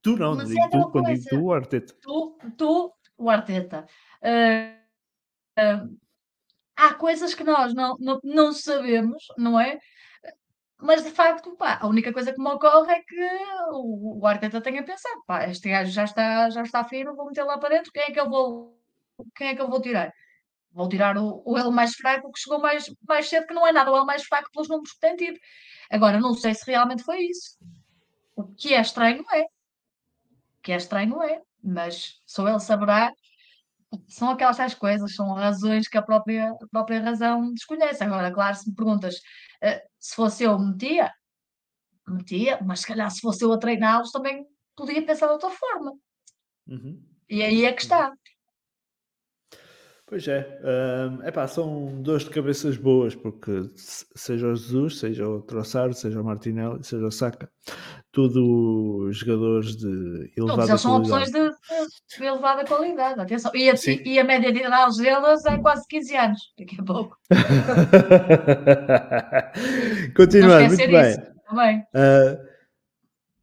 Tu 0.02 0.16
não, 0.16 0.36
Mas 0.36 0.48
digo 0.48 0.62
é 0.62 0.70
tu, 0.70 0.90
quando 0.92 1.08
digo 1.08 1.26
tu, 1.30 1.42
o 1.42 1.54
Arteta. 1.54 1.94
Tu, 2.02 2.38
tu 2.58 2.94
o 3.18 3.30
Arteta. 3.30 3.86
Uh, 4.22 5.60
uh, 5.60 5.98
há 6.76 6.94
coisas 6.94 7.34
que 7.34 7.44
nós 7.44 7.74
não, 7.74 7.98
não, 8.00 8.20
não 8.24 8.54
sabemos, 8.54 9.28
não 9.38 9.60
é? 9.60 9.80
Mas 10.82 11.04
de 11.04 11.12
facto, 11.12 11.52
pá, 11.58 11.78
a 11.82 11.88
única 11.88 12.14
coisa 12.14 12.32
que 12.32 12.42
me 12.42 12.50
ocorre 12.50 12.94
é 12.94 13.02
que 13.02 13.30
o, 13.72 14.20
o 14.22 14.26
Arteta 14.26 14.62
tenha 14.62 14.82
pensado, 14.82 15.22
pá, 15.28 15.46
este 15.50 15.70
gajo 15.70 15.92
já 15.92 16.06
está, 16.06 16.50
já 16.50 16.64
está 16.64 16.86
fino, 16.86 17.16
vou 17.16 17.26
meter 17.26 17.44
lá 17.44 17.58
para 17.58 17.76
dentro, 17.76 17.92
quem 17.92 18.04
é 18.04 18.12
que 18.12 18.20
eu 18.20 18.30
vou, 18.30 18.80
quem 19.36 19.50
é 19.50 19.56
que 19.56 19.62
eu 19.62 19.70
vou 19.70 19.82
tirar? 19.82 20.14
Vou 20.72 20.88
tirar 20.88 21.18
o, 21.18 21.42
o 21.46 21.58
L 21.58 21.72
mais 21.72 21.94
fraco 21.94 22.32
que 22.32 22.40
chegou 22.40 22.60
mais, 22.60 22.86
mais 23.08 23.28
cedo, 23.28 23.48
que 23.48 23.54
não 23.54 23.66
é 23.66 23.72
nada 23.72 23.92
o 23.92 23.98
L 23.98 24.06
mais 24.06 24.24
fraco 24.24 24.50
pelos 24.52 24.70
números 24.70 24.94
que 24.94 25.00
tem 25.00 25.16
tido. 25.16 25.40
Agora, 25.92 26.20
não 26.20 26.34
sei 26.34 26.54
se 26.54 26.70
realmente 26.70 27.04
foi 27.04 27.22
isso. 27.24 27.58
O 28.36 28.44
que 28.44 28.74
é 28.74 28.82
estranho 28.82 29.24
é. 29.34 29.42
O 29.42 30.62
que 30.62 30.72
é 30.72 30.78
estranho 30.78 31.22
é. 31.22 31.42
Mas 31.64 32.22
só 32.26 32.48
ele 32.48 32.60
saberá. 32.60 33.12
São 34.08 34.30
aquelas 34.30 34.58
tais 34.58 34.76
coisas, 34.76 35.16
são 35.16 35.34
razões 35.34 35.88
que 35.88 35.98
a 35.98 36.02
própria, 36.02 36.52
a 36.52 36.68
própria 36.68 37.02
razão 37.02 37.52
desconhece. 37.54 38.04
Agora, 38.04 38.32
claro, 38.32 38.56
se 38.56 38.70
me 38.70 38.76
perguntas 38.76 39.16
uh, 39.16 39.90
se 40.00 40.16
fosse 40.16 40.44
eu, 40.44 40.60
metia, 40.60 41.12
metia, 42.08 42.60
mas 42.64 42.82
se 42.82 42.88
calhar 42.88 43.10
se 43.10 43.20
fosse 43.20 43.44
eu 43.44 43.52
a 43.52 43.58
treiná-los 43.58 44.12
também 44.12 44.46
podia 44.76 45.04
pensar 45.04 45.26
de 45.26 45.34
outra 45.34 45.50
forma. 45.50 45.94
Uhum. 46.68 47.04
E 47.28 47.42
aí 47.42 47.66
é 47.66 47.74
que 47.74 47.82
está. 47.82 48.12
Pois 50.10 50.28
é, 50.28 50.60
um, 50.64 51.24
epá, 51.24 51.48
são 51.48 52.02
dores 52.02 52.24
de 52.24 52.32
cabeças 52.32 52.76
boas, 52.78 53.14
porque 53.14 53.70
seja 53.76 54.48
o 54.48 54.56
Jesus, 54.56 54.98
seja 54.98 55.30
o 55.30 55.44
Trossard, 55.44 55.96
seja 55.96 56.20
o 56.20 56.26
Martinelli, 56.26 56.84
seja 56.84 57.06
o 57.06 57.12
Saka, 57.12 57.48
tudo 58.12 59.08
jogadores 59.12 59.76
de 59.76 60.32
elevada 60.36 60.66
Todos 60.66 60.82
são 60.82 60.98
opções 60.98 61.30
de, 61.30 61.52
de, 61.52 62.26
elevada 62.26 62.66
qualidade, 62.66 63.22
atenção. 63.22 63.52
E 63.54 63.70
a, 63.70 63.76
e 64.04 64.18
a 64.18 64.24
média 64.24 64.52
de 64.52 64.62
idade 64.62 64.98
deles 64.98 65.46
é 65.46 65.60
quase 65.60 65.86
15 65.88 66.18
anos, 66.18 66.42
daqui 66.58 66.76
a 66.80 66.84
pouco. 66.84 67.16
Continuando, 70.18 70.70
muito 70.70 70.88
bem. 70.88 71.18
Também. 71.48 71.84
Uh, 71.94 72.36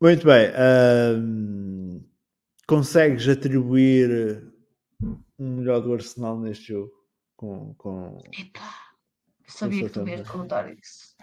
muito 0.00 0.26
bem. 0.26 0.48
Uh, 0.48 2.02
consegues 2.66 3.28
atribuir 3.28 4.45
um 5.38 5.56
melhor 5.56 5.80
do 5.80 5.92
Arsenal 5.92 6.38
neste 6.38 6.68
jogo. 6.72 6.92
Com, 7.36 7.74
com, 7.74 8.18
Epá, 8.32 8.74
sabia 9.46 9.84
que 9.84 9.90
tu 9.90 10.08
ias 10.08 10.22
perguntar 10.22 10.72
isso. 10.72 11.14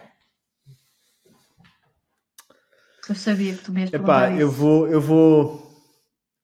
Eu 3.08 3.14
sabia 3.14 3.54
que 3.54 3.64
tu 3.64 3.72
me 3.72 3.84
Epá, 3.84 4.32
eu 4.32 4.50
vou, 4.50 4.88
eu 4.88 5.00
vou 5.00 5.70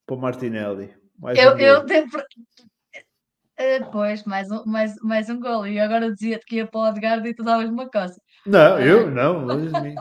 para 0.04 0.16
o 0.16 0.18
Martinelli. 0.18 0.94
Mais 1.18 1.38
eu, 1.38 1.54
um 1.54 1.58
eu 1.58 1.84
devo... 1.84 2.18
Uh, 2.18 3.90
pois, 3.92 4.24
mais 4.24 4.50
um, 4.50 4.64
mais, 4.64 4.96
mais 5.02 5.30
um 5.30 5.38
gol. 5.38 5.66
E 5.66 5.78
agora 5.78 6.12
dizia-te 6.12 6.46
que 6.46 6.56
ia 6.56 6.66
para 6.66 6.80
o 6.80 6.88
Odegaard 6.88 7.28
e 7.28 7.34
tu 7.34 7.44
davas 7.44 7.68
uma 7.68 7.88
coisa. 7.88 8.20
Não, 8.46 8.76
uh... 8.76 8.80
eu 8.80 9.10
não, 9.10 9.44
longe 9.44 9.70
de 9.70 9.80
mim. 9.80 9.94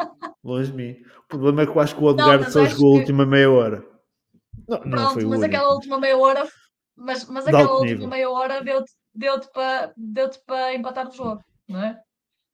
Longe 0.43 0.71
de 0.71 0.77
mim. 0.77 1.05
O 1.25 1.27
problema 1.27 1.61
é 1.61 1.65
que 1.65 1.71
eu 1.71 1.79
acho 1.79 1.95
que 1.95 2.01
o 2.01 2.05
Odegaard 2.05 2.51
só 2.51 2.65
jogou 2.65 2.95
a 2.95 2.99
última 2.99 3.25
meia 3.25 3.51
hora. 3.51 3.85
Não, 4.67 4.79
Pronto, 4.79 4.95
não 4.95 5.13
foi 5.13 5.25
mas 5.25 5.43
aquela 5.43 5.73
última 5.73 5.99
meia 5.99 6.17
hora, 6.17 6.47
mas, 6.99 7.25
mas 7.25 7.47
aquela 7.47 7.79
última 7.79 8.07
meia 8.07 8.29
hora 8.29 8.63
deu-te 8.63 8.91
deu 9.13 9.39
para 9.51 9.93
deu 9.95 10.29
para 10.45 10.73
empatar 10.75 11.07
o 11.07 11.11
jogo, 11.11 11.43
não 11.67 11.83
é? 11.83 12.01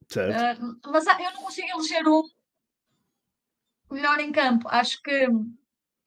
Certo. 0.07 0.63
Uh, 0.63 0.79
mas 0.91 1.05
eu 1.05 1.31
não 1.33 1.43
consigo 1.43 1.67
eleger 1.67 2.07
um 2.07 2.21
melhor 3.91 4.19
em 4.19 4.31
campo. 4.31 4.67
Acho 4.69 5.01
que 5.01 5.27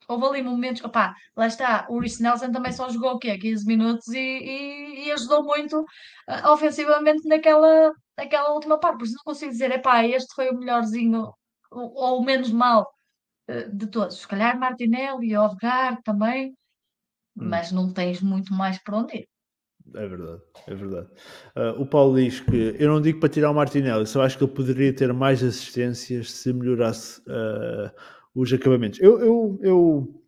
houve 0.08 0.26
ali 0.26 0.42
momentos. 0.42 0.82
Opá, 0.84 1.14
lá 1.36 1.46
está, 1.46 1.86
o 1.88 1.98
Rhys 1.98 2.20
Nelson 2.20 2.50
também 2.52 2.72
só 2.72 2.88
jogou 2.88 3.12
o 3.12 3.18
quê? 3.18 3.36
15 3.38 3.66
minutos 3.66 4.08
e, 4.08 4.18
e, 4.18 5.06
e 5.06 5.12
ajudou 5.12 5.44
muito 5.44 5.80
uh, 5.80 6.52
ofensivamente 6.52 7.26
naquela, 7.28 7.92
naquela 8.16 8.52
última 8.52 8.78
parte. 8.78 8.98
Por 8.98 9.04
isso 9.04 9.14
não 9.16 9.24
consigo 9.24 9.52
dizer, 9.52 9.70
epá, 9.72 10.04
este 10.04 10.34
foi 10.34 10.50
o 10.50 10.58
melhorzinho 10.58 11.32
ou, 11.70 11.94
ou 11.94 12.20
o 12.20 12.24
menos 12.24 12.50
mal 12.50 12.88
uh, 13.50 13.76
de 13.76 13.86
todos. 13.88 14.20
Se 14.20 14.28
calhar 14.28 14.58
Martinelli, 14.58 15.36
Odegaard 15.36 16.02
também, 16.02 16.56
hum. 17.40 17.48
mas 17.48 17.72
não 17.72 17.92
tens 17.92 18.20
muito 18.20 18.52
mais 18.52 18.78
para 18.78 18.98
onde 18.98 19.18
ir. 19.18 19.28
É 19.94 20.06
verdade, 20.06 20.42
é 20.66 20.74
verdade. 20.74 21.08
Uh, 21.56 21.80
o 21.80 21.86
Paulo 21.86 22.20
diz 22.20 22.40
que 22.40 22.76
eu 22.78 22.88
não 22.88 23.00
digo 23.00 23.20
para 23.20 23.28
tirar 23.28 23.50
o 23.50 23.54
Martinelli, 23.54 24.06
só 24.06 24.22
acho 24.22 24.36
que 24.36 24.44
ele 24.44 24.52
poderia 24.52 24.92
ter 24.92 25.12
mais 25.12 25.42
assistências 25.42 26.30
se 26.30 26.52
melhorasse 26.52 27.20
uh, 27.22 27.90
os 28.34 28.52
acabamentos. 28.52 29.00
Eu, 29.00 29.18
eu, 29.20 29.60
eu, 29.62 30.22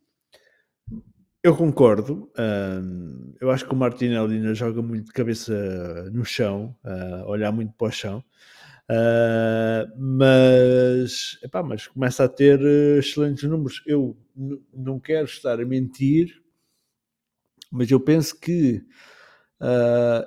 eu 1.43 1.57
concordo. 1.57 2.31
Uh, 2.39 3.35
eu 3.41 3.51
acho 3.51 3.67
que 3.67 3.73
o 3.73 3.77
Martinelli 3.77 4.37
ainda 4.37 4.55
joga 4.55 4.81
muito 4.81 5.07
de 5.07 5.13
cabeça 5.13 6.11
no 6.11 6.25
chão, 6.25 6.75
olhar 7.27 7.53
muito 7.53 7.73
para 7.77 7.89
o 7.89 7.93
chão. 7.93 8.25
mas, 9.99 11.39
epá, 11.43 11.63
mas 11.63 11.87
começa 11.87 12.25
a 12.25 12.29
ter 12.29 12.61
excelentes 12.99 13.45
números. 13.45 13.83
Eu 13.87 14.17
não 14.73 14.99
quero 14.99 15.27
estar 15.27 15.61
a 15.61 15.65
mentir, 15.67 16.41
mas 17.71 17.91
eu 17.91 18.01
penso 18.01 18.39
que 18.39 18.85
Uh, 19.61 20.25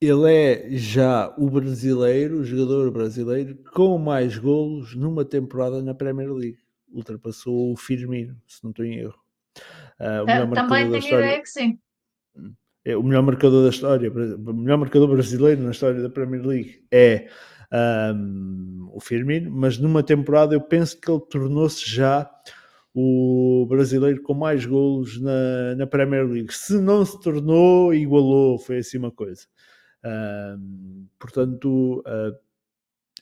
ele 0.00 0.32
é 0.32 0.70
já 0.70 1.34
o 1.36 1.50
brasileiro, 1.50 2.38
o 2.38 2.44
jogador 2.44 2.90
brasileiro 2.90 3.58
com 3.72 3.98
mais 3.98 4.38
golos 4.38 4.94
numa 4.94 5.24
temporada 5.24 5.82
na 5.82 5.94
Premier 5.94 6.32
League. 6.32 6.58
Ultrapassou 6.92 7.72
o 7.72 7.76
Firmino, 7.76 8.36
se 8.46 8.62
não 8.62 8.70
estou 8.70 8.84
em 8.84 8.98
erro. 8.98 9.18
Uh, 10.00 10.22
o 10.22 10.26
melhor 10.26 10.50
Também 10.54 10.84
tenho 10.86 10.96
história... 10.98 11.24
ideia 11.24 11.42
que 11.42 11.48
sim. 11.48 11.78
É 12.84 12.96
o 12.96 13.02
melhor 13.02 13.22
marcador 13.22 13.62
da 13.62 13.70
história, 13.70 14.10
o 14.10 14.52
melhor 14.52 14.78
marcador 14.78 15.08
brasileiro 15.08 15.62
na 15.62 15.70
história 15.70 16.02
da 16.02 16.10
Premier 16.10 16.44
League 16.44 16.84
é 16.90 17.28
um, 18.12 18.90
o 18.92 18.98
Firmino, 19.00 19.52
mas 19.52 19.78
numa 19.78 20.02
temporada 20.02 20.54
eu 20.54 20.60
penso 20.60 21.00
que 21.00 21.08
ele 21.08 21.20
tornou-se 21.30 21.88
já 21.88 22.28
o 22.94 23.66
brasileiro 23.68 24.22
com 24.22 24.34
mais 24.34 24.66
golos 24.66 25.20
na, 25.20 25.74
na 25.76 25.86
Premier 25.86 26.26
League. 26.26 26.52
Se 26.52 26.78
não 26.78 27.04
se 27.04 27.18
tornou, 27.20 27.94
igualou, 27.94 28.58
foi 28.58 28.78
assim 28.78 28.98
uma 28.98 29.10
coisa. 29.10 29.46
Uh, 30.04 31.06
portanto, 31.18 32.00
uh, 32.00 32.36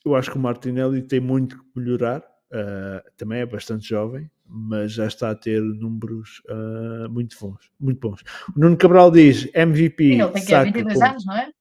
eu 0.04 0.14
acho 0.14 0.30
que 0.30 0.36
o 0.36 0.40
Martinelli 0.40 1.02
tem 1.02 1.20
muito 1.20 1.58
que 1.58 1.80
melhorar. 1.80 2.20
Uh, 2.52 3.08
também 3.16 3.40
é 3.40 3.46
bastante 3.46 3.88
jovem, 3.88 4.28
mas 4.44 4.92
já 4.92 5.06
está 5.06 5.30
a 5.30 5.36
ter 5.36 5.62
números 5.62 6.42
ah, 6.48 7.06
muito 7.08 7.36
bons. 7.40 7.70
Muito 7.78 8.00
bons. 8.00 8.22
O 8.56 8.58
Nuno 8.58 8.76
Cabral 8.76 9.12
diz 9.12 9.48
MVP. 9.54 10.04
Ele 10.14 10.28
tem 10.30 10.44
que 10.44 10.64
22 10.64 10.98
com... 10.98 11.04
anos, 11.04 11.24
não 11.24 11.36
é? 11.36 11.52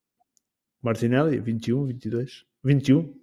Martinelli, 0.81 1.39
21, 1.39 1.85
22, 1.85 2.45
21. 2.63 3.13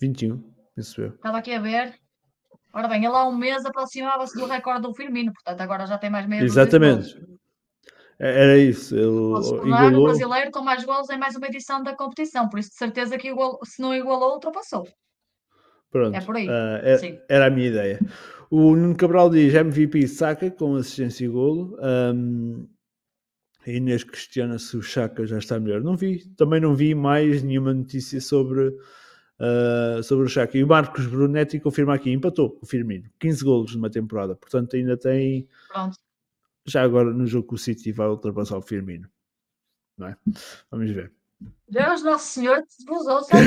21, 0.00 0.54
penso 0.74 1.02
eu. 1.02 1.08
Estava 1.08 1.38
aqui 1.38 1.52
a 1.52 1.60
ver. 1.60 2.05
Ora 2.76 2.88
bem, 2.88 3.02
ele 3.02 3.14
há 3.14 3.24
um 3.24 3.34
mês 3.34 3.64
aproximava-se 3.64 4.38
do 4.38 4.44
recorde 4.44 4.82
do 4.82 4.92
Firmino, 4.92 5.32
portanto 5.32 5.58
agora 5.62 5.86
já 5.86 5.96
tem 5.96 6.10
mais 6.10 6.26
meia 6.26 6.44
Exatamente. 6.44 7.18
É, 8.20 8.42
era 8.42 8.58
isso. 8.58 8.94
Ele 8.94 9.06
igualou... 9.66 10.02
o 10.02 10.04
brasileiro 10.04 10.50
com 10.50 10.60
mais 10.60 10.84
gols 10.84 11.08
em 11.08 11.16
mais 11.16 11.34
uma 11.36 11.46
edição 11.46 11.82
da 11.82 11.96
competição, 11.96 12.50
por 12.50 12.58
isso 12.58 12.68
de 12.68 12.76
certeza 12.76 13.16
que 13.16 13.28
igual, 13.28 13.58
se 13.64 13.80
não 13.80 13.94
igualou, 13.94 14.34
ultrapassou. 14.34 14.86
Pronto. 15.90 16.14
É 16.14 16.20
por 16.20 16.36
aí. 16.36 16.46
Uh, 16.46 16.50
era, 16.82 17.24
era, 17.30 17.46
a 17.46 17.50
minha 17.50 17.68
ideia. 17.68 17.98
O 18.50 18.76
Nuno 18.76 18.94
Cabral 18.94 19.30
diz 19.30 19.54
MVP 19.54 20.06
saca 20.06 20.50
com 20.50 20.76
assistência 20.76 21.24
e 21.24 21.28
golo. 21.28 21.78
Um, 21.80 22.68
a 23.66 23.70
Inês 23.70 24.04
questiona 24.04 24.58
se 24.58 24.76
o 24.76 24.82
Chaka 24.82 25.24
já 25.24 25.38
está 25.38 25.58
melhor. 25.58 25.80
Não 25.80 25.96
vi, 25.96 26.28
também 26.36 26.60
não 26.60 26.74
vi 26.74 26.94
mais 26.94 27.42
nenhuma 27.42 27.72
notícia 27.72 28.20
sobre 28.20 28.70
uh, 29.40 30.02
sobre 30.02 30.26
o 30.26 30.28
Chaka. 30.28 30.56
E 30.56 30.64
o 30.64 30.66
Marcos 30.66 31.06
Brunetti 31.06 31.60
confirma 31.60 31.94
aqui, 31.94 32.10
empatou 32.10 32.58
o 32.60 32.66
Firmino, 32.66 33.08
15 33.18 33.44
golos 33.44 33.74
numa 33.74 33.90
temporada, 33.90 34.34
portanto 34.34 34.76
ainda 34.76 34.96
tem. 34.96 35.48
Pronto. 35.68 35.96
Já 36.66 36.82
agora 36.82 37.12
no 37.12 37.26
jogo 37.26 37.48
com 37.48 37.54
o 37.54 37.58
City 37.58 37.92
vai 37.92 38.08
ultrapassar 38.08 38.58
o 38.58 38.62
Firmino. 38.62 39.08
Não 39.96 40.08
é? 40.08 40.16
Vamos 40.70 40.90
ver. 40.90 41.12
Deus 41.68 42.02
Nosso 42.02 42.26
Senhor 42.26 42.62
vos 42.86 43.06
ouça 43.06 43.36
uh, 43.36 43.40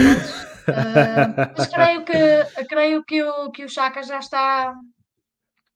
mas 1.58 1.68
creio 1.68 2.06
que, 2.06 2.66
creio 2.66 3.04
que 3.04 3.24
o, 3.24 3.52
que 3.52 3.66
o 3.66 3.70
Chaka 3.70 4.04
já 4.04 4.20
está. 4.20 4.76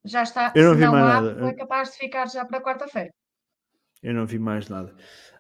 Já 0.05 0.23
está. 0.23 0.51
Eu 0.55 0.69
não 0.69 0.75
vi 0.75 0.87
mais 0.87 1.05
nada. 1.05 1.47
É 1.47 1.53
capaz 1.53 1.91
de 1.91 1.97
ficar 1.97 2.29
já 2.29 2.45
para 2.45 2.61
quarta-feira. 2.61 3.13
Eu 4.01 4.13
não 4.13 4.25
vi 4.25 4.37
mais 4.37 4.67
nada. 4.67 4.93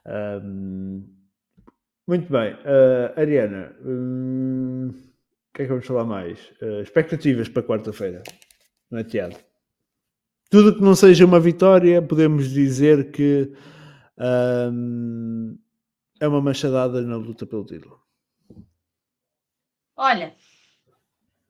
Um, 0.05 1.05
muito 2.07 2.31
bem. 2.31 2.53
Uh, 2.53 3.19
Ariana, 3.19 3.75
hum, 3.83 4.89
o 4.89 5.53
que 5.53 5.61
é 5.61 5.65
que 5.65 5.69
vamos 5.69 5.85
falar 5.85 6.05
mais? 6.05 6.39
Uh, 6.61 6.81
expectativas 6.81 7.47
para 7.47 7.63
quarta-feira, 7.63 8.23
não 8.89 8.99
é, 8.99 9.03
Tiago? 9.03 9.37
Tudo 10.49 10.75
que 10.75 10.81
não 10.81 10.95
seja 10.95 11.25
uma 11.25 11.39
vitória, 11.39 12.01
podemos 12.01 12.49
dizer 12.49 13.11
que 13.11 13.51
um, 14.17 15.57
é 16.19 16.27
uma 16.27 16.41
machadada 16.41 17.01
na 17.01 17.15
luta 17.15 17.45
pelo 17.45 17.65
título. 17.65 17.99
Olha, 19.95 20.35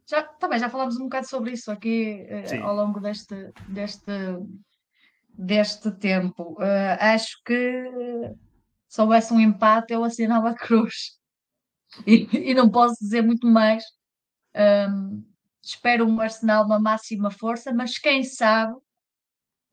já, 0.05 0.23
também 0.23 0.59
já 0.59 0.69
falámos 0.69 0.97
um 0.97 1.03
bocado 1.03 1.27
sobre 1.27 1.51
isso 1.51 1.71
aqui 1.71 2.25
uh, 2.30 2.63
ao 2.63 2.75
longo 2.75 2.99
deste, 2.99 3.51
deste, 3.67 4.11
deste 5.34 5.91
tempo. 5.91 6.55
Acho 6.99 7.43
que 7.43 8.34
se 8.94 9.02
houvesse 9.02 9.34
um 9.34 9.40
empate, 9.40 9.91
eu 9.91 10.03
assinava 10.03 10.52
a 10.52 10.56
cruz. 10.56 11.18
E, 12.06 12.30
e 12.32 12.53
não 12.53 12.70
posso 12.70 12.94
dizer 13.02 13.24
muito 13.24 13.48
mais. 13.48 13.84
Um, 14.56 15.26
espero 15.64 16.07
um 16.07 16.22
Arsenal 16.22 16.64
uma 16.64 16.80
máxima 16.80 17.32
força, 17.32 17.74
mas 17.74 17.98
quem 17.98 18.24
sabe 18.24 18.76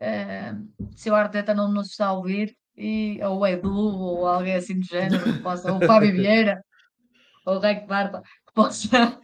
um, 0.01 0.91
se 0.97 1.11
o 1.11 1.15
Arteta 1.15 1.53
não 1.53 1.71
nos 1.71 1.89
está 1.89 2.07
a 2.07 2.13
ouvir, 2.15 2.57
e, 2.75 3.23
ou 3.23 3.41
o 3.41 3.47
Edu, 3.47 3.71
ou 3.71 4.27
alguém 4.27 4.55
assim 4.55 4.81
do 4.81 4.87
género, 4.87 5.43
possa, 5.43 5.71
ou 5.71 5.77
o 5.77 5.87
Fábio 5.87 6.13
Vieira, 6.13 6.65
ou 7.45 7.57
o 7.57 7.61
Rec 7.61 7.87
Barba, 7.87 8.23
que 8.23 8.55
possa, 8.55 8.89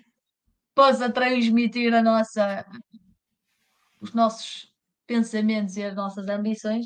possa 0.77 1.11
transmitir 1.11 1.95
a 1.95 2.03
nossa, 2.03 2.67
os 3.99 4.13
nossos 4.13 4.71
pensamentos 5.07 5.75
e 5.79 5.85
as 5.85 5.97
nossas 5.97 6.29
ambições, 6.29 6.85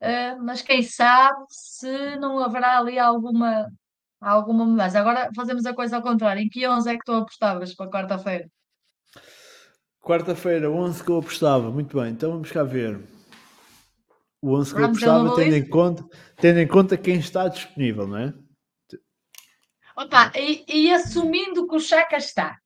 Uh, 0.00 0.42
mas 0.42 0.62
quem 0.62 0.82
sabe 0.82 1.44
se 1.48 2.16
não 2.16 2.38
haverá 2.38 2.78
ali 2.78 2.98
alguma, 2.98 3.68
alguma 4.20 4.64
mudança. 4.64 4.98
Agora 4.98 5.30
fazemos 5.34 5.66
a 5.66 5.74
coisa 5.74 5.96
ao 5.96 6.02
contrário. 6.02 6.42
Em 6.42 6.48
que 6.48 6.66
11 6.66 6.90
é 6.90 6.94
que 6.94 7.04
tu 7.04 7.12
apostavas 7.12 7.74
para 7.74 7.90
quarta-feira? 7.90 8.48
Quarta-feira, 10.00 10.70
11 10.70 11.04
que 11.04 11.10
eu 11.10 11.18
apostava. 11.18 11.70
Muito 11.70 12.00
bem, 12.00 12.12
então 12.12 12.30
vamos 12.30 12.50
cá 12.50 12.62
ver. 12.62 13.00
O 14.40 14.54
11 14.54 14.74
que 14.74 14.80
eu 14.80 14.84
apostava, 14.86 15.34
tendo 15.34 15.54
em, 15.56 15.68
conta, 15.68 16.04
tendo 16.36 16.60
em 16.60 16.68
conta 16.68 16.96
quem 16.96 17.16
está 17.16 17.48
disponível, 17.48 18.06
não 18.06 18.18
é? 18.18 18.34
Opa, 19.96 20.30
e, 20.36 20.64
e 20.68 20.92
assumindo 20.92 21.66
que 21.66 21.74
o 21.74 21.80
Chaka 21.80 22.16
está. 22.16 22.56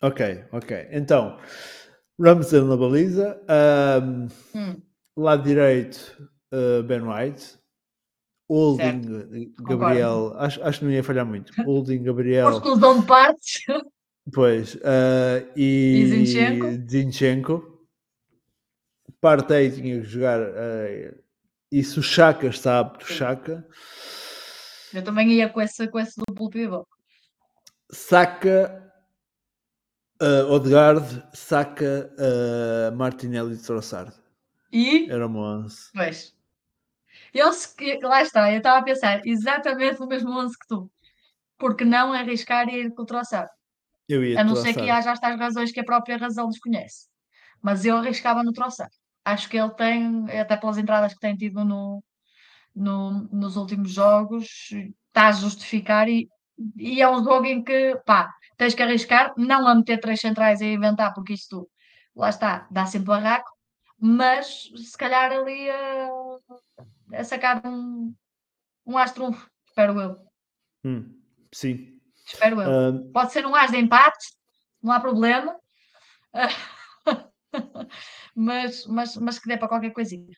Ok, 0.00 0.44
ok. 0.52 0.88
Então, 0.92 1.36
Ramsdale 2.18 2.64
na 2.64 2.76
baliza. 2.76 3.40
Um, 4.02 4.28
hum. 4.54 4.82
Lado 5.16 5.42
direito, 5.42 6.30
uh, 6.52 6.82
Ben 6.82 7.02
White, 7.02 7.58
Holding, 8.48 9.02
certo. 9.02 9.62
Gabriel, 9.62 10.34
acho, 10.36 10.62
acho 10.62 10.78
que 10.80 10.84
não 10.84 10.92
ia 10.92 11.04
falhar 11.04 11.26
muito. 11.26 11.52
Holding, 11.62 12.02
Gabriel. 12.02 12.50
exclusão 12.50 13.00
de 13.00 13.06
partes. 13.06 13.64
Pois, 14.32 14.74
uh, 14.76 15.50
e, 15.56 16.02
e 16.02 16.88
Zinchenko. 16.88 17.80
Partey 19.20 19.70
tinha 19.70 20.00
que 20.00 20.06
jogar. 20.06 20.40
Uh, 20.40 21.18
e 21.70 21.82
se 21.82 21.98
o 21.98 22.02
Chaka 22.02 22.46
está 22.46 22.80
apto, 22.80 23.06
Chaka. 23.06 23.66
Eu 24.92 25.02
também 25.02 25.32
ia 25.32 25.48
com 25.48 25.60
esse, 25.60 25.86
com 25.88 25.98
esse 25.98 26.20
duplo 26.26 26.50
pivô. 26.50 26.86
Saca 27.90 28.90
Uh, 30.22 30.52
Odegaard, 30.52 31.22
Saka, 31.32 32.12
uh, 32.18 32.94
Martinelli 32.94 33.54
e 33.54 33.56
Trossard. 33.56 34.12
E? 34.70 35.10
Era 35.10 35.26
uma 35.26 35.64
11. 35.64 35.76
Pois. 35.94 36.34
Eu, 37.32 37.50
lá 38.02 38.22
está, 38.22 38.50
eu 38.50 38.58
estava 38.58 38.78
a 38.78 38.82
pensar 38.82 39.20
exatamente 39.24 40.00
no 40.00 40.06
mesmo 40.06 40.30
11 40.30 40.58
que 40.58 40.66
tu. 40.68 40.90
Porque 41.58 41.84
não 41.84 42.12
arriscar 42.12 42.68
e 42.68 42.86
ir 42.86 42.94
com 42.94 43.02
o 43.02 43.06
Trossard. 43.06 43.50
Eu 44.08 44.24
ia 44.24 44.40
a 44.40 44.44
não 44.44 44.56
ser 44.56 44.74
que 44.74 44.90
haja 44.90 45.12
estas 45.12 45.38
razões 45.38 45.72
que 45.72 45.80
a 45.80 45.84
própria 45.84 46.16
razão 46.16 46.48
desconhece. 46.48 47.08
Mas 47.62 47.84
eu 47.84 47.96
arriscava 47.96 48.42
no 48.42 48.52
Trossard. 48.52 48.92
Acho 49.24 49.48
que 49.48 49.56
ele 49.56 49.70
tem, 49.74 50.26
até 50.40 50.56
pelas 50.56 50.78
entradas 50.78 51.14
que 51.14 51.20
tem 51.20 51.36
tido 51.36 51.64
no, 51.64 52.02
no, 52.74 53.28
nos 53.30 53.56
últimos 53.56 53.92
jogos, 53.92 54.70
está 55.08 55.28
a 55.28 55.32
justificar 55.32 56.08
e, 56.08 56.28
e 56.76 57.02
é 57.02 57.08
um 57.08 57.22
jogo 57.22 57.44
em 57.44 57.62
que, 57.62 57.96
pá, 58.06 58.32
tens 58.56 58.74
que 58.74 58.82
arriscar, 58.82 59.32
não 59.36 59.68
a 59.68 59.74
meter 59.74 60.00
três 60.00 60.20
centrais 60.20 60.60
e 60.60 60.72
inventar, 60.72 61.12
porque 61.14 61.34
isto, 61.34 61.68
lá 62.16 62.30
está, 62.30 62.66
dá 62.70 62.86
sempre 62.86 63.08
barraco, 63.08 63.50
mas 63.98 64.70
se 64.74 64.96
calhar 64.96 65.30
ali 65.30 65.70
a, 65.70 66.08
a 67.12 67.24
sacar 67.24 67.64
um, 67.66 68.14
um 68.86 68.96
astro, 68.98 69.30
espero 69.66 70.00
eu. 70.00 70.16
Hum, 70.84 71.20
sim. 71.52 72.00
Espero 72.26 72.60
eu. 72.60 72.68
Uh... 72.68 73.12
Pode 73.12 73.32
ser 73.32 73.46
um 73.46 73.54
as 73.54 73.70
de 73.70 73.78
empate, 73.78 74.34
não 74.82 74.92
há 74.92 75.00
problema. 75.00 75.56
mas, 78.34 78.86
mas, 78.86 79.16
mas 79.16 79.38
que 79.38 79.48
dê 79.48 79.56
para 79.56 79.68
qualquer 79.68 79.92
coisinha. 79.92 80.34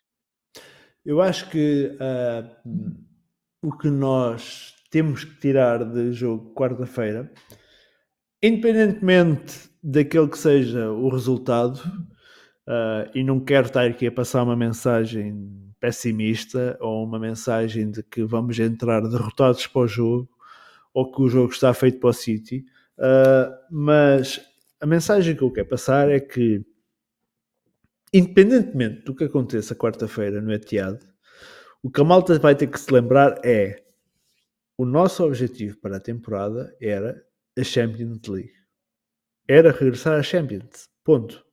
Eu 1.04 1.20
acho 1.20 1.50
que 1.50 1.96
uh, 1.96 3.02
o 3.62 3.76
que 3.76 3.90
nós 3.90 4.74
temos 4.90 5.24
que 5.24 5.34
tirar 5.40 5.84
de 5.84 6.12
jogo 6.12 6.54
quarta-feira, 6.54 7.32
independentemente 8.42 9.70
daquele 9.82 10.28
que 10.28 10.38
seja 10.38 10.90
o 10.90 11.08
resultado, 11.08 11.78
uh, 12.68 13.10
e 13.14 13.24
não 13.24 13.40
quero 13.40 13.66
estar 13.66 13.84
aqui 13.84 14.06
a 14.06 14.12
passar 14.12 14.44
uma 14.44 14.56
mensagem 14.56 15.71
pessimista 15.82 16.78
ou 16.80 17.04
uma 17.04 17.18
mensagem 17.18 17.90
de 17.90 18.04
que 18.04 18.22
vamos 18.22 18.56
entrar 18.60 19.00
derrotados 19.00 19.66
para 19.66 19.82
o 19.82 19.88
jogo 19.88 20.30
ou 20.94 21.10
que 21.10 21.20
o 21.20 21.28
jogo 21.28 21.52
está 21.52 21.74
feito 21.74 21.98
para 21.98 22.10
o 22.10 22.12
City, 22.12 22.64
uh, 22.98 23.52
mas 23.68 24.40
a 24.80 24.86
mensagem 24.86 25.34
que 25.34 25.42
eu 25.42 25.50
quero 25.50 25.68
passar 25.68 26.08
é 26.08 26.20
que 26.20 26.64
independentemente 28.14 29.02
do 29.02 29.12
que 29.12 29.24
aconteça 29.24 29.74
quarta-feira 29.74 30.40
no 30.40 30.52
Etihad, 30.52 31.00
o 31.82 31.90
que 31.90 32.00
a 32.00 32.04
malta 32.04 32.38
vai 32.38 32.54
ter 32.54 32.68
que 32.68 32.78
se 32.78 32.92
lembrar 32.92 33.40
é 33.44 33.82
o 34.78 34.84
nosso 34.84 35.24
objetivo 35.24 35.78
para 35.78 35.96
a 35.96 36.00
temporada 36.00 36.76
era 36.80 37.20
a 37.58 37.64
Champions 37.64 38.20
League. 38.28 38.52
Era 39.48 39.72
regressar 39.72 40.16
à 40.16 40.22
Champions. 40.22 40.88
Ponto. 41.02 41.44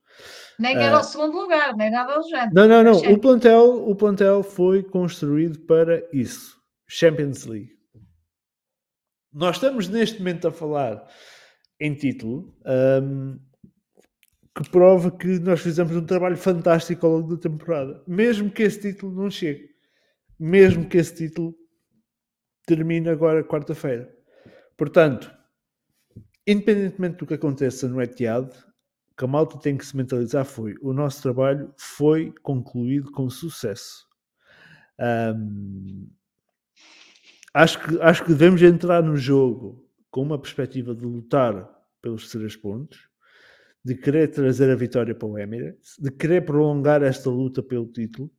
Nem 0.59 0.75
era 0.75 0.97
uh, 0.97 0.99
o 0.99 1.03
segundo 1.03 1.39
lugar, 1.39 1.75
nem 1.75 1.89
nada 1.89 2.17
do 2.17 2.27
género. 2.27 2.51
Não, 2.53 2.67
não, 2.67 2.83
não. 2.83 3.13
O 3.13 3.17
plantel, 3.17 3.89
o 3.89 3.95
plantel 3.95 4.43
foi 4.43 4.83
construído 4.83 5.59
para 5.61 6.03
isso. 6.11 6.59
Champions 6.87 7.45
League. 7.45 7.71
Nós 9.31 9.55
estamos 9.55 9.87
neste 9.87 10.19
momento 10.19 10.47
a 10.47 10.51
falar 10.51 11.07
em 11.79 11.93
título. 11.93 12.53
Um, 12.65 13.39
que 14.55 14.69
prova 14.69 15.09
que 15.09 15.39
nós 15.39 15.61
fizemos 15.61 15.95
um 15.95 16.05
trabalho 16.05 16.35
fantástico 16.35 17.05
ao 17.05 17.13
longo 17.13 17.35
da 17.35 17.41
temporada. 17.41 18.03
Mesmo 18.05 18.51
que 18.51 18.63
esse 18.63 18.81
título 18.81 19.15
não 19.15 19.31
chegue. 19.31 19.69
Mesmo 20.37 20.89
que 20.89 20.97
esse 20.97 21.15
título 21.15 21.55
termine 22.65 23.07
agora 23.07 23.43
quarta-feira. 23.43 24.13
Portanto, 24.75 25.31
independentemente 26.45 27.17
do 27.17 27.25
que 27.25 27.35
aconteça 27.35 27.87
no 27.87 28.01
Etihad, 28.01 28.49
que 29.19 29.25
a 29.25 29.27
malta 29.27 29.59
tem 29.59 29.75
que 29.75 29.85
se 29.85 29.97
mentalizar 29.97 30.45
foi 30.45 30.75
o 30.81 30.93
nosso 30.93 31.21
trabalho 31.21 31.73
foi 31.75 32.33
concluído 32.41 33.11
com 33.11 33.29
sucesso. 33.29 34.07
Um, 34.97 36.09
acho, 37.53 37.83
que, 37.83 38.01
acho 38.01 38.23
que 38.23 38.29
devemos 38.29 38.61
entrar 38.61 39.03
no 39.03 39.17
jogo 39.17 39.85
com 40.09 40.21
uma 40.21 40.39
perspectiva 40.39 40.95
de 40.95 41.03
lutar 41.03 41.69
pelos 42.01 42.29
três 42.29 42.55
pontos 42.55 43.09
de 43.83 43.93
querer 43.93 44.29
trazer 44.29 44.71
a 44.71 44.75
vitória 44.75 45.13
para 45.13 45.27
o 45.27 45.37
Emirates, 45.37 45.95
de 45.99 46.11
querer 46.11 46.45
prolongar 46.45 47.03
esta 47.03 47.29
luta 47.29 47.61
pelo 47.61 47.87
título, 47.87 48.31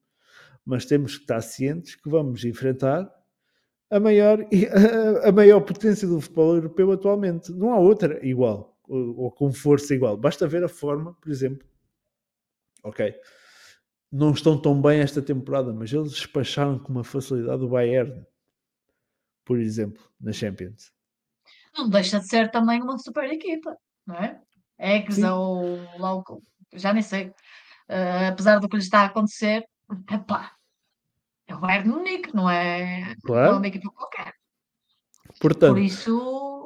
mas 0.65 0.87
temos 0.87 1.17
que 1.17 1.23
estar 1.25 1.43
cientes 1.43 1.95
que 1.95 2.09
vamos 2.09 2.43
enfrentar 2.43 3.07
a 3.91 4.01
maior, 4.01 4.47
a, 5.25 5.31
maior 5.33 5.61
potência 5.61 6.09
do 6.09 6.23
futebol 6.23 6.55
europeu 6.55 6.91
atualmente. 6.91 7.53
Não 7.53 7.71
há 7.73 7.79
outra 7.79 8.25
igual, 8.27 8.70
ou, 8.91 9.21
ou 9.21 9.31
com 9.31 9.53
força 9.53 9.95
igual. 9.95 10.17
Basta 10.17 10.49
ver 10.49 10.65
a 10.65 10.69
forma, 10.69 11.15
por 11.15 11.31
exemplo. 11.31 11.67
Ok, 12.83 13.15
não 14.11 14.33
estão 14.33 14.61
tão 14.61 14.81
bem 14.81 15.01
esta 15.01 15.23
temporada, 15.23 15.73
mas 15.73 15.93
eles 15.93 16.13
despacharam 16.13 16.79
com 16.79 16.93
uma 16.93 17.05
facilidade 17.05 17.63
o 17.63 17.69
Bayern, 17.69 18.27
por 19.45 19.59
exemplo, 19.59 20.03
na 20.21 20.33
Champions. 20.33 20.93
Não 21.77 21.89
deixa 21.89 22.19
de 22.19 22.27
ser 22.27 22.51
também 22.51 22.83
uma 22.83 22.99
super 22.99 23.31
equipa, 23.31 23.77
não 24.05 24.17
é? 24.17 24.41
Eggs 24.79 25.23
ou 25.23 25.79
local, 25.99 26.43
já 26.73 26.93
nem 26.93 27.03
sei. 27.03 27.29
Uh, 27.89 28.31
apesar 28.31 28.59
do 28.59 28.69
que 28.69 28.77
lhe 28.77 28.83
está 28.83 29.03
a 29.03 29.07
acontecer, 29.07 29.65
epá, 30.11 30.57
é 31.47 31.55
o 31.55 31.61
Bayern 31.61 31.89
Munique, 31.89 32.35
não 32.35 32.51
é, 32.51 33.15
claro. 33.23 33.47
não 33.47 33.55
é 33.55 33.59
uma 33.59 33.67
equipa 33.69 33.91
qualquer. 33.91 34.35
Portanto, 35.41 35.75
Por 35.75 35.81
isso. 35.81 36.60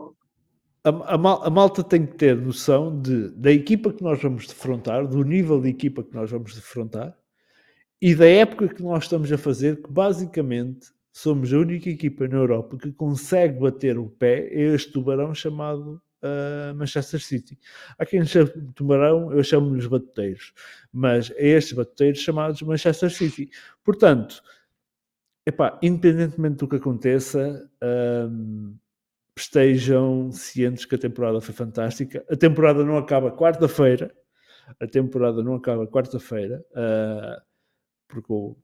A, 0.84 1.14
a, 1.14 1.50
malta 1.50 1.82
tem 1.82 2.04
que 2.04 2.14
ter 2.14 2.36
noção 2.36 3.00
de, 3.00 3.30
da 3.30 3.50
equipa 3.50 3.90
que 3.90 4.02
nós 4.02 4.20
vamos 4.22 4.46
defrontar, 4.46 5.06
do 5.06 5.24
nível 5.24 5.58
de 5.60 5.70
equipa 5.70 6.04
que 6.04 6.14
nós 6.14 6.30
vamos 6.30 6.54
defrontar 6.54 7.16
e 8.02 8.14
da 8.14 8.28
época 8.28 8.68
que 8.68 8.82
nós 8.82 9.04
estamos 9.04 9.32
a 9.32 9.38
fazer, 9.38 9.80
que 9.80 9.90
basicamente 9.90 10.88
somos 11.10 11.50
a 11.54 11.56
única 11.56 11.88
equipa 11.88 12.28
na 12.28 12.36
Europa 12.36 12.76
que 12.76 12.92
consegue 12.92 13.60
bater 13.60 13.98
o 13.98 14.10
pé 14.10 14.40
a 14.52 14.74
este 14.74 14.92
tubarão 14.92 15.34
chamado 15.34 16.02
uh, 16.22 16.74
Manchester 16.74 17.20
City. 17.22 17.58
Há 17.98 18.04
quem 18.04 18.22
chame 18.26 18.50
tubarão, 18.74 19.32
eu 19.32 19.42
chamo-lhes 19.42 19.86
batuteiros, 19.86 20.52
mas 20.92 21.30
é 21.36 21.48
estes 21.48 21.72
batuteiros 21.72 22.20
chamados 22.20 22.60
Manchester 22.60 23.10
City. 23.10 23.48
Portanto, 23.82 24.42
epá, 25.46 25.78
independentemente 25.82 26.56
do 26.56 26.68
que 26.68 26.76
aconteça, 26.76 27.70
um, 27.82 28.76
estejam 29.36 30.30
cientes 30.30 30.84
que 30.84 30.94
a 30.94 30.98
temporada 30.98 31.40
foi 31.40 31.54
fantástica. 31.54 32.24
A 32.30 32.36
temporada 32.36 32.84
não 32.84 32.96
acaba 32.96 33.30
quarta-feira. 33.30 34.14
A 34.80 34.86
temporada 34.86 35.42
não 35.42 35.54
acaba 35.54 35.86
quarta-feira. 35.86 36.64
Uh, 36.70 37.42
porque 38.08 38.32
eu 38.32 38.56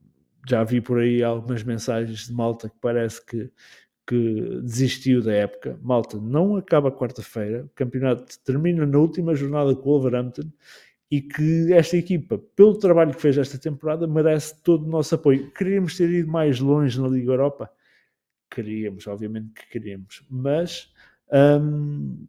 já 0.49 0.65
vi 0.65 0.81
por 0.81 1.01
aí 1.01 1.23
algumas 1.23 1.63
mensagens 1.63 2.27
de 2.27 2.33
malta 2.33 2.69
que 2.69 2.77
parece 2.81 3.25
que 3.25 3.51
que 4.11 4.61
desistiu 4.65 5.23
da 5.23 5.33
época. 5.33 5.79
Malta, 5.81 6.19
não 6.19 6.57
acaba 6.57 6.91
quarta-feira, 6.91 7.65
o 7.65 7.69
campeonato 7.69 8.41
termina 8.45 8.85
na 8.85 8.99
última 8.99 9.37
jornada 9.37 9.73
com 9.77 9.89
o 9.89 9.93
Wolverhampton 9.93 10.51
e 11.09 11.21
que 11.23 11.73
esta 11.73 11.97
equipa, 11.97 12.37
pelo 12.57 12.77
trabalho 12.77 13.15
que 13.15 13.21
fez 13.21 13.39
esta 13.39 13.57
temporada, 13.57 14.09
merece 14.09 14.61
todo 14.65 14.85
o 14.85 14.89
nosso 14.89 15.15
apoio. 15.15 15.53
Queríamos 15.53 15.97
ter 15.97 16.11
ido 16.11 16.29
mais 16.29 16.59
longe 16.59 17.01
na 17.01 17.07
Liga 17.07 17.31
Europa? 17.31 17.71
Queríamos, 18.51 19.07
obviamente 19.07 19.53
que 19.53 19.69
queríamos, 19.69 20.25
mas 20.29 20.93
hum, 21.33 22.27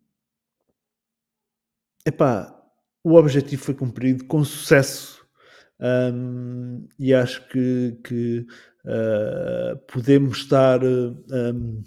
epá, 2.05 2.55
o 3.03 3.15
objetivo 3.15 3.63
foi 3.63 3.73
cumprido 3.73 4.25
com 4.25 4.43
sucesso 4.43 5.21
um, 5.81 6.87
e 6.99 7.11
acho 7.13 7.47
que, 7.47 7.97
que 8.03 8.45
uh, 8.85 9.77
podemos 9.91 10.39
estar, 10.39 10.83
um, 10.83 11.83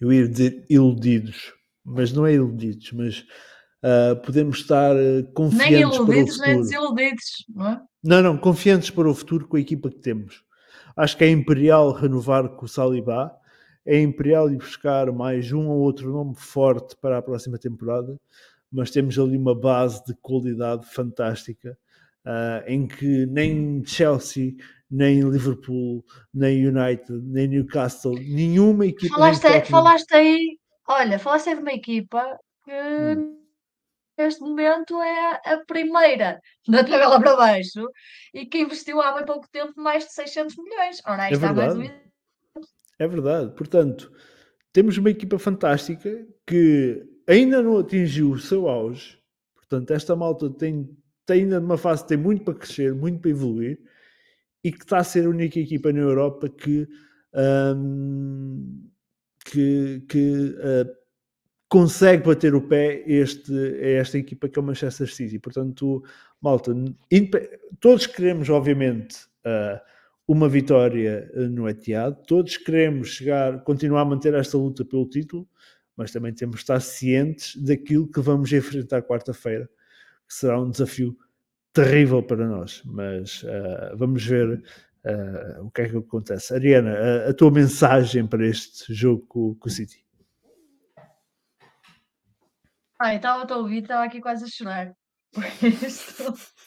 eu 0.00 0.12
ia 0.12 0.26
dizer 0.26 0.66
iludidos, 0.68 1.54
mas 1.84 2.12
não 2.12 2.26
é 2.26 2.34
iludidos, 2.34 2.90
mas 2.92 3.20
uh, 3.84 4.20
podemos 4.24 4.58
estar 4.58 4.96
confiantes 5.32 5.70
nem 5.70 5.80
iludidos, 5.80 6.06
para 6.06 6.16
o 6.16 6.26
futuro. 6.26 6.48
Nem 6.48 6.60
desiludidos, 6.60 7.46
não 7.54 7.68
é? 7.68 7.82
Não, 8.02 8.22
não, 8.22 8.36
confiantes 8.36 8.90
para 8.90 9.08
o 9.08 9.14
futuro 9.14 9.46
com 9.46 9.56
a 9.56 9.60
equipa 9.60 9.88
que 9.88 9.98
temos. 10.00 10.42
Acho 11.00 11.16
que 11.16 11.24
é 11.24 11.30
imperial 11.30 11.92
renovar 11.92 12.46
com 12.50 12.66
o 12.66 12.68
Salibá, 12.68 13.34
é 13.86 13.98
imperial 13.98 14.50
ir 14.50 14.58
buscar 14.58 15.10
mais 15.10 15.50
um 15.50 15.66
ou 15.70 15.78
outro 15.78 16.12
nome 16.12 16.34
forte 16.36 16.94
para 16.94 17.16
a 17.16 17.22
próxima 17.22 17.56
temporada, 17.56 18.20
mas 18.70 18.90
temos 18.90 19.18
ali 19.18 19.34
uma 19.34 19.58
base 19.58 20.04
de 20.04 20.12
qualidade 20.20 20.84
fantástica 20.92 21.78
uh, 22.26 22.68
em 22.68 22.86
que 22.86 23.24
nem 23.24 23.82
Chelsea, 23.82 24.52
nem 24.90 25.22
Liverpool, 25.22 26.04
nem 26.34 26.66
United, 26.66 27.18
nem 27.22 27.48
Newcastle, 27.48 28.16
nenhuma 28.16 28.84
equipa. 28.84 29.14
Falaste, 29.14 29.70
falaste 29.70 30.12
aí, 30.12 30.58
olha, 30.86 31.18
falaste 31.18 31.48
aí 31.48 31.54
de 31.54 31.62
uma 31.62 31.72
equipa 31.72 32.38
que 32.62 33.18
hum. 33.18 33.39
Neste 34.20 34.40
momento 34.40 35.00
é 35.00 35.40
a 35.44 35.64
primeira 35.66 36.40
da 36.68 36.84
tabela 36.84 37.20
para 37.20 37.36
baixo 37.36 37.88
e 38.34 38.46
que 38.46 38.60
investiu 38.60 39.00
há 39.00 39.12
bem 39.12 39.24
pouco 39.24 39.48
tempo 39.50 39.72
mais 39.76 40.04
de 40.06 40.12
600 40.12 40.56
milhões. 40.56 41.00
Ora, 41.06 41.24
aí 41.24 41.32
é 41.32 41.34
está 41.34 41.52
verdade. 41.52 41.78
mais 41.78 41.92
É 42.98 43.08
verdade, 43.08 43.54
portanto, 43.56 44.12
temos 44.72 44.96
uma 44.98 45.10
equipa 45.10 45.38
fantástica 45.38 46.26
que 46.46 47.02
ainda 47.26 47.62
não 47.62 47.78
atingiu 47.78 48.30
o 48.32 48.38
seu 48.38 48.68
auge, 48.68 49.18
portanto, 49.54 49.90
esta 49.92 50.14
malta 50.14 50.50
tem, 50.50 50.88
tem 51.24 51.42
ainda 51.42 51.60
numa 51.60 51.78
fase 51.78 52.06
tem 52.06 52.18
muito 52.18 52.44
para 52.44 52.54
crescer, 52.54 52.94
muito 52.94 53.20
para 53.20 53.30
evoluir, 53.30 53.78
e 54.62 54.70
que 54.70 54.84
está 54.84 54.98
a 54.98 55.04
ser 55.04 55.26
a 55.26 55.30
única 55.30 55.58
equipa 55.58 55.92
na 55.92 56.00
Europa 56.00 56.48
que, 56.48 56.86
um, 57.76 58.90
que, 59.44 60.04
que 60.08 60.56
uh, 60.58 60.99
consegue 61.70 62.26
bater 62.26 62.52
o 62.52 62.60
pé 62.60 63.04
este, 63.06 63.52
esta 63.80 64.18
equipa 64.18 64.48
que 64.48 64.58
é 64.58 64.62
o 64.62 64.64
Manchester 64.64 65.08
City. 65.08 65.38
Portanto, 65.38 66.02
malta, 66.42 66.74
todos 67.78 68.06
queremos, 68.08 68.50
obviamente, 68.50 69.16
uh, 69.46 69.80
uma 70.26 70.48
vitória 70.48 71.30
no 71.34 71.68
Etihad, 71.68 72.16
todos 72.26 72.56
queremos 72.56 73.10
chegar, 73.10 73.62
continuar 73.62 74.02
a 74.02 74.04
manter 74.04 74.34
esta 74.34 74.58
luta 74.58 74.84
pelo 74.84 75.08
título, 75.08 75.48
mas 75.96 76.10
também 76.10 76.34
temos 76.34 76.56
de 76.56 76.62
estar 76.62 76.80
cientes 76.80 77.56
daquilo 77.56 78.10
que 78.10 78.20
vamos 78.20 78.52
enfrentar 78.52 79.02
quarta-feira, 79.02 79.70
que 80.26 80.34
será 80.34 80.60
um 80.60 80.70
desafio 80.70 81.16
terrível 81.72 82.20
para 82.20 82.48
nós. 82.48 82.82
Mas 82.84 83.44
uh, 83.44 83.96
vamos 83.96 84.26
ver 84.26 84.60
uh, 85.04 85.64
o 85.64 85.70
que 85.70 85.82
é 85.82 85.88
que 85.88 85.96
acontece. 85.96 86.52
Ariana, 86.52 86.96
a, 86.96 87.30
a 87.30 87.32
tua 87.32 87.52
mensagem 87.52 88.26
para 88.26 88.44
este 88.44 88.92
jogo 88.92 89.24
com, 89.28 89.54
com 89.54 89.68
o 89.68 89.70
City? 89.70 90.09
Ai, 93.02 93.16
estava 93.16 93.50
a 93.50 93.56
ouvir, 93.56 93.82
estava 93.82 94.04
aqui 94.04 94.20
quase 94.20 94.44
a 94.44 94.48
chorar. 94.48 94.92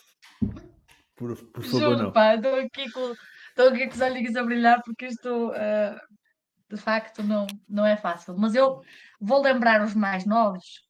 Por, 1.15 1.35
por 1.51 1.63
favor, 1.63 1.79
Juro, 1.79 2.03
não. 2.05 2.11
pá, 2.11 2.33
estou 2.33 2.55
aqui 2.55 2.91
com, 2.91 3.13
estou 3.49 3.67
aqui 3.67 3.87
com 3.87 3.93
os 3.93 4.01
olhinhos 4.01 4.35
a 4.35 4.43
brilhar 4.43 4.81
porque 4.83 5.05
isto 5.05 5.51
uh, 5.51 5.95
de 6.69 6.75
facto 6.75 7.21
não, 7.21 7.45
não 7.69 7.85
é 7.85 7.95
fácil. 7.95 8.35
Mas 8.35 8.55
eu 8.55 8.81
vou 9.21 9.43
lembrar 9.43 9.83
os 9.83 9.93
mais 9.93 10.25
novos 10.25 10.81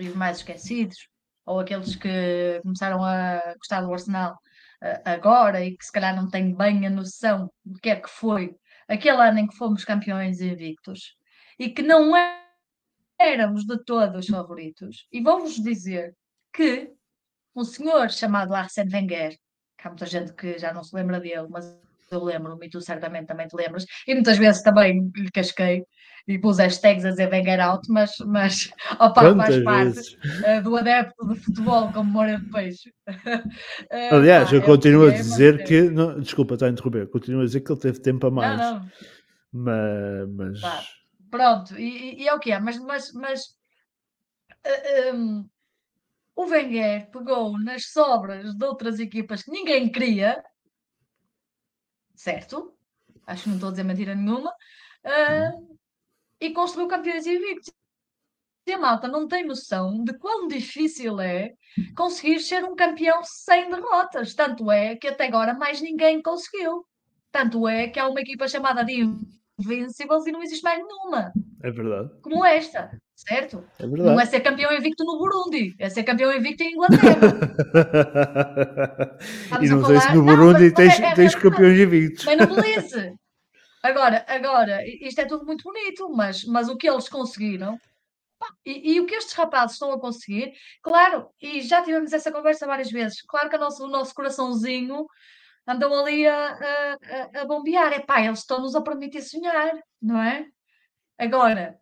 e 0.00 0.08
os 0.08 0.16
mais 0.16 0.38
esquecidos, 0.38 0.96
ou 1.44 1.60
aqueles 1.60 1.96
que 1.96 2.58
começaram 2.62 3.04
a 3.04 3.54
gostar 3.58 3.82
do 3.82 3.92
Arsenal 3.92 4.38
uh, 4.82 5.02
agora 5.04 5.62
e 5.62 5.76
que 5.76 5.84
se 5.84 5.92
calhar 5.92 6.16
não 6.16 6.30
têm 6.30 6.56
bem 6.56 6.86
a 6.86 6.90
noção 6.90 7.52
do 7.62 7.78
que 7.78 7.90
é 7.90 7.96
que 7.96 8.08
foi 8.08 8.56
aquele 8.88 9.20
ano 9.20 9.40
em 9.40 9.46
que 9.46 9.56
fomos 9.56 9.84
campeões 9.84 10.40
invictos 10.40 11.14
e 11.58 11.68
que 11.68 11.82
não 11.82 12.16
éramos 13.18 13.64
de 13.64 13.82
todos 13.84 14.26
favoritos. 14.26 15.06
E 15.12 15.20
vou-vos 15.22 15.56
dizer 15.56 16.14
que 16.52 16.90
um 17.54 17.64
senhor 17.64 18.10
chamado 18.10 18.54
Arsène 18.54 18.94
Wenger, 18.94 19.36
que 19.76 19.86
há 19.86 19.90
muita 19.90 20.06
gente 20.06 20.32
que 20.32 20.58
já 20.58 20.72
não 20.72 20.84
se 20.84 20.94
lembra 20.94 21.20
dele, 21.20 21.46
mas 21.50 21.76
eu 22.10 22.24
lembro-me 22.24 22.66
e 22.66 22.70
tu 22.70 22.80
certamente 22.80 23.26
também 23.26 23.46
te 23.46 23.56
lembras, 23.56 23.84
e 24.06 24.14
muitas 24.14 24.38
vezes 24.38 24.62
também 24.62 25.10
lhe 25.14 25.30
casquei 25.30 25.84
e 26.26 26.38
pus 26.38 26.58
hashtags 26.58 27.04
a 27.04 27.10
dizer 27.10 27.30
Wenger 27.30 27.60
out, 27.60 27.90
mas, 27.90 28.12
mas 28.26 28.70
opa, 28.98 29.34
faz 29.34 29.64
parte 29.64 29.98
uh, 29.98 30.62
do 30.62 30.76
adepto 30.76 31.26
de 31.26 31.40
futebol 31.40 31.90
como 31.92 32.04
memória 32.04 32.38
de 32.38 32.50
peixe. 32.50 32.90
uh, 33.08 34.14
Aliás, 34.14 34.52
eu 34.52 34.62
continuo 34.62 35.08
a 35.08 35.10
dizer 35.10 35.64
que, 35.64 35.82
não, 35.82 36.20
desculpa, 36.20 36.54
está 36.54 36.66
a 36.66 36.70
interromper, 36.70 37.08
continuo 37.08 37.40
a 37.40 37.44
dizer 37.44 37.60
que 37.60 37.72
ele 37.72 37.80
teve 37.80 38.00
tempo 38.00 38.26
a 38.26 38.30
mais. 38.30 38.58
Não, 38.58 38.74
não. 38.74 38.90
Mas, 39.50 40.28
mas... 40.28 40.60
Pá, 40.60 40.82
pronto, 41.30 41.78
e, 41.78 42.22
e, 42.22 42.28
é 42.28 42.34
o 42.34 42.38
que 42.38 42.52
é, 42.52 42.60
mas, 42.60 42.78
mas, 42.78 43.12
mas 43.12 43.44
uh, 43.44 43.54
eh, 44.64 45.12
um, 45.12 45.48
o 46.36 46.44
Wenger 46.46 47.10
pegou 47.10 47.58
nas 47.58 47.90
sobras 47.90 48.54
de 48.54 48.64
outras 48.64 49.00
equipas 49.00 49.42
que 49.42 49.50
ninguém 49.50 49.90
queria 49.90 50.42
certo? 52.18 52.74
Acho 53.26 53.44
que 53.44 53.48
não 53.48 53.56
estou 53.56 53.68
a 53.68 53.72
dizer 53.72 53.84
mentira 53.84 54.14
nenhuma. 54.14 54.50
Uh, 55.04 55.78
e 56.40 56.50
construiu 56.52 56.88
campeões 56.88 57.26
invictos. 57.26 57.72
E 58.66 58.72
a 58.72 58.78
malta 58.78 59.08
não 59.08 59.26
tem 59.26 59.46
noção 59.46 60.04
de 60.04 60.12
quão 60.18 60.46
difícil 60.46 61.20
é 61.20 61.54
conseguir 61.96 62.40
ser 62.40 62.64
um 62.64 62.74
campeão 62.74 63.22
sem 63.24 63.70
derrotas. 63.70 64.34
Tanto 64.34 64.70
é 64.70 64.96
que 64.96 65.08
até 65.08 65.26
agora 65.26 65.54
mais 65.54 65.80
ninguém 65.80 66.20
conseguiu. 66.20 66.86
Tanto 67.30 67.66
é 67.66 67.88
que 67.88 67.98
há 67.98 68.08
uma 68.08 68.20
equipa 68.20 68.48
chamada 68.48 68.84
de 68.84 69.04
Invincibles 69.58 70.26
e 70.26 70.32
não 70.32 70.42
existe 70.42 70.62
mais 70.62 70.78
nenhuma. 70.78 71.32
É 71.62 71.70
verdade. 71.70 72.10
Como 72.22 72.44
esta, 72.44 72.90
certo? 73.14 73.64
É 73.78 73.86
verdade. 73.86 74.10
Não 74.10 74.20
é 74.20 74.26
ser 74.26 74.40
campeão 74.40 74.72
invicto 74.72 75.04
no 75.04 75.18
Burundi, 75.18 75.74
é 75.78 75.90
ser 75.90 76.04
campeão 76.04 76.32
invicto 76.32 76.62
em 76.62 76.74
Inglaterra. 76.74 77.18
e 79.60 79.68
não 79.68 79.84
sei 79.84 80.00
se 80.00 80.14
no 80.14 80.24
Burundi 80.24 80.66
não, 80.66 80.74
tens, 80.74 81.00
é, 81.00 81.06
é, 81.06 81.14
tens 81.14 81.34
campeões 81.34 81.78
invictos. 81.78 82.24
Mas 82.24 82.38
no 82.38 82.46
Belize. 82.54 83.14
Agora, 83.82 84.24
agora, 84.28 84.80
isto 84.86 85.20
é 85.20 85.24
tudo 85.24 85.44
muito 85.44 85.62
bonito, 85.62 86.08
mas, 86.10 86.44
mas 86.44 86.68
o 86.68 86.76
que 86.76 86.88
eles 86.88 87.08
conseguiram 87.08 87.78
e, 88.64 88.94
e, 88.94 89.00
o 89.00 89.06
que 89.06 89.14
estes 89.14 89.34
rapazes 89.34 89.74
estão 89.74 89.92
a 89.92 90.00
conseguir, 90.00 90.52
claro, 90.82 91.28
e 91.40 91.60
já 91.62 91.82
tivemos 91.82 92.12
essa 92.12 92.30
conversa 92.30 92.66
várias 92.66 92.90
vezes, 92.90 93.22
claro 93.22 93.50
que 93.50 93.58
nosso, 93.58 93.84
o 93.84 93.88
nosso 93.88 94.14
coraçãozinho 94.14 95.06
andam 95.68 95.94
ali 95.94 96.26
a, 96.26 96.52
a, 96.52 97.40
a 97.42 97.44
bombear. 97.44 97.92
É 97.92 98.00
pá, 98.00 98.20
eles 98.22 98.40
estão-nos 98.40 98.74
a 98.74 98.80
permitir 98.80 99.22
sonhar, 99.22 99.72
não 100.00 100.20
é? 100.20 100.46
Agora, 101.18 101.78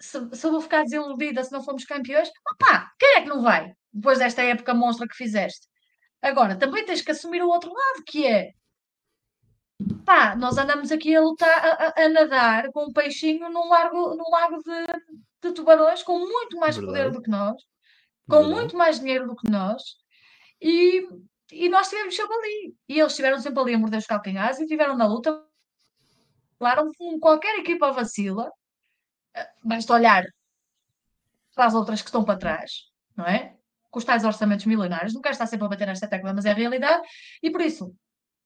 se, 0.00 0.18
se 0.34 0.46
eu 0.46 0.50
vou 0.50 0.60
ficar 0.60 0.82
desiludida 0.82 1.44
se 1.44 1.52
não 1.52 1.62
formos 1.62 1.84
campeões, 1.84 2.30
opá, 2.52 2.90
quem 2.98 3.16
é 3.16 3.22
que 3.22 3.28
não 3.28 3.42
vai? 3.42 3.72
Depois 3.92 4.18
desta 4.18 4.42
época 4.42 4.74
monstra 4.74 5.06
que 5.06 5.14
fizeste. 5.16 5.68
Agora, 6.22 6.56
também 6.58 6.84
tens 6.84 7.02
que 7.02 7.10
assumir 7.12 7.42
o 7.42 7.48
outro 7.48 7.72
lado, 7.72 8.04
que 8.06 8.26
é 8.26 8.52
pá, 10.04 10.34
nós 10.36 10.58
andamos 10.58 10.92
aqui 10.92 11.14
a 11.14 11.20
lutar, 11.20 11.48
a, 11.48 12.02
a, 12.04 12.08
nadar 12.08 12.70
com 12.72 12.86
um 12.86 12.92
peixinho 12.92 13.48
num, 13.50 13.68
largo, 13.68 14.14
num 14.14 14.30
lago 14.30 14.58
de, 14.62 15.48
de 15.48 15.54
tubarões 15.54 16.02
com 16.02 16.18
muito 16.18 16.58
mais 16.58 16.76
Verdade. 16.76 16.98
poder 16.98 17.12
do 17.12 17.22
que 17.22 17.30
nós, 17.30 17.56
com 18.28 18.36
Verdade. 18.36 18.54
muito 18.54 18.76
mais 18.76 19.00
dinheiro 19.00 19.26
do 19.26 19.36
que 19.36 19.50
nós, 19.50 19.82
e 20.60 21.08
e 21.52 21.68
nós 21.68 21.86
estivemos 21.86 22.14
sempre 22.14 22.34
ali. 22.36 22.74
E 22.88 22.98
eles 22.98 23.12
estiveram 23.12 23.38
sempre 23.40 23.60
ali 23.60 23.74
a 23.74 23.78
morder 23.78 23.98
os 23.98 24.06
calcanhares 24.06 24.58
e 24.60 24.66
tiveram 24.66 24.96
na 24.96 25.06
luta. 25.06 25.44
Claro, 26.58 26.90
qualquer 27.20 27.58
equipa 27.58 27.90
vacila, 27.92 28.50
eh, 29.34 29.48
basta 29.64 29.94
olhar 29.94 30.24
para 31.54 31.66
as 31.66 31.74
outras 31.74 32.02
que 32.02 32.08
estão 32.08 32.24
para 32.24 32.38
trás, 32.38 32.90
não 33.16 33.26
é? 33.26 33.56
Com 33.90 33.98
os 33.98 34.04
tais 34.04 34.24
orçamentos 34.24 34.66
milionários, 34.66 35.14
não 35.14 35.20
quero 35.20 35.32
estar 35.32 35.46
sempre 35.46 35.66
a 35.66 35.68
bater 35.68 35.86
nesta 35.86 36.08
tecla, 36.08 36.32
mas 36.34 36.44
é 36.44 36.50
a 36.50 36.54
realidade, 36.54 37.06
e 37.42 37.50
por 37.50 37.60
isso, 37.60 37.94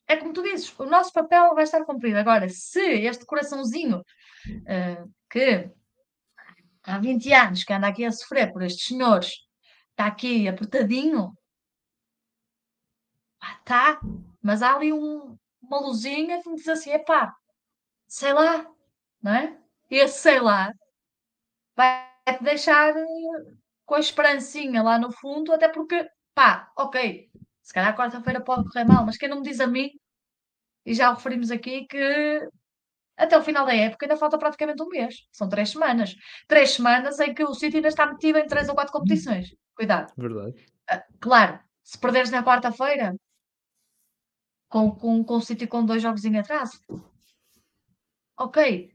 é 0.06 0.16
como 0.16 0.32
tu 0.32 0.42
dizes, 0.42 0.76
o 0.78 0.84
nosso 0.84 1.12
papel 1.12 1.54
vai 1.54 1.64
estar 1.64 1.84
cumprido. 1.84 2.18
Agora, 2.18 2.48
se 2.48 2.80
este 2.80 3.24
coraçãozinho 3.26 3.98
uh, 3.98 5.14
que 5.30 5.70
há 6.82 6.98
20 6.98 7.32
anos 7.32 7.64
que 7.64 7.72
anda 7.72 7.88
aqui 7.88 8.04
a 8.04 8.12
sofrer 8.12 8.52
por 8.52 8.62
estes 8.62 8.86
senhores, 8.86 9.32
está 9.90 10.06
aqui 10.06 10.46
apertadinho, 10.46 11.32
pá, 13.44 13.60
tá, 13.64 14.00
mas 14.42 14.62
há 14.62 14.74
ali 14.74 14.92
um, 14.92 15.36
uma 15.62 15.80
luzinha 15.80 16.42
que 16.42 16.48
me 16.48 16.56
diz 16.56 16.68
assim, 16.68 16.92
epá, 16.92 17.34
sei 18.06 18.32
lá, 18.32 18.66
não 19.22 19.34
é? 19.34 19.58
E 19.90 19.96
esse 19.96 20.20
sei 20.20 20.40
lá 20.40 20.72
vai-te 21.76 22.42
deixar 22.42 22.96
eh, 22.96 23.04
com 23.84 23.94
a 23.96 24.00
esperancinha 24.00 24.82
lá 24.82 24.98
no 24.98 25.12
fundo, 25.12 25.52
até 25.52 25.68
porque, 25.68 26.08
pá, 26.34 26.70
ok, 26.76 27.30
se 27.62 27.72
calhar 27.72 27.96
quarta-feira 27.96 28.42
pode 28.42 28.64
correr 28.70 28.84
mal, 28.84 29.04
mas 29.04 29.16
quem 29.16 29.28
não 29.28 29.38
me 29.38 29.42
diz 29.44 29.60
a 29.60 29.66
mim, 29.66 29.90
e 30.86 30.94
já 30.94 31.12
referimos 31.12 31.50
aqui, 31.50 31.86
que 31.86 32.48
até 33.16 33.38
o 33.38 33.42
final 33.42 33.64
da 33.66 33.74
época 33.74 34.06
ainda 34.06 34.16
falta 34.16 34.38
praticamente 34.38 34.82
um 34.82 34.88
mês. 34.88 35.26
São 35.32 35.48
três 35.48 35.70
semanas. 35.70 36.14
Três 36.48 36.72
semanas 36.72 37.20
em 37.20 37.32
que 37.32 37.44
o 37.44 37.54
City 37.54 37.76
ainda 37.76 37.88
está 37.88 38.06
metido 38.06 38.38
em 38.38 38.46
três 38.46 38.68
ou 38.68 38.74
quatro 38.74 38.92
competições. 38.92 39.54
Cuidado. 39.74 40.12
Verdade. 40.16 40.66
Uh, 40.92 41.18
claro, 41.20 41.58
se 41.82 41.98
perderes 41.98 42.30
na 42.30 42.42
quarta-feira, 42.42 43.14
com, 44.74 44.90
com, 44.90 45.22
com 45.22 45.36
o 45.36 45.40
City 45.40 45.68
com 45.68 45.84
dois 45.84 46.02
jogos 46.02 46.24
em 46.24 46.36
atraso. 46.36 46.80
Ok. 48.36 48.90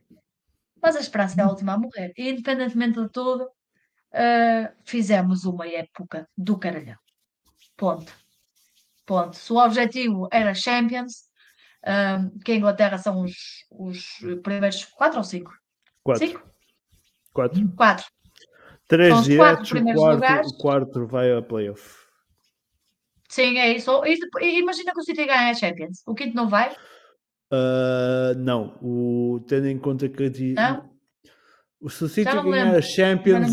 Mas 0.81 0.97
a 0.97 0.99
esperança 0.99 1.39
é 1.39 1.43
a 1.45 1.47
última 1.47 1.73
a 1.73 1.77
morrer. 1.77 2.11
E 2.17 2.29
independentemente 2.29 3.01
de 3.01 3.07
tudo, 3.07 3.45
uh, 3.45 4.75
fizemos 4.83 5.45
uma 5.45 5.65
época 5.65 6.27
do 6.37 6.59
caralhão. 6.59 6.97
Ponto. 7.77 8.11
Ponto. 9.05 9.37
Se 9.37 9.53
o 9.53 9.57
objetivo 9.57 10.27
era 10.33 10.53
Champions, 10.53 11.29
uh, 11.85 12.37
que 12.43 12.51
a 12.51 12.55
Inglaterra 12.55 12.97
são 12.97 13.23
os, 13.23 13.65
os 13.71 14.19
primeiros 14.43 14.83
quatro 14.83 15.19
ou 15.19 15.23
cinco? 15.23 15.53
Quatro. 16.03 16.27
Cinco? 16.27 16.41
Quatro. 17.31 17.71
Quatro. 17.77 18.05
Três 18.85 19.23
diretos, 19.23 19.71
o 19.71 19.85
quarto, 19.85 20.49
o 20.49 20.57
quarto 20.57 21.07
vai 21.07 21.31
a 21.31 21.41
playoff. 21.41 22.08
Sim, 23.29 23.59
é 23.59 23.73
isso. 23.75 23.91
imagina 24.41 24.91
que 24.91 24.99
o 24.99 25.03
City 25.03 25.25
ganha 25.25 25.51
a 25.51 25.53
Champions. 25.53 26.01
O 26.05 26.15
quinto 26.15 26.35
não 26.35 26.49
vai? 26.49 26.71
Uh, 27.51 28.35
não. 28.37 28.77
O, 28.81 29.39
tendo 29.47 29.67
em 29.67 29.77
conta 29.77 30.09
que 30.09 30.53
não? 30.53 30.89
o 31.79 31.89
se 31.89 32.03
o 32.03 32.09
City 32.09 32.31
ganhar 32.31 32.75
a 32.75 32.81
Champions 32.81 33.51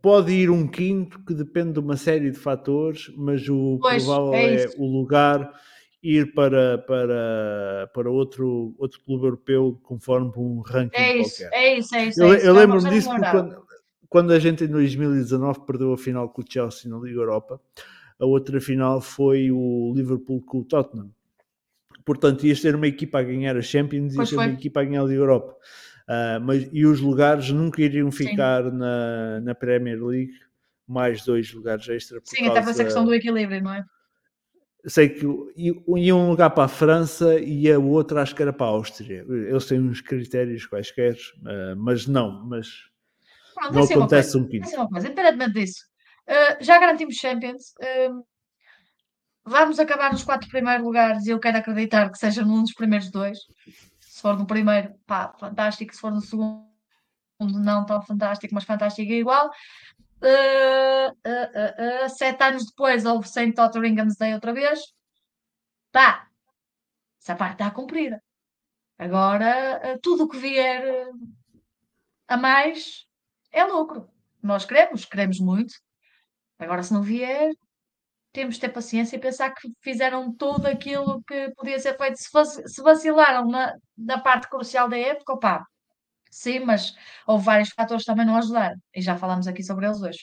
pode 0.00 0.32
ir 0.32 0.48
um 0.48 0.66
quinto 0.66 1.22
que 1.24 1.34
depende 1.34 1.72
de 1.72 1.80
uma 1.80 1.96
série 1.96 2.30
de 2.30 2.38
fatores, 2.38 3.12
mas 3.16 3.48
o 3.48 3.78
pois, 3.80 4.04
provável 4.04 4.34
é, 4.34 4.64
é 4.64 4.68
o 4.78 4.86
lugar 4.86 5.52
ir 6.02 6.32
para, 6.32 6.78
para, 6.78 7.90
para 7.92 8.10
outro, 8.10 8.74
outro 8.78 9.00
clube 9.04 9.26
europeu 9.26 9.78
conforme 9.82 10.32
um 10.36 10.60
ranking 10.60 10.96
é 10.96 11.16
isso, 11.18 11.42
qualquer. 11.42 11.58
É 11.58 11.78
isso, 11.78 11.96
é 11.96 12.04
isso. 12.06 12.22
Eu, 12.22 12.32
é 12.32 12.46
eu 12.46 12.52
lembro-me 12.54 12.88
disso 12.90 13.10
quando, 13.10 13.66
quando 14.08 14.32
a 14.32 14.38
gente 14.38 14.64
em 14.64 14.68
2019 14.68 15.66
perdeu 15.66 15.92
a 15.92 15.98
final 15.98 16.28
com 16.28 16.40
o 16.40 16.44
Chelsea 16.48 16.90
na 16.90 16.98
Liga 16.98 17.20
Europa, 17.20 17.60
a 18.20 18.26
outra 18.26 18.60
final 18.60 19.00
foi 19.00 19.50
o 19.50 19.92
Liverpool 19.94 20.42
com 20.42 20.58
o 20.58 20.64
Tottenham. 20.64 21.10
Portanto, 22.04 22.46
ias 22.46 22.60
ter 22.60 22.74
uma 22.74 22.86
equipa 22.86 23.20
a 23.20 23.22
ganhar 23.22 23.56
a 23.56 23.62
Champions 23.62 24.14
e 24.14 24.34
uma 24.34 24.46
equipa 24.46 24.80
a 24.80 24.84
ganhar 24.84 25.04
a 25.04 25.12
Europa. 25.12 25.54
Uh, 26.08 26.40
mas, 26.42 26.68
e 26.72 26.86
os 26.86 27.00
lugares 27.00 27.50
nunca 27.50 27.82
iriam 27.82 28.10
ficar 28.10 28.72
na, 28.72 29.40
na 29.42 29.54
Premier 29.54 30.02
League, 30.02 30.32
mais 30.86 31.22
dois 31.22 31.52
lugares 31.52 31.86
extra. 31.86 32.18
Sim, 32.24 32.38
causa... 32.38 32.52
até 32.52 32.62
para 32.62 32.70
essa 32.70 32.84
questão 32.84 33.04
do 33.04 33.12
equilíbrio, 33.12 33.62
não 33.62 33.74
é? 33.74 33.84
Sei 34.86 35.10
que 35.10 35.26
ia 35.56 36.16
um 36.16 36.30
lugar 36.30 36.48
para 36.50 36.64
a 36.64 36.68
França 36.68 37.38
e 37.38 37.70
a 37.70 37.78
outra 37.78 38.22
acho 38.22 38.34
que 38.34 38.40
era 38.40 38.54
para 38.54 38.68
a 38.68 38.70
Áustria. 38.70 39.26
Eles 39.28 39.66
têm 39.66 39.80
uns 39.80 40.00
critérios 40.00 40.64
quaisquer, 40.64 41.14
uh, 41.14 41.76
mas 41.76 42.06
não, 42.06 42.42
mas 42.46 42.68
Pronto, 43.54 43.74
não 43.74 43.82
acontece 43.82 44.38
um 44.38 44.42
pouquinho. 44.42 44.64
Independentemente 44.96 45.52
disso, 45.52 45.84
uh, 46.28 46.62
já 46.62 46.78
garantimos 46.78 47.16
Champions. 47.16 47.72
Uh, 47.80 48.24
vamos 49.44 49.78
acabar 49.78 50.12
nos 50.12 50.24
quatro 50.24 50.48
primeiros 50.48 50.84
lugares 50.84 51.26
e 51.26 51.30
eu 51.30 51.40
quero 51.40 51.58
acreditar 51.58 52.10
que 52.10 52.18
seja 52.18 52.44
num 52.44 52.62
dos 52.62 52.74
primeiros 52.74 53.10
dois. 53.10 53.38
Se 54.00 54.20
for 54.20 54.36
no 54.36 54.46
primeiro, 54.46 54.94
pá, 55.06 55.34
fantástico. 55.38 55.94
Se 55.94 56.00
for 56.00 56.12
no 56.12 56.20
segundo, 56.20 56.66
não 57.40 57.86
tão 57.86 58.02
fantástico, 58.02 58.54
mas 58.54 58.64
fantástico 58.64 59.10
é 59.10 59.16
igual. 59.16 59.50
Uh, 60.20 61.10
uh, 61.10 62.08
sete 62.10 62.42
anos 62.42 62.66
depois 62.66 63.04
houve 63.04 63.28
St. 63.28 63.52
Totteringham's 63.52 64.16
Day 64.16 64.34
outra 64.34 64.52
vez. 64.52 64.80
Pá, 65.92 66.28
essa 67.22 67.34
parte 67.36 67.54
está 67.54 67.70
cumprida. 67.70 68.22
Agora, 68.98 69.98
tudo 70.02 70.24
o 70.24 70.28
que 70.28 70.38
vier 70.38 71.08
a 72.26 72.36
mais 72.36 73.06
é 73.52 73.64
lucro. 73.64 74.10
Nós 74.42 74.64
queremos, 74.64 75.04
queremos 75.04 75.38
muito. 75.38 75.74
Agora, 76.58 76.82
se 76.82 76.92
não 76.92 77.02
vier, 77.02 77.52
temos 78.32 78.56
de 78.56 78.60
ter 78.60 78.68
paciência 78.70 79.16
e 79.16 79.20
pensar 79.20 79.50
que 79.50 79.68
fizeram 79.80 80.32
tudo 80.34 80.66
aquilo 80.66 81.22
que 81.26 81.50
podia 81.56 81.78
ser 81.78 81.96
feito. 81.96 82.16
Se, 82.16 82.82
vacilaram 82.82 83.48
na, 83.48 83.74
na 83.96 84.18
parte 84.18 84.48
crucial 84.48 84.88
da 84.88 84.98
época, 84.98 85.32
opá, 85.32 85.66
sim, 86.30 86.60
mas 86.60 86.94
houve 87.26 87.44
vários 87.44 87.70
fatores 87.70 88.04
que 88.04 88.10
também 88.10 88.26
não 88.26 88.36
ajudaram. 88.36 88.76
E 88.94 89.00
já 89.00 89.16
falámos 89.16 89.46
aqui 89.46 89.62
sobre 89.62 89.86
eles 89.86 90.02
hoje. 90.02 90.20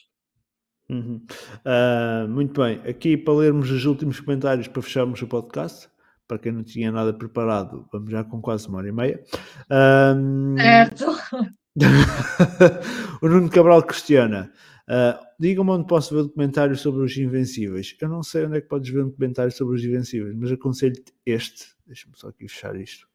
Uhum. 0.90 1.26
Uh, 1.66 2.28
muito 2.28 2.62
bem, 2.62 2.80
aqui 2.88 3.18
para 3.18 3.34
lermos 3.34 3.72
os 3.72 3.86
últimos 3.86 4.20
comentários 4.20 4.68
para 4.68 4.82
fecharmos 4.82 5.22
o 5.22 5.28
podcast. 5.28 5.90
Para 6.28 6.40
quem 6.40 6.52
não 6.52 6.64
tinha 6.64 6.92
nada 6.92 7.14
preparado, 7.14 7.88
vamos 7.92 8.10
já 8.10 8.24
com 8.24 8.42
quase 8.42 8.68
uma 8.68 8.80
hora 8.80 8.88
e 8.88 8.92
meia. 8.92 9.24
Certo. 10.58 11.06
o 13.22 13.28
Nuno 13.28 13.50
Cabral 13.50 13.84
questiona: 13.84 14.52
uh, 14.90 15.26
digam-me 15.40 15.72
onde 15.72 15.88
posso 15.88 16.16
ver 16.16 16.24
documentários 16.24 16.82
sobre 16.82 17.04
os 17.04 17.16
Invencíveis. 17.18 17.96
Eu 18.02 18.10
não 18.10 18.24
sei 18.24 18.46
onde 18.46 18.58
é 18.58 18.62
que 18.62 18.68
podes 18.68 18.92
ver 18.92 19.04
um 19.04 19.10
documentário 19.10 19.52
sobre 19.52 19.76
os 19.76 19.84
Invencíveis, 19.84 20.36
mas 20.36 20.52
aconselho-te 20.52 21.14
este. 21.26 21.66
Deixa-me 21.86 22.18
só 22.18 22.30
aqui 22.30 22.48
fechar 22.48 22.76
isto. 22.76 23.08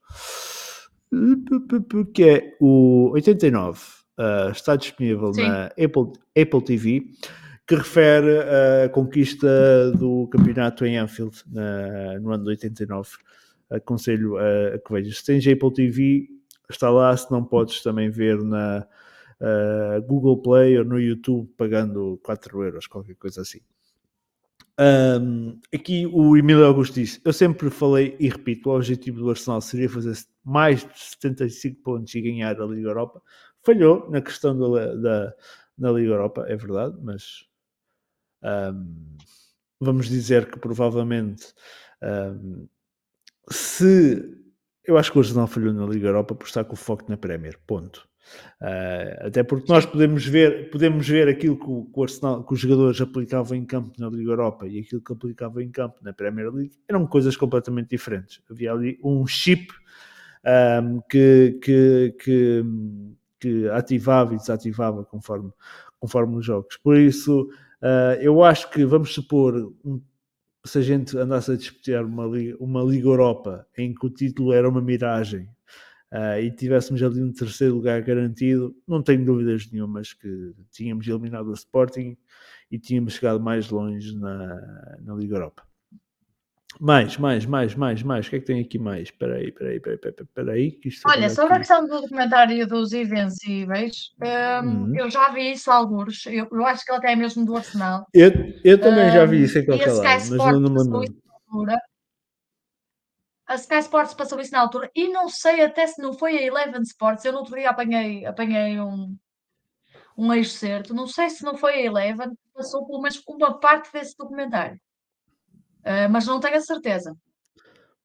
Que 2.15 2.25
é 2.25 2.57
o 2.61 3.11
89. 3.13 3.79
Uh, 3.81 4.23
ah, 4.23 4.51
está 4.53 4.77
disponível 4.77 5.33
Sim. 5.33 5.43
na 5.43 5.67
Apple, 5.67 6.13
Apple 6.37 6.63
TV 6.63 7.05
que 7.71 7.77
refere 7.77 8.41
a 8.85 8.89
conquista 8.89 9.93
do 9.93 10.27
campeonato 10.27 10.85
em 10.85 10.99
Anfield 10.99 11.37
na, 11.47 12.19
no 12.19 12.33
ano 12.33 12.43
de 12.43 12.51
89. 12.51 13.11
Aconselho 13.71 14.39
a, 14.39 14.75
a 14.75 14.79
que 14.81 14.93
vejas. 14.93 15.19
Se 15.19 15.27
tens 15.27 15.47
Apple 15.47 15.73
TV, 15.73 16.29
está 16.69 16.91
lá. 16.91 17.17
Se 17.17 17.31
não 17.31 17.45
podes 17.45 17.81
também 17.81 18.11
ver 18.11 18.43
na 18.43 18.85
uh, 19.41 20.03
Google 20.03 20.41
Play 20.43 20.79
ou 20.79 20.85
no 20.85 21.01
YouTube, 21.01 21.49
pagando 21.57 22.19
4 22.23 22.63
euros, 22.65 22.87
qualquer 22.87 23.15
coisa 23.17 23.43
assim. 23.43 23.61
Um, 24.79 25.61
aqui 25.75 26.07
o 26.07 26.37
Emílio 26.37 26.65
Augusto 26.65 26.95
disse: 26.95 27.21
Eu 27.25 27.33
sempre 27.33 27.69
falei 27.69 28.17
e 28.19 28.29
repito, 28.29 28.71
o 28.71 28.77
objetivo 28.77 29.21
do 29.21 29.31
Arsenal 29.31 29.61
seria 29.61 29.91
fazer 29.91 30.17
mais 30.43 30.81
de 30.81 30.99
75 30.99 31.83
pontos 31.83 32.15
e 32.15 32.21
ganhar 32.21 32.59
a 32.61 32.67
Liga 32.67 32.89
Europa. 32.89 33.21
Falhou 33.63 34.09
na 34.11 34.23
questão 34.23 34.59
da, 34.59 34.95
da 34.95 35.35
na 35.77 35.93
Liga 35.93 36.13
Europa, 36.13 36.45
é 36.49 36.57
verdade, 36.57 36.97
mas 37.03 37.47
um, 38.43 39.17
vamos 39.81 40.09
dizer 40.09 40.51
que 40.51 40.59
provavelmente 40.59 41.55
um, 42.03 42.67
se 43.51 44.41
eu 44.85 44.97
acho 44.99 45.13
que 45.13 45.19
o 45.19 45.21
Arsenal 45.21 45.47
falhou 45.47 45.73
na 45.73 45.87
Liga 45.87 46.09
Europa 46.09 46.35
por 46.35 46.47
estar 46.47 46.65
com 46.65 46.75
o 46.75 46.77
foco 46.77 47.05
na 47.09 47.17
Premier, 47.17 47.59
ponto. 47.67 48.09
Uh, 48.61 49.27
até 49.27 49.43
porque 49.43 49.71
nós 49.73 49.85
podemos 49.87 50.27
ver, 50.27 50.71
podemos 50.71 51.09
ver 51.09 51.29
aquilo 51.29 51.57
que 51.57 51.65
o, 51.65 51.85
que 51.85 51.99
o, 51.99 52.03
Arsenal, 52.03 52.45
que 52.45 52.53
os 52.53 52.61
jogadores 52.61 53.01
aplicavam 53.01 53.57
em 53.57 53.65
campo 53.65 53.93
na 53.99 54.09
Liga 54.09 54.31
Europa 54.31 54.67
e 54.67 54.81
aquilo 54.81 55.01
que 55.01 55.13
aplicavam 55.13 55.61
em 55.61 55.71
campo 55.71 55.97
na 56.03 56.13
Premier 56.13 56.51
League 56.53 56.73
eram 56.89 57.07
coisas 57.07 57.37
completamente 57.37 57.89
diferentes. 57.89 58.41
Havia 58.51 58.73
ali 58.73 58.99
um 59.03 59.27
chip 59.27 59.73
um, 60.45 61.01
que, 61.09 61.59
que, 61.63 62.15
que, 62.23 62.65
que, 63.41 63.69
ativava 63.71 64.35
e 64.35 64.37
desativava 64.37 65.05
conforme, 65.05 65.51
conforme 65.99 66.37
os 66.37 66.45
jogos. 66.45 66.77
Por 66.77 66.97
isso, 66.97 67.49
Uh, 67.81 68.21
eu 68.21 68.45
acho 68.45 68.71
que, 68.71 68.85
vamos 68.85 69.15
supor, 69.15 69.73
um, 69.85 70.01
se 70.65 70.79
a 70.79 70.83
gente 70.83 71.17
andasse 71.17 71.51
a 71.51 71.57
disputar 71.57 72.05
uma 72.05 72.27
uma 72.59 72.83
Liga 72.83 73.09
Europa 73.09 73.67
em 73.77 73.95
que 73.95 74.07
o 74.07 74.11
título 74.11 74.53
era 74.53 74.69
uma 74.69 74.83
miragem 74.83 75.49
uh, 76.13 76.41
e 76.41 76.51
tivéssemos 76.51 77.03
ali 77.03 77.23
um 77.23 77.33
terceiro 77.33 77.75
lugar 77.75 78.01
garantido, 78.03 78.75
não 78.87 79.03
tenho 79.03 79.25
dúvidas 79.25 79.71
nenhumas 79.71 80.13
que 80.13 80.53
tínhamos 80.71 81.07
eliminado 81.07 81.49
o 81.49 81.55
Sporting 81.55 82.17
e 82.71 82.79
tínhamos 82.79 83.15
chegado 83.15 83.41
mais 83.41 83.71
longe 83.71 84.17
na, 84.17 84.99
na 85.03 85.15
Liga 85.15 85.37
Europa. 85.37 85.71
Mais, 86.79 87.17
mais, 87.17 87.45
mais, 87.45 87.75
mais, 87.75 88.03
mais. 88.03 88.27
O 88.27 88.31
que 88.31 88.37
é 88.37 88.39
que 88.39 88.47
tem 88.47 88.61
aqui 88.61 88.79
mais? 88.79 89.09
Espera 89.09 89.37
aí, 89.37 89.49
espera 89.49 89.71
aí, 89.71 89.77
espera 89.77 90.53
aí. 90.53 90.71
Que 90.71 90.89
isto 90.89 91.09
Olha, 91.09 91.29
sobre 91.29 91.47
aqui. 91.47 91.55
a 91.55 91.59
questão 91.59 91.87
do 91.87 92.01
documentário 92.03 92.67
dos 92.67 92.93
Invencíveis, 92.93 94.13
um, 94.23 94.69
uhum. 94.69 94.97
eu 94.97 95.11
já 95.11 95.31
vi 95.31 95.53
isso 95.53 95.71
alguns. 95.71 96.25
Eu, 96.27 96.47
eu, 96.51 96.67
acho 96.67 96.85
que 96.85 96.93
ele 96.93 96.99
até 96.99 97.13
é 97.13 97.17
mesmo 97.17 97.45
do 97.45 97.57
Arsenal. 97.57 98.07
Eu, 98.15 98.31
eu 98.63 98.81
também 98.81 99.09
um, 99.09 99.13
já 99.13 99.25
vi 99.27 99.43
isso 99.43 99.59
em 99.59 99.67
qualquer 99.67 99.93
lado, 99.93 100.03
mas 100.03 100.31
não, 100.31 100.61
não 100.61 101.01
me 101.01 101.09
A 103.51 103.57
Sky 103.57 103.81
Sports 103.81 104.15
passou 104.15 104.39
isso 104.39 104.53
na 104.53 104.61
altura 104.61 104.89
e 104.95 105.09
não 105.09 105.29
sei 105.29 105.65
até 105.65 105.85
se 105.85 106.01
não 106.01 106.13
foi 106.13 106.39
a 106.39 106.43
Eleven 106.43 106.83
Sports. 106.83 107.25
Eu 107.25 107.33
no 107.33 107.41
outro 107.41 107.57
dia 107.57 107.69
apanhei, 107.69 108.25
apanhei 108.25 108.81
um, 108.81 109.19
um 110.17 110.33
excerto. 110.33 110.95
Não 110.95 111.09
sei 111.09 111.29
se 111.31 111.43
não 111.43 111.57
foi 111.57 111.73
a 111.73 111.81
Eleven, 111.81 112.31
passou 112.55 112.87
pelo 112.87 113.03
menos 113.03 113.21
uma 113.27 113.59
parte 113.59 113.93
desse 113.93 114.17
documentário. 114.17 114.81
Uh, 115.81 116.09
mas 116.09 116.29
não 116.29 116.39
tenho 116.39 116.59
a 116.59 116.61
certeza. 116.61 117.13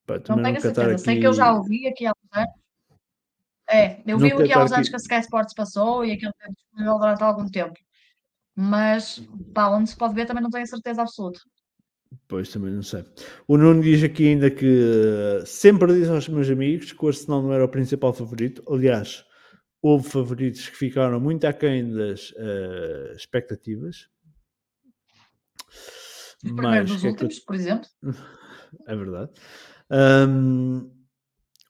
Pá, 0.07 0.15
não 0.29 0.41
tenho 0.41 0.57
a 0.57 0.61
certeza. 0.61 0.91
Aqui... 0.93 0.97
Sei 0.97 1.19
que 1.19 1.27
eu 1.27 1.33
já 1.33 1.53
ouvi 1.53 1.87
aqui 1.87 2.07
há 2.07 2.11
uns 2.11 2.37
anos. 2.39 2.53
É, 3.69 4.01
eu 4.03 4.17
vi 4.17 4.31
aqui 4.31 4.51
há 4.51 4.63
uns 4.63 4.71
anos 4.71 4.89
que 4.89 4.95
a 4.95 4.97
Sky 4.97 5.19
Sports 5.19 5.53
passou 5.53 6.03
e 6.03 6.13
aquilo 6.13 6.33
teve 6.39 6.55
disponível 6.55 6.97
durante 6.97 7.23
algum 7.23 7.47
tempo. 7.47 7.79
Mas 8.55 9.19
pá, 9.53 9.67
onde 9.67 9.91
se 9.91 9.95
pode 9.95 10.15
ver 10.15 10.25
também 10.25 10.41
não 10.41 10.49
tenho 10.49 10.63
a 10.63 10.67
certeza 10.67 11.03
absoluta. 11.03 11.39
Pois 12.27 12.49
também 12.51 12.73
não 12.73 12.83
sei. 12.83 13.03
O 13.47 13.57
Nuno 13.57 13.81
diz 13.81 14.03
aqui 14.03 14.27
ainda 14.27 14.49
que 14.49 14.65
uh, 14.65 15.45
sempre 15.45 15.93
diz 15.93 16.09
aos 16.09 16.27
meus 16.27 16.49
amigos 16.49 16.91
que 16.91 17.03
o 17.03 17.07
Arsenal 17.07 17.41
não 17.41 17.53
era 17.53 17.65
o 17.65 17.69
principal 17.69 18.13
favorito. 18.13 18.63
Aliás, 18.67 19.23
houve 19.81 20.09
favoritos 20.09 20.67
que 20.69 20.77
ficaram 20.77 21.19
muito 21.19 21.45
aquém 21.45 21.91
das 21.91 22.31
uh, 22.31 23.15
expectativas. 23.15 24.09
Os 26.43 26.51
primeiros 26.51 26.91
dos 26.91 27.03
últimos, 27.03 27.39
por 27.39 27.55
exemplo. 27.55 27.87
É 28.87 28.93
verdade. 28.93 29.31
Um, 29.89 30.91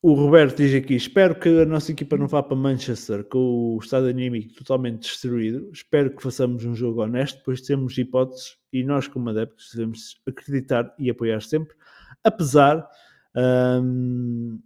o 0.08 0.14
Roberto 0.14 0.58
diz 0.58 0.72
aqui: 0.76 0.94
Espero 0.94 1.34
que 1.34 1.50
a 1.62 1.66
nossa 1.66 1.92
equipa 1.92 2.16
não 2.16 2.28
vá 2.28 2.44
para 2.44 2.56
Manchester 2.56 3.24
com 3.24 3.76
o 3.76 3.80
estado 3.80 4.06
anímico 4.06 4.54
totalmente 4.54 5.02
destruído. 5.02 5.68
Espero 5.74 6.16
que 6.16 6.22
façamos 6.22 6.64
um 6.64 6.76
jogo 6.76 7.02
honesto, 7.02 7.42
pois 7.44 7.60
temos 7.62 7.98
hipóteses 7.98 8.56
e 8.72 8.84
nós, 8.84 9.08
como 9.08 9.32
adeptos, 9.32 9.72
devemos 9.74 10.22
acreditar 10.28 10.94
e 11.00 11.10
apoiar 11.10 11.42
sempre, 11.42 11.76
apesar 12.24 12.88
um, 13.36 14.60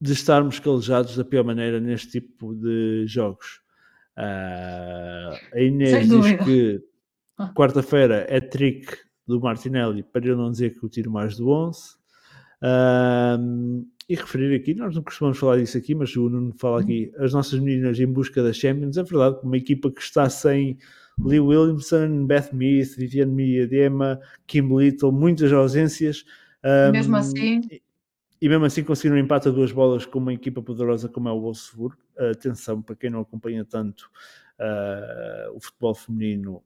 de 0.00 0.12
estarmos 0.12 0.60
calejados 0.60 1.16
da 1.16 1.24
pior 1.24 1.42
maneira 1.42 1.80
neste 1.80 2.20
tipo 2.20 2.54
de 2.54 3.08
jogos. 3.08 3.60
Uh, 4.16 5.34
a 5.52 5.60
Inês 5.60 6.08
diz 6.08 6.44
que 6.44 6.80
quarta-feira 7.56 8.24
é 8.28 8.40
trick 8.40 8.96
do 9.26 9.40
Martinelli, 9.40 10.04
para 10.04 10.24
eu 10.28 10.36
não 10.36 10.52
dizer 10.52 10.78
que 10.78 10.84
eu 10.84 10.88
tiro 10.88 11.10
mais 11.10 11.36
do 11.36 11.50
11. 11.50 11.95
Um, 12.62 13.86
e 14.08 14.14
referir 14.14 14.54
aqui, 14.54 14.74
nós 14.74 14.94
não 14.94 15.02
costumamos 15.02 15.38
falar 15.38 15.58
disso 15.58 15.76
aqui, 15.76 15.94
mas 15.94 16.14
o 16.16 16.28
Nuno 16.28 16.54
fala 16.56 16.80
aqui, 16.80 17.12
as 17.18 17.32
nossas 17.32 17.58
meninas 17.58 17.98
em 17.98 18.06
busca 18.06 18.42
da 18.42 18.52
Champions, 18.52 18.96
é 18.96 19.02
verdade, 19.02 19.38
uma 19.42 19.56
equipa 19.56 19.90
que 19.90 20.00
está 20.00 20.28
sem 20.28 20.78
Lee 21.18 21.40
Williamson, 21.40 22.26
Beth 22.26 22.50
Meath, 22.52 22.96
Viviane 22.96 23.32
Miadema, 23.32 24.20
Kim 24.46 24.68
Little, 24.76 25.10
muitas 25.10 25.52
ausências. 25.52 26.24
Um, 26.64 26.92
mesmo 26.92 27.16
assim... 27.16 27.60
E, 27.70 27.82
e 28.40 28.48
mesmo 28.50 28.66
assim 28.66 28.84
conseguiram 28.84 29.16
um 29.16 29.24
empate 29.24 29.48
a 29.48 29.50
duas 29.50 29.72
bolas 29.72 30.04
com 30.04 30.18
uma 30.18 30.34
equipa 30.34 30.60
poderosa 30.60 31.08
como 31.08 31.28
é 31.28 31.32
o 31.32 31.40
Wolfsburg. 31.40 31.96
Atenção, 32.30 32.82
para 32.82 32.94
quem 32.94 33.08
não 33.08 33.20
acompanha 33.20 33.64
tanto 33.64 34.10
uh, 34.60 35.56
o 35.56 35.60
futebol 35.60 35.94
feminino 35.94 36.62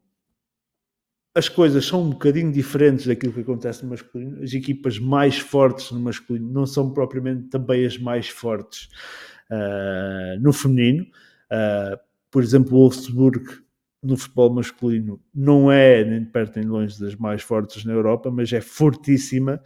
as 1.34 1.48
coisas 1.48 1.86
são 1.86 2.02
um 2.02 2.10
bocadinho 2.10 2.50
diferentes 2.50 3.06
daquilo 3.06 3.32
que 3.32 3.40
acontece 3.40 3.84
no 3.84 3.90
masculino. 3.90 4.42
As 4.42 4.52
equipas 4.52 4.98
mais 4.98 5.38
fortes 5.38 5.90
no 5.92 6.00
masculino 6.00 6.50
não 6.52 6.66
são 6.66 6.92
propriamente 6.92 7.48
também 7.48 7.84
as 7.86 7.96
mais 7.96 8.28
fortes 8.28 8.88
uh, 9.50 10.40
no 10.40 10.52
feminino. 10.52 11.04
Uh, 11.04 11.98
por 12.30 12.42
exemplo, 12.42 12.76
o 12.76 12.80
Wolfsburg 12.80 13.44
no 14.02 14.16
futebol 14.16 14.52
masculino 14.52 15.20
não 15.32 15.70
é 15.70 16.02
nem 16.02 16.20
de 16.20 16.30
perto 16.30 16.56
nem 16.56 16.64
de 16.64 16.70
longe 16.70 16.98
das 16.98 17.14
mais 17.14 17.42
fortes 17.42 17.84
na 17.84 17.92
Europa, 17.92 18.30
mas 18.30 18.52
é 18.52 18.60
fortíssima 18.60 19.60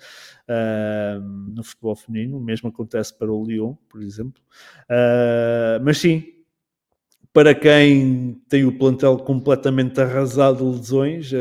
uh, 0.48 1.20
no 1.54 1.62
futebol 1.62 1.96
feminino. 1.96 2.36
O 2.36 2.40
mesmo 2.40 2.68
acontece 2.68 3.16
para 3.16 3.32
o 3.32 3.42
Lyon, 3.42 3.74
por 3.88 4.02
exemplo. 4.02 4.42
mas 5.82 5.98
sim, 5.98 6.33
para 7.34 7.52
quem 7.52 8.40
tem 8.48 8.64
o 8.64 8.78
plantel 8.78 9.18
completamente 9.18 10.00
arrasado 10.00 10.58
de 10.58 10.78
lesões, 10.78 11.32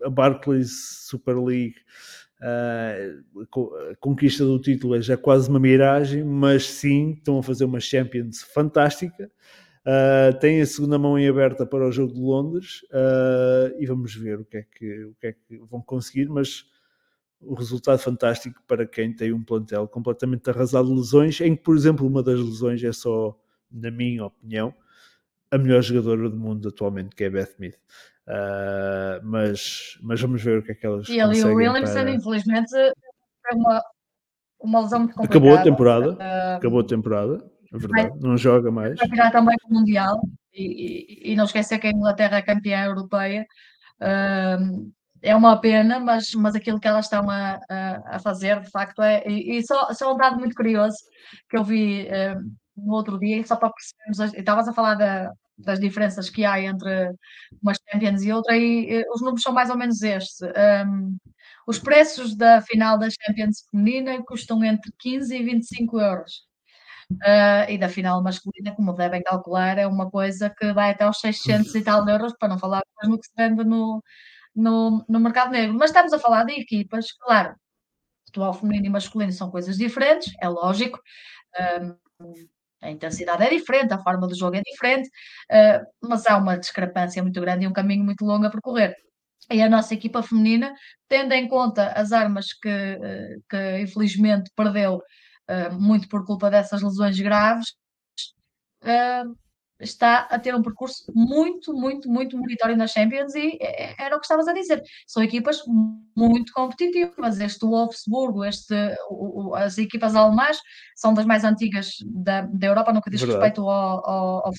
a 0.00 0.08
Barclays 0.08 0.70
Super 1.08 1.36
League, 1.36 1.74
a 2.40 3.96
conquista 3.98 4.44
do 4.44 4.60
título 4.60 4.94
é 4.94 5.02
já 5.02 5.16
quase 5.16 5.50
uma 5.50 5.58
miragem, 5.58 6.22
mas 6.22 6.66
sim, 6.66 7.14
estão 7.14 7.38
a 7.40 7.42
fazer 7.42 7.64
uma 7.64 7.80
Champions 7.80 8.42
fantástica. 8.42 9.30
Uh, 9.84 10.38
tem 10.38 10.62
a 10.62 10.66
segunda 10.66 10.98
mão 10.98 11.18
em 11.18 11.28
aberta 11.28 11.66
para 11.66 11.86
o 11.86 11.92
jogo 11.92 12.14
de 12.14 12.20
Londres 12.20 12.80
uh, 12.84 13.74
e 13.78 13.84
vamos 13.84 14.14
ver 14.14 14.40
o 14.40 14.44
que, 14.44 14.56
é 14.56 14.62
que, 14.62 15.04
o 15.04 15.14
que 15.20 15.26
é 15.26 15.32
que 15.32 15.58
vão 15.70 15.82
conseguir, 15.82 16.26
mas 16.26 16.64
o 17.38 17.52
resultado 17.52 17.98
fantástico 17.98 18.62
para 18.66 18.86
quem 18.86 19.12
tem 19.12 19.32
um 19.32 19.44
plantel 19.44 19.86
completamente 19.86 20.48
arrasado 20.48 20.88
de 20.88 20.94
lesões, 20.94 21.38
em 21.40 21.54
que, 21.54 21.62
por 21.62 21.76
exemplo, 21.76 22.06
uma 22.06 22.22
das 22.22 22.40
lesões 22.40 22.82
é 22.82 22.92
só, 22.92 23.38
na 23.70 23.90
minha 23.90 24.24
opinião, 24.24 24.74
a 25.54 25.58
melhor 25.58 25.82
jogadora 25.82 26.28
do 26.28 26.36
mundo 26.36 26.68
atualmente, 26.68 27.14
que 27.14 27.24
é 27.24 27.30
Beth 27.30 27.54
Mead. 27.58 27.76
Uh, 28.26 29.20
mas, 29.22 29.98
mas 30.02 30.20
vamos 30.20 30.42
ver 30.42 30.58
o 30.58 30.62
que 30.62 30.72
é 30.72 30.74
que 30.74 30.86
elas 30.86 31.08
E 31.08 31.20
ali 31.20 31.42
o 31.44 31.54
Williamson, 31.54 31.92
para... 31.92 32.10
infelizmente, 32.10 32.70
foi 32.70 33.58
uma, 33.58 33.82
uma 34.58 34.80
lesão 34.80 35.00
muito 35.00 35.14
complicada. 35.14 35.38
Acabou 35.38 35.58
a 35.58 35.62
temporada, 35.62 36.12
uh, 36.14 36.56
acabou 36.56 36.80
a 36.80 36.86
temporada, 36.86 37.50
é 37.72 37.78
verdade, 37.78 38.08
vai, 38.08 38.18
não 38.20 38.36
joga 38.36 38.70
mais. 38.70 38.98
Vai 38.98 39.08
virar 39.08 39.30
também 39.30 39.54
o 39.68 39.74
Mundial, 39.74 40.20
e, 40.52 41.28
e, 41.28 41.32
e, 41.32 41.36
não 41.36 41.44
esquecer 41.44 41.78
que 41.78 41.86
a 41.86 41.90
Inglaterra 41.90 42.38
é 42.38 42.42
campeã 42.42 42.84
europeia. 42.86 43.44
Uh, 44.00 44.90
é 45.20 45.36
uma 45.36 45.60
pena, 45.60 46.00
mas, 46.00 46.32
mas 46.34 46.54
aquilo 46.54 46.80
que 46.80 46.88
elas 46.88 47.06
estão 47.06 47.28
a, 47.30 47.58
a, 47.68 48.16
a 48.16 48.18
fazer, 48.18 48.60
de 48.60 48.70
facto, 48.70 49.02
é. 49.02 49.22
E, 49.26 49.58
e, 49.58 49.66
só, 49.66 49.92
só 49.92 50.14
um 50.14 50.16
dado 50.16 50.38
muito 50.38 50.54
curioso 50.54 50.96
que 51.48 51.56
eu 51.56 51.64
vi 51.64 52.08
no 52.76 52.94
outro 52.94 53.18
dia, 53.18 53.44
só 53.46 53.56
para 53.56 53.70
percebermos. 53.70 54.34
Estavas 54.34 54.68
a 54.68 54.72
falar 54.72 54.94
da, 54.94 55.30
das 55.56 55.78
diferenças 55.80 56.28
que 56.30 56.44
há 56.44 56.60
entre 56.60 57.12
uma 57.62 57.72
Champions 57.74 58.22
e 58.22 58.32
outra, 58.32 58.56
e, 58.56 58.90
e 58.90 59.04
os 59.10 59.20
números 59.20 59.42
são 59.42 59.52
mais 59.52 59.70
ou 59.70 59.76
menos 59.76 60.02
estes. 60.02 60.40
Um, 60.86 61.16
os 61.66 61.78
preços 61.78 62.36
da 62.36 62.60
final 62.62 62.98
da 62.98 63.08
Champions 63.10 63.66
feminina 63.70 64.22
custam 64.24 64.62
entre 64.64 64.92
15 64.98 65.36
e 65.36 65.42
25 65.42 66.00
euros. 66.00 66.32
Uh, 67.12 67.70
e 67.70 67.78
da 67.78 67.88
final 67.88 68.22
masculina, 68.22 68.74
como 68.74 68.92
devem 68.94 69.22
calcular, 69.22 69.78
é 69.78 69.86
uma 69.86 70.10
coisa 70.10 70.50
que 70.50 70.72
vai 70.72 70.90
até 70.90 71.04
aos 71.04 71.20
600 71.20 71.74
e 71.74 71.82
tal 71.82 72.06
euros, 72.08 72.34
para 72.38 72.48
não 72.48 72.58
falar 72.58 72.82
no 73.04 73.18
que 73.18 73.26
se 73.26 73.32
vende 73.36 73.64
no, 73.64 74.02
no, 74.54 75.04
no 75.08 75.20
mercado 75.20 75.50
negro. 75.52 75.76
Mas 75.78 75.90
estamos 75.90 76.12
a 76.12 76.18
falar 76.18 76.44
de 76.44 76.52
equipas, 76.54 77.12
claro, 77.12 77.54
futebol 78.26 78.52
feminino 78.54 78.86
e 78.86 78.90
masculino 78.90 79.32
são 79.32 79.50
coisas 79.50 79.76
diferentes, 79.76 80.32
é 80.40 80.48
lógico. 80.48 80.98
Um, 81.80 81.96
a 82.84 82.90
intensidade 82.90 83.42
é 83.42 83.50
diferente, 83.50 83.92
a 83.92 84.02
forma 84.02 84.28
do 84.28 84.36
jogo 84.36 84.56
é 84.56 84.62
diferente, 84.62 85.08
uh, 85.50 86.08
mas 86.08 86.26
há 86.26 86.36
uma 86.36 86.58
discrepância 86.58 87.22
muito 87.22 87.40
grande 87.40 87.64
e 87.64 87.68
um 87.68 87.72
caminho 87.72 88.04
muito 88.04 88.24
longo 88.24 88.46
a 88.46 88.50
percorrer. 88.50 88.94
E 89.50 89.60
a 89.62 89.68
nossa 89.68 89.94
equipa 89.94 90.22
feminina, 90.22 90.74
tendo 91.08 91.32
em 91.32 91.48
conta 91.48 91.92
as 91.92 92.12
armas 92.12 92.52
que, 92.52 92.68
uh, 92.68 93.42
que 93.48 93.80
infelizmente 93.80 94.50
perdeu 94.54 94.96
uh, 94.98 95.74
muito 95.80 96.08
por 96.08 96.24
culpa 96.24 96.50
dessas 96.50 96.82
lesões 96.82 97.18
graves, 97.18 97.74
está 99.84 100.20
a 100.30 100.38
ter 100.38 100.54
um 100.54 100.62
percurso 100.62 101.04
muito, 101.14 101.72
muito, 101.72 102.08
muito 102.08 102.36
meritório 102.38 102.76
na 102.76 102.86
Champions 102.86 103.34
e 103.34 103.58
é, 103.60 103.84
é, 103.84 103.94
era 103.98 104.16
o 104.16 104.18
que 104.18 104.24
estavas 104.24 104.48
a 104.48 104.52
dizer. 104.52 104.82
São 105.06 105.22
equipas 105.22 105.62
muito 106.16 106.52
competitivas. 106.52 107.38
Este 107.40 107.64
Wolfsburgo, 107.64 108.44
este, 108.44 108.74
o, 109.08 109.54
as 109.54 109.78
equipas 109.78 110.16
alemãs 110.16 110.58
são 110.96 111.14
das 111.14 111.26
mais 111.26 111.44
antigas 111.44 111.96
da, 112.04 112.42
da 112.42 112.66
Europa 112.66 112.92
no 112.92 113.02
que 113.02 113.10
diz 113.10 113.20
Verdade. 113.20 113.40
respeito 113.40 113.68
ao, 113.68 114.08
ao, 114.08 114.46
ao 114.46 114.52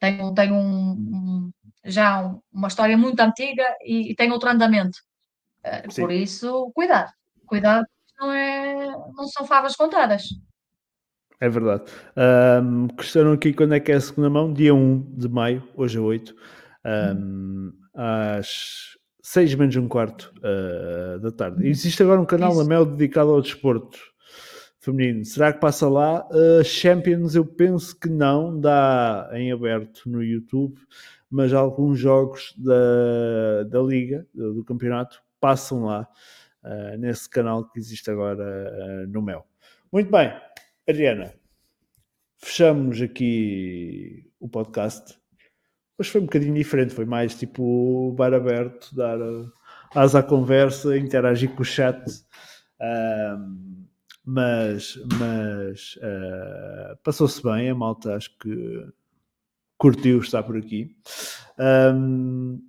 tem, 0.00 0.34
tem 0.34 0.52
um, 0.52 0.92
um, 0.92 1.52
já 1.84 2.34
uma 2.52 2.68
história 2.68 2.96
muito 2.96 3.20
antiga 3.20 3.64
e, 3.82 4.12
e 4.12 4.14
tem 4.14 4.32
outro 4.32 4.50
andamento. 4.50 4.98
Uh, 5.64 5.94
por 5.94 6.10
isso, 6.10 6.72
cuidado, 6.74 7.12
cuidado, 7.46 7.86
não, 8.18 8.32
é, 8.32 8.90
não 9.14 9.26
são 9.28 9.46
favas 9.46 9.76
contadas. 9.76 10.24
É 11.42 11.48
verdade. 11.48 11.82
Um, 12.62 12.86
questionam 12.86 13.32
aqui 13.32 13.52
quando 13.52 13.74
é 13.74 13.80
que 13.80 13.90
é 13.90 13.96
a 13.96 14.00
segunda 14.00 14.30
mão, 14.30 14.52
dia 14.52 14.72
1 14.72 15.16
de 15.16 15.28
maio, 15.28 15.68
hoje 15.74 15.98
é 15.98 16.00
8, 16.00 16.32
um, 17.16 17.72
às 17.92 18.96
6 19.20 19.56
menos 19.56 19.74
um 19.74 19.88
quarto 19.88 20.32
uh, 20.38 21.18
da 21.18 21.32
tarde. 21.32 21.66
Existe 21.66 22.00
agora 22.00 22.20
um 22.20 22.24
canal 22.24 22.54
na 22.54 22.62
Mel 22.62 22.86
dedicado 22.86 23.30
ao 23.32 23.42
desporto 23.42 23.98
feminino. 24.78 25.24
Será 25.24 25.52
que 25.52 25.58
passa 25.58 25.88
lá? 25.88 26.24
Uh, 26.30 26.62
Champions, 26.62 27.34
eu 27.34 27.44
penso 27.44 27.98
que 27.98 28.08
não, 28.08 28.60
dá 28.60 29.28
em 29.32 29.50
aberto 29.50 30.08
no 30.08 30.22
YouTube, 30.22 30.78
mas 31.28 31.52
alguns 31.52 31.98
jogos 31.98 32.54
da, 32.56 33.64
da 33.64 33.82
Liga, 33.82 34.24
do, 34.32 34.54
do 34.54 34.64
campeonato, 34.64 35.20
passam 35.40 35.86
lá 35.86 36.06
uh, 36.62 36.96
nesse 36.98 37.28
canal 37.28 37.68
que 37.68 37.80
existe 37.80 38.08
agora 38.12 38.44
uh, 38.44 39.08
no 39.08 39.20
Mel. 39.20 39.44
Muito 39.92 40.08
bem. 40.08 40.32
Adriana, 40.88 41.32
fechamos 42.38 43.00
aqui 43.00 44.28
o 44.40 44.48
podcast. 44.48 45.16
Hoje 45.96 46.10
foi 46.10 46.20
um 46.20 46.24
bocadinho 46.24 46.54
diferente, 46.54 46.92
foi 46.92 47.04
mais 47.04 47.36
tipo 47.36 48.12
bar 48.18 48.34
aberto, 48.34 48.92
dar 48.92 49.16
asa 49.94 50.18
à 50.18 50.22
conversa, 50.24 50.98
interagir 50.98 51.54
com 51.54 51.62
o 51.62 51.64
chat. 51.64 52.02
Um, 52.80 53.86
mas 54.24 54.98
mas 55.20 55.96
uh, 55.98 56.96
passou-se 57.04 57.40
bem, 57.42 57.70
a 57.70 57.74
malta 57.76 58.16
acho 58.16 58.36
que 58.38 58.84
curtiu 59.78 60.18
estar 60.18 60.42
por 60.42 60.56
aqui. 60.56 60.96
Um, 61.94 62.60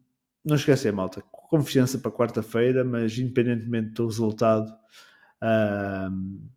não 0.45 0.55
esquecer, 0.55 0.93
malta, 0.93 1.23
confiança 1.31 1.97
para 1.97 2.11
quarta-feira, 2.11 2.83
mas 2.83 3.17
independentemente 3.17 3.93
do 3.93 4.05
resultado, 4.05 4.71
um, 5.41 6.47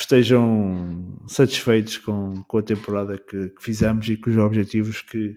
estejam 0.00 1.18
satisfeitos 1.26 1.98
com, 1.98 2.42
com 2.44 2.58
a 2.58 2.62
temporada 2.62 3.18
que, 3.18 3.50
que 3.50 3.62
fizemos 3.62 4.08
e 4.08 4.16
com 4.16 4.30
os 4.30 4.36
objetivos 4.36 5.02
que, 5.02 5.34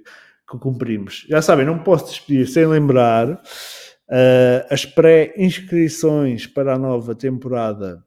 que, 0.50 0.58
cumprimos. 0.60 1.26
Já 1.30 1.42
sabem, 1.42 1.66
não 1.66 1.80
posso 1.80 2.08
despedir 2.08 2.48
sem 2.48 2.66
lembrar 2.66 3.30
uh, 3.32 4.68
as 4.70 4.86
pré-inscrições 4.86 6.48
para 6.48 6.76
a 6.76 6.80
nova 6.80 7.16
temporada 7.16 8.04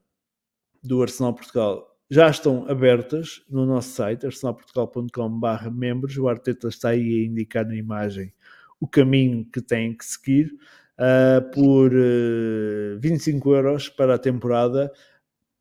do 0.83 1.03
Arsenal 1.03 1.35
Portugal 1.35 1.95
já 2.11 2.29
estão 2.29 2.67
abertas 2.69 3.43
no 3.49 3.65
nosso 3.65 3.91
site 3.91 4.27
arsenalportugal.com.br 4.27 5.71
membros. 5.73 6.17
O 6.19 6.29
Arteta 6.29 6.69
está 6.69 6.91
aí 6.91 7.23
a 7.23 7.27
indicar 7.27 7.67
na 7.67 7.75
imagem 7.75 8.33
o 8.79 8.87
caminho 8.87 9.47
que 9.51 9.61
têm 9.63 9.97
que 9.97 10.05
seguir 10.05 10.53
uh, 10.99 11.51
por 11.53 11.93
uh, 11.93 13.01
25 13.01 13.55
euros 13.55 13.89
para 13.89 14.15
a 14.15 14.19
temporada 14.19 14.93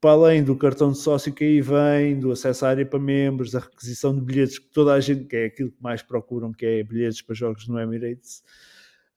para 0.03 0.11
além 0.11 0.43
do 0.43 0.53
cartão 0.53 0.91
de 0.91 0.97
sócio 0.97 1.31
que 1.31 1.45
aí 1.45 1.61
vem, 1.61 2.19
do 2.19 2.33
acesso 2.33 2.65
à 2.65 2.69
área 2.71 2.85
para 2.85 2.99
membros, 2.99 3.51
da 3.51 3.59
requisição 3.59 4.13
de 4.13 4.19
bilhetes 4.19 4.59
que 4.59 4.67
toda 4.67 4.91
a 4.91 4.99
gente 4.99 5.23
quer, 5.23 5.45
aquilo 5.45 5.71
que 5.71 5.81
mais 5.81 6.01
procuram, 6.01 6.51
que 6.51 6.65
é 6.65 6.83
bilhetes 6.83 7.21
para 7.21 7.33
jogos 7.33 7.69
no 7.69 7.79
Emirates, 7.79 8.43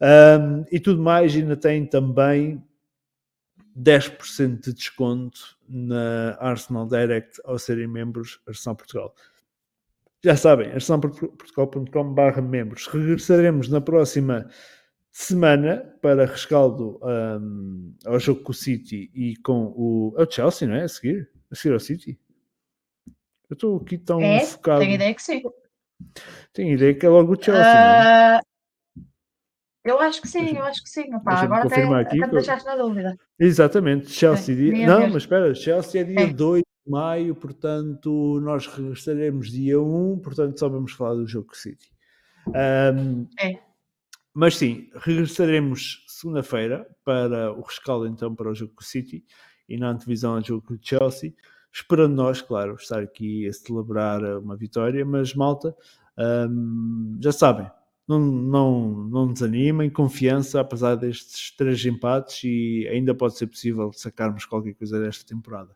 um, 0.01 0.65
e 0.71 0.79
tudo 0.79 1.03
mais, 1.03 1.35
ainda 1.35 1.57
tem 1.57 1.85
também 1.85 2.65
10% 3.77 4.61
de 4.61 4.73
desconto 4.75 5.59
na 5.69 6.37
Arsenal 6.39 6.87
Direct 6.87 7.41
ao 7.45 7.59
serem 7.59 7.89
membros 7.89 8.39
Arsenal 8.47 8.77
Portugal. 8.77 9.13
Já 10.23 10.37
sabem, 10.37 10.71
arsenalportugal.com.br 10.71 12.41
membros. 12.43 12.87
Regressaremos 12.87 13.69
na 13.69 13.81
próxima 13.81 14.49
semana 15.19 15.97
para 16.03 16.27
rescaldo 16.27 17.01
um, 17.03 17.95
ao 18.05 18.21
jogo 18.21 18.43
com 18.43 18.53
o 18.53 18.55
City 18.55 19.11
e 19.15 19.35
com 19.37 19.73
o, 19.75 20.15
é 20.19 20.23
o 20.23 20.31
Chelsea, 20.31 20.69
não 20.69 20.75
é? 20.75 20.83
A 20.83 20.89
seguir? 20.89 21.31
A 21.51 21.55
seguir 21.55 21.73
ao 21.73 21.81
City? 21.81 22.21
Eu 23.49 23.55
estou 23.55 23.77
aqui 23.79 23.97
tão 23.97 24.21
é, 24.21 24.41
focado. 24.41 24.81
Tenho 24.81 24.95
ideia 24.95 25.15
que 25.15 25.23
sim. 25.23 25.43
Tenho 26.53 26.75
ideia 26.75 26.95
que 26.95 27.07
é 27.07 27.09
logo 27.09 27.33
o 27.33 27.43
Chelsea, 27.43 27.63
uh, 27.63 27.65
não 27.65 27.73
é? 27.73 28.37
Ah, 28.37 28.41
eu 29.87 29.99
acho 30.01 30.21
que 30.21 30.29
sim, 30.29 30.55
eu 30.55 30.65
acho 30.65 30.83
que 30.83 30.91
sim. 30.91 31.15
Opa, 31.15 31.33
agora 31.33 31.65
até, 31.65 31.83
aqui, 31.83 32.19
até 32.19 32.27
me 32.27 32.33
deixaste 32.33 32.67
na 32.67 32.77
dúvida. 32.77 33.17
Exatamente, 33.39 34.11
Chelsea. 34.11 34.55
dia... 34.55 34.87
Não, 34.87 35.01
mas 35.09 35.23
espera, 35.23 35.55
Chelsea 35.55 36.03
é 36.03 36.05
dia 36.05 36.27
2 36.27 36.61
de 36.61 36.93
maio, 36.93 37.35
portanto, 37.35 38.39
nós 38.43 38.67
regressaremos 38.67 39.51
dia 39.51 39.81
1, 39.81 40.19
portanto, 40.19 40.61
só 40.61 40.69
vamos 40.69 40.93
falar 40.93 41.15
do 41.15 41.27
jogo 41.27 41.57
City. 41.57 41.91
Um, 42.49 43.27
é. 43.41 43.66
Mas 44.39 44.59
sim, 44.59 44.91
regressaremos 44.97 46.05
segunda-feira 46.07 46.87
para 47.03 47.51
o 47.55 47.63
rescaldo 47.63 48.07
então 48.07 48.35
para 48.35 48.51
o 48.51 48.55
jogo 48.55 48.85
City 48.85 49.25
e 49.67 49.79
na 49.79 49.89
antevisão 49.89 50.35
ao 50.35 50.45
jogo 50.45 50.77
do 50.77 50.79
Chelsea, 50.79 51.33
esperando 51.73 52.15
nós, 52.15 52.43
claro, 52.43 52.75
estar 52.75 53.03
aqui 53.03 53.49
a 53.49 53.53
celebrar 53.55 54.23
uma 54.39 54.55
vitória, 54.55 55.07
mas 55.07 55.33
malta, 55.33 55.75
um, 56.51 57.17
já 57.19 57.33
sabem, 57.33 57.67
não, 58.07 58.21
não, 58.21 58.91
não 59.09 59.33
desanimem, 59.33 59.89
confiança, 59.89 60.61
apesar 60.61 60.97
destes 60.97 61.57
três 61.57 61.83
empates, 61.87 62.45
e 62.45 62.87
ainda 62.89 63.15
pode 63.15 63.39
ser 63.39 63.47
possível 63.47 63.91
sacarmos 63.95 64.45
qualquer 64.45 64.75
coisa 64.75 65.01
desta 65.01 65.25
temporada. 65.25 65.75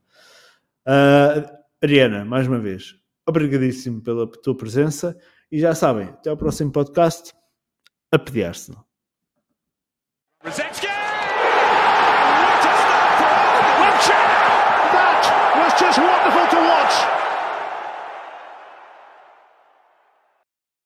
Uh, 0.86 1.50
Ariana, 1.82 2.26
mais 2.26 2.46
uma 2.46 2.58
vez, 2.58 2.94
obrigadíssimo 3.26 4.02
pela 4.02 4.30
tua 4.30 4.54
presença 4.54 5.16
e 5.50 5.58
já 5.58 5.74
sabem, 5.74 6.08
até 6.08 6.28
ao 6.28 6.36
próximo 6.36 6.70
podcast. 6.70 7.39
A 8.12 8.18
pedir-se. 8.18 8.72